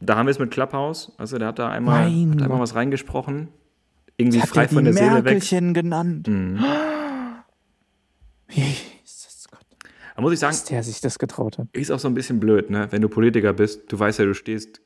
da 0.00 0.16
haben 0.16 0.26
wir 0.26 0.30
es 0.30 0.38
mit 0.38 0.50
Clubhouse. 0.50 1.12
Also, 1.18 1.38
der 1.38 1.48
hat 1.48 1.58
da 1.58 1.70
einmal, 1.70 2.04
hat 2.04 2.42
einmal 2.42 2.60
was 2.60 2.74
reingesprochen. 2.74 3.48
Irgendwie 4.16 4.40
Hat 4.40 4.48
frei 4.48 4.68
von 4.68 4.84
der 4.84 4.92
Seele 4.92 5.16
weg. 5.16 5.24
Merkelchen 5.24 5.74
genannt. 5.74 6.28
Mhm. 6.28 6.58
Jesus 8.50 9.46
Gott, 9.50 9.64
Da 10.14 10.22
muss 10.22 10.32
ich 10.32 10.38
sagen, 10.38 10.52
dass 10.52 10.64
der 10.64 10.82
sich 10.82 11.00
das 11.00 11.18
getraut 11.18 11.58
hat. 11.58 11.68
ist 11.72 11.90
auch 11.90 11.98
so 11.98 12.08
ein 12.08 12.14
bisschen 12.14 12.38
blöd, 12.40 12.70
ne? 12.70 12.88
Wenn 12.90 13.02
du 13.02 13.08
Politiker 13.08 13.52
bist, 13.52 13.90
du 13.90 13.98
weißt 13.98 14.18
ja, 14.18 14.24
du 14.26 14.34
stehst 14.34 14.80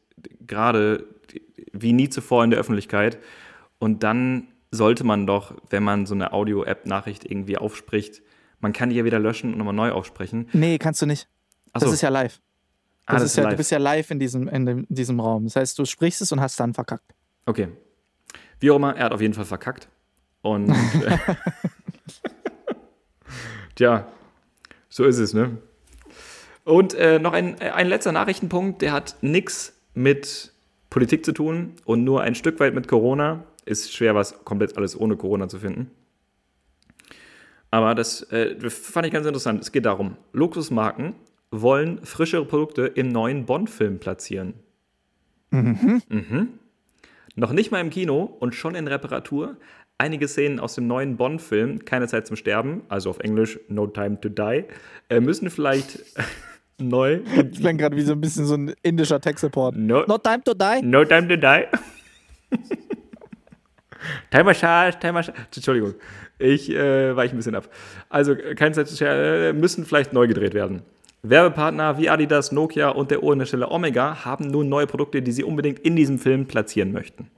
gerade 0.47 1.05
wie 1.73 1.93
nie 1.93 2.09
zuvor 2.09 2.45
in 2.45 2.51
der 2.51 2.61
Öffentlichkeit 2.61 3.19
und 3.79 4.03
dann 4.03 4.49
sollte 4.71 5.05
man 5.05 5.27
doch, 5.27 5.55
wenn 5.71 5.83
man 5.83 6.07
so 6.07 6.15
eine 6.15 6.33
Audio-App-Nachricht 6.33 7.25
irgendwie 7.31 7.59
aufspricht, 7.59 8.23
man 8.61 8.73
kann 8.73 8.91
die 8.91 8.97
ja 8.97 9.05
wieder 9.05 9.19
löschen 9.19 9.53
und 9.53 9.59
nochmal 9.59 9.75
neu 9.75 9.91
aufsprechen. 9.93 10.49
Nee, 10.53 10.79
kannst 10.79 11.03
du 11.03 11.07
nicht. 11.07 11.29
Ach 11.73 11.81
Das 11.81 11.91
so. 11.91 11.95
ist 11.95 12.01
ja 12.03 12.09
live. 12.09 12.41
Ah, 13.07 13.15
Das 13.15 13.23
das 13.23 13.31
ist 13.33 13.37
ja, 13.37 13.43
live. 13.45 13.53
Du 13.53 13.57
bist 13.59 13.71
ja 13.71 13.79
live 13.79 14.11
in 14.11 14.19
diesem, 14.19 14.49
in 14.49 14.67
dem, 14.67 14.87
diesem 14.89 15.21
Raum. 15.21 15.45
Das 15.45 15.57
heißt, 15.57 15.79
du 15.79 15.85
sprichst 15.85 16.23
es 16.23 16.33
und 16.33 16.41
hast 16.41 16.59
dann 16.59 16.75
verkackt. 16.75 17.15
Okay. 17.45 17.69
Wie 18.59 18.71
auch 18.71 18.77
immer, 18.77 18.97
er 18.97 19.05
hat 19.07 19.13
auf 19.13 19.21
jeden 19.21 19.35
Fall 19.35 19.45
verkackt. 19.45 19.89
Und 20.43 20.69
tja, 23.75 24.07
so 24.89 25.05
ist 25.05 25.19
es, 25.19 25.35
ne? 25.35 25.59
Und 26.65 26.95
äh, 26.95 27.19
noch 27.19 27.33
ein, 27.33 27.61
äh, 27.61 27.71
ein 27.71 27.89
letzter 27.89 28.13
Nachrichtenpunkt, 28.13 28.83
der 28.83 28.93
hat 28.93 29.17
nichts 29.21 29.75
mit 29.95 30.53
Politik 30.91 31.25
zu 31.25 31.33
tun 31.33 31.75
und 31.85 32.05
nur 32.05 32.23
ein 32.23 32.35
Stück 32.35 32.59
weit 32.59 32.75
mit 32.75 32.89
Corona. 32.89 33.45
Ist 33.67 33.93
schwer, 33.93 34.15
was 34.15 34.43
komplett 34.45 34.77
alles 34.79 34.99
ohne 34.99 35.17
Corona 35.17 35.49
zu 35.49 35.59
finden. 35.59 35.91
Aber 37.71 37.95
das 37.95 38.23
äh, 38.33 38.59
fand 38.71 39.07
ich 39.07 39.13
ganz 39.13 39.27
interessant. 39.27 39.61
Es 39.61 39.73
geht 39.73 39.85
darum, 39.85 40.17
Luxusmarken 40.33 41.15
wollen 41.51 42.05
frischere 42.05 42.45
Produkte 42.47 42.87
im 42.87 43.09
neuen 43.09 43.45
Bond-Film 43.45 43.99
platzieren. 43.99 44.55
Mhm. 45.51 46.49
Noch 47.35 47.53
nicht 47.53 47.71
mal 47.71 47.81
im 47.81 47.91
Kino 47.91 48.23
und 48.41 48.55
schon 48.55 48.75
in 48.75 48.89
Reparatur. 48.89 49.57
Einige 49.99 50.29
Szenen 50.29 50.61
aus 50.61 50.75
dem 50.75 50.87
neuen 50.87 51.17
Bond-Film, 51.17 51.85
Keine 51.85 52.07
Zeit 52.07 52.27
zum 52.27 52.37
Sterben, 52.37 52.83
also 52.89 53.11
auf 53.11 53.19
Englisch 53.21 53.59
No 53.69 53.87
Time 53.87 54.21
to 54.21 54.29
Die, 54.29 54.65
äh, 55.09 55.21
müssen 55.21 55.51
vielleicht 55.51 56.05
neu. 56.79 57.21
Das 57.37 57.59
klingt 57.61 57.81
gerade 57.81 57.97
wie 57.97 58.03
so 58.03 58.13
ein 58.13 58.21
bisschen 58.21 58.47
so 58.47 58.55
ein 58.55 58.75
indischer 58.83 59.21
Tech-Support. 59.21 59.77
No, 59.77 60.05
No 60.07 60.19
time 60.19 60.43
to 60.45 60.55
die. 60.55 60.83
no 60.83 61.05
Time 61.05 61.29
to 61.29 61.37
Die. 61.37 61.65
Timer 64.31 64.55
Charge, 64.55 64.99
Timer 64.99 65.23
Charge. 65.23 65.41
Entschuldigung, 65.55 65.95
ich 66.39 66.71
äh, 66.71 67.15
weiche 67.17 67.35
ein 67.35 67.39
bisschen 67.39 67.55
ab. 67.55 67.69
Also, 68.09 68.33
äh, 68.33 68.55
keine 68.55 68.75
Zeit 68.75 68.89
zu 68.89 68.97
sterben, 68.97 69.21
äh, 69.21 69.53
müssen 69.53 69.85
vielleicht 69.85 70.13
neu 70.13 70.27
gedreht 70.27 70.55
werden. 70.55 70.83
Werbepartner 71.23 71.99
wie 71.99 72.09
Adidas, 72.09 72.53
Nokia 72.53 72.91
und 72.91 73.11
der 73.11 73.23
Uhrenhersteller 73.23 73.71
Omega 73.71 74.25
haben 74.25 74.49
nun 74.49 74.69
neue 74.69 74.87
Produkte, 74.87 75.23
die 75.23 75.33
sie 75.33 75.45
unbedingt 75.45 75.81
in 75.81 75.97
diesem 75.97 76.19
Film 76.19 76.47
platzieren 76.47 76.93
möchten. 76.93 77.31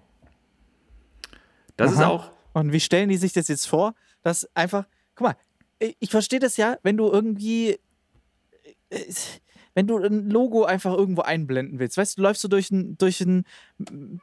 Das 1.77 1.93
ist 1.93 1.99
Aha. 1.99 2.09
auch 2.09 2.31
Und 2.53 2.73
wie 2.73 2.81
stellen 2.81 3.09
die 3.09 3.17
sich 3.17 3.33
das 3.33 3.49
jetzt 3.49 3.67
vor? 3.67 3.95
Dass 4.23 4.49
einfach, 4.55 4.85
guck 5.15 5.29
mal, 5.29 5.37
ich, 5.79 5.97
ich 6.01 6.11
verstehe 6.11 6.41
das 6.41 6.57
ja, 6.57 6.77
wenn 6.83 6.97
du 6.97 7.11
irgendwie, 7.11 7.79
äh, 8.91 8.99
wenn 9.79 9.87
du 9.87 9.97
ein 9.97 10.29
Logo 10.29 10.65
einfach 10.65 10.93
irgendwo 10.93 11.23
einblenden 11.23 11.79
willst. 11.79 11.97
Weißt 11.97 12.19
du, 12.19 12.21
du 12.21 12.27
läufst 12.27 12.43
so 12.43 12.49
durch, 12.49 12.69
ein, 12.73 12.99
durch, 12.99 13.21
ein, 13.21 13.45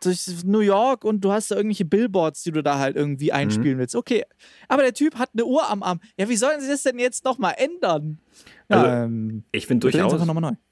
durch 0.04 0.44
New 0.44 0.60
York 0.60 1.06
und 1.06 1.22
du 1.24 1.32
hast 1.32 1.50
da 1.50 1.56
irgendwelche 1.56 1.86
Billboards, 1.86 2.44
die 2.44 2.52
du 2.52 2.62
da 2.62 2.78
halt 2.78 2.98
irgendwie 2.98 3.32
einspielen 3.32 3.78
willst. 3.78 3.96
Okay, 3.96 4.26
aber 4.68 4.82
der 4.82 4.94
Typ 4.94 5.16
hat 5.16 5.30
eine 5.34 5.46
Uhr 5.46 5.70
am 5.70 5.82
Arm. 5.82 6.02
Ja, 6.18 6.28
wie 6.28 6.36
sollen 6.36 6.60
sie 6.60 6.68
das 6.68 6.84
denn 6.84 7.00
jetzt 7.00 7.24
nochmal 7.24 7.54
ändern? 7.56 8.20
Also, 8.68 8.86
ähm, 8.86 9.44
Ich 9.54 9.66
finde 9.66 9.90
durchaus. 9.90 10.12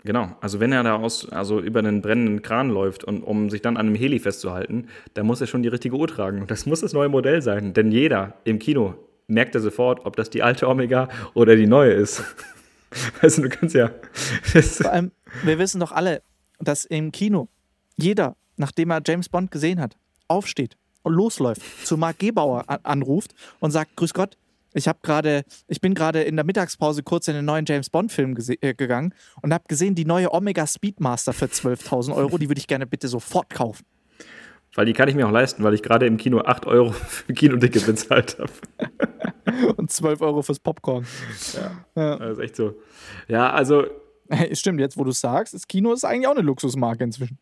Genau. 0.03 0.35
Also 0.41 0.59
wenn 0.59 0.73
er 0.73 0.83
da 0.83 0.97
aus, 0.97 1.29
also 1.29 1.61
über 1.61 1.79
einen 1.79 2.01
brennenden 2.01 2.41
Kran 2.41 2.69
läuft 2.69 3.05
und 3.05 3.23
um 3.23 3.49
sich 3.49 3.61
dann 3.61 3.77
an 3.77 3.87
einem 3.87 3.95
Heli 3.95 4.19
festzuhalten, 4.19 4.87
dann 5.13 5.25
muss 5.25 5.39
er 5.39 5.47
schon 5.47 5.63
die 5.63 5.69
richtige 5.69 5.95
Uhr 5.95 6.09
tragen. 6.09 6.41
Und 6.41 6.51
das 6.51 6.65
muss 6.65 6.81
das 6.81 6.91
neue 6.91 7.07
Modell 7.07 7.41
sein. 7.41 7.73
Denn 7.73 7.89
jeder 7.89 8.33
im 8.43 8.59
Kino 8.59 8.95
merkt 9.27 9.55
ja 9.55 9.61
sofort, 9.61 10.05
ob 10.05 10.17
das 10.17 10.29
die 10.29 10.43
alte 10.43 10.67
Omega 10.67 11.07
oder 11.35 11.55
die 11.55 11.67
neue 11.67 11.93
ist. 11.93 12.21
Also 13.21 13.41
du 13.41 13.49
kannst 13.49 13.75
ja. 13.75 13.91
Vor 14.43 14.91
allem, 14.91 15.11
wir 15.43 15.57
wissen 15.59 15.79
doch 15.79 15.91
alle, 15.91 16.21
dass 16.59 16.85
im 16.85 17.11
Kino 17.11 17.47
jeder, 17.97 18.35
nachdem 18.57 18.91
er 18.91 19.01
James 19.05 19.29
Bond 19.29 19.51
gesehen 19.51 19.79
hat, 19.79 19.95
aufsteht 20.27 20.77
und 21.03 21.13
losläuft, 21.13 21.61
zu 21.85 21.97
Mark 21.97 22.19
Gebauer 22.19 22.63
an 22.67 22.79
anruft 22.83 23.33
und 23.59 23.71
sagt: 23.71 23.95
Grüß 23.95 24.13
Gott, 24.13 24.37
ich 24.73 24.87
habe 24.87 24.99
gerade, 25.03 25.43
ich 25.67 25.81
bin 25.81 25.93
gerade 25.93 26.23
in 26.23 26.35
der 26.35 26.45
Mittagspause 26.45 27.03
kurz 27.03 27.27
in 27.27 27.35
den 27.35 27.45
neuen 27.45 27.65
James 27.65 27.89
Bond-Film 27.89 28.33
gese- 28.35 28.57
äh, 28.61 28.73
gegangen 28.73 29.13
und 29.41 29.53
habe 29.53 29.65
gesehen, 29.67 29.95
die 29.95 30.05
neue 30.05 30.33
Omega 30.33 30.65
Speedmaster 30.65 31.33
für 31.33 31.45
12.000 31.45 32.15
Euro, 32.15 32.37
die 32.37 32.49
würde 32.49 32.59
ich 32.59 32.67
gerne 32.67 32.87
bitte 32.87 33.07
sofort 33.07 33.49
kaufen. 33.51 33.85
Weil 34.75 34.85
die 34.85 34.93
kann 34.93 35.07
ich 35.09 35.15
mir 35.15 35.27
auch 35.27 35.31
leisten, 35.31 35.63
weil 35.63 35.73
ich 35.73 35.83
gerade 35.83 36.05
im 36.05 36.17
Kino 36.17 36.39
8 36.39 36.65
Euro 36.65 36.91
für 36.91 37.33
Kinoticket 37.33 37.85
bezahlt 37.85 38.37
habe. 38.39 38.51
Und 39.77 39.91
12 39.91 40.21
Euro 40.21 40.41
fürs 40.41 40.59
Popcorn. 40.59 41.05
Das 41.95 42.31
ist 42.31 42.39
echt 42.39 42.55
so. 42.55 42.75
Ja, 43.27 43.51
also 43.51 43.85
Hey, 44.29 44.55
stimmt, 44.55 44.79
jetzt 44.79 44.97
wo 44.97 45.03
du 45.03 45.11
sagst, 45.11 45.53
das 45.53 45.67
Kino 45.67 45.91
ist 45.93 46.05
eigentlich 46.05 46.27
auch 46.27 46.31
eine 46.35 46.41
Luxusmarke 46.41 47.03
inzwischen. 47.03 47.37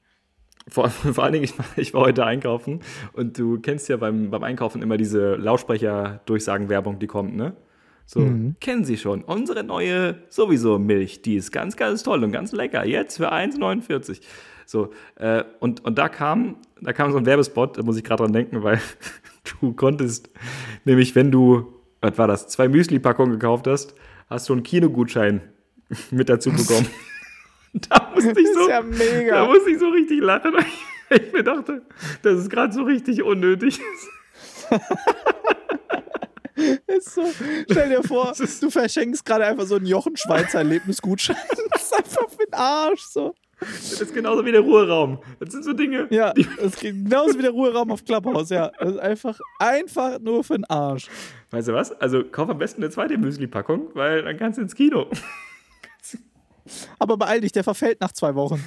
Vor, 0.67 0.89
vor 0.89 1.23
allen 1.23 1.33
Dingen, 1.33 1.45
ich, 1.45 1.57
war- 1.57 1.65
ich 1.77 1.93
war 1.93 2.01
heute 2.01 2.25
einkaufen 2.25 2.81
und 3.13 3.37
du 3.37 3.59
kennst 3.59 3.87
ja 3.87 3.97
beim, 3.97 4.29
beim 4.31 4.43
Einkaufen 4.43 4.81
immer 4.81 4.97
diese 4.97 5.35
Lautsprecher-Durchsagen-Werbung, 5.35 6.99
die 6.99 7.07
kommt, 7.07 7.35
ne? 7.35 7.55
So, 8.07 8.29
kennen 8.59 8.83
Sie 8.83 8.97
schon. 8.97 9.23
Unsere 9.23 9.63
neue 9.63 10.17
sowieso 10.27 10.77
Milch, 10.79 11.21
die 11.21 11.35
ist 11.35 11.51
ganz, 11.51 11.77
ganz 11.77 12.03
toll 12.03 12.23
und 12.25 12.33
ganz 12.33 12.51
lecker. 12.51 12.83
Jetzt 12.85 13.17
für 13.17 13.31
1,49. 13.31 14.19
So, 14.71 14.89
äh, 15.15 15.43
und, 15.59 15.83
und 15.83 15.97
da 15.97 16.07
kam, 16.07 16.55
da 16.79 16.93
kam 16.93 17.11
so 17.11 17.17
ein 17.17 17.25
Werbespot, 17.25 17.77
da 17.77 17.83
muss 17.83 17.97
ich 17.97 18.05
gerade 18.05 18.23
dran 18.23 18.31
denken, 18.31 18.63
weil 18.63 18.79
du 19.59 19.73
konntest, 19.73 20.29
nämlich 20.85 21.13
wenn 21.13 21.29
du, 21.29 21.73
was 21.99 22.17
war 22.17 22.29
das, 22.29 22.47
zwei 22.47 22.69
Müsli-Packungen 22.69 23.33
gekauft 23.33 23.67
hast, 23.67 23.95
hast 24.29 24.47
du 24.47 24.53
einen 24.53 24.63
Kinogutschein 24.63 25.41
mit 26.11 26.29
dazu 26.29 26.51
bekommen. 26.51 26.87
da 27.73 28.11
musste 28.15 28.29
ich 28.29 28.47
Das 28.47 28.53
so, 28.53 28.61
ist 28.61 28.69
ja 28.69 28.81
mega. 28.81 29.35
da 29.35 29.45
musste 29.45 29.71
ich 29.71 29.79
so 29.79 29.89
richtig 29.89 30.21
lachen. 30.21 30.53
Ich 31.09 31.33
mir 31.33 31.43
dachte, 31.43 31.81
das 32.21 32.39
ist 32.39 32.49
gerade 32.49 32.71
so 32.71 32.83
richtig 32.83 33.21
unnötig. 33.23 33.81
Ist 36.87 37.13
so. 37.13 37.25
Stell 37.69 37.89
dir 37.89 38.03
vor, 38.03 38.31
du 38.37 38.69
verschenkst 38.69 39.25
gerade 39.25 39.47
einfach 39.47 39.65
so 39.65 39.75
einen 39.75 39.85
Jochen 39.85 40.15
Schweizer 40.15 40.59
Erlebnisgutschein. 40.59 41.35
Das 41.71 41.81
ist 41.83 41.93
einfach 41.93 42.29
für 42.29 42.45
den 42.45 42.53
Arsch 42.53 43.01
so. 43.01 43.35
Das 43.61 44.01
ist 44.01 44.13
genauso 44.13 44.43
wie 44.43 44.51
der 44.51 44.61
Ruheraum. 44.61 45.19
Das 45.39 45.51
sind 45.51 45.63
so 45.63 45.73
Dinge. 45.73 46.07
Ja, 46.09 46.33
das 46.59 46.79
geht 46.79 46.95
genauso 46.95 47.37
wie 47.37 47.43
der 47.43 47.51
Ruheraum 47.51 47.91
auf 47.91 48.03
Clubhouse, 48.03 48.49
ja. 48.49 48.71
Das 48.79 48.93
ist 48.93 48.99
einfach, 48.99 49.39
einfach 49.59 50.19
nur 50.19 50.43
für 50.43 50.55
den 50.55 50.65
Arsch. 50.65 51.07
weißt 51.51 51.67
du 51.67 51.73
was? 51.73 51.91
Also 52.01 52.23
kauf 52.23 52.49
am 52.49 52.57
besten 52.57 52.81
eine 52.81 52.89
zweite 52.89 53.19
Müsli-Packung, 53.19 53.89
weil 53.93 54.23
dann 54.23 54.35
kannst 54.37 54.57
du 54.57 54.63
ins 54.63 54.73
Kino. 54.73 55.07
Aber 56.97 57.17
beeil 57.17 57.41
dich, 57.41 57.51
der 57.51 57.63
verfällt 57.63 58.01
nach 58.01 58.11
zwei 58.13 58.33
Wochen. 58.33 58.63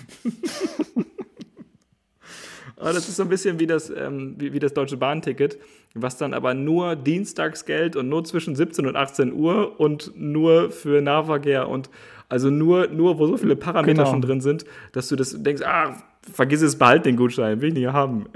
Aber 2.76 2.92
das 2.92 3.08
ist 3.08 3.16
so 3.16 3.22
ein 3.22 3.28
bisschen 3.28 3.58
wie 3.58 3.66
das, 3.66 3.88
ähm, 3.88 4.34
wie, 4.36 4.52
wie 4.52 4.58
das 4.58 4.74
Deutsche 4.74 4.96
Bahnticket, 4.96 5.58
was 5.94 6.18
dann 6.18 6.34
aber 6.34 6.54
nur 6.54 6.96
dienstags 6.96 7.64
gilt 7.64 7.96
und 7.96 8.08
nur 8.08 8.24
zwischen 8.24 8.56
17 8.56 8.86
und 8.86 8.96
18 8.96 9.32
Uhr 9.32 9.80
und 9.80 10.12
nur 10.16 10.70
für 10.70 11.00
Nahverkehr 11.00 11.68
und 11.68 11.88
also 12.28 12.50
nur, 12.50 12.88
nur 12.88 13.18
wo 13.18 13.26
so 13.26 13.36
viele 13.36 13.56
Parameter 13.56 14.02
Genau. 14.02 14.10
schon 14.10 14.22
drin 14.22 14.40
sind, 14.40 14.64
dass 14.92 15.08
du 15.08 15.16
das 15.16 15.40
denkst, 15.42 15.62
ah, 15.62 15.96
vergiss 16.32 16.62
es, 16.62 16.76
behalt 16.78 17.04
den 17.06 17.16
Gutschein, 17.16 17.60
will 17.60 17.68
ich 17.68 17.74
nicht 17.74 17.86
haben. 17.92 18.26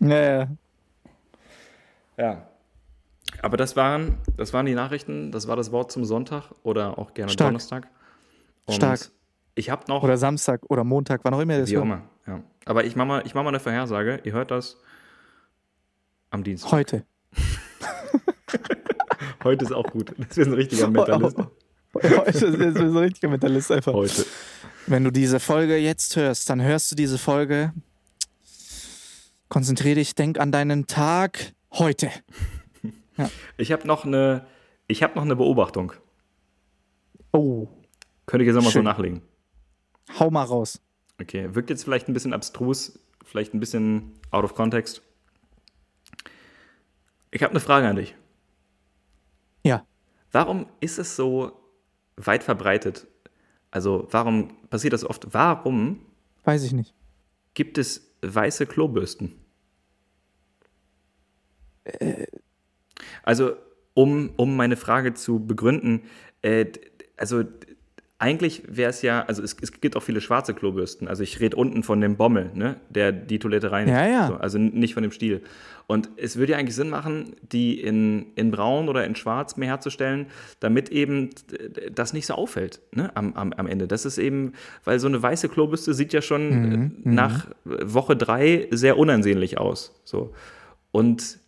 Ja, 0.00 0.48
ja. 2.18 2.46
Aber 3.42 3.56
das 3.56 3.76
waren, 3.76 4.16
das 4.36 4.52
waren 4.52 4.66
die 4.66 4.74
Nachrichten, 4.74 5.30
das 5.32 5.48
war 5.48 5.56
das 5.56 5.72
Wort 5.72 5.90
zum 5.92 6.04
Sonntag 6.04 6.44
oder 6.62 6.98
auch 6.98 7.14
gerne 7.14 7.30
Stark. 7.32 7.48
Donnerstag. 7.48 7.86
Und 8.66 8.74
Stark. 8.74 9.10
Ich 9.54 9.70
habe 9.70 9.84
noch, 9.88 10.02
Oder 10.02 10.16
Samstag 10.16 10.60
oder 10.68 10.84
Montag, 10.84 11.20
wann 11.24 11.34
auch 11.34 11.40
immer 11.40 11.58
das 11.58 11.70
wie 11.70 11.74
immer, 11.74 12.02
ja. 12.26 12.40
Aber 12.66 12.84
ich 12.84 12.96
mache 12.96 13.08
mal, 13.08 13.22
ich 13.26 13.34
mach 13.34 13.42
mal 13.42 13.48
eine 13.48 13.60
Vorhersage, 13.60 14.20
ihr 14.24 14.32
hört 14.32 14.50
das 14.50 14.76
am 16.30 16.44
Dienstag. 16.44 16.72
Heute. 16.72 17.04
Heute 19.44 19.64
ist 19.64 19.72
auch 19.72 19.90
gut. 19.90 20.12
Das 20.18 20.36
ist 20.38 20.46
ein 20.46 20.52
richtiger 20.54 20.88
Mentalist. 20.90 21.36
Heute 21.94 22.46
ist 22.46 22.76
so 22.76 22.82
ein 22.84 22.96
richtiger 22.96 23.28
Mentalist 23.28 23.70
einfach. 23.72 23.92
Heute. 23.92 24.24
Wenn 24.86 25.04
du 25.04 25.10
diese 25.10 25.40
Folge 25.40 25.76
jetzt 25.76 26.16
hörst, 26.16 26.48
dann 26.48 26.62
hörst 26.62 26.90
du 26.92 26.96
diese 26.96 27.18
Folge. 27.18 27.72
Konzentrier 29.48 29.96
dich, 29.96 30.14
denk 30.14 30.38
an 30.38 30.52
deinen 30.52 30.86
Tag 30.86 31.52
heute. 31.72 32.10
Ich 33.58 33.72
habe 33.72 33.86
noch 33.86 34.04
eine, 34.04 34.46
ich 34.86 35.02
habe 35.02 35.14
noch 35.16 35.22
eine 35.22 35.36
Beobachtung. 35.36 35.92
Oh, 37.32 37.68
Könnte 38.26 38.44
ich 38.44 38.46
jetzt 38.46 38.56
nochmal 38.56 38.72
so 38.72 38.82
nachlegen. 38.82 39.22
hau 40.18 40.30
mal 40.30 40.44
raus. 40.44 40.80
Okay, 41.20 41.54
wirkt 41.54 41.70
jetzt 41.70 41.84
vielleicht 41.84 42.08
ein 42.08 42.14
bisschen 42.14 42.32
abstrus, 42.32 42.98
vielleicht 43.24 43.52
ein 43.52 43.60
bisschen 43.60 44.12
out 44.30 44.44
of 44.44 44.54
context. 44.54 45.02
Ich 47.32 47.42
habe 47.42 47.50
eine 47.50 47.60
Frage 47.60 47.88
an 47.88 47.96
dich. 47.96 48.14
Ja. 49.64 49.84
Warum 50.32 50.66
ist 50.80 50.98
es 50.98 51.14
so 51.16 51.59
weit 52.26 52.42
verbreitet? 52.44 53.06
Also, 53.70 54.08
warum 54.10 54.48
passiert 54.68 54.92
das 54.92 55.04
oft? 55.04 55.28
Warum 55.32 56.00
Weiß 56.44 56.62
ich 56.64 56.72
nicht. 56.72 56.94
gibt 57.54 57.78
es 57.78 58.14
weiße 58.22 58.66
Klobürsten? 58.66 59.32
Also, 63.22 63.52
um, 63.94 64.30
um 64.36 64.56
meine 64.56 64.76
Frage 64.76 65.14
zu 65.14 65.44
begründen, 65.44 66.02
äh, 66.42 66.66
also 67.16 67.44
eigentlich 68.20 68.62
wäre 68.68 68.90
es 68.90 69.00
ja, 69.00 69.22
also 69.22 69.42
es, 69.42 69.56
es 69.62 69.80
gibt 69.80 69.96
auch 69.96 70.02
viele 70.02 70.20
schwarze 70.20 70.52
Klobürsten. 70.52 71.08
Also 71.08 71.22
ich 71.22 71.40
rede 71.40 71.56
unten 71.56 71.82
von 71.82 72.02
dem 72.02 72.16
Bommel, 72.16 72.50
ne, 72.54 72.76
der 72.90 73.12
die 73.12 73.38
Toilette 73.38 73.72
reinigt. 73.72 73.96
Ja, 73.96 74.06
ja. 74.06 74.26
So, 74.28 74.34
also 74.34 74.58
nicht 74.58 74.92
von 74.92 75.02
dem 75.02 75.10
Stiel. 75.10 75.40
Und 75.86 76.10
es 76.18 76.36
würde 76.36 76.52
ja 76.52 76.58
eigentlich 76.58 76.76
Sinn 76.76 76.90
machen, 76.90 77.34
die 77.50 77.80
in, 77.80 78.26
in 78.36 78.50
braun 78.50 78.90
oder 78.90 79.06
in 79.06 79.16
schwarz 79.16 79.56
mehr 79.56 79.70
herzustellen, 79.70 80.26
damit 80.60 80.90
eben 80.90 81.30
das 81.92 82.12
nicht 82.12 82.26
so 82.26 82.34
auffällt 82.34 82.80
ne, 82.92 83.10
am, 83.16 83.32
am, 83.32 83.54
am 83.54 83.66
Ende. 83.66 83.88
Das 83.88 84.04
ist 84.04 84.18
eben, 84.18 84.52
weil 84.84 85.00
so 85.00 85.08
eine 85.08 85.20
weiße 85.20 85.48
Klobürste 85.48 85.94
sieht 85.94 86.12
ja 86.12 86.20
schon 86.20 86.50
Mhm, 86.50 86.92
äh, 87.04 87.08
nach 87.08 87.46
Woche 87.64 88.16
drei 88.16 88.68
sehr 88.70 88.98
unansehnlich 88.98 89.56
aus. 89.56 89.98
So. 90.04 90.34
Und 90.92 91.39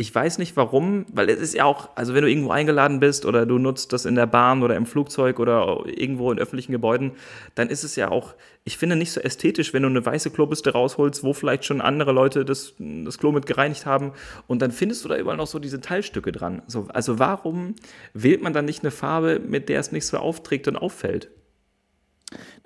ich 0.00 0.14
weiß 0.14 0.38
nicht 0.38 0.56
warum, 0.56 1.06
weil 1.12 1.28
es 1.28 1.40
ist 1.40 1.54
ja 1.54 1.64
auch, 1.64 1.90
also 1.96 2.14
wenn 2.14 2.22
du 2.22 2.30
irgendwo 2.30 2.52
eingeladen 2.52 3.00
bist 3.00 3.26
oder 3.26 3.46
du 3.46 3.58
nutzt 3.58 3.92
das 3.92 4.04
in 4.04 4.14
der 4.14 4.28
Bahn 4.28 4.62
oder 4.62 4.76
im 4.76 4.86
Flugzeug 4.86 5.40
oder 5.40 5.82
irgendwo 5.86 6.30
in 6.30 6.38
öffentlichen 6.38 6.70
Gebäuden, 6.70 7.12
dann 7.56 7.68
ist 7.68 7.82
es 7.82 7.96
ja 7.96 8.08
auch, 8.08 8.36
ich 8.62 8.78
finde, 8.78 8.94
nicht 8.94 9.10
so 9.10 9.20
ästhetisch, 9.20 9.74
wenn 9.74 9.82
du 9.82 9.88
eine 9.88 10.06
weiße 10.06 10.30
Klobürste 10.30 10.72
rausholst, 10.72 11.24
wo 11.24 11.32
vielleicht 11.32 11.64
schon 11.64 11.80
andere 11.80 12.12
Leute 12.12 12.44
das, 12.44 12.74
das 12.78 13.18
Klo 13.18 13.32
mit 13.32 13.46
gereinigt 13.46 13.86
haben 13.86 14.12
und 14.46 14.62
dann 14.62 14.70
findest 14.70 15.04
du 15.04 15.08
da 15.08 15.18
überall 15.18 15.36
noch 15.36 15.48
so 15.48 15.58
diese 15.58 15.80
Teilstücke 15.80 16.30
dran. 16.30 16.62
So, 16.68 16.86
also 16.94 17.18
warum 17.18 17.74
wählt 18.14 18.40
man 18.40 18.52
dann 18.52 18.66
nicht 18.66 18.84
eine 18.84 18.92
Farbe, 18.92 19.40
mit 19.40 19.68
der 19.68 19.80
es 19.80 19.90
nicht 19.90 20.06
so 20.06 20.18
aufträgt 20.18 20.68
und 20.68 20.76
auffällt? 20.76 21.28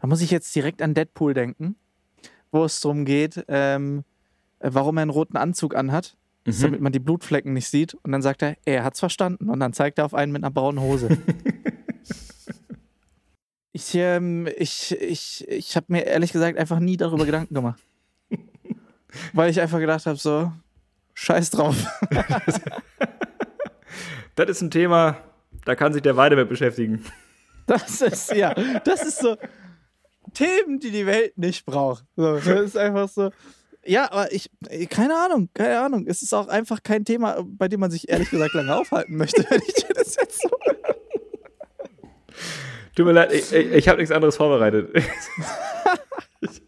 Da 0.02 0.06
muss 0.06 0.20
ich 0.20 0.30
jetzt 0.30 0.54
direkt 0.54 0.82
an 0.82 0.92
Deadpool 0.92 1.32
denken, 1.32 1.76
wo 2.50 2.62
es 2.62 2.78
darum 2.80 3.06
geht, 3.06 3.42
ähm, 3.48 4.04
äh, 4.58 4.68
warum 4.70 4.98
er 4.98 5.02
einen 5.02 5.10
roten 5.10 5.38
Anzug 5.38 5.74
anhat, 5.74 6.18
Mhm. 6.44 6.60
damit 6.60 6.80
man 6.80 6.92
die 6.92 6.98
Blutflecken 6.98 7.52
nicht 7.52 7.68
sieht. 7.68 7.94
Und 7.94 8.12
dann 8.12 8.22
sagt 8.22 8.42
er, 8.42 8.56
er 8.64 8.84
hat's 8.84 9.00
verstanden. 9.00 9.48
Und 9.48 9.60
dann 9.60 9.72
zeigt 9.72 9.98
er 9.98 10.04
auf 10.04 10.14
einen 10.14 10.32
mit 10.32 10.42
einer 10.42 10.50
braunen 10.50 10.80
Hose. 10.80 11.08
ich 13.72 13.94
ähm, 13.94 14.48
ich, 14.56 14.96
ich, 15.00 15.46
ich 15.48 15.76
habe 15.76 15.86
mir 15.88 16.04
ehrlich 16.04 16.32
gesagt 16.32 16.58
einfach 16.58 16.80
nie 16.80 16.96
darüber 16.96 17.26
Gedanken 17.26 17.54
gemacht. 17.54 17.80
Weil 19.32 19.50
ich 19.50 19.60
einfach 19.60 19.78
gedacht 19.78 20.06
habe, 20.06 20.16
so, 20.16 20.52
scheiß 21.14 21.50
drauf. 21.50 21.76
Das 24.34 24.48
ist 24.48 24.62
ein 24.62 24.70
Thema, 24.70 25.18
da 25.64 25.74
kann 25.74 25.92
sich 25.92 26.02
der 26.02 26.16
Weide 26.16 26.36
mit 26.36 26.48
beschäftigen. 26.48 27.04
Das 27.66 28.00
ist, 28.00 28.34
ja, 28.34 28.54
das 28.84 29.02
ist 29.02 29.18
so 29.20 29.36
Themen, 30.32 30.80
die 30.80 30.90
die 30.90 31.06
Welt 31.06 31.36
nicht 31.36 31.66
braucht. 31.66 32.04
So, 32.16 32.36
das 32.36 32.46
ist 32.46 32.76
einfach 32.76 33.08
so. 33.08 33.30
Ja, 33.84 34.12
aber 34.12 34.32
ich, 34.32 34.48
keine 34.90 35.16
Ahnung, 35.16 35.48
keine 35.54 35.80
Ahnung. 35.80 36.06
Es 36.06 36.22
ist 36.22 36.32
auch 36.32 36.46
einfach 36.48 36.82
kein 36.82 37.04
Thema, 37.04 37.44
bei 37.44 37.68
dem 37.68 37.80
man 37.80 37.90
sich 37.90 38.08
ehrlich 38.08 38.30
gesagt 38.30 38.54
lange 38.54 38.74
aufhalten 38.74 39.16
möchte, 39.16 39.44
wenn 39.50 39.60
ich 39.66 39.74
dir 39.74 39.92
das 39.94 40.16
jetzt 40.16 40.42
so. 40.42 40.50
Tut 42.94 43.06
mir 43.06 43.12
leid, 43.12 43.32
ich, 43.32 43.52
ich, 43.52 43.88
habe 43.88 43.98
nichts 43.98 44.12
anderes 44.12 44.36
vorbereitet. 44.36 44.90
ich, 44.94 45.04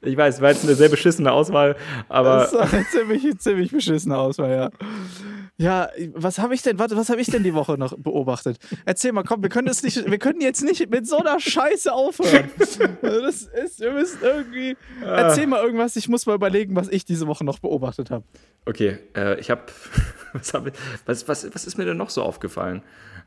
ich 0.00 0.16
weiß, 0.16 0.40
war 0.40 0.50
jetzt 0.50 0.64
eine 0.64 0.74
sehr 0.74 0.88
beschissene 0.88 1.30
Auswahl, 1.30 1.76
aber 2.08 2.48
Das 2.50 2.54
ist 2.54 2.58
eine 2.74 2.86
ziemlich, 2.90 3.38
ziemlich 3.38 3.70
beschissene 3.70 4.16
Auswahl, 4.16 4.50
ja. 4.50 4.70
Ja, 5.58 5.90
was 6.14 6.38
habe 6.38 6.54
ich 6.54 6.62
denn, 6.62 6.78
warte, 6.78 6.96
was 6.96 7.08
habe 7.10 7.20
ich 7.20 7.28
denn 7.28 7.42
die 7.42 7.54
Woche 7.54 7.78
noch 7.78 7.96
beobachtet? 7.96 8.58
Erzähl 8.84 9.12
mal, 9.12 9.22
komm, 9.22 9.42
wir 9.42 9.48
können 9.48 9.68
das 9.68 9.82
nicht, 9.82 10.10
wir 10.10 10.18
können 10.18 10.40
jetzt 10.40 10.62
nicht 10.62 10.90
mit 10.90 11.06
so 11.06 11.18
einer 11.18 11.38
Scheiße 11.38 11.92
aufhören. 11.92 12.50
Das 13.02 13.42
ist, 13.42 13.80
wir 13.80 13.92
müssen 13.92 14.18
irgendwie, 14.22 14.76
erzähl 15.02 15.46
mal 15.46 15.62
irgendwas, 15.62 15.94
ich 15.96 16.08
muss 16.08 16.26
mal 16.26 16.34
überlegen, 16.34 16.74
was 16.74 16.88
ich 16.88 17.04
diese 17.04 17.26
Woche 17.26 17.44
noch 17.44 17.58
beobachtet 17.58 18.10
habe. 18.10 18.24
okay, 18.66 18.98
äh, 19.14 19.38
ich 19.38 19.50
habe, 19.50 19.62
was, 20.32 20.54
hab 20.54 20.66
was, 21.06 21.28
was, 21.28 21.54
was 21.54 21.66
ist 21.66 21.78
mir 21.78 21.84
denn 21.84 21.96
noch 21.96 22.10
so 22.10 22.22
aufgefallen? 22.22 22.82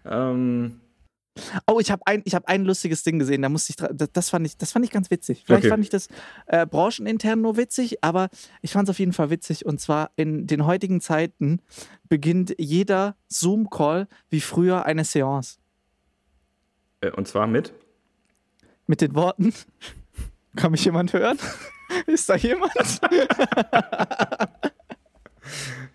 Ähm, 0.06 0.82
Oh, 1.68 1.80
ich 1.80 1.92
habe 1.92 2.02
ein, 2.06 2.22
ich 2.26 2.34
hab 2.34 2.48
ein 2.48 2.64
lustiges 2.64 3.04
Ding 3.04 3.20
gesehen, 3.20 3.42
da 3.42 3.50
musste 3.50 3.72
ich 3.72 3.98
das 4.14 4.30
fand 4.30 4.46
ich, 4.46 4.58
das 4.58 4.72
fand 4.72 4.86
ich 4.86 4.92
ganz 4.92 5.12
witzig. 5.12 5.44
Vielleicht 5.46 5.64
Okay. 5.64 5.70
fand 5.70 5.84
ich 5.84 5.90
das 5.90 6.08
äh, 6.48 6.66
branchenintern 6.66 7.42
nur 7.42 7.58
witzig, 7.58 8.04
aber 8.04 8.30
ich 8.62 8.72
fand 8.72 8.88
es 8.88 8.92
auf 8.94 9.00
jeden 9.00 9.12
Fall 9.14 9.30
witzig. 9.30 9.66
Und 9.66 9.82
zwar 9.82 10.12
in 10.16 10.48
den 10.48 10.66
heutigen 10.66 11.02
Zeiten 11.02 11.60
beginnt 12.08 12.56
jeder 12.58 13.16
Zoom-Call 13.28 14.08
wie 14.30 14.40
früher 14.42 14.86
eine 14.86 15.04
Seance. 15.04 15.58
äh, 17.02 17.12
und 17.12 17.28
zwar 17.28 17.48
mit? 17.48 17.74
Mit 18.88 19.02
den 19.02 19.14
Worten, 19.16 19.54
kann 20.56 20.72
mich 20.72 20.86
jemand 20.86 21.12
hören? 21.14 21.38
Ist 22.08 22.30
da 22.30 22.36
jemand? 22.36 22.72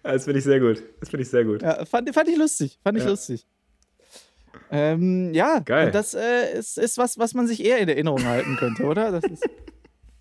Das 0.02 0.24
finde 0.24 0.38
ich 0.38 0.44
sehr 0.44 0.60
gut. 0.60 0.82
Das 1.00 1.08
finde 1.10 1.22
ich 1.22 1.28
sehr 1.28 1.44
gut. 1.44 1.62
Ja, 1.62 1.84
fand, 1.84 2.12
fand 2.14 2.28
ich 2.28 2.36
lustig, 2.36 2.78
fand 2.82 2.96
ich 2.98 3.04
Ja. 3.04 3.10
lustig. 3.10 3.46
Ähm, 4.70 5.34
ja, 5.34 5.58
Geil. 5.60 5.90
das 5.90 6.14
äh, 6.14 6.58
ist, 6.58 6.78
ist 6.78 6.98
was, 6.98 7.18
was 7.18 7.34
man 7.34 7.46
sich 7.46 7.64
eher 7.64 7.78
in 7.78 7.88
Erinnerung 7.88 8.24
halten 8.24 8.56
könnte, 8.56 8.84
oder? 8.84 9.10
Das 9.10 9.24
ist, 9.24 9.48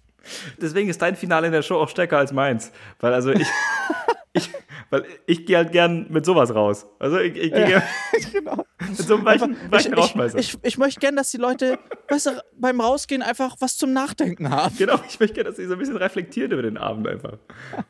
Deswegen 0.62 0.90
ist 0.90 1.02
dein 1.02 1.16
Finale 1.16 1.48
in 1.48 1.54
der 1.54 1.62
Show 1.62 1.76
auch 1.76 1.90
stärker 1.90 2.18
als 2.18 2.32
meins. 2.32 2.72
Weil 3.00 3.14
also 3.14 3.32
ich, 3.32 3.48
ich 4.34 4.50
weil 4.90 5.06
ich 5.28 5.46
gehe 5.46 5.58
halt 5.58 5.72
gern 5.72 6.08
mit 6.10 6.26
sowas 6.26 6.54
raus. 6.54 6.88
Also 6.98 7.20
ich, 7.20 7.36
ich 7.36 7.54
gehe 7.54 7.84
genau. 8.34 8.66
mit 8.80 8.98
so 8.98 9.16
einem 9.16 9.26
weichen, 9.26 9.58
weichen 9.70 9.94
ich, 9.98 10.16
ich, 10.36 10.54
ich, 10.54 10.60
ich 10.64 10.78
möchte 10.78 11.00
gern, 11.00 11.16
dass 11.16 11.32
die 11.32 11.38
Leute 11.38 11.78
weißt 12.08 12.26
du, 12.28 12.44
beim 12.58 12.82
Rausgehen 12.82 13.22
einfach 13.22 13.56
was 13.60 13.78
zum 13.78 13.94
Nachdenken 13.94 14.50
haben. 14.50 14.76
genau, 14.78 15.00
ich 15.08 15.20
möchte 15.20 15.36
gerne, 15.36 15.50
dass 15.50 15.58
sie 15.58 15.66
so 15.68 15.74
ein 15.74 15.80
bisschen 15.80 15.98
reflektieren 15.98 16.52
über 16.52 16.64
den 16.64 16.78
Abend 16.78 17.08
einfach. 17.08 17.38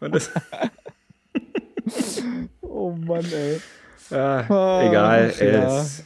Und 0.01 0.13
das, 0.13 0.29
Oh 2.61 2.91
Mann, 2.91 3.25
ey. 3.31 3.59
ah, 4.11 4.81
egal. 4.87 5.33
ey, 5.37 5.53
ja. 5.53 5.61
das, 5.61 6.03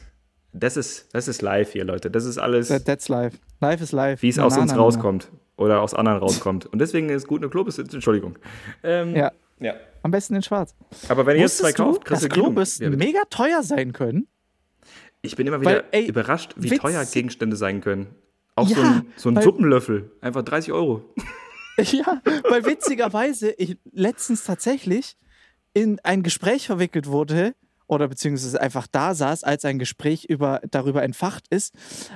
das, 0.53 0.77
ist, 0.77 1.13
das 1.13 1.27
ist 1.27 1.41
live 1.41 1.71
hier, 1.71 1.83
Leute. 1.85 2.09
Das 2.11 2.25
ist 2.25 2.37
alles, 2.37 2.67
That, 2.69 2.85
that's 2.85 3.09
life. 3.09 3.37
Life 3.61 3.83
is 3.83 3.91
life. 3.91 4.21
wie 4.21 4.29
es 4.29 4.39
aus 4.39 4.57
uns 4.57 4.75
rauskommt. 4.75 5.29
Oder 5.55 5.81
aus 5.81 5.93
anderen 5.93 6.17
rauskommt. 6.19 6.65
Und 6.65 6.79
deswegen 6.79 7.09
ist 7.09 7.27
gut 7.27 7.41
eine 7.41 7.49
Klobürste. 7.49 7.83
Entschuldigung. 7.83 8.37
Ähm, 8.83 9.15
Ja, 9.15 9.31
ja. 9.59 9.75
am 10.01 10.09
besten 10.11 10.33
in 10.35 10.41
schwarz. 10.41 10.73
Aber 11.09 11.25
wenn 11.27 11.35
ihr 11.35 11.43
jetzt 11.43 11.59
zwei 11.59 11.71
du, 11.71 11.83
kauft, 11.83 12.05
kriegst 12.05 12.23
du 12.23 12.29
Klobürsten 12.29 12.91
Ja, 12.91 12.97
mega 12.97 13.19
teuer 13.29 13.61
sein 13.61 13.93
können? 13.93 14.27
Ich 15.21 15.35
bin 15.35 15.45
immer 15.47 15.61
wieder 15.61 15.71
Weil, 15.71 15.83
ey, 15.91 16.07
überrascht, 16.07 16.53
wie 16.57 16.71
Witz- 16.71 16.79
teuer 16.81 17.05
Gegenstände 17.05 17.55
sein 17.55 17.81
können. 17.81 18.07
Auch 18.55 18.67
so 18.67 18.75
Ja, 18.75 18.81
ein, 18.83 19.05
so 19.15 19.29
ein 19.29 19.35
weil- 19.35 19.43
Suppenlöffel. 19.43 20.11
Einfach 20.21 20.41
30 20.43 20.71
Euro. 20.73 21.01
Ja, 21.77 22.21
weil 22.49 22.65
witzigerweise 22.67 23.49
ich 23.57 23.77
letztens 23.91 24.43
tatsächlich 24.43 25.17
in 25.73 25.99
ein 26.03 26.21
Gespräch 26.21 26.67
verwickelt 26.67 27.07
wurde 27.07 27.55
oder 27.87 28.07
beziehungsweise 28.07 28.59
einfach 28.59 28.87
da 28.87 29.13
saß, 29.15 29.43
als 29.43 29.65
ein 29.65 29.79
Gespräch 29.79 30.25
über, 30.25 30.61
darüber 30.69 31.03
entfacht 31.03 31.45
ist, 31.49 31.73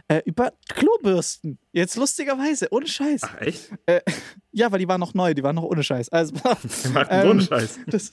äh, 0.08 0.22
über 0.26 0.54
Klobürsten. 0.70 1.60
Jetzt 1.78 1.96
lustigerweise, 1.96 2.68
ohne 2.72 2.88
Scheiß. 2.88 3.22
Ach, 3.24 3.40
echt? 3.42 3.70
Äh, 3.86 4.02
ja, 4.52 4.72
weil 4.72 4.80
die 4.80 4.88
waren 4.88 5.00
noch 5.00 5.14
neu, 5.14 5.36
die 5.36 5.44
waren 5.44 5.56
noch 5.56 5.64
ohne 5.64 5.84
Scheiß. 5.84 6.10
Also, 6.10 6.34
so 6.68 6.98
einen 6.98 7.40
Ähm, 7.40 7.42
Scheiß. 7.42 7.80
das, 7.88 8.12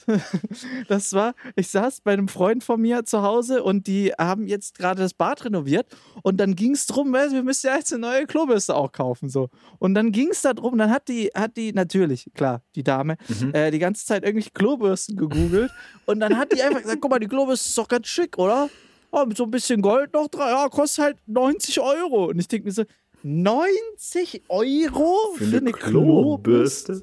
das 0.88 1.12
war, 1.14 1.34
ich 1.56 1.68
saß 1.68 2.02
bei 2.02 2.12
einem 2.12 2.28
Freund 2.28 2.62
von 2.62 2.78
mir 2.80 3.04
zu 3.06 3.22
Hause 3.22 3.62
und 3.62 3.86
die 3.86 4.12
haben 4.18 4.46
jetzt 4.46 4.76
gerade 4.76 5.00
das 5.00 5.14
Bad 5.14 5.46
renoviert 5.46 5.86
und 6.22 6.36
dann 6.38 6.54
ging 6.56 6.72
es 6.72 6.86
drum, 6.86 7.10
weißt 7.12 7.32
wir 7.32 7.42
müssen 7.42 7.66
ja 7.68 7.76
jetzt 7.76 7.90
eine 7.92 8.02
neue 8.02 8.26
Klobürste 8.26 8.74
auch 8.74 8.92
kaufen. 8.92 9.30
So. 9.30 9.48
Und 9.78 9.94
dann 9.94 10.12
ging 10.12 10.28
es 10.30 10.42
da 10.42 10.52
drum, 10.52 10.76
dann 10.76 10.90
hat 10.90 11.08
die, 11.08 11.30
hat 11.34 11.56
die, 11.56 11.72
natürlich, 11.72 12.30
klar, 12.34 12.60
die 12.74 12.82
Dame, 12.84 13.16
Mhm. 13.28 13.54
äh, 13.54 13.70
die 13.70 13.78
ganze 13.78 14.04
Zeit 14.04 14.24
irgendwelche 14.24 14.50
Klobürsten 14.50 15.16
gegoogelt 15.16 15.70
und 16.04 16.20
dann 16.20 16.36
hat 16.36 16.52
die 16.52 16.62
einfach 16.62 16.82
gesagt, 16.82 17.00
guck 17.00 17.10
mal, 17.10 17.18
die 17.18 17.28
Klobürste 17.28 17.68
ist 17.70 17.78
doch 17.78 17.88
ganz 17.88 18.06
schick, 18.08 18.36
oder? 18.36 18.68
Oh, 19.10 19.24
mit 19.24 19.36
so 19.36 19.44
ein 19.44 19.50
bisschen 19.50 19.80
Gold 19.80 20.12
noch 20.12 20.26
dran, 20.26 20.48
ja, 20.50 20.68
kostet 20.68 21.04
halt 21.04 21.16
90 21.26 21.80
Euro. 21.80 22.24
Und 22.26 22.38
ich 22.40 22.48
denke 22.48 22.66
mir 22.66 22.72
so, 22.72 22.82
90 23.24 24.42
Euro 24.48 25.16
für, 25.36 25.56
eine 25.56 25.72
Klobürste? 25.72 27.02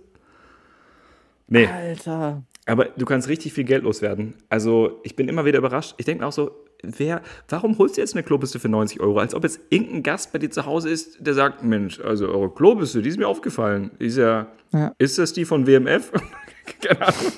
Nee, 1.47 1.67
Alter. 1.67 2.43
aber 2.67 2.85
du 2.85 3.05
kannst 3.05 3.27
richtig 3.27 3.53
viel 3.53 3.63
Geld 3.65 3.83
loswerden. 3.83 4.35
Also, 4.47 5.01
ich 5.03 5.15
bin 5.15 5.27
immer 5.27 5.45
wieder 5.45 5.57
überrascht. 5.57 5.95
Ich 5.97 6.05
denke 6.05 6.21
mir 6.23 6.27
auch 6.27 6.31
so, 6.31 6.51
wer, 6.83 7.21
warum 7.49 7.77
holst 7.77 7.97
du 7.97 8.01
jetzt 8.01 8.13
eine 8.15 8.23
Klobürste 8.23 8.59
für 8.59 8.69
90 8.69 9.01
Euro? 9.01 9.19
Als 9.19 9.33
ob 9.35 9.43
jetzt 9.43 9.59
irgendein 9.69 10.03
Gast 10.03 10.31
bei 10.31 10.37
dir 10.39 10.51
zu 10.51 10.65
Hause 10.65 10.89
ist, 10.89 11.25
der 11.25 11.33
sagt, 11.33 11.63
Mensch, 11.63 11.99
also 11.99 12.27
eure 12.29 12.51
Klobürste, 12.53 13.01
die 13.01 13.09
ist 13.09 13.17
mir 13.17 13.27
aufgefallen. 13.27 13.91
Ist 13.99 14.17
ja, 14.17 14.47
Ja. 14.71 14.93
ist 14.99 15.17
das 15.17 15.33
die 15.33 15.43
von 15.45 15.65
WMF? 15.67 16.11
Keine 16.81 17.01
Ahnung. 17.01 17.31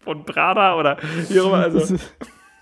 Von 0.00 0.24
Prada 0.26 0.76
oder 0.76 0.98
wie 1.28 1.40
auch 1.40 1.46
immer. 1.46 1.58
Also, 1.58 1.96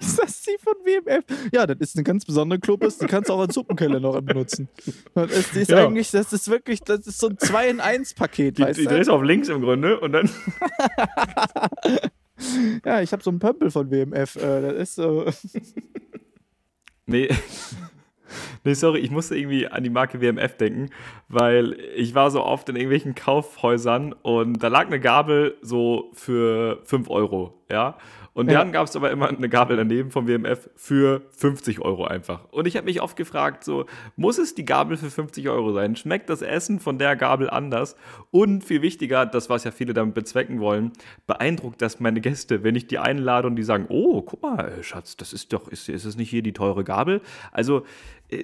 Ist 0.02 0.18
das 0.18 0.42
die 0.42 0.56
von 0.58 0.72
WMF? 0.84 1.24
Ja, 1.52 1.66
das 1.66 1.76
ist 1.78 1.96
eine 1.96 2.04
ganz 2.04 2.24
besondere 2.24 2.58
Klobürste, 2.58 3.04
die 3.06 3.10
kannst 3.10 3.28
du 3.28 3.34
auch 3.34 3.40
als 3.40 3.54
Suppenkeller 3.54 4.00
noch 4.00 4.18
benutzen. 4.22 4.68
Das 5.14 5.30
ist, 5.30 5.54
die 5.54 5.60
ist 5.60 5.70
Ja. 5.70 5.84
eigentlich, 5.86 6.10
das 6.10 6.32
ist 6.32 6.48
wirklich, 6.50 6.80
das 6.80 7.06
ist 7.06 7.18
so 7.18 7.28
ein 7.28 7.36
2-in-1-Paket, 7.36 8.58
die, 8.58 8.62
weißt 8.62 8.78
die 8.80 8.84
du? 8.84 8.90
drehst 8.90 9.10
auf 9.10 9.22
links 9.22 9.48
im 9.48 9.60
Grunde 9.60 10.00
und 10.00 10.12
dann. 10.12 10.30
Ja, 12.86 13.02
ich 13.02 13.12
habe 13.12 13.22
so 13.22 13.28
einen 13.28 13.38
Pömpel 13.38 13.70
von 13.70 13.90
WMF. 13.90 14.36
Äh, 14.36 14.62
das 14.62 14.72
ist 14.74 14.94
so. 14.94 15.26
Nee. 17.06 17.28
Nee, 18.62 18.74
sorry, 18.74 19.00
ich 19.00 19.10
musste 19.10 19.36
irgendwie 19.36 19.66
an 19.66 19.82
die 19.82 19.90
Marke 19.90 20.20
WMF 20.20 20.56
denken, 20.56 20.90
weil 21.28 21.76
ich 21.96 22.14
war 22.14 22.30
so 22.30 22.44
oft 22.44 22.68
in 22.68 22.76
irgendwelchen 22.76 23.16
Kaufhäusern 23.16 24.12
und 24.12 24.62
da 24.62 24.68
lag 24.68 24.86
eine 24.86 25.00
Gabel 25.00 25.56
so 25.60 26.10
für 26.14 26.80
5 26.84 27.10
Euro 27.10 27.64
ja. 27.68 27.98
Und 28.32 28.50
Ja. 28.50 28.58
dann 28.60 28.70
gab 28.72 28.86
es 28.86 28.94
aber 28.94 29.10
immer 29.10 29.28
eine 29.28 29.48
Gabel 29.48 29.76
daneben 29.76 30.10
vom 30.10 30.28
WMF 30.28 30.70
für 30.76 31.22
50 31.36 31.80
Euro 31.80 32.04
einfach. 32.04 32.44
Und 32.52 32.66
ich 32.66 32.76
habe 32.76 32.84
mich 32.86 33.02
oft 33.02 33.16
gefragt, 33.16 33.64
so, 33.64 33.86
muss 34.16 34.38
es 34.38 34.54
die 34.54 34.64
Gabel 34.64 34.96
für 34.96 35.10
50 35.10 35.48
Euro 35.48 35.72
sein? 35.72 35.96
Schmeckt 35.96 36.30
das 36.30 36.40
Essen 36.42 36.78
von 36.78 36.98
der 36.98 37.16
Gabel 37.16 37.50
anders? 37.50 37.96
Und 38.30 38.62
viel 38.64 38.82
wichtiger, 38.82 39.26
das, 39.26 39.50
was 39.50 39.64
ja 39.64 39.72
viele 39.72 39.94
damit 39.94 40.14
bezwecken 40.14 40.60
wollen, 40.60 40.92
beeindruckt 41.26 41.82
das 41.82 41.98
meine 42.00 42.20
Gäste, 42.20 42.62
wenn 42.62 42.76
ich 42.76 42.86
die 42.86 42.98
einlade 42.98 43.48
und 43.48 43.56
die 43.56 43.62
sagen, 43.64 43.86
oh, 43.88 44.22
guck 44.22 44.42
mal, 44.42 44.72
Schatz, 44.82 45.16
das 45.16 45.32
ist 45.32 45.52
doch, 45.52 45.66
ist, 45.68 45.88
ist 45.88 46.04
es 46.04 46.16
nicht 46.16 46.30
hier 46.30 46.42
die 46.42 46.52
teure 46.52 46.84
Gabel? 46.84 47.20
Also 47.52 47.84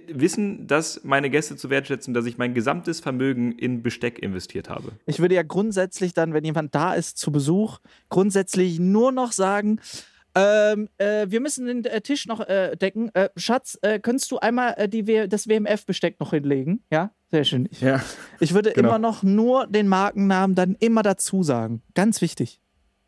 wissen 0.09 0.67
das 0.67 1.01
meine 1.05 1.31
Gäste 1.31 1.57
zu 1.57 1.71
wertschätzen, 1.71 2.15
dass 2.15 2.27
ich 2.27 2.39
mein 2.39 2.55
gesamtes 2.55 3.01
Vermögen 3.01 3.53
in 3.53 3.83
Besteck 3.83 4.19
investiert 4.19 4.69
habe. 4.69 4.93
Ich 5.07 5.21
würde 5.21 5.35
ja 5.35 5.43
grundsätzlich 5.43 6.15
dann, 6.15 6.35
wenn 6.35 6.45
jemand 6.45 6.75
da 6.75 6.95
ist 6.95 7.19
zu 7.19 7.33
Besuch, 7.33 7.79
grundsätzlich 8.09 8.79
nur 8.79 9.13
noch 9.13 9.33
sagen, 9.33 9.81
ähm, 10.37 10.91
äh, 10.99 11.27
wir 11.31 11.41
müssen 11.41 11.67
den 11.67 11.85
äh, 11.87 12.03
Tisch 12.03 12.27
noch 12.27 12.41
äh, 12.41 12.77
decken. 12.77 13.11
Äh, 13.15 13.31
Schatz, 13.37 13.79
äh, 13.81 13.99
könntest 13.99 14.31
du 14.31 14.39
einmal 14.39 14.75
äh, 14.77 14.87
die 14.87 15.07
w 15.07 15.27
das 15.29 15.49
WMF-Besteck 15.49 16.21
noch 16.21 16.31
hinlegen? 16.31 16.83
Ja, 16.91 17.11
sehr 17.31 17.45
schön. 17.45 17.67
Ich, 17.71 17.81
Ja. 17.81 18.03
ich 18.39 18.53
würde 18.53 18.73
genau. 18.73 18.89
immer 18.89 18.99
noch 18.99 19.23
nur 19.23 19.67
den 19.67 19.89
Markennamen 19.89 20.55
dann 20.55 20.77
immer 20.79 21.03
dazu 21.03 21.43
sagen. 21.43 21.83
Ganz 21.95 22.21
wichtig. 22.21 22.61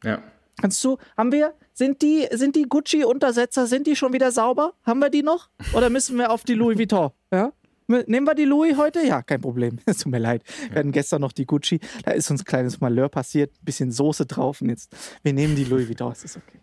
Ja. 0.02 0.22
Kannst 0.58 0.82
du, 0.82 0.96
haben 1.18 1.30
wir, 1.30 1.52
sind 1.78 2.02
die, 2.02 2.26
sind 2.32 2.56
die 2.56 2.64
Gucci-Untersetzer, 2.64 3.68
sind 3.68 3.86
die 3.86 3.94
schon 3.94 4.12
wieder 4.12 4.32
sauber? 4.32 4.72
Haben 4.82 4.98
wir 4.98 5.10
die 5.10 5.22
noch? 5.22 5.48
Oder 5.74 5.90
müssen 5.90 6.18
wir 6.18 6.32
auf 6.32 6.42
die 6.42 6.54
Louis 6.54 6.76
Vuitton? 6.76 7.10
Ja? 7.32 7.52
Nehmen 7.86 8.26
wir 8.26 8.34
die 8.34 8.44
Louis 8.44 8.76
heute? 8.76 9.00
Ja, 9.06 9.22
kein 9.22 9.40
Problem. 9.40 9.78
Es 9.86 9.98
tut 10.02 10.10
mir 10.12 10.18
leid. 10.18 10.42
Wir 10.70 10.80
hatten 10.80 10.92
gestern 10.92 11.20
noch 11.20 11.32
die 11.32 11.46
Gucci. 11.46 11.78
Da 12.04 12.10
ist 12.10 12.30
uns 12.30 12.42
ein 12.42 12.44
kleines 12.44 12.80
Malheur 12.80 13.08
passiert. 13.08 13.52
Ein 13.52 13.64
bisschen 13.64 13.92
Soße 13.92 14.26
drauf 14.26 14.60
und 14.60 14.70
jetzt, 14.70 14.94
wir 15.22 15.32
nehmen 15.32 15.56
die 15.56 15.64
Louis 15.64 15.88
Vuitton. 15.88 16.12
Es 16.12 16.24
ist 16.24 16.36
okay. 16.36 16.58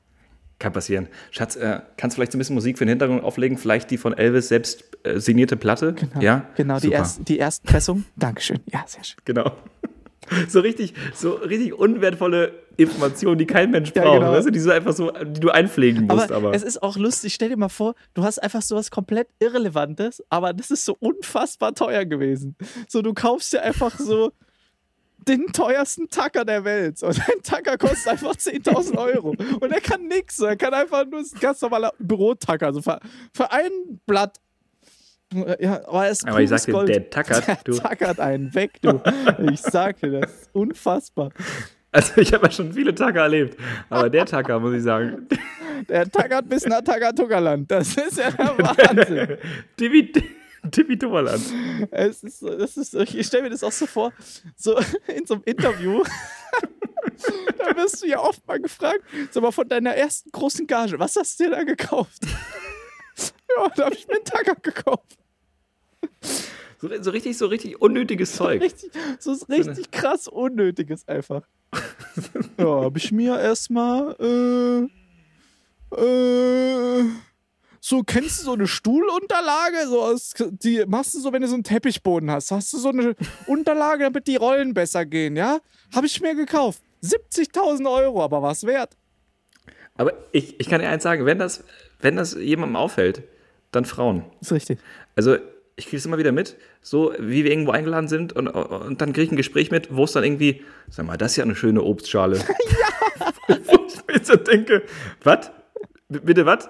Kann 0.60 0.74
passieren. 0.74 1.08
Schatz, 1.32 1.56
äh, 1.56 1.80
kannst 1.98 2.16
du 2.16 2.20
vielleicht 2.20 2.34
so 2.34 2.38
ein 2.38 2.40
bisschen 2.40 2.56
Musik 2.56 2.78
für 2.78 2.86
den 2.86 2.90
Hintergrund 2.90 3.24
auflegen? 3.24 3.58
Vielleicht 3.58 3.92
die 3.92 3.98
von 3.98 4.14
Elvis 4.14 4.50
selbst 4.50 4.84
äh, 5.04 5.20
signierte 5.20 5.56
Platte? 5.56 5.96
Ja? 6.20 6.50
Genau, 6.56 6.80
die, 6.80 6.92
erst, 6.92 7.28
die 7.28 7.38
Erstpressung. 7.38 8.06
Dankeschön. 8.18 8.60
Ja, 8.72 8.84
sehr 8.86 9.04
schön. 9.04 9.18
Genau. 9.24 9.52
So 10.50 10.60
richtig, 10.60 10.94
so 11.14 11.34
richtig 11.34 11.74
unwertvolle 11.74 12.54
Informationen, 12.78 13.38
die 13.38 13.46
kein 13.46 13.72
Mensch 13.72 13.92
Ja, 13.96 14.04
braucht. 14.04 14.20
genau. 14.20 14.32
Weißt 14.34 14.48
du, 14.48 14.52
die 14.52 14.60
so 14.60 14.72
einfach 14.72 14.94
so, 14.94 15.12
die 15.12 15.40
du 15.40 15.50
einpflegen 15.50 16.08
musst, 16.08 16.32
Aber, 16.32 16.36
aber. 16.48 16.54
es 16.54 16.64
ist 16.64 16.82
auch 16.84 16.98
lustig. 16.98 17.34
Stell 17.34 17.50
dir 17.50 17.58
mal 17.58 17.70
vor, 17.70 17.96
du 18.14 18.24
hast 18.24 18.40
einfach 18.44 18.62
sowas 18.62 18.92
komplett 18.92 19.28
Irrelevantes, 19.40 20.24
aber 20.30 20.54
das 20.54 20.72
ist 20.72 20.84
so 20.86 20.96
unfassbar 21.00 21.74
teuer 21.74 22.06
gewesen. 22.06 22.56
So, 22.88 23.02
du 23.02 23.14
kaufst 23.14 23.54
dir 23.54 23.62
einfach 23.62 23.98
so 23.98 24.32
den 25.28 25.48
teuersten 25.54 26.10
Tacker 26.10 26.46
der 26.46 26.64
Welt. 26.66 27.02
Und 27.02 27.20
ein 27.20 27.42
Tacker 27.42 27.78
kostet 27.78 28.08
einfach 28.10 28.36
10.000 28.36 28.98
Euro. 28.98 29.30
Und 29.60 29.72
er 29.72 29.82
kann 29.82 30.08
nichts. 30.08 30.40
Er 30.40 30.56
kann 30.56 30.74
einfach 30.74 31.06
nur 31.06 31.20
ein 31.22 31.26
ganz 31.40 31.62
normaler 31.62 31.94
Bürotacker. 31.98 32.68
Also 32.68 32.82
für, 32.82 33.00
für 33.34 33.52
ein 33.52 33.72
Blatt. 34.06 34.38
Ja, 35.60 35.82
aber 35.88 36.06
er 36.06 36.12
ist 36.12 36.28
aber 36.28 36.42
ich 36.42 36.50
pures 36.50 36.62
sag 36.64 36.66
dir, 36.66 36.72
Gold. 36.74 36.90
der 36.90 37.10
tackert, 37.10 37.48
Der 37.48 37.58
du. 37.64 37.74
tackert 37.78 38.20
einen 38.20 38.54
weg, 38.54 38.82
du. 38.82 39.02
Ich 39.52 39.62
sag 39.62 40.00
dir, 40.00 40.22
das 40.22 40.32
ist 40.32 40.50
unfassbar. 40.54 41.30
Also 41.92 42.20
ich 42.22 42.34
habe 42.34 42.46
ja 42.48 42.52
schon 42.52 42.74
viele 42.74 42.94
Tacker 42.94 43.22
erlebt. 43.22 43.58
Aber 43.90 44.10
der 44.10 44.26
Tacker, 44.26 44.60
muss 44.60 44.74
ich 44.74 44.84
sagen, 44.84 45.28
Der 45.88 46.10
tackert 46.10 46.50
bis 46.50 46.66
nach 46.66 46.82
Tagatuckerland. 46.82 47.70
Das 47.72 47.96
ist 47.96 48.18
ja 48.18 48.32
der 48.32 48.58
Wahnsinn. 48.58 49.38
Tippi 50.72 50.98
Tummerland. 50.98 51.42
Es 51.92 52.24
ist, 52.24 52.42
das 52.42 52.78
ist, 52.78 52.94
ich 52.96 53.28
stelle 53.28 53.44
mir 53.44 53.50
das 53.52 53.64
auch 53.64 53.72
so 53.72 53.86
vor, 53.86 54.12
so 54.56 54.78
in 55.08 55.26
so 55.26 55.36
einem 55.36 55.44
Interview, 55.46 56.04
da 57.58 57.76
wirst 57.78 58.02
du 58.04 58.08
ja 58.08 58.20
oft 58.20 58.46
mal 58.48 58.60
gefragt, 58.60 59.02
sag 59.32 59.44
mal, 59.44 59.52
von 59.52 59.68
deiner 59.68 59.96
ersten 59.96 60.32
großen 60.32 60.66
Gage, 60.68 60.98
was 61.00 61.16
hast 61.16 61.40
du 61.40 61.46
dir 61.46 61.52
da 61.52 61.64
gekauft? 61.64 62.24
ja, 63.16 63.68
da 63.76 63.86
habe 63.86 63.96
ich 63.96 64.08
mir 64.08 64.16
einen 64.16 64.26
Tacker 64.26 64.56
gekauft. 64.62 65.18
So, 66.78 66.90
so 67.02 67.12
richtig, 67.12 67.38
so 67.38 67.48
richtig 67.48 67.82
unnötiges 67.82 68.36
Zeug. 68.36 68.62
Richtig, 68.62 68.92
so 69.20 69.32
ist 69.32 69.50
richtig 69.50 69.92
krass 69.92 70.28
Unnötiges 70.28 71.08
einfach. 71.08 71.44
ja, 72.58 72.66
habe 72.66 72.98
ich 72.98 73.12
mir 73.12 73.40
erstmal, 73.40 74.16
äh, 74.20 75.96
äh, 75.96 77.06
so, 77.80 78.02
kennst 78.04 78.40
du 78.40 78.44
so 78.44 78.54
eine 78.54 78.68
Stuhlunterlage? 78.68 79.88
So 79.88 80.02
aus, 80.02 80.34
die 80.38 80.84
machst 80.88 81.14
du 81.14 81.20
so, 81.20 81.32
wenn 81.32 81.42
du 81.42 81.48
so 81.48 81.54
einen 81.54 81.64
Teppichboden 81.64 82.30
hast. 82.30 82.52
Hast 82.52 82.74
du 82.74 82.78
so 82.78 82.90
eine 82.90 83.16
Unterlage, 83.48 84.04
damit 84.04 84.28
die 84.28 84.36
Rollen 84.36 84.74
besser 84.74 85.06
gehen, 85.06 85.36
ja? 85.36 85.60
Habe 85.94 86.08
ich 86.08 86.20
mir 86.20 86.36
gekauft. 86.36 86.82
70.000 87.04 87.90
Euro, 87.92 88.24
aber 88.24 88.42
was 88.42 88.66
wert? 88.66 88.98
Aber 89.98 90.14
ich, 90.32 90.60
ich 90.60 90.68
kann 90.68 90.82
dir 90.82 90.90
eins 90.90 91.04
sagen, 91.04 91.26
wenn 91.26 91.40
das, 91.40 91.64
wenn 92.00 92.16
das 92.16 92.34
jemandem 92.34 92.76
auffällt, 92.76 93.24
dann 93.72 93.86
Frauen. 93.86 94.26
Ist 94.42 94.52
richtig. 94.52 94.80
Also 95.16 95.38
ich 95.76 95.86
kriege 95.86 95.98
es 95.98 96.06
immer 96.06 96.18
wieder 96.18 96.32
mit, 96.32 96.58
so 96.82 97.14
wie 97.20 97.44
wir 97.44 97.52
irgendwo 97.52 97.72
eingeladen 97.72 98.08
sind 98.08 98.34
und, 98.34 98.48
und 98.48 99.02
dann 99.02 99.14
kriege 99.14 99.24
ich 99.26 99.32
ein 99.32 99.38
Gespräch 99.38 99.72
mit, 99.72 99.94
wo 99.96 100.06
es 100.06 100.14
dann 100.14 100.24
irgendwie, 100.24 100.64
sag 100.90 101.06
mal, 101.06 101.18
das 101.18 101.32
ist 101.32 101.38
ja 101.38 101.44
eine 101.44 101.56
schöne 101.56 101.84
Obstschale. 101.84 102.38
ja. 103.50 103.58
wo 103.66 103.86
ich 103.88 104.08
mir 104.08 104.24
so 104.24 104.36
denke, 104.36 104.84
was? 105.24 105.52
Bitte 106.08 106.46
was? 106.46 106.70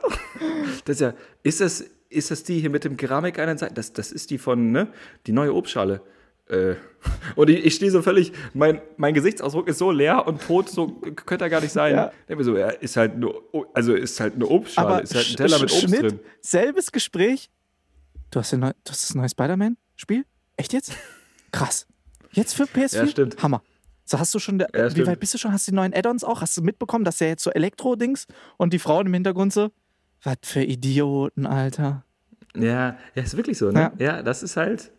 Das 0.85 0.95
ist 0.95 1.01
ja, 1.01 1.13
ist 1.43 1.61
das, 1.61 1.85
ist 2.09 2.31
das 2.31 2.43
die 2.43 2.59
hier 2.59 2.69
mit 2.69 2.83
dem 2.83 2.97
Keramik 2.97 3.37
an 3.37 3.47
der 3.47 3.57
Seite? 3.57 3.73
Das, 3.73 3.93
das 3.93 4.11
ist 4.11 4.29
die 4.29 4.37
von, 4.37 4.71
ne? 4.71 4.87
Die 5.27 5.33
neue 5.33 5.53
Obstschale. 5.53 6.01
Äh, 6.47 6.75
und 7.35 7.49
ich, 7.49 7.65
ich 7.65 7.75
stehe 7.75 7.91
so 7.91 8.01
völlig, 8.01 8.31
mein, 8.53 8.81
mein 8.97 9.13
Gesichtsausdruck 9.13 9.67
ist 9.67 9.79
so 9.79 9.91
leer 9.91 10.27
und 10.27 10.41
tot, 10.41 10.69
so 10.69 10.87
könnte 10.87 11.45
er 11.45 11.49
gar 11.49 11.61
nicht 11.61 11.71
sein. 11.71 11.95
Ja. 11.95 12.11
Denke 12.29 12.37
mir 12.37 12.43
so, 12.43 12.57
ja, 12.57 12.69
ist 12.69 12.97
halt 12.97 13.17
nur, 13.17 13.43
also 13.73 13.93
ist 13.93 14.19
halt 14.19 14.35
eine 14.35 14.47
Obstschale, 14.47 14.87
Aber 14.87 15.01
ist 15.01 15.15
halt 15.15 15.29
ein 15.29 15.35
Teller 15.37 15.59
mit 15.59 15.71
Obst 15.71 15.81
Schnitt, 15.81 16.01
drin. 16.03 16.19
selbes 16.41 16.91
Gespräch. 16.91 17.49
Du 18.35 18.41
hast, 18.41 18.51
neu, 18.51 18.71
du 18.83 18.91
hast 18.91 19.01
das 19.01 19.15
neue 19.15 19.29
Spider-Man-Spiel? 19.29 20.25
Echt 20.57 20.73
jetzt? 20.73 20.91
Krass. 21.53 21.87
Jetzt 22.33 22.53
für 22.53 22.63
PS4? 22.63 22.97
Ja, 22.97 23.07
stimmt. 23.07 23.41
Hammer. 23.41 23.61
So 24.03 24.19
hast 24.19 24.35
du 24.35 24.39
schon, 24.39 24.59
Ja, 24.59 24.67
wie 24.73 24.89
stimmt. 24.91 25.07
weit 25.07 25.21
bist 25.21 25.33
du 25.35 25.37
schon? 25.37 25.53
Hast 25.53 25.67
du 25.67 25.71
die 25.71 25.75
neuen 25.77 25.93
Add-ons 25.93 26.25
auch? 26.25 26.41
Hast 26.41 26.57
du 26.57 26.61
mitbekommen, 26.61 27.05
dass 27.05 27.19
der 27.19 27.29
jetzt 27.29 27.43
so 27.45 27.49
Elektro-Dings 27.51 28.27
und 28.57 28.73
die 28.73 28.79
Frauen 28.79 29.07
im 29.07 29.13
Hintergrund 29.13 29.53
so, 29.53 29.71
was 30.21 30.35
für 30.41 30.61
Idioten, 30.61 31.45
Alter. 31.45 32.03
Ja, 32.57 32.97
ja, 33.15 33.23
ist 33.23 33.37
wirklich 33.37 33.57
so, 33.57 33.71
ne? 33.71 33.93
Ja. 33.99 34.21
das 34.21 34.43
ist 34.43 34.57
halt. 34.57 34.91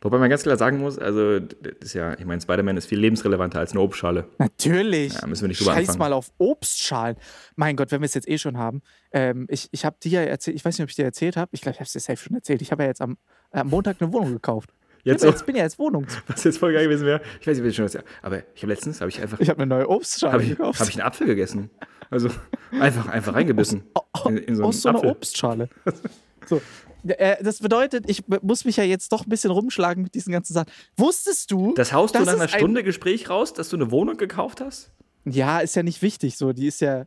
Wobei 0.00 0.18
man 0.18 0.30
ganz 0.30 0.44
klar 0.44 0.56
sagen 0.56 0.78
muss, 0.78 0.96
also, 0.96 1.40
das 1.40 1.72
ist 1.80 1.94
ja, 1.94 2.14
ich 2.16 2.24
meine, 2.24 2.40
Spider-Man 2.40 2.76
ist 2.76 2.86
viel 2.86 3.00
lebensrelevanter 3.00 3.58
als 3.58 3.72
eine 3.72 3.80
Obstschale. 3.80 4.28
Natürlich. 4.38 5.14
Ja, 5.14 5.26
müssen 5.26 5.42
wir 5.42 5.48
nicht 5.48 5.60
drüber 5.60 5.72
Scheiß 5.72 5.88
anfangen. 5.88 5.98
mal 5.98 6.12
auf 6.12 6.30
Obstschalen. 6.38 7.16
Mein 7.56 7.74
Gott, 7.74 7.90
wenn 7.90 8.00
wir 8.00 8.06
es 8.06 8.14
jetzt 8.14 8.28
eh 8.28 8.38
schon 8.38 8.58
haben. 8.58 8.82
Ähm, 9.10 9.46
ich 9.50 9.68
ich 9.72 9.84
habe 9.84 9.96
dir 10.00 10.10
ja 10.10 10.20
erzählt, 10.22 10.56
ich 10.56 10.64
weiß 10.64 10.78
nicht, 10.78 10.84
ob 10.84 10.90
ich 10.90 10.96
dir 10.96 11.04
erzählt 11.04 11.36
habe. 11.36 11.50
Ich 11.52 11.62
glaube, 11.62 11.74
ich 11.74 11.80
habe 11.80 11.86
es 11.86 11.92
dir 11.92 12.00
safe 12.00 12.16
schon 12.16 12.36
erzählt. 12.36 12.62
Ich 12.62 12.70
habe 12.70 12.84
ja 12.84 12.88
jetzt 12.88 13.00
am, 13.00 13.16
am 13.50 13.68
Montag 13.68 14.00
eine 14.00 14.12
Wohnung 14.12 14.32
gekauft. 14.34 14.70
Jetzt 15.02 15.22
ich 15.22 15.26
bin, 15.26 15.30
jetzt 15.30 15.46
bin 15.46 15.56
ja 15.56 15.62
jetzt 15.64 15.78
Wohnung. 15.78 16.06
was 16.28 16.44
jetzt 16.44 16.58
voll 16.58 16.72
geil 16.72 16.84
gewesen 16.84 17.06
wäre. 17.06 17.20
Ich 17.40 17.46
weiß 17.46 17.56
nicht, 17.56 17.64
wie 17.64 17.68
ich 17.70 17.76
schon 17.76 17.84
was, 17.84 17.96
aber 18.22 18.42
ich 18.54 18.62
habe 18.62 18.72
letztens, 18.72 19.00
habe 19.00 19.10
ich 19.10 19.20
einfach, 19.20 19.40
Ich 19.40 19.48
habe 19.48 19.62
eine 19.62 19.68
neue 19.68 19.88
Obstschale 19.88 20.32
habe 20.32 20.42
ich, 20.44 20.50
gekauft. 20.50 20.80
hab 20.80 20.88
ich 20.88 20.94
einen 20.94 21.06
Apfel 21.06 21.26
gegessen. 21.26 21.70
Also, 22.10 22.30
einfach, 22.78 23.08
einfach 23.08 23.34
reingebissen. 23.34 23.82
In, 24.26 24.38
in 24.38 24.56
so 24.56 24.64
aus 24.64 24.82
so 24.82 24.88
einer. 24.88 25.04
Obstschale. 25.04 25.68
so. 26.46 26.60
Äh, 27.06 27.42
Das 27.42 27.60
bedeutet, 27.60 28.04
ich 28.08 28.24
muss 28.42 28.64
mich 28.64 28.76
ja 28.76 28.84
jetzt 28.84 29.12
doch 29.12 29.24
ein 29.24 29.28
bisschen 29.28 29.50
rumschlagen 29.50 30.02
mit 30.02 30.14
diesen 30.14 30.32
ganzen 30.32 30.52
Sachen. 30.54 30.70
Wusstest 30.96 31.50
du? 31.52 31.74
Das 31.74 31.92
haust 31.92 32.14
du 32.14 32.20
nach 32.20 32.26
einer 32.28 32.44
es 32.44 32.52
ein- 32.52 32.58
Stunde 32.58 32.82
Gespräch 32.82 33.30
raus, 33.30 33.52
dass 33.52 33.68
du 33.68 33.76
eine 33.76 33.90
Wohnung 33.90 34.16
gekauft 34.16 34.60
hast? 34.60 34.90
Ja, 35.24 35.60
ist 35.60 35.76
ja 35.76 35.82
nicht 35.82 36.02
wichtig. 36.02 36.36
So, 36.38 36.52
die 36.52 36.66
ist 36.66 36.80
ja. 36.80 37.04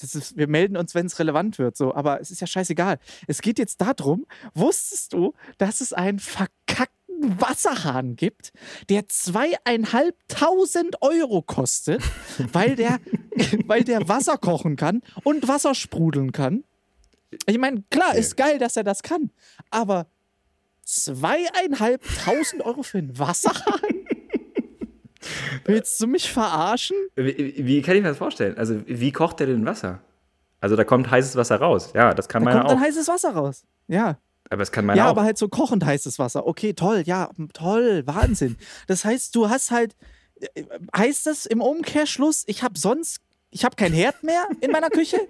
Das 0.00 0.14
ist, 0.14 0.36
wir 0.36 0.46
melden 0.46 0.76
uns, 0.76 0.94
wenn 0.94 1.06
es 1.06 1.18
relevant 1.18 1.58
wird. 1.58 1.76
So, 1.76 1.92
aber 1.94 2.20
es 2.20 2.30
ist 2.30 2.40
ja 2.40 2.46
scheißegal. 2.46 2.98
Es 3.26 3.42
geht 3.42 3.58
jetzt 3.58 3.80
darum, 3.80 4.26
wusstest 4.54 5.12
du, 5.12 5.34
dass 5.58 5.80
es 5.80 5.92
einen 5.92 6.20
verkackten 6.20 6.88
Wasserhahn 7.40 8.14
gibt, 8.14 8.52
der 8.90 9.08
zweieinhalbtausend 9.08 11.02
Euro 11.02 11.42
kostet, 11.42 12.02
weil 12.52 12.76
der, 12.76 12.98
weil 13.66 13.82
der 13.84 14.08
Wasser 14.08 14.38
kochen 14.38 14.76
kann 14.76 15.02
und 15.24 15.48
Wasser 15.48 15.74
sprudeln 15.74 16.32
kann? 16.32 16.64
Ich 17.46 17.58
meine, 17.58 17.82
klar, 17.90 18.14
ist 18.16 18.36
geil, 18.36 18.58
dass 18.58 18.76
er 18.76 18.84
das 18.84 19.02
kann, 19.02 19.30
aber 19.70 20.06
zweieinhalbtausend 20.84 22.62
Euro 22.64 22.82
für 22.82 22.98
einen 22.98 23.18
Wasserhahn? 23.18 23.80
Willst 25.64 26.00
du 26.00 26.06
mich 26.06 26.32
verarschen? 26.32 26.96
Wie, 27.16 27.54
wie 27.58 27.82
kann 27.82 27.96
ich 27.96 28.02
mir 28.02 28.08
das 28.08 28.18
vorstellen? 28.18 28.56
Also, 28.56 28.80
wie 28.86 29.12
kocht 29.12 29.40
der 29.40 29.48
denn 29.48 29.66
Wasser? 29.66 30.00
Also, 30.60 30.76
da 30.76 30.84
kommt 30.84 31.10
heißes 31.10 31.36
Wasser 31.36 31.56
raus. 31.56 31.90
Ja, 31.94 32.14
das 32.14 32.28
kann 32.28 32.42
Da 32.42 32.50
meiner 32.50 32.60
kommt 32.60 32.70
dann 32.70 32.78
auch. 32.78 32.82
heißes 32.82 33.08
Wasser 33.08 33.30
raus. 33.32 33.64
Ja. 33.88 34.18
Aber 34.50 34.62
es 34.62 34.72
kann 34.72 34.86
meiner 34.86 34.96
Ja, 34.96 35.06
auch. 35.06 35.10
aber 35.10 35.24
halt 35.24 35.36
so 35.36 35.48
kochend 35.48 35.84
heißes 35.84 36.18
Wasser. 36.18 36.46
Okay, 36.46 36.72
toll, 36.72 37.02
ja, 37.04 37.28
toll, 37.52 38.02
Wahnsinn. 38.06 38.56
Das 38.86 39.04
heißt, 39.04 39.34
du 39.36 39.50
hast 39.50 39.70
halt, 39.70 39.94
äh, 40.54 40.64
heißt 40.96 41.26
das 41.26 41.44
im 41.44 41.60
Umkehrschluss, 41.60 42.44
ich 42.46 42.62
habe 42.62 42.78
sonst, 42.78 43.20
ich 43.50 43.64
habe 43.66 43.76
kein 43.76 43.92
Herd 43.92 44.22
mehr 44.22 44.48
in 44.62 44.70
meiner 44.70 44.88
Küche? 44.90 45.18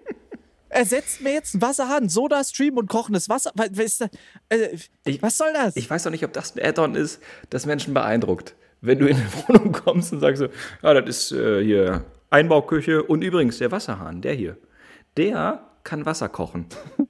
Ersetzt 0.71 1.21
mir 1.23 1.33
jetzt 1.33 1.55
ein 1.55 1.63
Wasserhahn, 1.63 2.09
Soda-Stream 2.09 2.77
und 2.77 2.89
kochendes 2.89 3.29
Wasser? 3.29 3.53
Was, 3.55 3.71
was, 3.73 3.85
ist 3.85 4.01
das? 4.03 4.11
Äh, 4.49 4.77
Ich- 5.05 5.23
was 5.23 5.37
soll 5.39 5.53
das? 5.53 5.77
Ich 5.77 5.89
weiß 5.89 6.03
doch 6.05 6.11
nicht, 6.11 6.25
ob 6.25 6.33
das 6.33 6.57
ein 6.57 6.65
Add-on 6.65 6.95
ist, 6.95 7.21
das 7.51 7.67
Menschen 7.67 7.95
beeindruckt. 7.95 8.55
Wenn 8.81 8.99
du 8.99 9.07
in 9.07 9.17
eine 9.17 9.27
Wohnung 9.49 9.73
kommst 9.73 10.13
und 10.13 10.21
sagst 10.21 10.41
so, 10.41 10.49
ja, 10.83 10.95
das 11.01 11.09
ist 11.09 11.33
äh, 11.33 11.63
hier 11.65 12.05
Einbauküche 12.31 13.03
und 13.03 13.23
übrigens 13.23 13.59
der 13.59 13.73
Wasserhahn, 13.73 14.21
der 14.23 14.35
hier, 14.35 14.57
der 15.17 15.67
kann 15.85 16.05
Wasser 16.07 16.29
kochen. 16.29 16.67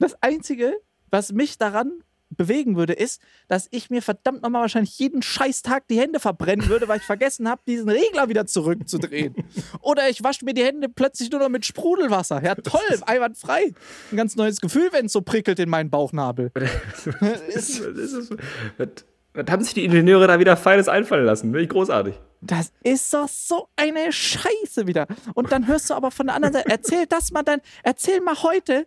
Das 0.00 0.14
Einzige, 0.22 0.76
was 1.10 1.32
mich 1.32 1.58
daran 1.58 1.90
bewegen 2.30 2.76
würde, 2.76 2.92
ist, 2.92 3.20
dass 3.48 3.68
ich 3.70 3.90
mir 3.90 4.02
verdammt 4.02 4.42
nochmal 4.42 4.62
wahrscheinlich 4.62 4.98
jeden 4.98 5.22
Scheißtag 5.22 5.88
die 5.88 5.98
Hände 5.98 6.20
verbrennen 6.20 6.68
würde, 6.68 6.88
weil 6.88 6.98
ich 6.98 7.04
vergessen 7.04 7.48
habe, 7.48 7.60
diesen 7.66 7.88
Regler 7.88 8.28
wieder 8.28 8.46
zurückzudrehen. 8.46 9.34
Oder 9.80 10.08
ich 10.08 10.22
wasche 10.22 10.44
mir 10.44 10.54
die 10.54 10.64
Hände 10.64 10.88
plötzlich 10.88 11.30
nur 11.30 11.40
noch 11.40 11.48
mit 11.48 11.64
Sprudelwasser. 11.64 12.42
Ja, 12.42 12.54
toll, 12.54 12.80
einwandfrei. 13.06 13.72
Ein 14.12 14.16
ganz 14.16 14.36
neues 14.36 14.60
Gefühl, 14.60 14.88
wenn 14.92 15.06
es 15.06 15.12
so 15.12 15.22
prickelt 15.22 15.58
in 15.58 15.68
meinen 15.68 15.90
Bauchnabel. 15.90 16.50
Was, 17.20 17.40
ist, 17.54 17.82
was, 17.82 18.30
was, 18.76 18.88
was 19.34 19.50
haben 19.50 19.62
sich 19.62 19.74
die 19.74 19.84
Ingenieure 19.84 20.26
da 20.26 20.38
wieder 20.38 20.56
Feines 20.56 20.88
einfallen 20.88 21.24
lassen? 21.24 21.46
Finde 21.46 21.62
ich 21.62 21.68
großartig. 21.68 22.14
Das 22.40 22.72
ist 22.82 23.12
doch 23.12 23.28
so 23.28 23.68
eine 23.76 24.12
Scheiße 24.12 24.86
wieder. 24.86 25.06
Und 25.34 25.50
dann 25.50 25.66
hörst 25.66 25.90
du 25.90 25.94
aber 25.94 26.10
von 26.10 26.26
der 26.26 26.36
anderen 26.36 26.54
Seite, 26.54 26.70
erzähl 26.70 27.06
das 27.06 27.30
mal 27.30 27.42
dann, 27.42 27.60
erzähl 27.82 28.20
mal 28.20 28.42
heute, 28.42 28.86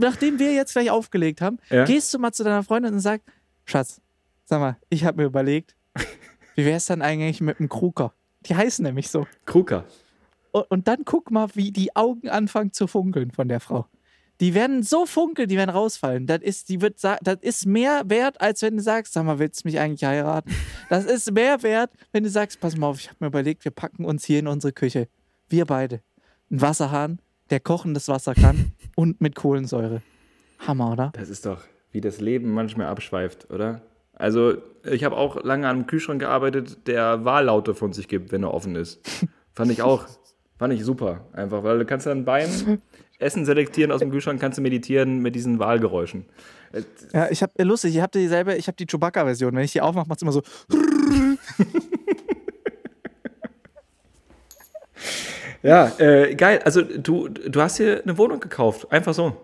nachdem 0.00 0.38
wir 0.38 0.52
jetzt 0.54 0.72
gleich 0.72 0.90
aufgelegt 0.90 1.40
haben, 1.40 1.58
Ja. 1.70 1.84
gehst 1.84 2.12
du 2.14 2.18
mal 2.18 2.32
zu 2.32 2.44
deiner 2.44 2.62
Freundin 2.62 2.94
und 2.94 3.00
sagst, 3.00 3.26
Schatz, 3.64 4.00
sag 4.44 4.60
mal, 4.60 4.76
ich 4.88 5.04
habe 5.04 5.18
mir 5.18 5.24
überlegt, 5.24 5.74
wie 6.54 6.64
wäre 6.64 6.76
es 6.76 6.86
dann 6.86 7.02
eigentlich 7.02 7.40
mit 7.40 7.58
dem 7.58 7.68
Kruker? 7.68 8.12
Die 8.46 8.54
heißen 8.54 8.82
nämlich 8.82 9.08
so. 9.08 9.26
Kruker. 9.46 9.84
Und, 10.52 10.70
und 10.70 10.88
dann 10.88 11.04
guck 11.04 11.30
mal, 11.30 11.48
wie 11.54 11.72
die 11.72 11.96
Augen 11.96 12.28
anfangen 12.28 12.72
zu 12.72 12.86
funkeln 12.86 13.30
von 13.30 13.48
der 13.48 13.60
Frau. 13.60 13.86
Die 14.40 14.52
werden 14.52 14.82
so 14.82 15.06
funkeln, 15.06 15.48
die 15.48 15.56
werden 15.56 15.70
rausfallen. 15.70 16.26
Das 16.26 16.42
ist, 16.42 16.68
die 16.68 16.80
wird, 16.80 17.02
das 17.02 17.38
ist 17.40 17.66
mehr 17.66 18.02
wert, 18.06 18.40
als 18.40 18.62
wenn 18.62 18.76
du 18.76 18.82
sagst, 18.82 19.12
sag 19.12 19.24
mal, 19.24 19.38
willst 19.38 19.64
du 19.64 19.68
mich 19.68 19.78
eigentlich 19.78 20.04
heiraten? 20.04 20.52
Das 20.90 21.04
ist 21.04 21.30
mehr 21.32 21.62
wert, 21.62 21.92
wenn 22.12 22.24
du 22.24 22.28
sagst, 22.30 22.60
pass 22.60 22.76
mal 22.76 22.88
auf, 22.88 22.98
ich 22.98 23.06
habe 23.08 23.18
mir 23.20 23.28
überlegt, 23.28 23.64
wir 23.64 23.70
packen 23.70 24.04
uns 24.04 24.24
hier 24.24 24.40
in 24.40 24.48
unsere 24.48 24.72
Küche. 24.72 25.08
Wir 25.48 25.64
beide. 25.66 26.02
Ein 26.50 26.60
Wasserhahn, 26.60 27.20
der 27.50 27.60
kochendes 27.60 28.08
Wasser 28.08 28.34
kann 28.34 28.72
und 28.94 29.20
mit 29.20 29.34
Kohlensäure. 29.34 30.02
Hammer, 30.58 30.92
oder? 30.92 31.12
Das 31.14 31.28
ist 31.28 31.46
doch, 31.46 31.62
wie 31.92 32.00
das 32.00 32.20
Leben 32.20 32.52
manchmal 32.52 32.86
abschweift, 32.86 33.50
oder? 33.50 33.82
Also, 34.12 34.54
ich 34.84 35.04
habe 35.04 35.16
auch 35.16 35.42
lange 35.42 35.68
an 35.68 35.76
einem 35.76 35.86
Kühlschrank 35.86 36.20
gearbeitet, 36.20 36.86
der 36.86 37.24
Wahllaute 37.24 37.74
von 37.74 37.92
sich 37.92 38.08
gibt, 38.08 38.32
wenn 38.32 38.42
er 38.42 38.54
offen 38.54 38.76
ist. 38.76 39.00
Fand 39.54 39.70
ich 39.70 39.82
auch, 39.82 40.06
fand 40.58 40.72
ich 40.72 40.84
super, 40.84 41.20
einfach, 41.32 41.62
weil 41.62 41.78
du 41.78 41.84
kannst 41.84 42.06
dann 42.06 42.24
beim 42.24 42.80
Essen 43.20 43.44
selektieren 43.44 43.92
aus 43.92 44.00
dem 44.00 44.10
Kühlschrank, 44.10 44.40
kannst 44.40 44.58
du 44.58 44.62
meditieren 44.62 45.20
mit 45.20 45.36
diesen 45.36 45.60
Wahlgeräuschen. 45.60 46.24
Ja, 47.12 47.30
ich 47.30 47.40
habe 47.40 47.62
lustig, 47.62 47.94
ich 47.94 48.02
habe 48.02 48.18
dieselbe, 48.18 48.56
ich 48.56 48.66
habe 48.66 48.76
die 48.76 48.86
Chewbacca-Version. 48.86 49.54
Wenn 49.54 49.62
ich 49.62 49.70
die 49.70 49.80
aufmache, 49.80 50.08
macht 50.08 50.18
es 50.18 50.22
immer 50.22 50.32
so. 50.32 50.42
Ja, 55.64 55.90
äh, 55.98 56.34
geil. 56.34 56.60
Also, 56.62 56.82
du, 56.82 57.28
du 57.28 57.60
hast 57.60 57.78
hier 57.78 58.02
eine 58.02 58.18
Wohnung 58.18 58.38
gekauft, 58.38 58.92
einfach 58.92 59.14
so. 59.14 59.36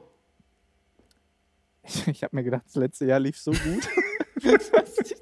Ich 2.07 2.23
habe 2.23 2.37
mir 2.37 2.45
gedacht, 2.45 2.63
das 2.67 2.77
letzte 2.77 3.07
Jahr 3.07 3.19
lief 3.19 3.39
so 3.39 3.51
gut. 3.51 3.89
ich 4.37 5.17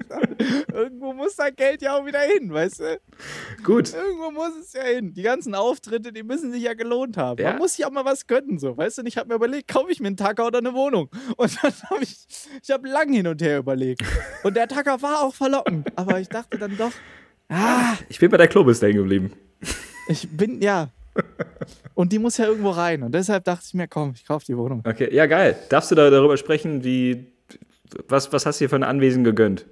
Irgendwo 0.72 1.12
muss 1.12 1.36
da 1.36 1.50
Geld 1.50 1.82
ja 1.82 1.96
auch 1.96 2.04
wieder 2.04 2.20
hin, 2.20 2.52
weißt 2.52 2.80
du? 2.80 3.00
Gut. 3.62 3.94
Irgendwo 3.94 4.30
muss 4.32 4.56
es 4.60 4.72
ja 4.72 4.82
hin. 4.82 5.14
Die 5.14 5.22
ganzen 5.22 5.54
Auftritte, 5.54 6.12
die 6.12 6.22
müssen 6.22 6.52
sich 6.52 6.62
ja 6.62 6.74
gelohnt 6.74 7.16
haben. 7.16 7.40
Ja. 7.40 7.50
Man 7.50 7.58
muss 7.58 7.74
sich 7.74 7.86
auch 7.86 7.90
mal 7.90 8.04
was 8.04 8.26
gönnen, 8.26 8.58
so, 8.58 8.76
weißt 8.76 8.98
du? 8.98 9.02
Und 9.02 9.06
ich 9.06 9.16
habe 9.16 9.28
mir 9.28 9.36
überlegt, 9.36 9.68
kaufe 9.68 9.90
ich 9.90 10.00
mir 10.00 10.08
einen 10.08 10.16
Tacker 10.16 10.46
oder 10.46 10.58
eine 10.58 10.74
Wohnung? 10.74 11.10
Und 11.36 11.62
dann 11.62 11.72
habe 11.90 12.02
ich, 12.02 12.26
ich 12.62 12.70
habe 12.70 12.88
lang 12.88 13.12
hin 13.12 13.26
und 13.26 13.40
her 13.40 13.58
überlegt. 13.58 14.02
Und 14.42 14.56
der 14.56 14.68
Tacker 14.68 15.00
war 15.00 15.22
auch 15.22 15.34
verlockend. 15.34 15.88
Aber 15.96 16.20
ich 16.20 16.28
dachte 16.28 16.58
dann 16.58 16.76
doch, 16.76 16.92
ah, 17.48 17.94
Ich 18.08 18.18
bin 18.18 18.30
bei 18.30 18.36
der 18.36 18.48
Klobis 18.48 18.82
hängen 18.82 18.98
geblieben. 18.98 19.32
Ich 20.08 20.28
bin, 20.28 20.60
ja. 20.60 20.90
Und 21.94 22.12
die 22.12 22.18
muss 22.18 22.36
ja 22.36 22.46
irgendwo 22.46 22.70
rein. 22.70 23.02
Und 23.02 23.12
deshalb 23.12 23.44
dachte 23.44 23.64
ich 23.66 23.74
mir, 23.74 23.88
komm, 23.88 24.12
ich 24.14 24.24
kaufe 24.24 24.44
die 24.46 24.56
Wohnung. 24.56 24.82
Okay, 24.86 25.12
ja, 25.14 25.26
geil. 25.26 25.56
Darfst 25.68 25.90
du 25.90 25.94
da 25.94 26.10
darüber 26.10 26.36
sprechen, 26.36 26.84
wie. 26.84 27.32
Was, 28.06 28.32
was 28.32 28.44
hast 28.44 28.60
du 28.60 28.64
dir 28.64 28.68
für 28.68 28.76
ein 28.76 28.82
Anwesen 28.82 29.24
gegönnt? 29.24 29.66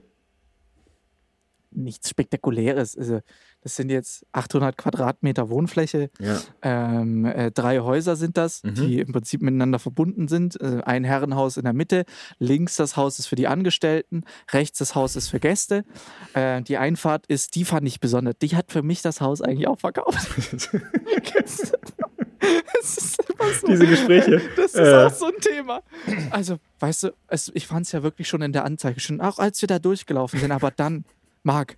Nichts 1.70 2.08
Spektakuläres. 2.08 2.96
Also, 2.96 3.20
das 3.66 3.74
sind 3.74 3.90
jetzt 3.90 4.24
800 4.30 4.76
Quadratmeter 4.76 5.51
Wohnfläche. 5.51 6.09
Ja. 6.20 6.40
Ähm, 6.62 7.24
äh, 7.24 7.51
drei 7.51 7.80
Häuser 7.80 8.14
sind 8.14 8.36
das, 8.36 8.62
Mhm. 8.62 8.74
die 8.76 9.01
im 9.01 9.10
Prinzip 9.10 9.43
miteinander 9.43 9.80
verbunden 9.80 10.28
sind. 10.28 10.60
Äh, 10.60 10.82
ein 10.84 11.02
Herrenhaus 11.02 11.56
in 11.56 11.64
der 11.64 11.72
Mitte, 11.72 12.05
links 12.38 12.76
das 12.76 12.97
Haus 12.97 13.18
ist 13.18 13.26
für 13.26 13.34
die 13.34 13.48
Angestellten, 13.48 14.22
rechts 14.52 14.78
das 14.78 14.94
Haus 14.94 15.16
ist 15.16 15.30
für 15.30 15.40
Gäste. 15.40 15.84
Äh, 16.32 16.62
die 16.62 16.76
Einfahrt 16.76 17.26
ist, 17.26 17.56
die 17.56 17.64
fand 17.64 17.88
ich 17.88 17.98
besonders. 17.98 18.36
Die 18.40 18.55
hat 18.56 18.70
für 18.70 18.84
mich 18.84 19.02
das 19.02 19.20
Haus 19.20 19.43
eigentlich 19.43 19.66
auch 19.66 19.80
verkauft. 19.80 20.28
Es 22.80 23.16
so. 23.60 23.66
Diese 23.66 23.86
Gespräche. 23.86 24.40
Das 24.55 24.66
ist 24.74 24.76
Äh. 24.76 25.05
auch 25.06 25.12
so 25.12 25.26
ein 25.26 25.40
Thema. 25.40 25.82
Also, 26.30 26.59
weißt 26.78 27.02
du, 27.05 27.09
es, 27.26 27.51
ich 27.55 27.66
fand 27.66 27.86
es 27.86 27.93
ja 27.93 28.05
wirklich 28.05 28.28
schon 28.28 28.43
in 28.43 28.52
der 28.52 28.64
Anzeige, 28.64 29.01
schon 29.01 29.20
auch 29.20 29.38
als 29.40 29.60
wir 29.62 29.66
da 29.66 29.80
durchgelaufen 29.80 30.38
sind, 30.38 30.52
aber 30.52 30.70
dann, 30.70 31.05
Marc, 31.43 31.76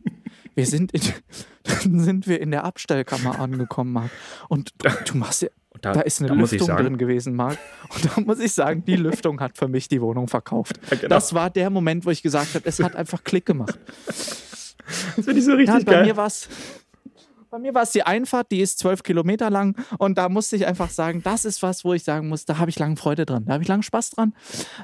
wir 0.59 0.67
sind 0.67 0.93
in, 0.93 1.01
dann 1.63 2.01
sind 2.01 2.27
wir 2.27 2.41
in 2.41 2.51
der 2.51 2.65
Abstellkammer 2.65 3.39
angekommen, 3.39 3.93
Marc. 3.93 4.11
Und 4.49 4.73
du, 4.79 4.89
du 5.13 5.17
machst 5.17 5.43
ja, 5.43 5.49
Da, 5.81 5.93
da 5.93 6.01
ist 6.01 6.21
eine 6.21 6.35
Lüftung 6.35 6.67
sagen, 6.67 6.83
drin 6.83 6.99
gewesen, 6.99 7.35
Marc. 7.37 7.59
Und 7.95 8.05
da 8.05 8.21
muss 8.21 8.41
ich 8.41 8.53
sagen, 8.53 8.85
die 8.85 8.97
Lüftung 8.97 9.41
hat 9.41 9.57
für 9.57 9.69
mich 9.69 9.89
die 9.89 10.01
Wohnung 10.03 10.27
verkauft. 10.29 10.81
Ja, 10.91 10.97
genau. 10.97 11.09
Das 11.15 11.33
war 11.33 11.49
der 11.49 11.71
Moment, 11.71 12.05
wo 12.05 12.11
ich 12.11 12.23
gesagt 12.23 12.55
habe, 12.55 12.69
es 12.69 12.81
hat 12.81 12.97
einfach 12.97 13.23
Klick 13.23 13.47
gemacht. 13.47 13.79
Das 14.07 14.75
finde 15.15 15.39
ich 15.39 15.45
so 15.45 15.53
Ja, 15.53 15.57
richtig 15.59 15.77
und 15.77 15.85
bei 15.85 15.93
geil. 15.93 16.07
mir 16.07 16.17
war 16.17 16.27
es. 16.27 16.49
Bei 17.51 17.59
mir 17.59 17.75
war 17.75 17.83
es 17.83 17.93
die 17.93 18.03
Einfahrt, 18.03 18.51
die 18.51 18.61
ist 18.61 18.79
zwölf 18.79 19.03
Kilometer 19.03 19.49
lang 19.49 19.75
und 19.99 20.19
da 20.19 20.29
musste 20.29 20.57
ich 20.57 20.67
einfach 20.67 20.91
sagen, 20.91 21.23
das 21.23 21.45
ist 21.47 21.63
was, 21.63 21.85
wo 21.85 21.95
ich 21.95 22.05
sagen 22.05 22.29
muss, 22.29 22.45
da 22.45 22.59
habe 22.59 22.69
ich 22.71 22.79
lange 22.79 22.97
Freude 22.97 23.25
dran, 23.25 23.45
da 23.47 23.55
habe 23.55 23.63
ich 23.63 23.69
lange 23.69 23.83
Spaß 23.83 24.11
dran. 24.11 24.35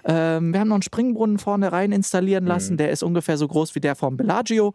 Ähm, 0.04 0.52
wir 0.52 0.60
haben 0.60 0.68
noch 0.68 0.76
einen 0.76 0.82
Springbrunnen 0.82 1.38
vorne 1.38 1.72
rein 1.72 1.92
installieren 1.92 2.46
lassen, 2.46 2.74
Mhm. 2.74 2.78
der 2.78 2.90
ist 2.90 3.02
ungefähr 3.02 3.36
so 3.36 3.46
groß 3.48 3.74
wie 3.74 3.80
der 3.80 3.94
vom 3.96 4.16
Bellagio, 4.16 4.72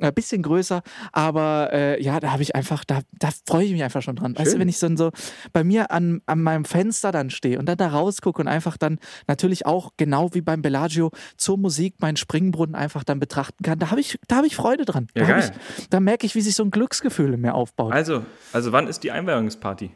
ein 0.00 0.14
bisschen 0.14 0.42
größer, 0.42 0.82
aber 1.12 1.70
äh, 1.72 2.02
ja, 2.02 2.20
da 2.20 2.32
habe 2.32 2.42
ich 2.42 2.54
einfach, 2.54 2.84
da, 2.84 3.00
da 3.18 3.28
freue 3.46 3.66
ich 3.66 3.72
mich 3.72 3.82
einfach 3.84 4.02
schon 4.02 4.16
dran. 4.16 4.34
Weißt 4.36 4.46
du, 4.46 4.50
Schön. 4.52 4.60
wenn 4.60 4.68
ich 4.68 4.78
dann 4.78 4.96
so 4.96 5.10
bei 5.52 5.62
mir 5.62 5.90
an, 5.90 6.22
an 6.26 6.40
meinem 6.42 6.64
Fenster 6.64 7.12
dann 7.12 7.28
stehe 7.30 7.58
und 7.58 7.66
dann 7.66 7.76
da 7.76 7.88
rausgucke 7.88 8.40
und 8.40 8.48
einfach 8.48 8.76
dann 8.76 8.98
natürlich 9.28 9.66
auch 9.66 9.92
genau 9.96 10.32
wie 10.32 10.40
beim 10.40 10.62
Bellagio 10.62 11.10
zur 11.36 11.58
Musik 11.58 11.96
meinen 12.00 12.16
Springbrunnen 12.16 12.74
einfach 12.74 13.04
dann 13.04 13.20
betrachten 13.20 13.62
kann, 13.62 13.78
da 13.78 13.90
habe 13.90 14.00
ich, 14.00 14.18
da 14.28 14.36
habe 14.36 14.46
ich 14.46 14.56
Freude 14.56 14.84
dran. 14.86 15.08
Ja, 15.14 15.26
da, 15.26 15.38
ich, 15.38 15.50
da 15.90 16.00
merke 16.00 16.24
ich, 16.26 16.34
wie 16.34 16.40
sich 16.40 16.54
so 16.54 16.62
ein 16.62 16.70
Glücksgefühl 16.70 17.25
in 17.34 17.40
mir 17.40 17.54
aufbaut. 17.54 17.92
Also, 17.92 18.24
also 18.52 18.72
wann 18.72 18.86
ist 18.88 19.00
die 19.04 19.10
Einweihungsparty? 19.12 19.90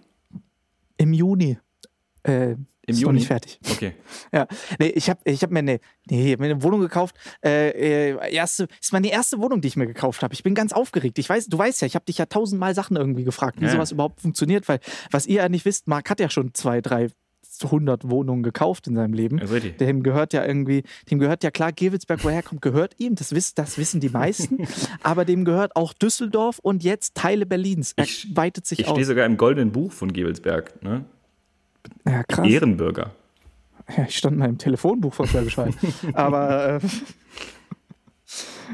Im 0.96 1.12
Juni. 1.12 1.58
Äh, 2.22 2.52
Im 2.52 2.66
ist 2.86 2.96
noch 2.96 3.02
Juni? 3.08 3.18
nicht 3.20 3.26
fertig. 3.28 3.58
Okay. 3.70 3.94
Ja, 4.32 4.46
nee, 4.78 4.88
ich 4.88 5.10
habe 5.10 5.18
ich 5.24 5.42
hab 5.42 5.50
mir, 5.50 5.58
eine, 5.60 5.80
nee, 6.08 6.36
mir 6.36 6.44
eine 6.44 6.62
Wohnung 6.62 6.80
gekauft. 6.80 7.16
Äh, 7.44 7.70
äh, 8.12 8.32
erste, 8.32 8.68
ist 8.80 8.92
meine 8.92 9.10
erste 9.10 9.38
Wohnung, 9.38 9.60
die 9.60 9.66
ich 9.68 9.76
mir 9.76 9.86
gekauft 9.88 10.22
habe. 10.22 10.34
Ich 10.34 10.42
bin 10.44 10.54
ganz 10.54 10.72
aufgeregt. 10.72 11.18
Ich 11.18 11.28
weiß, 11.28 11.46
du 11.46 11.58
weißt 11.58 11.80
ja, 11.82 11.86
ich 11.86 11.94
habe 11.96 12.04
dich 12.04 12.18
ja 12.18 12.26
tausendmal 12.26 12.74
Sachen 12.74 12.96
irgendwie 12.96 13.24
gefragt, 13.24 13.60
wie 13.60 13.64
Ja. 13.64 13.72
sowas 13.72 13.90
überhaupt 13.90 14.20
funktioniert, 14.20 14.68
weil 14.68 14.78
was 15.10 15.26
ihr 15.26 15.36
ja 15.42 15.48
nicht 15.48 15.64
wisst, 15.64 15.88
Marc 15.88 16.10
hat 16.10 16.20
ja 16.20 16.30
schon 16.30 16.54
zwei, 16.54 16.80
drei, 16.80 17.08
hundert 17.64 18.08
Wohnungen 18.08 18.42
gekauft 18.42 18.86
in 18.86 18.94
seinem 18.96 19.12
Leben. 19.12 19.38
Ist 19.38 19.52
richtig. 19.52 19.78
Dem 19.78 20.02
gehört 20.02 20.32
ja 20.32 20.44
irgendwie, 20.44 20.82
dem 21.10 21.18
gehört 21.18 21.42
ja 21.44 21.50
klar, 21.50 21.72
Gewelsberg, 21.72 22.24
woher 22.24 22.42
kommt, 22.42 22.62
gehört 22.62 22.94
ihm. 22.98 23.14
Das, 23.14 23.34
wiss, 23.34 23.54
das 23.54 23.76
wissen 23.78 24.00
die 24.00 24.08
meisten. 24.08 24.66
aber 25.02 25.24
dem 25.24 25.44
gehört 25.44 25.76
auch 25.76 25.92
Düsseldorf 25.92 26.58
und 26.60 26.82
jetzt 26.84 27.14
Teile 27.14 27.46
Berlins. 27.46 27.92
Er 27.96 28.04
Ich- 28.04 28.28
weitet 28.34 28.66
sich 28.66 28.80
Ich 28.80 28.86
aus. 28.86 28.92
stehe 28.92 29.04
sogar 29.06 29.26
im 29.26 29.36
goldenen 29.36 29.72
Buch 29.72 29.92
von 29.92 30.12
Gebelsberg. 30.12 30.82
Ne? 30.82 31.04
Ja, 32.06 32.22
krass. 32.24 32.46
Ehrenbürger. 32.48 33.10
Ja, 33.96 34.04
ich 34.04 34.16
stand 34.16 34.36
mal 34.38 34.48
im 34.48 34.58
Telefonbuch 34.58 35.12
von 35.14 35.26
Hall. 35.32 35.70
Aber 36.14 36.76
äh, 36.76 36.80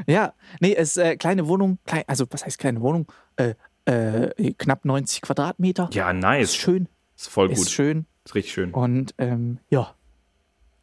ja, 0.05 0.33
nee, 0.59 0.75
es 0.75 0.89
ist 0.95 0.97
äh, 0.97 1.15
kleine 1.17 1.47
Wohnung, 1.47 1.79
klein, 1.85 2.03
also 2.07 2.25
was 2.29 2.45
heißt 2.45 2.59
kleine 2.59 2.81
Wohnung? 2.81 3.11
Äh, 3.35 3.55
äh, 3.85 4.53
knapp 4.53 4.85
90 4.85 5.21
Quadratmeter. 5.21 5.89
Ja, 5.93 6.11
Ist 6.11 6.19
nice. 6.21 6.55
schön, 6.55 6.87
Ist 7.15 7.29
voll 7.29 7.51
ist 7.51 7.59
gut. 7.59 7.69
schön. 7.69 8.05
Ist 8.27 8.35
richtig 8.35 8.51
schön. 8.51 8.71
Und 8.73 9.15
ähm, 9.19 9.59
ja, 9.69 9.95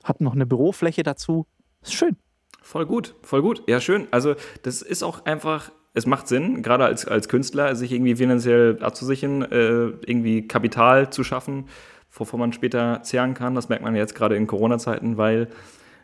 hab 0.02 0.22
noch 0.22 0.32
eine 0.32 0.46
Bürofläche 0.46 1.02
dazu. 1.02 1.46
Ist 1.82 1.92
schön. 1.92 2.16
Voll 2.62 2.86
gut, 2.86 3.14
voll 3.20 3.42
gut. 3.42 3.62
Ja, 3.66 3.80
schön. 3.80 4.08
Also, 4.12 4.34
das 4.62 4.80
ist 4.80 5.02
auch 5.02 5.26
einfach, 5.26 5.70
es 5.92 6.06
macht 6.06 6.26
Sinn, 6.26 6.62
gerade 6.62 6.86
als, 6.86 7.06
als 7.06 7.28
Künstler, 7.28 7.76
sich 7.76 7.92
irgendwie 7.92 8.16
finanziell 8.16 8.82
abzusichern, 8.82 9.42
äh, 9.42 9.88
irgendwie 10.06 10.48
Kapital 10.48 11.10
zu 11.10 11.22
schaffen, 11.22 11.68
wovon 12.10 12.40
man 12.40 12.54
später 12.54 13.02
zehren 13.02 13.34
kann. 13.34 13.54
Das 13.54 13.68
merkt 13.68 13.84
man 13.84 13.94
jetzt 13.94 14.14
gerade 14.14 14.36
in 14.36 14.46
Corona-Zeiten, 14.46 15.18
weil 15.18 15.48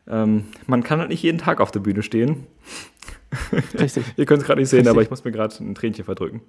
ähm, 0.09 0.45
man 0.67 0.83
kann 0.83 1.01
halt 1.01 1.09
nicht 1.09 1.23
jeden 1.23 1.39
Tag 1.39 1.63
auf 1.63 1.71
der 1.71 1.81
Bühne 1.81 2.03
stehen. 2.03 2.49
Richtig. 3.79 4.05
Ihr 4.19 4.27
könnt 4.27 4.43
es 4.43 4.47
gerade 4.47 4.61
nicht 4.61 4.69
sehen, 4.69 4.81
Richtig. 4.81 4.91
aber 4.91 5.01
ich 5.01 5.09
muss 5.09 5.25
mir 5.25 5.33
gerade 5.33 5.55
ein 5.59 5.75
Tränchen 5.75 6.05
verdrücken. 6.05 6.43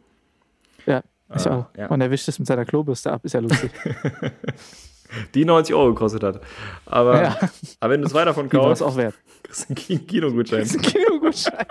Ja, 0.86 1.02
ich 1.36 1.48
Ah, 1.48 1.58
auch. 1.72 1.78
ja. 1.78 1.88
Und 1.88 2.02
er 2.02 2.10
wischt 2.12 2.28
es 2.28 2.38
mit 2.40 2.48
seiner 2.48 2.66
Klobürste 2.66 3.12
ab, 3.12 3.22
ist 3.24 3.34
ja 3.34 3.40
lustig. 3.40 3.72
Die 5.36 5.44
90 5.44 5.76
Euro 5.76 5.90
gekostet 5.94 6.24
hat. 6.24 6.42
Aber, 6.86 7.22
Ja. 7.22 7.38
aber 7.82 7.94
wenn 7.94 8.02
du 8.02 8.08
zwei 8.08 8.24
davon 8.24 8.48
Die 8.50 8.54
war 8.58 8.72
es 8.72 8.80
kaufst, 8.80 8.84
auch 8.84 8.98
wert. 8.98 9.14
kriegst 9.44 9.70
du 9.70 9.76
einen 9.94 10.08
Kinogutschein. 10.08 10.66
Kinogutschein. 10.68 11.66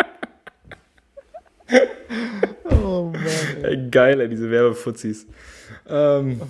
oh 2.71 3.11
Mann. 3.13 3.65
Ey, 3.65 3.89
geil, 3.91 4.21
ey, 4.21 4.29
diese 4.29 4.51
Werbefuzis. 4.51 5.27
Ähm, 5.89 6.41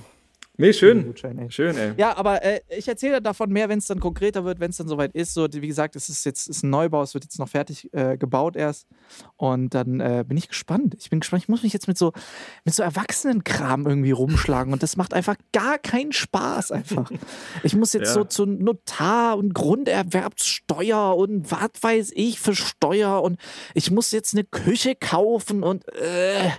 nee, 0.61 0.73
schön. 0.73 1.05
Gutschein, 1.07 1.39
ey. 1.39 1.51
Schön, 1.51 1.77
ey. 1.77 1.93
Ja, 1.97 2.17
aber 2.17 2.43
äh, 2.45 2.61
ich 2.69 2.87
erzähle 2.87 3.21
davon 3.21 3.51
mehr, 3.51 3.69
wenn 3.69 3.79
es 3.79 3.87
dann 3.87 3.99
konkreter 4.01 4.45
wird, 4.45 4.61
wenn 4.61 4.71
es 4.71 4.77
dann 4.77 4.87
soweit 4.89 5.13
ist. 5.15 5.35
So, 5.35 5.49
wie 5.53 5.67
gesagt, 5.67 5.97
es 5.97 6.09
ist 6.09 6.25
jetzt 6.25 6.49
ist 6.49 6.63
ein 6.63 6.71
Neubau, 6.71 7.03
es 7.03 7.15
wird 7.15 7.25
jetzt 7.25 7.39
noch 7.39 7.49
fertig 7.49 7.93
äh, 7.93 8.17
gebaut 8.17 8.55
erst. 8.57 8.87
Und 9.37 9.75
dann 9.75 10.01
äh, 10.01 10.25
bin 10.27 10.37
ich 10.37 10.49
gespannt. 10.49 10.95
Ich 10.99 11.11
bin 11.11 11.21
gespannt. 11.21 11.43
Ich 11.43 11.49
muss 11.49 11.63
mich 11.63 11.73
jetzt 11.73 11.89
mit 11.89 11.99
so, 11.99 12.13
mit 12.65 12.75
so 12.75 12.83
Erwachsenenkram 12.83 13.87
irgendwie 13.87 14.13
rumschlagen. 14.13 14.73
Und 14.73 14.83
das 14.83 14.97
macht 14.97 15.15
einfach 15.15 15.37
gar 15.53 15.79
keinen 15.79 16.13
Spaß 16.13 16.71
einfach. 16.73 17.11
Ich 17.63 17.75
muss 17.75 17.93
jetzt 17.93 18.09
Ja. 18.09 18.15
so 18.15 18.25
zu 18.25 18.47
Notar 18.47 19.37
und 19.39 19.55
Grunderwerbssteuer 19.55 21.17
und 21.17 21.51
was 21.51 21.71
weiß 21.81 22.13
ich 22.15 22.41
für 22.41 22.55
Steuer. 22.55 23.23
Und 23.23 23.39
ich 23.75 23.91
muss 23.91 24.11
jetzt 24.13 24.35
eine 24.35 24.45
Küche 24.45 24.95
kaufen 24.95 25.63
und 25.63 25.87
äh, 25.95 26.51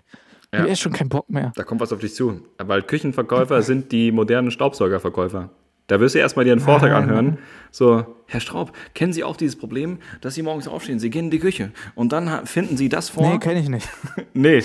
Ja. 0.54 0.64
mir 0.64 0.70
ist 0.70 0.80
schon 0.82 0.92
kein 0.92 1.08
Bock 1.10 1.30
mehr. 1.30 1.54
Da 1.56 1.64
kommt 1.64 1.80
was 1.82 1.94
auf 1.94 2.00
dich 2.00 2.14
zu. 2.14 2.42
Weil 2.58 2.82
Küchenverkäufer 2.84 3.62
sind 3.62 3.92
die 3.92 4.12
modernen 4.12 4.52
Staubsaugerverkäufer. 4.52 5.50
Da 5.88 6.00
wirst 6.00 6.16
du 6.16 6.20
erstmal 6.20 6.46
dir 6.46 6.52
einen 6.54 6.62
Vortrag 6.62 6.92
anhören. 6.94 7.38
So, 7.70 8.06
Herr 8.28 8.40
Straub, 8.40 8.72
kennen 8.94 9.12
Sie 9.12 9.24
auch 9.24 9.36
dieses 9.36 9.58
Problem, 9.58 10.00
dass 10.22 10.36
Sie 10.36 10.42
morgens 10.42 10.68
aufstehen, 10.68 11.00
Sie 11.00 11.10
gehen 11.10 11.26
in 11.26 11.32
die 11.32 11.40
Küche 11.40 11.72
und 11.96 12.14
dann 12.14 12.46
finden 12.46 12.78
Sie 12.78 12.88
das 12.88 13.10
vor? 13.10 13.30
Nee, 13.30 13.40
kenne 13.40 13.60
ich 13.60 13.70
nicht. 13.70 13.88
Nee. 14.34 14.64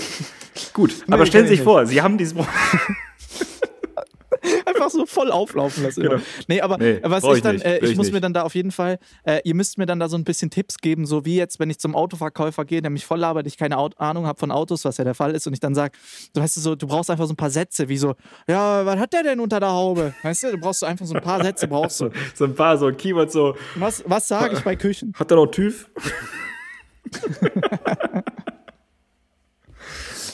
Gut, 0.73 0.95
aber 1.09 1.19
kenn 1.19 1.27
stellen 1.27 1.47
Sie 1.49 1.55
ich 1.55 1.59
sich 1.61 1.65
vor, 1.65 1.85
Sie 1.87 2.01
haben 2.01 2.17
dieses 2.19 2.35
Problem. 2.35 2.53
einfach 4.67 4.91
so 4.91 5.07
voll 5.07 5.31
auflaufen 5.31 5.83
lassen. 5.85 6.03
Genau. 6.03 6.17
Nee, 6.49 6.61
aber 6.61 6.79
Nee, 6.79 7.01
was 7.03 7.25
ich 7.25 7.43
dann, 7.43 7.61
äh, 7.61 7.79
ich 7.79 7.91
ich 7.91 7.97
muss 7.97 8.07
nicht. 8.07 8.15
mir 8.15 8.21
dann 8.21 8.33
da 8.35 8.43
auf 8.43 8.55
jeden 8.55 8.71
Fall, 8.71 8.99
äh, 9.25 9.41
ihr 9.45 9.55
müsst 9.55 9.79
mir 9.79 9.87
dann 9.87 9.99
da 10.01 10.09
so 10.09 10.17
ein 10.17 10.25
bisschen 10.25 10.51
Tipps 10.51 10.79
geben, 10.79 11.07
so 11.07 11.25
wie 11.25 11.37
jetzt, 11.37 11.59
wenn 11.59 11.71
ich 11.71 11.79
zum 11.79 11.95
Autoverkäufer 11.95 12.65
gehe, 12.65 12.83
der 12.83 12.91
mich 12.91 13.05
voll 13.07 13.19
labert, 13.19 13.47
ich 13.47 13.57
keine 13.57 13.77
Ahnung 13.77 14.27
habe 14.27 14.39
von 14.39 14.51
Autos, 14.51 14.85
was 14.85 14.97
ja 14.99 15.05
der 15.05 15.15
Fall 15.15 15.35
ist, 15.35 15.47
und 15.47 15.53
ich 15.53 15.61
dann 15.61 15.75
sage, 15.75 15.93
du 16.35 16.41
weißt 16.41 16.57
du 16.57 16.61
so, 16.61 16.75
du 16.75 16.87
brauchst 16.87 17.11
einfach 17.11 17.27
so 17.27 17.33
ein 17.33 17.37
paar 17.37 17.51
Sätze, 17.51 17.89
wie 17.89 17.97
so, 17.99 18.15
ja, 18.49 18.85
was 18.87 18.99
hat 18.99 19.13
der 19.13 19.23
denn 19.23 19.41
unter 19.41 19.61
der 19.61 19.73
Haube? 19.73 20.15
Weißt 20.23 20.43
du, 20.45 20.51
du 20.53 20.59
brauchst 20.59 20.81
so 20.81 20.87
einfach 20.87 21.07
so 21.07 21.15
ein 21.15 21.23
paar 21.23 21.43
Sätze, 21.43 21.69
brauchst 21.69 22.01
du. 22.01 22.11
So 22.35 22.45
ein 22.45 22.55
paar 22.55 22.77
so 22.79 22.91
Keywords 22.93 23.33
so, 23.33 23.55
Was, 23.77 24.03
was 24.07 24.29
sage 24.29 24.55
ich 24.57 24.61
bei 24.63 24.77
Küchen? 24.77 25.13
hat 25.19 25.31
er 25.31 25.37
noch 25.37 25.47
TÜV? 25.47 25.89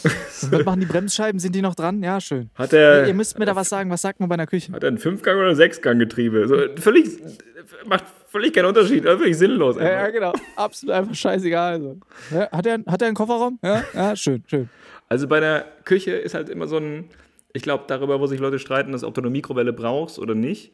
Was 0.02 0.64
machen 0.64 0.80
die 0.80 0.86
Bremsscheiben? 0.86 1.38
Sind 1.38 1.54
die 1.54 1.62
noch 1.62 1.74
dran? 1.74 2.02
Ja, 2.02 2.20
schön. 2.20 2.50
Hat 2.54 2.72
er, 2.72 3.06
ihr 3.06 3.14
müsst 3.14 3.38
mir 3.38 3.46
da 3.46 3.56
was 3.56 3.68
sagen, 3.68 3.90
was 3.90 4.02
sagt 4.02 4.20
man 4.20 4.28
bei 4.28 4.34
einer 4.34 4.46
Küche? 4.46 4.72
hat 4.72 4.82
er 4.82 4.90
ein 4.90 4.98
Fünfgang- 4.98 5.38
oder 5.38 5.50
ein 5.50 5.56
Sechsgang-Getriebe? 5.56 6.48
So, 6.48 6.56
völlig, 6.80 7.18
macht 7.86 8.04
völlig 8.28 8.52
keinen 8.52 8.66
Unterschied, 8.66 9.06
also 9.06 9.18
völlig 9.18 9.36
sinnlos. 9.36 9.76
Ja, 9.76 9.90
ja, 9.90 10.10
genau. 10.10 10.32
Absolut 10.56 10.94
einfach 10.94 11.14
scheißegal. 11.14 11.80
So. 11.80 11.96
Ja, 12.30 12.50
hat, 12.50 12.66
er, 12.66 12.78
hat 12.86 13.02
er 13.02 13.08
einen 13.08 13.16
Kofferraum? 13.16 13.58
Ja, 13.62 13.84
ja 13.94 14.16
schön, 14.16 14.42
schön. 14.46 14.68
Also 15.08 15.28
bei 15.28 15.40
der 15.40 15.66
Küche 15.84 16.12
ist 16.12 16.34
halt 16.34 16.48
immer 16.48 16.66
so 16.66 16.78
ein, 16.78 17.10
ich 17.52 17.62
glaube, 17.62 17.84
darüber, 17.86 18.20
wo 18.20 18.26
sich 18.26 18.40
Leute 18.40 18.58
streiten, 18.58 18.92
dass 18.92 19.04
ob 19.04 19.14
du 19.14 19.20
eine 19.20 19.30
Mikrowelle 19.30 19.72
brauchst 19.72 20.18
oder 20.18 20.34
nicht. 20.34 20.72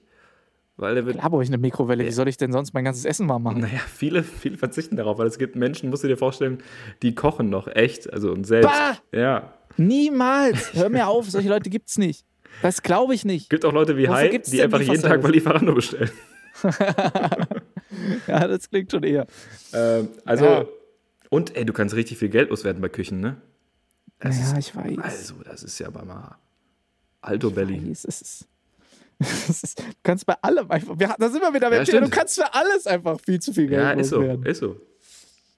Weil 0.78 0.94
der 0.94 1.04
wird, 1.06 1.18
Klar 1.18 1.28
brauche 1.30 1.42
ich 1.42 1.48
eine 1.48 1.58
Mikrowelle. 1.58 2.04
Wie 2.06 2.10
soll 2.12 2.28
ich 2.28 2.36
denn 2.36 2.52
sonst 2.52 2.72
mein 2.72 2.84
ganzes 2.84 3.04
Essen 3.04 3.28
warm 3.28 3.42
machen? 3.42 3.60
naja, 3.60 3.80
viele, 3.92 4.22
viele 4.22 4.56
verzichten 4.56 4.96
darauf, 4.96 5.18
weil 5.18 5.26
es 5.26 5.36
gibt 5.36 5.56
Menschen, 5.56 5.90
musst 5.90 6.04
du 6.04 6.08
dir 6.08 6.16
vorstellen, 6.16 6.62
die 7.02 7.14
kochen 7.14 7.50
noch 7.50 7.66
echt, 7.66 8.10
also 8.12 8.30
und 8.32 8.44
selbst. 8.44 8.70
Bah! 8.70 8.96
Ja. 9.12 9.52
Niemals. 9.76 10.72
Hör 10.74 10.88
mir 10.88 11.08
auf, 11.08 11.28
solche 11.30 11.48
Leute 11.48 11.68
gibt's 11.68 11.98
nicht. 11.98 12.24
Das 12.62 12.82
glaube 12.82 13.14
ich 13.14 13.24
nicht. 13.24 13.50
Gibt 13.50 13.64
auch 13.64 13.72
Leute 13.72 13.96
wie 13.96 14.04
Wofür 14.08 14.14
Hai, 14.14 14.38
die 14.38 14.62
einfach 14.62 14.80
jeden? 14.80 15.02
Tag 15.02 15.20
bei 15.20 15.28
Lieferando 15.28 15.74
bestellen. 15.74 16.10
Ja, 18.26 18.46
das 18.46 18.68
klingt 18.68 18.90
schon 18.90 19.02
eher. 19.02 19.26
Ähm, 19.72 20.08
also, 20.24 20.44
Ja. 20.44 20.64
und 21.30 21.56
ey, 21.56 21.64
du 21.64 21.72
kannst 21.72 21.94
richtig 21.94 22.18
viel 22.18 22.28
Geld 22.28 22.50
loswerden 22.50 22.80
bei 22.82 22.88
Küchen, 22.88 23.20
ne? 23.20 23.36
Das 24.20 24.36
ja, 24.36 24.58
ist, 24.58 24.68
ich 24.68 24.76
weiß. 24.76 24.98
also, 24.98 25.34
das 25.44 25.62
ist 25.62 25.78
ja 25.78 25.86
aber 25.86 26.04
mal 26.04 26.36
Alto 27.20 27.50
Belly. 27.50 27.76
Es 27.90 28.04
ist, 28.04 28.04
es 28.04 28.22
ist, 28.22 28.48
du 29.20 29.82
kannst 30.02 30.26
bei 30.26 30.34
allem 30.42 30.70
einfach. 30.70 30.98
Wir, 30.98 31.14
da 31.18 31.28
sind 31.28 31.40
wir 31.42 31.52
wieder 31.52 31.72
Ja, 31.74 31.84
Thema. 31.84 32.00
Du 32.02 32.10
kannst 32.10 32.36
für 32.36 32.54
alles 32.54 32.86
einfach 32.86 33.20
viel 33.20 33.40
zu 33.40 33.52
viel 33.52 33.66
Geld 33.66 33.80
Ja, 33.80 33.90
ist 33.92 34.10
so, 34.10 34.16
loswerden. 34.20 34.46
ist 34.46 34.58
so. 34.58 34.76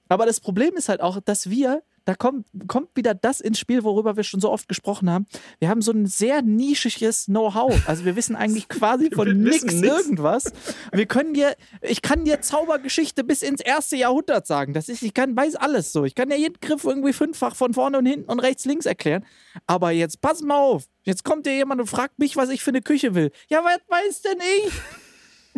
Aber 0.09 0.25
das 0.25 0.39
Problem 0.39 0.75
ist 0.75 0.89
halt 0.89 1.01
auch, 1.01 1.19
dass 1.21 1.49
wir, 1.49 1.83
da 2.05 2.15
kommt, 2.15 2.47
kommt 2.67 2.89
wieder 2.95 3.13
das 3.13 3.41
ins 3.41 3.59
Spiel, 3.59 3.83
worüber 3.83 4.17
wir 4.17 4.23
schon 4.23 4.39
so 4.39 4.51
oft 4.51 4.67
gesprochen 4.67 5.09
haben. 5.09 5.27
Wir 5.59 5.69
haben 5.69 5.81
so 5.81 5.91
ein 5.91 6.07
sehr 6.07 6.41
nischiges 6.41 7.25
Know-how. 7.25 7.87
Also 7.87 8.05
wir 8.05 8.15
wissen 8.15 8.35
eigentlich 8.35 8.67
quasi 8.69 9.11
von 9.11 9.31
nichts 9.41 9.73
irgendwas. 9.73 10.51
Wir 10.91 11.05
können 11.05 11.33
dir, 11.33 11.55
ich 11.81 12.01
kann 12.01 12.25
dir 12.25 12.41
Zaubergeschichte 12.41 13.23
bis 13.23 13.41
ins 13.41 13.61
erste 13.61 13.97
Jahrhundert 13.97 14.47
sagen. 14.47 14.73
Das 14.73 14.89
ist, 14.89 15.03
ich 15.03 15.13
kann, 15.13 15.35
weiß 15.35 15.55
alles 15.55 15.93
so. 15.93 16.05
Ich 16.05 16.15
kann 16.15 16.29
dir 16.29 16.37
jeden 16.37 16.59
Griff 16.59 16.83
irgendwie 16.83 17.13
fünffach 17.13 17.55
von 17.55 17.73
vorne 17.73 17.99
und 17.99 18.05
hinten 18.05 18.31
und 18.31 18.39
rechts, 18.39 18.65
links 18.65 18.85
erklären. 18.85 19.25
Aber 19.67 19.91
jetzt 19.91 20.21
pass 20.21 20.41
mal 20.41 20.59
auf. 20.59 20.85
Jetzt 21.03 21.23
kommt 21.23 21.45
dir 21.45 21.55
jemand 21.55 21.81
und 21.81 21.87
fragt 21.87 22.19
mich, 22.19 22.35
was 22.35 22.49
ich 22.49 22.63
für 22.63 22.71
eine 22.71 22.81
Küche 22.81 23.15
will. 23.15 23.31
Ja, 23.49 23.63
was 23.63 23.79
weiß 23.87 24.21
denn 24.23 24.39
ich? 24.65 24.71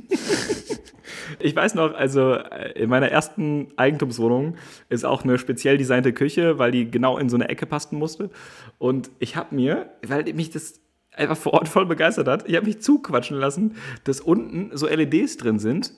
Ich 1.40 1.56
weiß 1.56 1.76
noch, 1.76 1.94
also 1.94 2.34
äh, 2.34 2.72
in 2.76 2.90
meiner 2.90 3.10
ersten 3.10 3.68
Eigentumswohnung 3.76 4.56
ist 4.90 5.06
auch 5.06 5.24
eine 5.24 5.38
speziell 5.38 5.78
designte 5.78 6.14
Küche, 6.14 6.60
weil 6.60 6.72
die 6.72 6.90
genau 6.90 7.18
in 7.18 7.30
so 7.30 7.36
eine 7.36 7.50
Ecke 7.50 7.66
passen 7.66 7.98
musste. 7.98 8.30
Und 8.78 9.10
ich 9.20 9.36
habe 9.36 9.56
mir, 9.56 9.90
weil 10.06 10.32
mich 10.34 10.52
das 10.52 10.82
einfach 11.12 11.38
vor 11.38 11.54
Ort 11.54 11.68
voll 11.68 11.86
begeistert 11.86 12.28
hat, 12.28 12.48
ich 12.48 12.56
habe 12.56 12.66
mich 12.66 12.82
zuquatschen 12.82 13.38
lassen, 13.38 13.76
dass 14.04 14.22
unten 14.22 14.76
so 14.76 14.88
LEDs 14.88 15.38
drin 15.38 15.60
sind. 15.60 15.94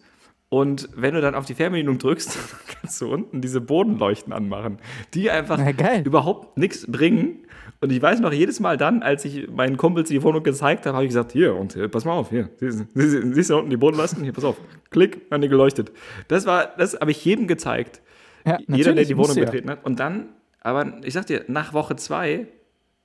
Und 0.50 0.90
wenn 0.96 1.16
du 1.16 1.22
dann 1.22 1.36
auf 1.36 1.46
die 1.46 1.56
Fernbedienung 1.56 1.98
drückst, 1.98 2.38
kannst 2.82 3.02
du 3.02 3.12
unten 3.12 3.42
diese 3.42 3.62
Bodenleuchten 3.62 4.32
anmachen, 4.32 4.78
die 5.14 5.32
einfach 5.32 5.60
überhaupt 6.06 6.58
nichts 6.58 6.90
bringen. 6.90 7.48
Und 7.86 7.92
ich 7.92 8.02
weiß 8.02 8.20
noch, 8.20 8.34
jedes 8.34 8.60
Mal 8.60 8.78
dann, 8.78 9.04
als 9.04 9.26
ich 9.26 9.48
meinen 9.48 9.78
Kumpels 9.78 10.10
die 10.10 10.24
Wohnung 10.24 10.42
gezeigt 10.42 10.88
habe, 10.88 10.96
habe 10.96 11.06
ich 11.06 11.10
gesagt, 11.10 11.34
hier, 11.34 11.56
und 11.56 11.74
hier, 11.74 11.88
pass 11.88 12.04
mal 12.04 12.14
auf, 12.14 12.32
hier, 12.32 12.50
siehst, 12.58 12.84
siehst, 12.96 13.50
du 13.52 13.58
unten 13.58 13.70
die 13.70 13.78
Bodenleisten? 13.78 14.24
Hier, 14.24 14.34
pass 14.34 14.44
auf, 14.44 14.60
klick, 14.90 15.22
an 15.30 15.42
die 15.42 15.50
geleuchtet. 15.50 15.92
Das 16.28 16.48
war, 16.48 16.74
das 16.80 17.00
habe 17.00 17.12
ich 17.12 17.24
jedem 17.24 17.46
gezeigt. 17.46 18.02
Ja, 18.44 18.58
Jeder, 18.68 18.94
der 18.94 19.06
die 19.06 19.16
Wohnung 19.16 19.36
du 19.36 19.42
ja. 19.42 19.46
betreten 19.46 19.70
hat. 19.70 19.86
Und 19.86 20.00
dann, 20.00 20.30
aber 20.62 21.00
ich 21.04 21.14
sag 21.14 21.28
dir, 21.28 21.46
nach 21.48 21.74
Woche 21.74 21.96
zwei 21.96 22.48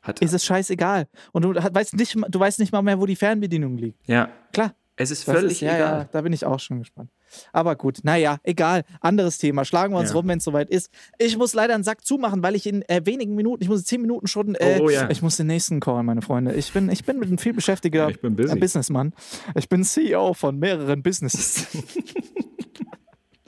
hat, 0.01 0.20
Ist 0.20 0.32
es 0.32 0.47
scheißegal. 0.47 1.09
Und 1.32 1.43
du 1.43 1.55
weißt 1.55 1.94
nicht, 1.97 2.16
du 2.27 2.40
weißt 2.40 2.59
nicht 2.59 2.73
mal 2.73 2.81
mehr, 2.81 2.98
wo 2.98 3.05
die 3.05 3.16
Fernbedienung 3.16 3.77
liegt. 3.77 3.98
ja, 4.09 4.31
Klar. 4.55 4.74
Es 4.97 5.11
ist 5.11 5.27
Das 5.27 5.35
völlig 5.35 5.53
ist, 5.53 5.61
ja, 5.62 5.77
egal. 5.77 5.99
ja, 6.01 6.09
da 6.12 6.21
bin 6.21 6.33
ich 6.33 6.45
auch 6.45 6.61
schon 6.61 6.79
gespannt. 6.81 7.11
Aber 7.53 7.77
gut, 7.77 8.01
naja, 8.03 8.39
egal. 8.43 8.85
Anderes 9.01 9.39
Thema. 9.39 9.65
Schlagen 9.65 9.95
wir 9.95 9.99
uns 10.01 10.11
Ja. 10.11 10.17
rum, 10.17 10.27
wenn 10.29 10.39
es 10.39 10.45
soweit 10.45 10.69
ist. 10.69 10.91
Ich 11.17 11.37
muss 11.39 11.55
leider 11.55 11.75
einen 11.75 11.85
Sack 11.85 12.05
zumachen, 12.05 12.43
weil 12.43 12.55
ich 12.57 12.67
in 12.67 12.83
äh, 12.89 13.01
wenigen 13.05 13.35
Minuten, 13.37 13.62
ich 13.62 13.69
muss 13.69 13.81
in 13.81 13.85
zehn 13.87 14.03
Minuten 14.03 14.27
schon, 14.27 14.57
äh, 14.57 14.79
Oh, 14.81 14.85
oh, 14.87 14.91
ja. 14.91 15.09
ich 15.11 15.23
muss 15.23 15.37
den 15.37 15.47
nächsten 15.47 15.81
callen, 15.81 16.05
meine 16.07 16.23
Freunde. 16.23 16.55
Ich 16.55 16.73
bin, 16.73 16.91
ich 16.91 17.05
bin 17.05 17.23
ein 17.23 17.39
viel 17.39 17.55
beschäftiger 17.55 18.11
Ich 18.11 18.21
bin 18.21 18.35
busy. 18.37 18.57
äh, 18.57 18.59
Businessmann. 18.59 19.15
Ich 19.55 19.69
bin 19.69 19.85
CEO 19.85 20.35
von 20.35 20.59
mehreren 20.59 21.03
Businesses. 21.03 21.67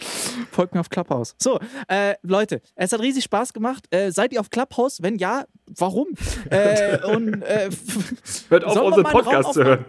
Folgt 0.51 0.75
mir 0.75 0.81
auf 0.81 0.91
Clubhouse. 0.91 1.35
So, 1.39 1.59
äh, 1.89 2.15
Leute, 2.23 2.61
es 2.75 2.93
hat 2.93 3.01
riesig 3.01 3.25
Spaß 3.25 3.53
gemacht. 3.53 3.87
Äh, 3.91 4.11
seid 4.11 4.33
ihr 4.33 4.41
auf 4.41 4.51
Clubhouse? 4.51 5.03
Wenn 5.03 5.17
ja, 5.17 5.45
warum? 5.67 6.09
äh, 6.51 6.99
und 7.15 7.43
äh, 7.43 7.71
Hört 8.49 8.65
auf, 8.65 8.75
wir 8.75 8.85
unseren 8.85 9.05
Podcast 9.05 9.53
zu 9.55 9.65
hören. 9.65 9.85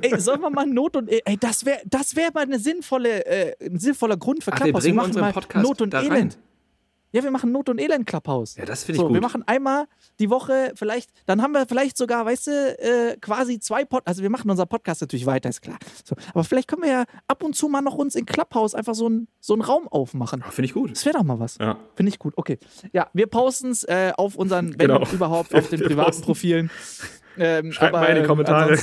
Ey, 0.00 0.18
sollen 0.20 0.40
wir 0.40 0.50
mal 0.50 0.66
Not 0.66 0.96
und 0.96 1.08
Ey, 1.08 1.36
das 1.38 1.64
wäre 1.64 1.80
das 1.86 2.14
wär 2.16 2.30
mal 2.32 2.42
eine 2.42 2.58
sinnvolle, 2.58 3.24
äh, 3.26 3.54
ein 3.64 3.78
sinnvoller 3.78 4.16
Grund 4.16 4.44
für 4.44 4.52
Ach, 4.52 4.58
wir 4.58 4.64
Clubhouse. 4.64 4.82
bringen 4.84 4.96
machen 4.96 5.06
unseren 5.08 5.22
mal 5.22 5.32
Podcast 5.32 5.66
Not 5.66 5.82
und 5.82 5.90
da 5.90 6.00
rein. 6.00 6.34
Ja, 7.12 7.22
wir 7.22 7.30
machen 7.30 7.52
Not 7.52 7.68
und 7.68 7.80
Elend 7.80 8.06
Clubhouse. 8.06 8.56
Ja, 8.56 8.64
das 8.64 8.84
finde 8.84 8.96
ich 8.96 9.00
so, 9.00 9.06
gut. 9.06 9.14
Wir 9.14 9.20
machen 9.20 9.42
einmal 9.46 9.86
die 10.18 10.28
Woche 10.28 10.72
vielleicht, 10.74 11.10
dann 11.26 11.40
haben 11.40 11.52
wir 11.52 11.66
vielleicht 11.66 11.96
sogar, 11.96 12.26
weißt 12.26 12.46
du, 12.48 12.50
äh, 12.78 13.16
quasi 13.20 13.58
zwei 13.60 13.84
Pod, 13.84 14.02
also 14.06 14.22
wir 14.22 14.30
machen 14.30 14.50
unser 14.50 14.66
Podcast 14.66 15.00
natürlich 15.00 15.24
weiter, 15.26 15.48
ist 15.48 15.62
klar. 15.62 15.78
So, 16.04 16.14
aber 16.34 16.44
vielleicht 16.44 16.68
können 16.68 16.82
wir 16.82 16.90
ja 16.90 17.04
ab 17.28 17.42
und 17.42 17.54
zu 17.56 17.68
mal 17.68 17.80
noch 17.80 17.94
uns 17.94 18.14
in 18.16 18.26
Clubhouse 18.26 18.74
einfach 18.74 18.94
so, 18.94 19.08
ein, 19.08 19.28
so 19.40 19.54
einen 19.54 19.62
Raum 19.62 19.88
aufmachen. 19.88 20.40
Ja, 20.44 20.50
Finde 20.50 20.66
ich 20.66 20.74
gut. 20.74 20.90
Das 20.90 21.04
wäre 21.06 21.16
doch 21.18 21.24
mal 21.24 21.38
was. 21.40 21.56
Ja. 21.58 21.78
Finde 21.94 22.10
ich 22.10 22.18
gut. 22.18 22.34
Okay. 22.36 22.58
Ja, 22.92 23.08
wir 23.12 23.26
posten 23.28 23.70
es 23.70 23.84
äh, 23.84 24.12
auf 24.16 24.36
unseren, 24.36 24.78
wenn 24.78 24.88
Genau. 24.88 25.06
überhaupt, 25.12 25.54
auf 25.54 25.68
den 25.68 25.80
privaten. 25.84 26.20
Profilen. 26.22 26.70
Ähm, 27.38 27.72
Schreibt 27.72 27.94
aber, 27.94 28.04
mal 28.04 28.08
in 28.10 28.14
die 28.16 28.20
ähm, 28.22 28.26
Kommentare. 28.26 28.78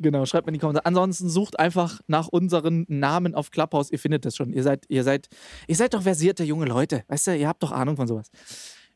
Genau, 0.00 0.24
schreibt 0.26 0.46
mir 0.46 0.50
in 0.50 0.54
die 0.54 0.60
Kommentare. 0.60 0.86
Ansonsten 0.86 1.28
sucht 1.28 1.58
einfach 1.58 2.00
nach 2.06 2.28
unseren 2.28 2.84
Namen 2.88 3.34
auf 3.34 3.50
Clubhouse. 3.50 3.90
Ihr 3.90 3.98
findet 3.98 4.24
das 4.24 4.36
schon. 4.36 4.52
Ihr 4.52 4.62
seid, 4.62 4.84
ihr 4.88 5.02
seid, 5.04 5.28
ihr 5.66 5.76
seid 5.76 5.94
doch 5.94 6.02
versierte 6.02 6.44
junge 6.44 6.66
Leute. 6.66 7.02
Weißt 7.08 7.26
du, 7.26 7.36
ihr 7.36 7.48
habt 7.48 7.62
doch 7.62 7.72
Ahnung 7.72 7.96
von 7.96 8.06
sowas. 8.06 8.30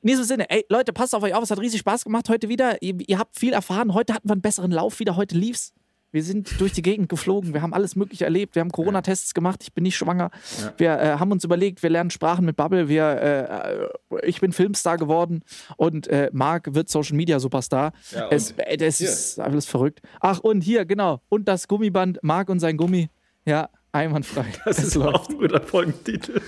In 0.03 0.09
diesem 0.09 0.25
Sinne, 0.25 0.51
ey, 0.51 0.65
Leute, 0.69 0.93
passt 0.93 1.15
auf 1.15 1.23
euch 1.23 1.35
auf. 1.35 1.43
Es 1.43 1.51
hat 1.51 1.61
riesig 1.61 1.81
Spaß 1.81 2.05
gemacht 2.05 2.29
heute 2.29 2.49
wieder. 2.49 2.83
Ihr, 2.83 2.97
ihr 3.07 3.19
habt 3.19 3.39
viel 3.39 3.53
erfahren. 3.53 3.95
Heute 3.95 4.15
hatten 4.15 4.29
wir 4.29 4.33
einen 4.33 4.43
besseren 4.43 4.71
Lauf 4.71 4.99
wieder. 4.99 5.17
Heute 5.17 5.37
lief's. 5.37 5.73
Wir 6.13 6.23
sind 6.23 6.61
durch 6.61 6.73
die 6.73 6.83
Gegend 6.83 7.09
geflogen. 7.09 7.55
Wir 7.55 7.63
haben 7.63 7.73
alles 7.73 7.97
Mögliche 7.97 8.25
erlebt. 8.25 8.55
Wir 8.55 8.61
haben 8.61 8.71
Corona-Tests 8.71 9.33
gemacht. 9.33 9.61
Ich 9.63 9.73
bin 9.73 9.83
nicht 9.83 9.97
schwanger. 9.97 10.31
Wir 10.77 10.99
äh, 10.99 11.19
haben 11.19 11.33
uns 11.33 11.43
überlegt, 11.43 11.83
wir 11.83 11.91
lernen 11.91 12.11
Sprachen 12.11 12.45
mit 12.45 12.57
Bubble. 12.57 12.89
Wir, 12.89 13.91
äh, 14.13 14.27
ich 14.29 14.41
bin 14.41 14.53
Filmstar 14.53 14.99
geworden 14.99 15.43
und 15.77 16.09
äh, 16.09 16.29
Marc 16.33 16.75
wird 16.75 16.91
Social 16.91 17.17
Media 17.17 17.41
Superstar. 17.41 17.93
Ja, 18.11 18.29
es, 18.31 18.53
äh, 18.53 18.77
das 18.77 19.01
ist 19.01 19.41
alles 19.41 19.67
verrückt. 19.67 20.01
Ach, 20.21 20.39
und 20.41 20.61
hier, 20.61 20.85
genau. 20.85 21.23
Und 21.31 21.49
das 21.49 21.67
Gummiband, 21.67 22.19
Marc 22.23 22.51
und 22.51 22.61
sein 22.61 22.77
Gummi. 22.77 23.09
Ja, 23.47 23.71
einwandfrei. 23.91 24.45
Das 24.65 24.79
Es 24.79 24.85
ist 24.85 24.97
auch 24.99 25.29
ein 25.29 25.39
guter 25.39 25.63
Folgentitel. 25.63 26.41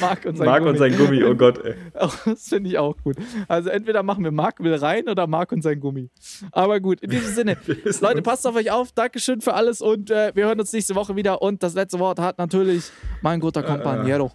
Marc 0.00 0.24
und 0.24 0.36
sein 0.36 0.46
Marc 0.46 0.58
Gummi. 0.60 0.70
und 0.70 0.78
sein 0.78 0.96
Gummi, 0.96 1.24
oh 1.24 1.34
Gott, 1.34 1.64
ey. 1.64 1.74
Auch, 1.94 2.14
Das 2.24 2.48
finde 2.48 2.70
ich 2.70 2.78
auch 2.78 2.96
gut. 3.04 3.16
Also 3.48 3.70
entweder 3.70 4.02
machen 4.02 4.24
wir 4.24 4.30
Marc 4.30 4.60
will 4.60 4.74
rein 4.74 5.08
oder 5.08 5.26
Marc 5.26 5.52
und 5.52 5.62
sein 5.62 5.80
Gummi. 5.80 6.10
Aber 6.52 6.80
gut, 6.80 7.00
in 7.00 7.10
diesem 7.10 7.32
Sinne, 7.34 7.56
Leute, 8.00 8.22
passt 8.22 8.46
auf 8.46 8.56
euch 8.56 8.70
auf. 8.70 8.92
Dankeschön 8.92 9.40
für 9.40 9.54
alles 9.54 9.80
und 9.80 10.10
äh, 10.10 10.32
wir 10.34 10.46
hören 10.46 10.58
uns 10.60 10.72
nächste 10.72 10.94
Woche 10.94 11.16
wieder. 11.16 11.42
Und 11.42 11.62
das 11.62 11.74
letzte 11.74 11.98
Wort 11.98 12.18
hat 12.18 12.38
natürlich 12.38 12.90
mein 13.22 13.40
guter 13.40 13.62
Kompagniero. 13.62 14.32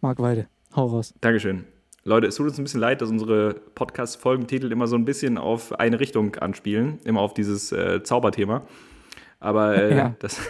Marc 0.00 0.18
Weide. 0.20 0.46
Hau 0.74 0.86
raus. 0.86 1.14
Dankeschön. 1.20 1.64
Leute, 2.04 2.26
es 2.26 2.34
tut 2.34 2.48
uns 2.48 2.58
ein 2.58 2.64
bisschen 2.64 2.80
leid, 2.80 3.00
dass 3.00 3.10
unsere 3.10 3.54
Podcast-Folgentitel 3.76 4.72
immer 4.72 4.88
so 4.88 4.96
ein 4.96 5.04
bisschen 5.04 5.38
auf 5.38 5.78
eine 5.78 6.00
Richtung 6.00 6.34
anspielen, 6.36 6.98
immer 7.04 7.20
auf 7.20 7.32
dieses 7.34 7.70
äh, 7.70 8.02
Zauberthema. 8.02 8.62
Aber 9.38 9.76
äh, 9.76 9.96
Ja. 9.96 10.14
das 10.18 10.40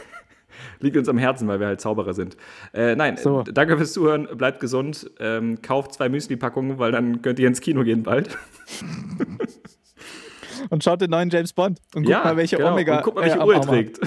liegt 0.80 0.96
uns 0.96 1.08
am 1.08 1.18
Herzen, 1.18 1.48
weil 1.48 1.60
wir 1.60 1.66
halt 1.66 1.80
Zauberer 1.80 2.14
sind. 2.14 2.36
Äh, 2.72 2.94
nein, 2.96 3.16
So. 3.16 3.42
danke 3.42 3.76
fürs 3.76 3.92
Zuhören, 3.92 4.28
bleibt 4.36 4.60
gesund, 4.60 5.10
ähm, 5.20 5.60
kauft 5.62 5.94
zwei 5.94 6.08
Müsli-Packungen, 6.08 6.78
weil 6.78 6.92
dann 6.92 7.22
könnt 7.22 7.38
ihr 7.38 7.48
ins 7.48 7.60
Kino 7.60 7.82
gehen 7.84 8.02
bald. 8.02 8.36
Und 10.70 10.84
schaut 10.84 11.00
den 11.00 11.10
neuen 11.10 11.28
James 11.30 11.52
Bond 11.52 11.80
und 11.94 12.04
guckt 12.04 12.24
mal, 12.24 12.36
welche 12.36 12.56
genau. 12.56 12.72
Omega 12.72 12.98
Und 12.98 13.02
guck 13.02 13.14
mal, 13.16 13.22
welche 13.22 13.38
äh, 13.38 13.44
Uhr 13.44 13.54
er 13.54 13.60
trägt. 13.62 14.00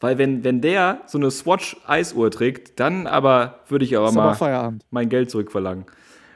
Weil 0.00 0.18
wenn, 0.18 0.44
wenn 0.44 0.60
der 0.60 1.00
so 1.06 1.16
eine 1.16 1.30
Swatch-Eisuhr 1.30 2.30
trägt, 2.30 2.78
dann 2.78 3.06
aber 3.06 3.60
würde 3.68 3.84
ich 3.86 3.96
aber 3.96 4.12
mal 4.12 4.34
Feierabend. 4.34 4.84
mein 4.90 5.08
Geld 5.08 5.30
zurückverlangen. 5.30 5.86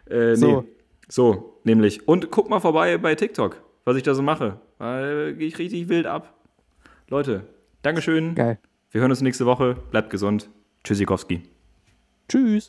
Äh, 0.08 0.34
So. 0.34 0.62
Nee. 0.62 0.68
So, 1.08 1.60
nämlich. 1.64 2.06
Und 2.08 2.30
guck 2.30 2.48
mal 2.48 2.60
vorbei 2.60 2.96
bei 2.96 3.14
TikTok, 3.16 3.60
was 3.84 3.96
ich 3.96 4.02
da 4.02 4.14
so 4.14 4.22
mache. 4.22 4.60
Weil 4.78 5.34
gehe 5.34 5.48
ich 5.48 5.58
richtig 5.58 5.88
wild 5.88 6.06
ab. 6.06 6.32
Leute, 7.08 7.42
Dankeschön. 7.82 8.34
Geil. 8.34 8.58
Wir 8.92 9.02
hören 9.02 9.12
uns 9.12 9.20
nächste 9.20 9.46
Woche. 9.46 9.76
Bleibt 9.92 10.10
gesund. 10.10 10.50
Tschüssikowski. 10.82 11.42
Tschüss. 12.28 12.58